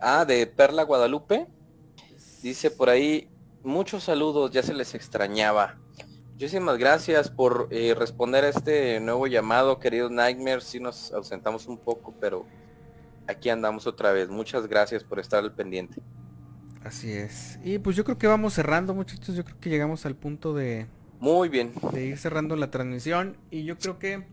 Ah, 0.00 0.24
de 0.24 0.46
Perla 0.46 0.82
Guadalupe, 0.82 1.46
dice 2.42 2.70
por 2.70 2.90
ahí, 2.90 3.28
muchos 3.62 4.04
saludos, 4.04 4.50
ya 4.50 4.62
se 4.62 4.74
les 4.74 4.94
extrañaba. 4.94 5.78
Muchísimas 6.32 6.78
gracias 6.78 7.30
por 7.30 7.68
eh, 7.70 7.94
responder 7.96 8.44
a 8.44 8.48
este 8.48 8.98
nuevo 8.98 9.28
llamado, 9.28 9.78
queridos 9.78 10.10
Nightmares. 10.10 10.64
Sí 10.64 10.80
nos 10.80 11.12
ausentamos 11.12 11.68
un 11.68 11.78
poco, 11.78 12.12
pero 12.20 12.44
aquí 13.28 13.50
andamos 13.50 13.86
otra 13.86 14.10
vez. 14.10 14.28
Muchas 14.28 14.66
gracias 14.66 15.04
por 15.04 15.20
estar 15.20 15.44
al 15.44 15.54
pendiente. 15.54 16.02
Así 16.82 17.12
es. 17.12 17.58
Y 17.62 17.78
pues 17.78 17.94
yo 17.94 18.02
creo 18.02 18.18
que 18.18 18.26
vamos 18.26 18.52
cerrando, 18.52 18.94
muchachos. 18.94 19.36
Yo 19.36 19.44
creo 19.44 19.58
que 19.60 19.70
llegamos 19.70 20.04
al 20.06 20.16
punto 20.16 20.52
de, 20.54 20.88
Muy 21.24 21.48
bien. 21.48 21.72
de 21.94 22.04
ir 22.04 22.18
cerrando 22.18 22.54
la 22.54 22.70
transmisión. 22.70 23.38
Y 23.50 23.64
yo 23.64 23.78
creo 23.78 23.98
que 23.98 24.24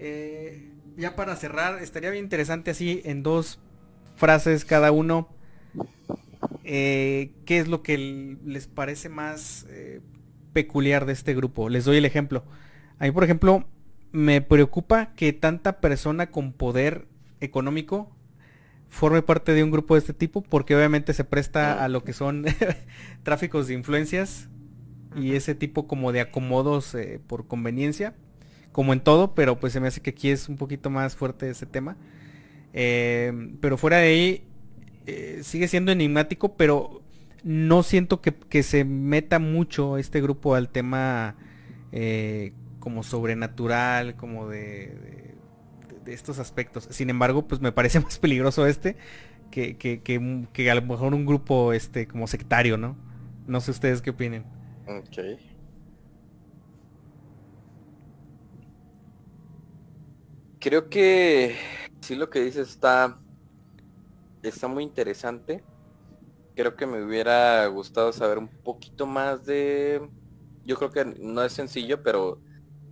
eh, 0.00 0.72
ya 0.96 1.14
para 1.14 1.36
cerrar, 1.36 1.80
estaría 1.80 2.10
bien 2.10 2.24
interesante 2.24 2.72
así 2.72 3.00
en 3.04 3.22
dos 3.22 3.60
frases 4.16 4.64
cada 4.64 4.90
uno. 4.90 5.28
eh, 6.64 7.30
¿Qué 7.44 7.58
es 7.58 7.68
lo 7.68 7.84
que 7.84 8.36
les 8.44 8.66
parece 8.66 9.08
más 9.08 9.66
eh, 9.68 10.00
peculiar 10.52 11.06
de 11.06 11.12
este 11.12 11.32
grupo? 11.32 11.68
Les 11.68 11.84
doy 11.84 11.98
el 11.98 12.04
ejemplo. 12.04 12.42
A 12.98 13.04
mí, 13.04 13.12
por 13.12 13.22
ejemplo, 13.22 13.64
me 14.10 14.40
preocupa 14.40 15.14
que 15.14 15.32
tanta 15.32 15.80
persona 15.80 16.32
con 16.32 16.52
poder 16.52 17.06
económico 17.40 18.10
forme 18.88 19.22
parte 19.22 19.52
de 19.52 19.62
un 19.62 19.70
grupo 19.70 19.94
de 19.94 20.00
este 20.00 20.12
tipo, 20.12 20.42
porque 20.42 20.74
obviamente 20.74 21.12
se 21.12 21.22
presta 21.22 21.84
a 21.84 21.88
lo 21.88 22.02
que 22.02 22.12
son 22.12 22.46
tráficos 23.22 23.68
de 23.68 23.74
influencias 23.74 24.48
y 25.16 25.34
ese 25.34 25.54
tipo 25.54 25.86
como 25.86 26.12
de 26.12 26.20
acomodos 26.20 26.94
eh, 26.94 27.20
por 27.26 27.46
conveniencia, 27.46 28.14
como 28.72 28.92
en 28.92 29.00
todo, 29.00 29.34
pero 29.34 29.58
pues 29.58 29.72
se 29.72 29.80
me 29.80 29.88
hace 29.88 30.02
que 30.02 30.10
aquí 30.10 30.30
es 30.30 30.48
un 30.48 30.56
poquito 30.56 30.90
más 30.90 31.16
fuerte 31.16 31.50
ese 31.50 31.66
tema. 31.66 31.96
Eh, 32.72 33.32
pero 33.60 33.78
fuera 33.78 33.98
de 33.98 34.08
ahí, 34.08 34.44
eh, 35.06 35.40
sigue 35.42 35.68
siendo 35.68 35.92
enigmático, 35.92 36.56
pero 36.56 37.02
no 37.44 37.82
siento 37.82 38.20
que, 38.20 38.34
que 38.34 38.62
se 38.62 38.84
meta 38.84 39.38
mucho 39.38 39.98
este 39.98 40.20
grupo 40.20 40.54
al 40.54 40.68
tema 40.70 41.36
como 42.78 43.02
sobrenatural, 43.02 44.16
como 44.16 44.48
de, 44.48 44.58
de- 44.58 45.34
de 46.04 46.12
estos 46.14 46.38
aspectos. 46.38 46.86
Sin 46.90 47.10
embargo, 47.10 47.46
pues 47.48 47.60
me 47.60 47.72
parece 47.72 48.00
más 48.00 48.18
peligroso 48.18 48.66
este 48.66 48.96
que, 49.50 49.76
que, 49.76 50.02
que 50.02 50.46
que 50.52 50.70
a 50.70 50.74
lo 50.74 50.82
mejor 50.82 51.14
un 51.14 51.26
grupo 51.26 51.72
este 51.72 52.06
como 52.06 52.26
sectario, 52.26 52.76
¿no? 52.76 52.96
No 53.46 53.60
sé 53.60 53.70
ustedes 53.70 54.02
qué 54.02 54.10
opinen. 54.10 54.44
Ok. 54.86 55.18
Creo 60.60 60.88
que 60.88 61.56
sí 62.00 62.14
lo 62.14 62.30
que 62.30 62.40
dices 62.40 62.68
está 62.68 63.20
está 64.42 64.68
muy 64.68 64.84
interesante. 64.84 65.64
Creo 66.54 66.76
que 66.76 66.86
me 66.86 67.02
hubiera 67.04 67.66
gustado 67.66 68.12
saber 68.12 68.38
un 68.38 68.48
poquito 68.48 69.06
más 69.06 69.44
de 69.44 70.08
yo 70.64 70.76
creo 70.76 70.90
que 70.90 71.04
no 71.04 71.42
es 71.44 71.52
sencillo, 71.52 72.02
pero 72.02 72.40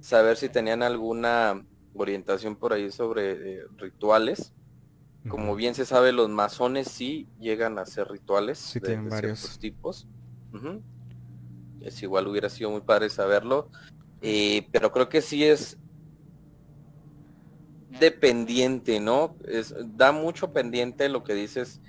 saber 0.00 0.36
si 0.36 0.48
tenían 0.48 0.82
alguna 0.82 1.64
orientación 1.94 2.56
por 2.56 2.72
ahí 2.72 2.90
sobre 2.90 3.32
eh, 3.32 3.62
rituales. 3.76 4.52
Como 5.28 5.56
bien 5.56 5.74
se 5.74 5.86
sabe, 5.86 6.12
los 6.12 6.28
masones 6.28 6.88
sí 6.88 7.26
llegan 7.40 7.78
a 7.78 7.82
hacer 7.82 8.08
rituales 8.08 8.58
Sí, 8.58 8.78
de, 8.78 8.96
varios. 8.96 9.38
ciertos 9.40 9.58
tipos. 9.58 10.06
Es 11.84 12.02
igual 12.02 12.26
hubiera 12.26 12.48
sido 12.48 12.70
muy 12.70 12.80
padre 12.80 13.10
saberlo. 13.10 13.68
Eh, 14.22 14.66
pero 14.72 14.90
creo 14.90 15.08
que 15.08 15.20
sí 15.20 15.44
es 15.44 15.76
dependiente, 18.00 19.00
¿no? 19.00 19.36
Es, 19.46 19.74
da 19.96 20.12
mucho 20.12 20.52
pendiente 20.52 21.08
lo 21.08 21.24
que 21.24 21.34
dices 21.34 21.80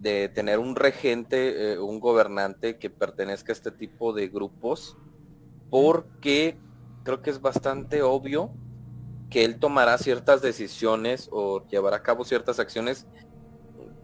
de 0.00 0.28
tener 0.28 0.58
un 0.58 0.74
regente, 0.74 1.72
eh, 1.72 1.78
un 1.78 2.00
gobernante 2.00 2.78
que 2.78 2.90
pertenezca 2.90 3.52
a 3.52 3.54
este 3.54 3.70
tipo 3.70 4.12
de 4.12 4.28
grupos, 4.28 4.96
porque 5.70 6.56
creo 7.04 7.22
que 7.22 7.30
es 7.30 7.40
bastante 7.40 8.02
obvio 8.02 8.50
que 9.30 9.44
él 9.44 9.58
tomará 9.58 9.96
ciertas 9.98 10.42
decisiones 10.42 11.28
o 11.32 11.66
llevará 11.68 11.98
a 11.98 12.02
cabo 12.02 12.24
ciertas 12.24 12.58
acciones, 12.58 13.06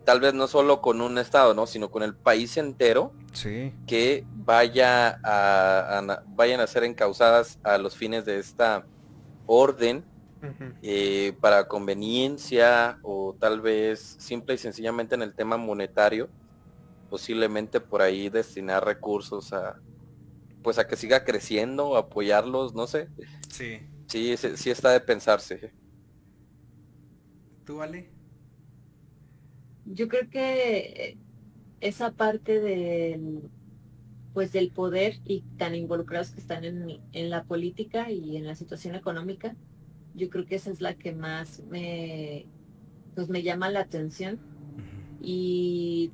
tal 0.05 0.21
vez 0.21 0.35
no 0.35 0.47
solo 0.47 0.81
con 0.81 1.01
un 1.01 1.19
estado, 1.19 1.53
¿no? 1.53 1.67
Sino 1.67 1.91
con 1.91 2.03
el 2.03 2.15
país 2.15 2.57
entero, 2.57 3.13
Sí. 3.39 3.73
que 3.87 4.25
vaya 4.35 5.21
a, 5.23 6.25
vayan 6.35 6.59
a 6.59 6.67
ser 6.67 6.83
encausadas 6.83 7.61
a 7.63 7.79
los 7.79 7.95
fines 7.95 8.25
de 8.25 8.41
esta 8.41 8.85
orden 9.47 10.05
eh, 10.83 11.37
para 11.41 11.69
conveniencia 11.69 12.99
o 13.03 13.37
tal 13.39 13.61
vez 13.61 14.17
simple 14.19 14.57
y 14.57 14.59
sencillamente 14.59 15.15
en 15.15 15.23
el 15.23 15.35
tema 15.35 15.57
monetario, 15.57 16.29
posiblemente 17.09 17.81
por 17.81 18.03
ahí 18.03 18.29
destinar 18.29 18.85
recursos 18.85 19.53
a 19.53 19.77
pues 20.65 20.79
a 20.81 20.89
que 20.89 20.97
siga 20.97 21.25
creciendo, 21.25 21.97
apoyarlos, 21.97 22.75
no 22.75 22.89
sé. 22.89 23.09
Sí. 23.49 23.79
Sí, 24.09 24.37
sí, 24.37 24.57
sí 24.57 24.71
está 24.71 24.91
de 24.91 25.01
pensarse. 25.01 25.73
¿Tú, 27.65 27.77
vale? 27.77 28.11
Yo 29.87 30.09
creo 30.09 30.29
que 30.29 31.17
esa 31.81 32.13
parte 32.13 32.61
del 32.61 33.51
pues 34.35 34.53
del 34.53 34.71
poder 34.71 35.17
y 35.25 35.41
tan 35.57 35.75
involucrados 35.75 36.31
que 36.31 36.41
están 36.41 36.65
en, 36.65 37.01
en 37.13 37.31
la 37.31 37.43
política 37.43 38.13
y 38.13 38.37
en 38.37 38.47
la 38.47 38.55
situación 38.55 38.95
económica. 38.95 39.57
Yo 40.15 40.31
creo 40.31 40.47
que 40.47 40.55
esa 40.55 40.71
es 40.71 40.81
la 40.81 40.95
que 40.95 41.13
más 41.13 41.61
me, 41.65 42.47
pues 43.17 43.29
me 43.29 43.43
llama 43.43 43.69
la 43.69 43.81
atención. 43.81 44.39
Y 45.21 46.13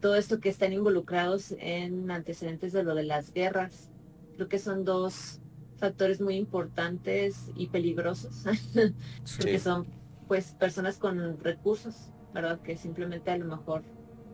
todo 0.00 0.16
esto 0.16 0.40
que 0.40 0.48
están 0.48 0.72
involucrados 0.72 1.54
en 1.58 2.10
antecedentes 2.10 2.72
de 2.72 2.82
lo 2.82 2.94
de 2.94 3.04
las 3.04 3.32
guerras. 3.32 3.90
Creo 4.34 4.48
que 4.48 4.58
son 4.58 4.84
dos 4.84 5.40
factores 5.76 6.20
muy 6.20 6.34
importantes 6.34 7.50
y 7.54 7.68
peligrosos, 7.68 8.44
porque 9.36 9.58
son 9.58 9.86
pues 10.26 10.52
personas 10.58 10.98
con 10.98 11.38
recursos, 11.40 12.10
¿verdad? 12.34 12.60
Que 12.60 12.76
simplemente 12.76 13.30
a 13.30 13.38
lo 13.38 13.46
mejor 13.46 13.82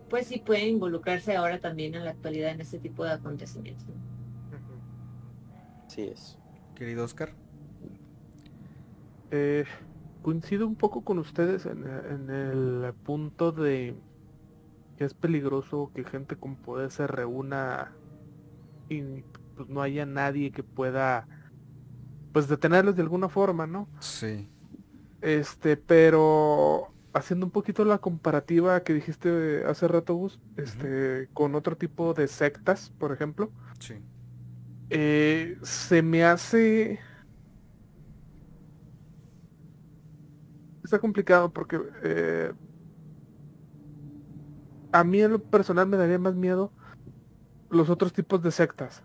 pues 0.09 0.27
sí 0.27 0.39
pueden 0.39 0.69
involucrarse 0.69 1.35
ahora 1.35 1.59
también 1.59 1.95
en 1.95 2.05
la 2.05 2.11
actualidad 2.11 2.51
en 2.51 2.61
este 2.61 2.79
tipo 2.79 3.03
de 3.03 3.11
acontecimientos. 3.11 3.85
Sí 5.87 6.03
es. 6.03 6.37
Querido 6.75 7.03
Oscar. 7.03 7.33
Eh, 9.31 9.65
coincido 10.21 10.67
un 10.67 10.75
poco 10.75 11.03
con 11.03 11.19
ustedes 11.19 11.65
en, 11.65 11.85
en, 11.85 12.29
el 12.29 12.93
punto 12.93 13.51
de 13.51 13.95
que 14.97 15.03
es 15.03 15.13
peligroso 15.13 15.91
que 15.93 16.03
gente 16.03 16.35
con 16.37 16.55
poder 16.55 16.91
se 16.91 17.07
reúna 17.07 17.93
y 18.89 19.01
pues 19.55 19.69
no 19.69 19.81
haya 19.81 20.05
nadie 20.05 20.51
que 20.51 20.63
pueda 20.63 21.27
pues 22.31 22.47
detenerlos 22.47 22.95
de 22.95 23.01
alguna 23.01 23.29
forma, 23.29 23.67
¿no? 23.67 23.87
Sí. 23.99 24.49
Este, 25.21 25.75
pero 25.77 26.93
haciendo 27.17 27.45
un 27.45 27.51
poquito 27.51 27.83
la 27.83 27.97
comparativa 27.97 28.83
que 28.83 28.93
dijiste 28.93 29.63
hace 29.65 29.87
rato, 29.87 30.15
Gus, 30.15 30.39
este, 30.55 31.29
con 31.33 31.55
otro 31.55 31.75
tipo 31.75 32.13
de 32.13 32.27
sectas, 32.27 32.91
por 32.97 33.11
ejemplo. 33.11 33.51
Sí. 33.79 33.95
Eh, 34.89 35.57
se 35.63 36.01
me 36.01 36.23
hace... 36.23 36.99
Está 40.83 40.99
complicado 40.99 41.51
porque 41.51 41.81
eh, 42.03 42.53
a 44.93 45.03
mí 45.03 45.21
en 45.21 45.31
lo 45.33 45.39
personal 45.39 45.87
me 45.87 45.97
daría 45.97 46.17
más 46.17 46.35
miedo 46.35 46.71
los 47.69 47.89
otros 47.89 48.13
tipos 48.13 48.41
de 48.41 48.51
sectas 48.51 49.03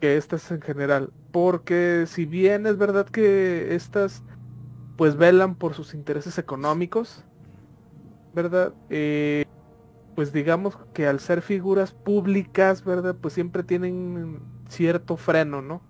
que 0.00 0.16
estas 0.16 0.50
en 0.50 0.60
general. 0.60 1.12
Porque 1.30 2.04
si 2.06 2.24
bien 2.26 2.66
es 2.66 2.76
verdad 2.76 3.06
que 3.06 3.74
estas 3.74 4.24
pues 4.96 5.16
velan 5.16 5.54
por 5.54 5.74
sus 5.74 5.94
intereses 5.94 6.38
económicos, 6.38 7.24
¿verdad? 8.34 8.72
Eh, 8.90 9.44
pues 10.14 10.32
digamos 10.32 10.78
que 10.94 11.06
al 11.06 11.20
ser 11.20 11.42
figuras 11.42 11.92
públicas, 11.92 12.84
¿verdad? 12.84 13.14
Pues 13.20 13.34
siempre 13.34 13.62
tienen 13.62 14.40
cierto 14.68 15.16
freno, 15.16 15.60
¿no? 15.60 15.82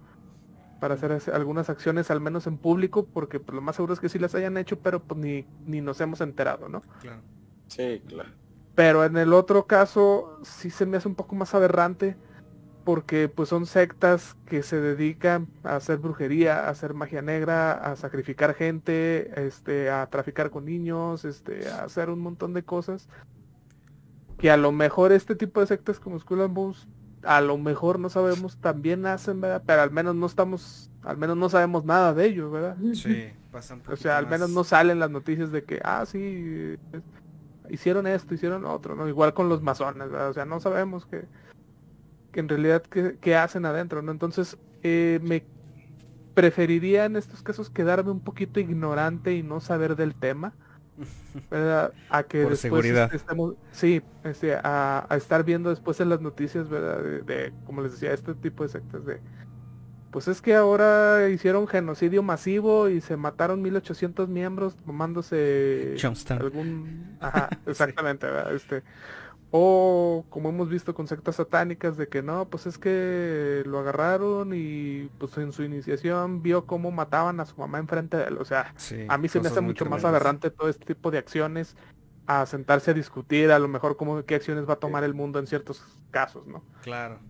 Para 0.80 0.94
hacer 0.94 1.18
algunas 1.32 1.70
acciones, 1.70 2.10
al 2.10 2.20
menos 2.20 2.46
en 2.46 2.58
público, 2.58 3.06
porque 3.06 3.40
pues, 3.40 3.54
lo 3.54 3.62
más 3.62 3.76
seguro 3.76 3.94
es 3.94 4.00
que 4.00 4.08
sí 4.08 4.18
las 4.18 4.34
hayan 4.34 4.56
hecho, 4.56 4.80
pero 4.80 5.00
pues 5.02 5.18
ni, 5.18 5.46
ni 5.64 5.80
nos 5.80 6.00
hemos 6.00 6.20
enterado, 6.20 6.68
¿no? 6.68 6.82
Claro. 7.00 7.22
Sí, 7.68 8.02
claro. 8.06 8.30
Pero 8.74 9.04
en 9.04 9.16
el 9.16 9.32
otro 9.32 9.66
caso 9.66 10.38
sí 10.42 10.70
se 10.70 10.84
me 10.84 10.96
hace 10.96 11.08
un 11.08 11.14
poco 11.14 11.34
más 11.34 11.54
aberrante 11.54 12.16
porque 12.86 13.28
pues 13.28 13.48
son 13.48 13.66
sectas 13.66 14.36
que 14.46 14.62
se 14.62 14.80
dedican 14.80 15.48
a 15.64 15.74
hacer 15.74 15.98
brujería, 15.98 16.60
a 16.60 16.68
hacer 16.68 16.94
magia 16.94 17.20
negra, 17.20 17.72
a 17.72 17.96
sacrificar 17.96 18.54
gente, 18.54 19.44
este, 19.44 19.90
a 19.90 20.06
traficar 20.06 20.50
con 20.50 20.66
niños, 20.66 21.24
este, 21.24 21.68
a 21.68 21.82
hacer 21.82 22.10
un 22.10 22.20
montón 22.20 22.54
de 22.54 22.62
cosas. 22.62 23.08
Que 24.38 24.52
a 24.52 24.56
lo 24.56 24.70
mejor 24.70 25.10
este 25.10 25.34
tipo 25.34 25.58
de 25.58 25.66
sectas 25.66 25.98
como 25.98 26.16
Skull 26.20 26.42
and 26.42 26.54
Bones, 26.54 26.86
a 27.24 27.40
lo 27.40 27.58
mejor 27.58 27.98
no 27.98 28.08
sabemos, 28.08 28.56
también 28.58 29.04
hacen, 29.04 29.40
¿verdad? 29.40 29.64
Pero 29.66 29.82
al 29.82 29.90
menos 29.90 30.14
no 30.14 30.26
estamos, 30.26 30.88
al 31.02 31.16
menos 31.16 31.36
no 31.36 31.48
sabemos 31.48 31.84
nada 31.84 32.14
de 32.14 32.24
ellos, 32.24 32.52
¿verdad? 32.52 32.76
Sí, 32.94 33.30
pasan 33.50 33.82
O 33.90 33.96
sea, 33.96 34.16
al 34.16 34.28
menos 34.28 34.50
no 34.50 34.62
salen 34.62 35.00
las 35.00 35.10
noticias 35.10 35.50
de 35.50 35.64
que, 35.64 35.80
ah, 35.82 36.06
sí, 36.06 36.76
hicieron 37.68 38.06
esto, 38.06 38.32
hicieron 38.32 38.64
otro, 38.64 38.94
¿no? 38.94 39.08
Igual 39.08 39.34
con 39.34 39.48
los 39.48 39.60
masones, 39.60 40.08
¿verdad? 40.08 40.30
O 40.30 40.34
sea, 40.34 40.44
no 40.44 40.60
sabemos 40.60 41.04
que 41.04 41.26
en 42.40 42.48
realidad 42.48 42.82
qué, 42.82 43.36
hacen 43.36 43.66
adentro, 43.66 44.02
¿no? 44.02 44.12
Entonces, 44.12 44.56
eh, 44.82 45.20
me 45.22 45.44
preferiría 46.34 47.06
en 47.06 47.16
estos 47.16 47.42
casos 47.42 47.70
quedarme 47.70 48.10
un 48.10 48.20
poquito 48.20 48.60
ignorante 48.60 49.34
y 49.34 49.42
no 49.42 49.60
saber 49.60 49.96
del 49.96 50.14
tema. 50.14 50.54
¿verdad? 51.50 51.92
A 52.08 52.22
que 52.22 52.42
Por 52.42 52.50
después 52.50 52.60
seguridad. 52.60 53.14
estemos, 53.14 53.54
sí, 53.70 54.02
este, 54.24 54.54
a, 54.54 55.06
estar 55.10 55.44
viendo 55.44 55.70
después 55.70 56.00
en 56.00 56.08
las 56.08 56.20
noticias, 56.20 56.68
¿verdad? 56.68 57.02
De, 57.24 57.52
como 57.66 57.82
les 57.82 57.92
decía, 57.92 58.12
este 58.12 58.34
tipo 58.34 58.62
de 58.62 58.70
sectas 58.70 59.04
de, 59.04 59.20
pues 60.10 60.28
es 60.28 60.40
que 60.40 60.54
ahora 60.54 61.28
hicieron 61.28 61.66
genocidio 61.66 62.22
masivo 62.22 62.88
y 62.88 63.00
se 63.00 63.16
mataron 63.16 63.60
1800 63.60 64.28
miembros 64.28 64.76
tomándose 64.86 65.96
algún, 66.30 67.18
ajá, 67.20 67.50
exactamente, 67.66 68.26
¿verdad? 68.26 68.54
Este, 68.54 68.82
o 69.50 70.24
como 70.28 70.48
hemos 70.48 70.68
visto 70.68 70.94
con 70.94 71.06
sectas 71.06 71.36
satánicas 71.36 71.96
de 71.96 72.08
que 72.08 72.22
no, 72.22 72.48
pues 72.48 72.66
es 72.66 72.78
que 72.78 73.62
lo 73.66 73.78
agarraron 73.78 74.52
y 74.54 75.08
pues 75.18 75.36
en 75.38 75.52
su 75.52 75.62
iniciación 75.62 76.42
vio 76.42 76.66
cómo 76.66 76.90
mataban 76.90 77.40
a 77.40 77.46
su 77.46 77.56
mamá 77.56 77.78
enfrente 77.78 78.16
de 78.16 78.24
él. 78.24 78.38
O 78.38 78.44
sea, 78.44 78.74
a 79.08 79.18
mí 79.18 79.28
se 79.28 79.40
me 79.40 79.48
hace 79.48 79.60
mucho 79.60 79.86
más 79.86 80.04
aberrante 80.04 80.50
todo 80.50 80.68
este 80.68 80.84
tipo 80.84 81.10
de 81.10 81.18
acciones 81.18 81.76
a 82.26 82.44
sentarse 82.46 82.90
a 82.90 82.94
discutir 82.94 83.52
a 83.52 83.58
lo 83.58 83.68
mejor 83.68 83.96
cómo 83.96 84.24
qué 84.24 84.34
acciones 84.34 84.68
va 84.68 84.74
a 84.74 84.78
tomar 84.80 85.04
el 85.04 85.14
mundo 85.14 85.38
en 85.38 85.46
ciertos 85.46 85.84
casos, 86.10 86.46
¿no? 86.46 86.64
Claro. 86.82 87.20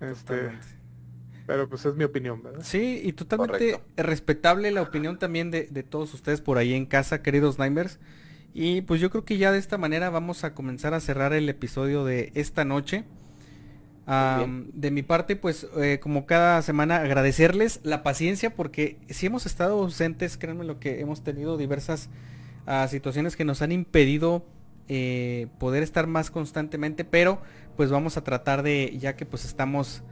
Este, 0.00 0.50
pero 1.46 1.68
pues 1.68 1.86
es 1.86 1.94
mi 1.94 2.04
opinión, 2.04 2.42
¿verdad? 2.42 2.60
Sí, 2.62 3.00
y 3.02 3.14
totalmente 3.14 3.80
respetable 3.96 4.70
la 4.70 4.82
opinión 4.82 5.18
también 5.18 5.50
de, 5.50 5.66
de, 5.70 5.82
todos 5.82 6.12
ustedes 6.12 6.42
por 6.42 6.58
ahí 6.58 6.74
en 6.74 6.84
casa, 6.84 7.22
queridos 7.22 7.58
Nimers. 7.58 7.98
Y 8.54 8.80
pues 8.82 9.00
yo 9.00 9.10
creo 9.10 9.24
que 9.24 9.38
ya 9.38 9.52
de 9.52 9.58
esta 9.58 9.78
manera 9.78 10.10
vamos 10.10 10.44
a 10.44 10.54
comenzar 10.54 10.94
a 10.94 11.00
cerrar 11.00 11.32
el 11.32 11.48
episodio 11.48 12.04
de 12.04 12.32
esta 12.34 12.64
noche. 12.64 13.04
de 14.06 14.90
mi 14.90 15.02
parte, 15.02 15.36
pues 15.36 15.66
eh, 15.76 16.00
como 16.00 16.24
cada 16.26 16.62
semana 16.62 16.96
agradecerles 16.96 17.80
la 17.82 18.02
paciencia 18.02 18.54
porque 18.54 18.96
si 19.10 19.26
hemos 19.26 19.44
estado 19.44 19.78
ausentes, 19.78 20.38
créanme 20.38 20.64
lo 20.64 20.80
que 20.80 21.00
hemos 21.00 21.22
tenido 21.22 21.58
diversas 21.58 22.08
ah, 22.66 22.88
situaciones 22.88 23.36
que 23.36 23.44
nos 23.44 23.60
han 23.60 23.70
impedido 23.70 24.46
eh, 24.88 25.48
poder 25.58 25.82
estar 25.82 26.06
más 26.06 26.30
constantemente, 26.30 27.04
pero 27.04 27.42
pues 27.76 27.90
vamos 27.90 28.16
a 28.16 28.24
tratar 28.24 28.62
de, 28.62 28.96
ya 28.98 29.14
que 29.14 29.26
pues 29.26 29.44
estamos 29.44 30.02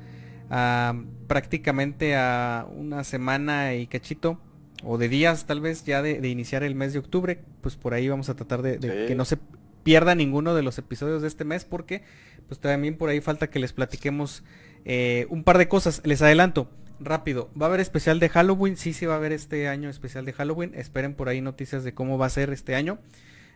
prácticamente 1.27 2.15
a 2.15 2.69
una 2.71 3.03
semana 3.03 3.75
y 3.75 3.89
cachito 3.89 4.39
o 4.85 4.99
de 4.99 5.09
días 5.09 5.47
tal 5.47 5.61
vez 5.61 5.85
ya 5.85 6.03
de, 6.03 6.27
iniciar 6.29 6.63
el 6.63 6.75
mes 6.75 6.93
de 6.93 6.99
octubre, 6.99 7.41
pues 7.61 7.77
por 7.77 7.95
ahí 7.95 8.09
vamos 8.09 8.29
a 8.29 8.37
tratar 8.37 8.63
de, 8.63 8.79
que 8.79 9.15
no 9.15 9.25
se 9.25 9.39
pierda 9.83 10.15
ninguno 10.15 10.55
de 10.55 10.63
los 10.63 10.79
episodios 10.79 11.23
de 11.23 11.29
este 11.29 11.45
mes 11.45 11.65
porque 11.65 12.03
pues 12.49 12.61
también 12.61 12.97
por 12.97 13.09
ahí 13.09 13.21
falta 13.21 13.49
que 13.49 13.59
les 13.59 13.73
platiquemos 13.73 14.43
eh, 14.85 15.27
un 15.31 15.45
par 15.45 15.59
de 15.59 15.69
cosas. 15.69 16.03
Les 16.05 16.23
adelanto, 16.23 16.71
rápido, 17.01 17.51
va 17.61 17.67
a 17.67 17.69
haber 17.69 17.81
especial 17.81 18.21
de 18.21 18.29
Halloween, 18.29 18.77
sí, 18.77 18.93
sí 18.93 19.07
va 19.07 19.15
a 19.15 19.17
haber 19.17 19.33
este 19.33 19.69
año 19.69 19.89
especial 19.89 20.25
de 20.25 20.33
Halloween, 20.33 20.73
esperen 20.75 21.15
por 21.15 21.29
ahí 21.29 21.41
noticias 21.41 21.85
de 21.85 21.95
cómo 21.95 22.19
va 22.19 22.27
a 22.27 22.31
ser 22.31 22.51
este 22.51 22.75
año. 22.75 22.99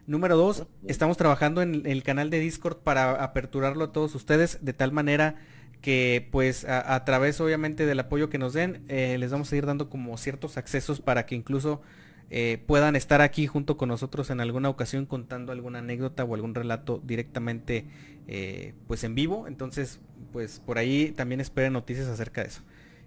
Número 0.06 0.36
dos, 0.36 0.66
estamos 0.86 1.16
trabajando 1.16 1.62
en 1.62 1.86
el 1.86 2.02
canal 2.02 2.30
de 2.30 2.40
Discord 2.40 2.78
para 2.78 3.22
aperturarlo 3.22 3.84
a 3.84 3.92
todos 3.92 4.14
ustedes 4.14 4.58
de 4.62 4.72
tal 4.72 4.92
manera 4.92 5.36
que 5.80 6.28
pues 6.30 6.64
a, 6.66 7.04
través 7.04 7.40
obviamente 7.40 7.86
del 7.86 8.00
apoyo 8.00 8.28
que 8.28 8.38
nos 8.38 8.52
den 8.52 8.84
eh, 8.88 9.16
les 9.18 9.30
vamos 9.30 9.52
a 9.52 9.56
ir 9.56 9.64
dando 9.66 9.88
como 9.88 10.16
ciertos 10.18 10.56
accesos 10.56 11.00
para 11.00 11.24
que 11.24 11.34
incluso 11.34 11.80
eh, 12.28 12.62
puedan 12.66 12.96
estar 12.96 13.22
aquí 13.22 13.46
junto 13.46 13.76
con 13.76 13.88
nosotros 13.88 14.30
en 14.30 14.40
alguna 14.40 14.68
ocasión 14.68 15.06
contando 15.06 15.52
alguna 15.52 15.80
anécdota 15.80 16.22
o 16.24 16.34
algún 16.34 16.54
relato 16.54 17.00
directamente 17.04 17.86
eh, 18.28 18.74
pues 18.86 19.02
en 19.04 19.14
vivo. 19.14 19.48
Entonces 19.48 20.00
pues 20.32 20.60
por 20.60 20.78
ahí 20.78 21.12
también 21.12 21.40
esperen 21.40 21.72
noticias 21.72 22.06
acerca 22.08 22.42
de 22.42 22.48
eso. 22.48 22.62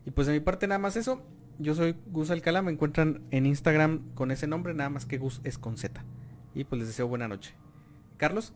Y 0.06 0.12
pues 0.12 0.28
de 0.28 0.34
mi 0.34 0.40
parte 0.40 0.68
nada 0.68 0.80
más 0.80 0.96
eso. 0.96 1.22
Yo 1.60 1.76
soy 1.76 1.96
Gus 2.08 2.32
Alcalá 2.32 2.64
me 2.64 2.72
encuentran 2.72 3.22
en 3.30 3.46
Instagram 3.46 4.02
con 4.16 4.32
ese 4.32 4.48
nombre 4.48 4.74
nada 4.74 4.90
más 4.90 5.06
que 5.06 5.20
Gus 5.20 5.40
es 5.44 5.60
con 5.60 5.78
Z. 5.78 6.04
Y 6.56 6.64
pues 6.64 6.80
les 6.80 6.88
deseo 6.88 7.08
buena 7.08 7.28
noche. 7.28 7.54
Carlos 8.18 8.54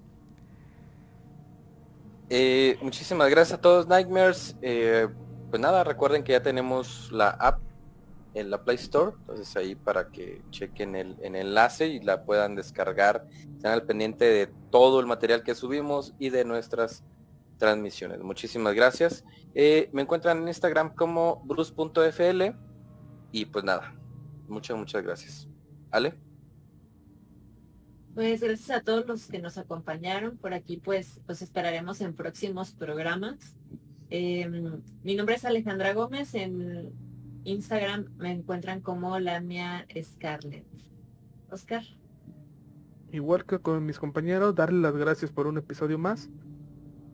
eh, 2.30 2.78
muchísimas 2.82 3.30
gracias 3.30 3.58
a 3.58 3.62
todos 3.62 3.88
Nightmares. 3.88 4.56
Eh, 4.62 5.08
pues 5.50 5.62
nada, 5.62 5.84
recuerden 5.84 6.24
que 6.24 6.34
ya 6.34 6.44
tenemos 6.44 7.12
la 7.12 7.30
app 7.30 7.62
en 8.34 8.52
la 8.52 8.64
Play 8.64 8.76
Store, 8.76 9.14
entonces 9.20 9.56
ahí 9.56 9.76
para 9.76 10.10
que 10.10 10.42
chequen 10.52 10.96
el, 10.96 11.18
enlace 11.22 11.88
y 11.88 12.00
la 12.02 12.24
puedan 12.24 12.56
descargar, 12.56 13.26
estén 13.32 13.72
al 13.72 13.84
pendiente 13.84 14.26
de 14.26 14.48
todo 14.70 15.00
el 15.00 15.08
material 15.08 15.44
que 15.44 15.56
subimos 15.56 16.14
y 16.20 16.30
de 16.30 16.46
nuestras 16.46 17.04
transmisiones. 17.58 18.20
Muchísimas 18.20 18.76
gracias. 18.76 19.24
Eh, 19.56 19.90
me 19.92 20.04
encuentran 20.04 20.40
en 20.40 20.48
Instagram 20.48 20.94
como 20.94 21.42
bruce.fl 21.46 22.44
y 23.32 23.46
pues 23.46 23.66
nada, 23.66 23.96
muchas, 24.48 24.78
muchas 24.78 25.02
gracias. 25.02 25.48
¿Ale? 25.90 26.27
Pues 28.18 28.42
gracias 28.42 28.72
a 28.72 28.82
todos 28.82 29.06
los 29.06 29.28
que 29.28 29.38
nos 29.38 29.60
acompañaron 29.60 30.38
por 30.38 30.56
aquí, 30.56 30.78
pues 30.78 31.22
los 31.28 31.40
esperaremos 31.44 32.02
en 32.02 32.16
próximos 32.16 32.72
programas. 32.72 33.56
Em, 34.10 34.82
mi 35.04 35.14
nombre 35.14 35.36
es 35.36 35.46
Alejandra 35.46 35.94
Gómez. 35.94 36.34
En 36.34 36.94
Instagram 37.44 38.08
me 38.18 38.32
encuentran 38.32 38.82
como 38.82 39.20
la 39.20 39.40
mía 39.40 39.86
Scarlett. 40.02 40.66
Oscar. 41.52 41.84
Igual 43.12 43.46
que 43.46 43.60
con 43.60 43.86
mis 43.86 44.00
compañeros, 44.00 44.56
darle 44.56 44.82
las 44.82 44.96
gracias 44.96 45.30
por 45.30 45.46
un 45.46 45.60
episodio 45.60 46.00
más. 46.00 46.28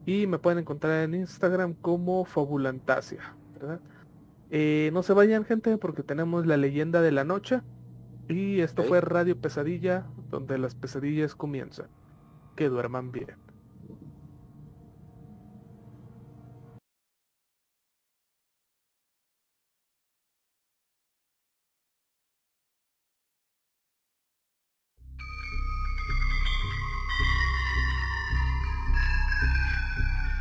Y 0.06 0.26
me 0.26 0.40
pueden 0.40 0.60
encontrar 0.60 1.04
en 1.04 1.16
Instagram 1.16 1.74
como 1.74 2.24
Fabulantasia. 2.24 3.36
Eh, 4.52 4.90
no 4.94 5.04
se 5.04 5.12
vayan 5.12 5.44
gente 5.44 5.78
porque 5.78 6.02
tenemos 6.02 6.46
la 6.46 6.56
leyenda 6.56 7.02
de 7.02 7.12
la 7.12 7.26
noche. 7.26 7.60
Y 8.30 8.62
esto 8.62 8.84
fue 8.84 9.02
Radio 9.02 9.38
Pesadilla, 9.38 10.06
donde 10.34 10.58
las 10.58 10.74
pesadillas 10.74 11.36
comienzan. 11.36 11.90
Que 12.56 12.68
duerman 12.68 13.12
bien. 13.12 13.38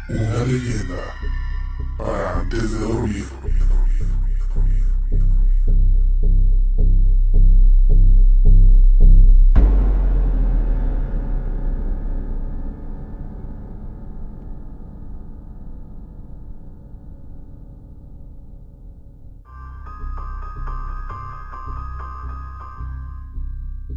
Una 0.08 0.44
leyenda 0.44 0.96
para 1.98 2.40
antes 2.40 2.72
de 2.72 2.78
dormir. 2.78 3.24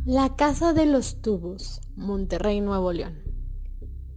La 0.07 0.36
Casa 0.36 0.72
de 0.73 0.86
los 0.86 1.19
Tubos, 1.23 1.82
Monterrey, 1.95 2.61
Nuevo 2.61 2.94
León. 2.94 3.23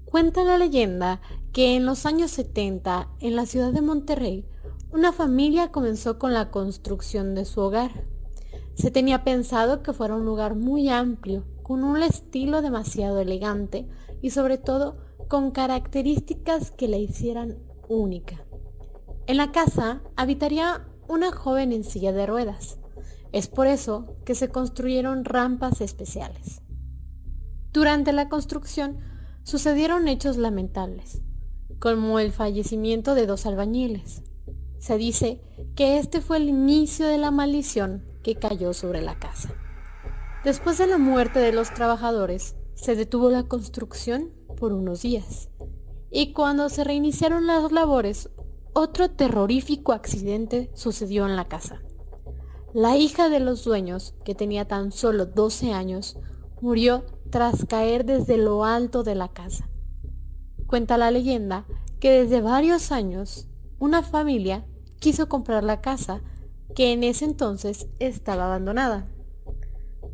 Cuenta 0.05 0.45
la 0.45 0.59
leyenda 0.59 1.23
que 1.51 1.77
en 1.77 1.87
los 1.87 2.05
años 2.05 2.31
70, 2.33 3.09
en 3.21 3.37
la 3.37 3.47
ciudad 3.47 3.73
de 3.73 3.81
Monterrey, 3.81 4.45
una 4.93 5.15
familia 5.15 5.73
comenzó 5.73 6.19
con 6.19 6.35
la 6.35 6.51
construcción 6.51 7.35
de 7.35 7.47
su 7.47 7.63
hogar. 7.63 8.05
Se 8.75 8.91
tenía 8.91 9.25
pensado 9.25 9.83
que 9.83 9.95
fuera 9.95 10.15
un 10.15 10.27
lugar 10.27 10.57
muy 10.57 10.91
amplio, 10.91 11.47
con 11.63 11.83
un 11.85 12.03
estilo 12.03 12.61
demasiado 12.61 13.19
elegante 13.21 13.89
y 14.21 14.29
sobre 14.29 14.59
todo 14.59 14.99
con 15.27 15.53
características 15.53 16.71
que 16.71 16.89
la 16.89 16.99
hicieran 16.99 17.57
única. 17.89 18.45
En 19.27 19.39
la 19.39 19.53
casa 19.53 20.03
habitaría 20.17 20.87
una 21.09 21.33
joven 21.33 21.73
en 21.73 21.83
silla 21.83 22.13
de 22.13 22.27
ruedas, 22.27 22.79
es 23.33 23.49
por 23.49 23.67
eso 23.67 24.17
que 24.25 24.35
se 24.35 24.49
construyeron 24.49 25.25
rampas 25.25 25.81
especiales. 25.81 26.63
Durante 27.73 28.13
la 28.13 28.29
construcción 28.29 28.99
sucedieron 29.43 30.09
hechos 30.09 30.37
lamentables, 30.37 31.23
como 31.79 32.19
el 32.19 32.33
fallecimiento 32.33 33.15
de 33.15 33.27
dos 33.27 33.47
albañiles. 33.47 34.23
Se 34.79 34.97
dice 34.97 35.43
que 35.75 35.99
este 35.99 36.21
fue 36.21 36.39
el 36.39 36.49
inicio 36.49 37.07
de 37.07 37.19
la 37.19 37.31
maldición 37.31 38.05
que 38.23 38.37
cayó 38.37 38.73
sobre 38.73 39.03
la 39.03 39.19
casa. 39.19 39.55
Después 40.45 40.79
de 40.79 40.87
la 40.87 40.99
muerte 40.99 41.41
de 41.41 41.53
los 41.53 41.73
trabajadores, 41.75 42.57
se 42.75 42.95
detuvo 42.95 43.31
la 43.31 43.43
construcción 43.45 44.33
por 44.57 44.73
unos 44.73 45.03
días. 45.03 45.51
Y 46.11 46.33
cuando 46.33 46.69
se 46.69 46.85
reiniciaron 46.85 47.47
las 47.47 47.71
labores, 47.73 48.31
otro 48.73 49.11
terrorífico 49.11 49.93
accidente 49.93 50.71
sucedió 50.75 51.27
en 51.27 51.37
la 51.37 51.49
casa. 51.49 51.83
La 52.75 52.99
hija 52.99 53.31
de 53.31 53.41
los 53.41 53.65
dueños, 53.65 54.15
que 54.25 54.35
tenía 54.35 54.67
tan 54.67 54.93
solo 54.93 55.25
12 55.25 55.73
años, 55.73 56.19
murió 56.61 57.07
tras 57.31 57.65
caer 57.65 58.05
desde 58.05 58.37
lo 58.37 58.65
alto 58.65 59.05
de 59.05 59.15
la 59.15 59.29
casa. 59.29 59.71
Cuenta 60.67 60.99
la 60.99 61.11
leyenda 61.11 61.65
que 61.99 62.11
desde 62.11 62.43
varios 62.43 62.93
años 62.93 63.49
una 63.79 64.03
familia 64.03 64.67
quiso 65.01 65.31
comprar 65.31 65.65
la 65.65 65.81
casa 65.81 66.21
que 66.75 66.93
en 66.93 67.05
ese 67.05 67.25
entonces 67.25 67.89
estaba 68.01 68.45
abandonada. 68.45 69.09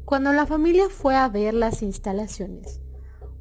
Cuando 0.05 0.33
la 0.33 0.47
familia 0.47 0.85
fue 0.91 1.17
a 1.17 1.29
ver 1.29 1.55
las 1.55 1.83
instalaciones, 1.83 2.81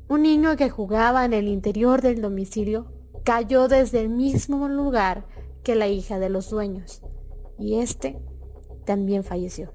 un 0.07 0.23
niño 0.23 0.55
que 0.55 0.71
jugaba 0.71 1.23
en 1.23 1.33
el 1.33 1.47
interior 1.47 2.01
del 2.01 2.19
domicilio 2.19 2.91
cayó 3.23 3.67
desde 3.67 4.01
el 4.01 4.09
mismo 4.09 4.67
lugar 4.69 5.27
que 5.63 5.75
la 5.75 5.87
hija 5.87 6.17
de 6.17 6.29
los 6.29 6.49
dueños 6.49 7.03
y 7.59 7.75
este 7.75 8.19
también 8.85 9.23
falleció. 9.23 9.73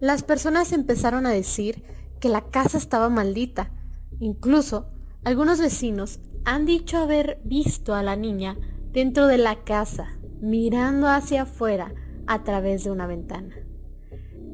Las 0.00 0.22
personas 0.22 0.72
empezaron 0.72 1.26
a 1.26 1.30
decir 1.30 1.84
que 2.18 2.28
la 2.28 2.42
casa 2.50 2.78
estaba 2.78 3.08
maldita. 3.08 3.72
Incluso 4.18 4.88
algunos 5.24 5.60
vecinos 5.60 6.20
han 6.44 6.66
dicho 6.66 6.98
haber 6.98 7.40
visto 7.44 7.94
a 7.94 8.02
la 8.02 8.16
niña 8.16 8.56
dentro 8.92 9.26
de 9.26 9.38
la 9.38 9.62
casa, 9.64 10.18
mirando 10.40 11.06
hacia 11.06 11.42
afuera 11.42 11.94
a 12.26 12.42
través 12.42 12.84
de 12.84 12.90
una 12.90 13.06
ventana. 13.06 13.54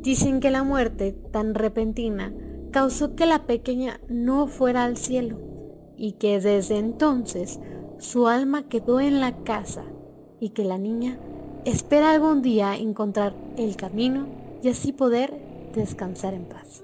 Dicen 0.01 0.41
que 0.41 0.51
la 0.51 0.63
muerte 0.63 1.13
tan 1.13 1.55
repentina 1.55 2.35
causó 2.71 3.15
que 3.15 3.27
la 3.27 3.47
pequeña 3.47 4.01
no 4.09 4.47
fuera 4.47 4.85
al 4.85 4.97
cielo 4.97 5.41
y 5.97 6.13
que 6.13 6.41
desde 6.41 6.79
entonces 6.79 7.59
su 7.99 8.29
alma 8.29 8.69
quedó 8.69 9.01
en 9.01 9.21
la 9.21 9.43
casa 9.43 9.85
y 10.41 10.51
que 10.51 10.65
la 10.65 10.79
niña 10.79 11.19
Espera 11.69 12.13
algún 12.13 12.41
día 12.41 12.77
encontrar 12.77 13.35
el 13.59 13.77
camino 13.77 14.27
y 14.63 14.71
así 14.71 14.91
poder 14.95 15.35
descansar 15.75 16.33
en 16.33 16.47
paz. 16.47 16.83